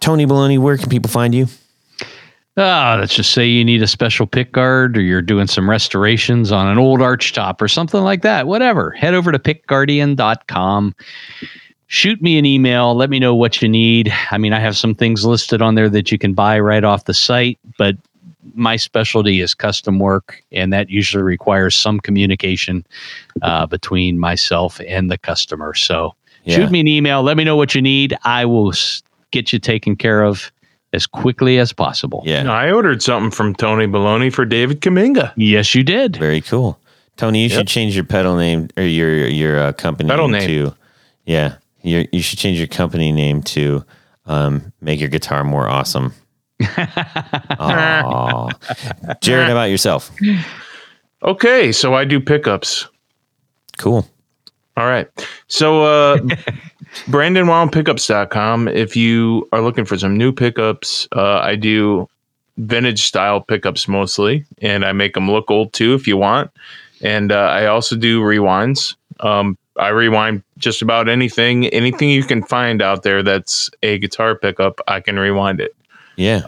Tony 0.01 0.27
Baloney, 0.27 0.59
where 0.59 0.77
can 0.77 0.89
people 0.89 1.11
find 1.11 1.35
you? 1.35 1.47
Ah, 2.57 2.97
let's 2.99 3.15
just 3.15 3.33
say 3.33 3.47
you 3.47 3.65
need 3.65 3.83
a 3.83 3.87
special 3.87 4.27
pick 4.27 4.53
guard 4.53 4.97
or 4.97 5.01
you're 5.01 5.23
doing 5.23 5.47
some 5.47 5.71
restorations 5.71 6.51
on 6.53 6.67
an 6.67 6.79
old 6.79 7.01
arch 7.01 7.33
top 7.33 7.63
or 7.63 7.69
something 7.69 8.03
like 8.03 8.23
that. 8.23 8.47
Whatever. 8.47 8.91
Head 8.91 9.15
over 9.15 9.31
to 9.33 9.39
pickguardian.com. 9.39 10.95
Shoot 11.87 12.21
me 12.21 12.39
an 12.39 12.45
email. 12.45 12.95
Let 12.95 13.09
me 13.09 13.19
know 13.19 13.35
what 13.35 13.63
you 13.63 13.69
need. 13.69 14.13
I 14.31 14.39
mean, 14.39 14.53
I 14.53 14.61
have 14.61 14.77
some 14.77 14.95
things 14.95 15.25
listed 15.25 15.63
on 15.63 15.75
there 15.75 15.89
that 15.89 16.13
you 16.13 16.19
can 16.19 16.35
buy 16.35 16.61
right 16.61 16.85
off 16.85 17.05
the 17.05 17.15
site, 17.15 17.59
but 17.79 17.97
my 18.55 18.77
specialty 18.77 19.41
is 19.41 19.55
custom 19.55 19.99
work, 19.99 20.43
and 20.53 20.73
that 20.73 20.89
usually 20.91 21.23
requires 21.23 21.75
some 21.75 22.01
communication 22.01 22.85
uh, 23.43 23.67
between 23.67 24.19
myself 24.19 24.81
and 24.87 25.11
the 25.11 25.19
customer. 25.19 25.75
So 25.75 26.15
Yeah. 26.45 26.57
shoot 26.57 26.71
me 26.71 26.81
an 26.81 26.89
email. 26.89 27.23
Let 27.23 27.37
me 27.37 27.45
know 27.45 27.57
what 27.57 27.75
you 27.75 27.83
need. 27.83 28.17
I 28.25 28.45
will 28.47 28.71
s- 28.73 29.03
get 29.31 29.53
you 29.53 29.59
taken 29.59 29.95
care 29.97 30.23
of 30.25 30.51
as 30.93 31.07
quickly 31.07 31.59
as 31.59 31.73
possible. 31.73 32.23
Yeah. 32.27 32.43
No, 32.45 32.53
I 32.53 32.73
ordered 32.73 33.03
something 33.03 33.31
from 33.31 33.55
Tony 33.55 33.87
Baloney 33.87 34.33
for 34.33 34.45
David 34.45 34.81
Kaminga. 34.81 35.33
Yes, 35.37 35.75
you 35.75 35.83
did. 35.85 36.17
Very 36.17 36.41
cool. 36.41 36.79
Tony, 37.17 37.43
you 37.43 37.49
should 37.51 37.69
change 37.69 37.95
your 37.95 38.05
pedal 38.05 38.37
name 38.37 38.69
or 38.79 38.83
your 38.85 39.27
your 39.29 39.61
uh, 39.61 39.73
company 39.75 40.09
Pedal 40.09 40.29
name, 40.29 40.41
name. 40.49 40.67
to 40.71 40.75
yeah. 41.27 41.55
You 41.83 42.09
you 42.13 42.23
should 42.23 42.39
change 42.39 42.57
your 42.59 42.67
company 42.69 43.13
name 43.13 43.43
to 43.55 43.85
um, 44.27 44.73
make 44.81 44.99
your 45.01 45.11
guitar 45.11 45.45
more 45.45 45.69
awesome. 45.69 46.13
Jared, 49.21 49.47
how 49.47 49.53
about 49.53 49.71
yourself? 49.71 50.11
Okay, 51.23 51.73
so 51.73 51.95
I 51.95 52.05
do 52.05 52.21
pickups. 52.21 52.87
Cool. 53.79 54.07
All 54.77 54.87
right. 54.87 55.09
So 55.49 55.85
uh 55.85 56.19
BrandonwoundPickups.com. 57.07 58.69
If 58.69 58.97
you 58.97 59.49
are 59.53 59.61
looking 59.61 59.85
for 59.85 59.97
some 59.97 60.17
new 60.17 60.33
pickups, 60.33 61.07
uh, 61.15 61.39
I 61.39 61.55
do 61.55 62.09
vintage 62.57 63.05
style 63.05 63.41
pickups 63.41 63.89
mostly, 63.89 64.45
and 64.61 64.85
I 64.85 64.93
make 64.93 65.15
them 65.15 65.31
look 65.31 65.51
old 65.51 65.73
too 65.73 65.95
if 65.95 66.07
you 66.07 66.17
want. 66.17 66.51
And 67.03 67.33
uh, 67.33 67.37
I 67.37 67.67
also 67.67 67.97
do 67.97 68.21
rewinds. 68.21 68.97
Um, 69.21 69.57
I 69.77 69.89
rewind 69.89 70.43
just 70.59 70.83
about 70.83 71.09
anything, 71.09 71.67
anything 71.69 72.11
you 72.11 72.25
can 72.25 72.43
find 72.43 72.83
out 72.83 73.03
there 73.03 73.23
that's 73.23 73.71
a 73.83 73.99
guitar 73.99 74.35
pickup. 74.35 74.81
I 74.89 75.01
can 75.01 75.19
rewind 75.19 75.61
it. 75.61 75.75
Yeah. 76.21 76.43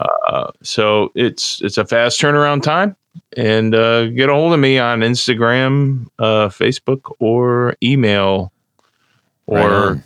So 0.62 1.10
it's 1.14 1.60
it's 1.62 1.78
a 1.78 1.84
fast 1.84 2.20
turnaround 2.20 2.62
time. 2.62 2.96
And 3.36 3.74
uh, 3.74 4.06
get 4.06 4.30
a 4.30 4.32
hold 4.32 4.54
of 4.54 4.60
me 4.60 4.78
on 4.78 5.00
Instagram, 5.00 6.06
uh, 6.18 6.48
Facebook, 6.48 7.14
or 7.18 7.74
email, 7.82 8.52
or 9.46 9.60
on. 9.70 10.02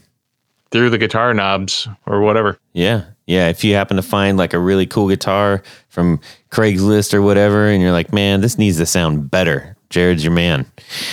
through 0.73 0.91
the 0.91 0.99
guitar 0.99 1.33
knobs 1.33 1.89
or 2.07 2.21
whatever. 2.21 2.59
Yeah. 2.73 3.05
Yeah. 3.27 3.49
If 3.49 3.63
you 3.63 3.75
happen 3.75 3.97
to 3.97 4.03
find 4.03 4.37
like 4.37 4.55
a 4.55 4.59
really 4.59 4.87
cool 4.87 5.09
guitar 5.09 5.63
from 5.89 6.21
Craigslist 6.51 7.15
or 7.15 7.23
whatever, 7.23 7.69
and 7.69 7.81
you're 7.81 7.93
like, 7.93 8.13
man, 8.13 8.41
this 8.41 8.59
needs 8.59 8.77
to 8.79 8.87
sound 8.87 9.31
better, 9.31 9.76
Jared's 9.91 10.25
your 10.25 10.33
man. 10.33 10.67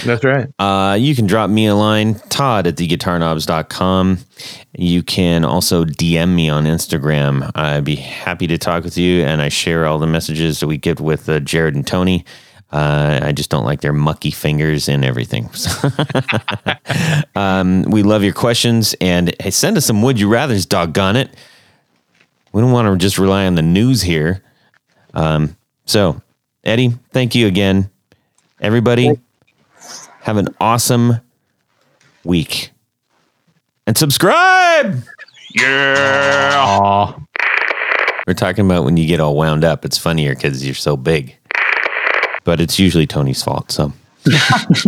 That's 0.03 0.23
right. 0.23 0.47
Uh, 0.57 0.95
you 0.95 1.15
can 1.15 1.27
drop 1.27 1.49
me 1.49 1.67
a 1.67 1.75
line, 1.75 2.15
Todd 2.29 2.67
at 2.67 2.75
theguitarknobs.com. 2.75 4.17
You 4.75 5.03
can 5.03 5.45
also 5.45 5.85
DM 5.85 6.33
me 6.33 6.49
on 6.49 6.65
Instagram. 6.65 7.51
I'd 7.55 7.83
be 7.83 7.95
happy 7.95 8.47
to 8.47 8.57
talk 8.57 8.83
with 8.83 8.97
you, 8.97 9.23
and 9.23 9.41
I 9.41 9.49
share 9.49 9.85
all 9.85 9.99
the 9.99 10.07
messages 10.07 10.59
that 10.59 10.67
we 10.67 10.77
get 10.77 10.99
with 10.99 11.29
uh, 11.29 11.39
Jared 11.39 11.75
and 11.75 11.85
Tony. 11.85 12.25
Uh, 12.71 13.19
I 13.21 13.31
just 13.33 13.51
don't 13.51 13.65
like 13.65 13.81
their 13.81 13.93
mucky 13.93 14.31
fingers 14.31 14.89
and 14.89 15.05
everything. 15.05 15.47
um, 17.35 17.83
we 17.83 18.01
love 18.01 18.23
your 18.23 18.33
questions, 18.33 18.95
and 18.99 19.35
hey, 19.39 19.51
send 19.51 19.77
us 19.77 19.85
some 19.85 20.01
would 20.01 20.19
you 20.19 20.27
rather's, 20.27 20.65
doggone 20.65 21.15
it. 21.15 21.29
We 22.51 22.61
don't 22.61 22.71
want 22.71 22.87
to 22.87 22.97
just 22.97 23.19
rely 23.19 23.45
on 23.45 23.53
the 23.53 23.61
news 23.61 24.01
here. 24.01 24.43
Um, 25.13 25.55
so, 25.85 26.21
Eddie, 26.63 26.93
thank 27.11 27.35
you 27.35 27.45
again. 27.45 27.91
Everybody, 28.63 29.11
have 30.21 30.37
an 30.37 30.47
awesome 30.61 31.19
week. 32.23 32.71
And 33.85 33.97
subscribe. 33.97 35.03
Yeah. 35.53 36.53
Aw. 36.55 37.19
We're 38.25 38.33
talking 38.33 38.65
about 38.65 38.85
when 38.85 38.95
you 38.95 39.05
get 39.05 39.19
all 39.19 39.35
wound 39.35 39.65
up. 39.65 39.83
It's 39.83 39.97
funnier 39.97 40.33
because 40.33 40.65
you're 40.65 40.75
so 40.75 40.95
big. 40.95 41.35
But 42.45 42.61
it's 42.61 42.79
usually 42.79 43.05
Tony's 43.05 43.43
fault. 43.43 43.69
So 43.69 43.91
this 44.23 44.85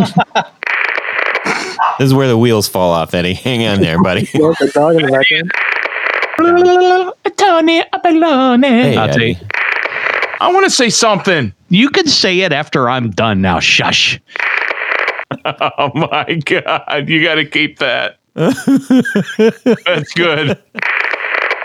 is 1.99 2.13
where 2.13 2.29
the 2.29 2.37
wheels 2.37 2.69
fall 2.69 2.93
off, 2.93 3.13
Eddie. 3.13 3.33
Hang 3.43 3.67
on 3.67 3.81
there, 3.81 4.01
buddy. 4.01 4.29
You 4.33 4.41
want 4.41 4.57
the 4.59 4.67
dog 4.69 4.95
in 4.95 5.01
the 5.01 5.11
background? 5.11 5.51
Tony 7.35 7.83
Abalone. 7.91 8.67
Hey, 8.67 8.95
I'll 8.95 9.09
tell 9.09 9.21
you, 9.21 9.35
Eddie. 9.35 9.47
I 10.45 10.51
want 10.53 10.63
to 10.65 10.69
say 10.69 10.89
something. 10.89 11.51
you 11.69 11.89
can 11.89 12.07
say 12.07 12.41
it 12.41 12.53
after 12.53 12.87
I'm 12.87 13.09
done 13.09 13.41
now. 13.41 13.59
Shush. 13.59 14.19
Oh 15.43 15.91
my 15.95 16.39
God. 16.45 17.09
You 17.09 17.21
got 17.23 17.35
to 17.35 17.45
keep 17.45 17.79
that. 17.79 18.19
That's 18.35 20.13
good. 20.13 20.61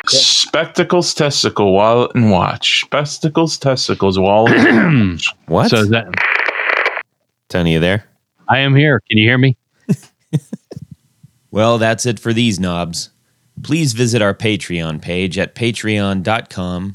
Spectacles, 0.07 1.13
testicle, 1.15 1.75
wallet, 1.75 2.11
and 2.15 2.31
watch. 2.31 2.81
Spectacles, 2.81 3.59
testicles, 3.59 4.19
wallet. 4.19 5.21
What? 5.47 5.71
So 5.71 5.77
is 5.77 5.91
that 5.91 6.07
Tony, 7.49 7.75
you 7.75 7.81
there? 7.81 8.05
I 8.49 8.59
am 8.59 8.75
here. 8.75 9.01
Can 9.09 9.19
you 9.19 9.29
hear 9.29 9.39
me? 9.39 9.57
Well, 11.51 11.79
that's 11.79 12.07
it 12.07 12.19
for 12.19 12.33
these 12.33 12.59
knobs. 12.61 13.11
Please 13.63 13.93
visit 13.93 14.23
our 14.23 14.35
Patreon 14.35 15.03
page 15.03 15.37
at 15.39 15.55
patreon.com 15.55 16.95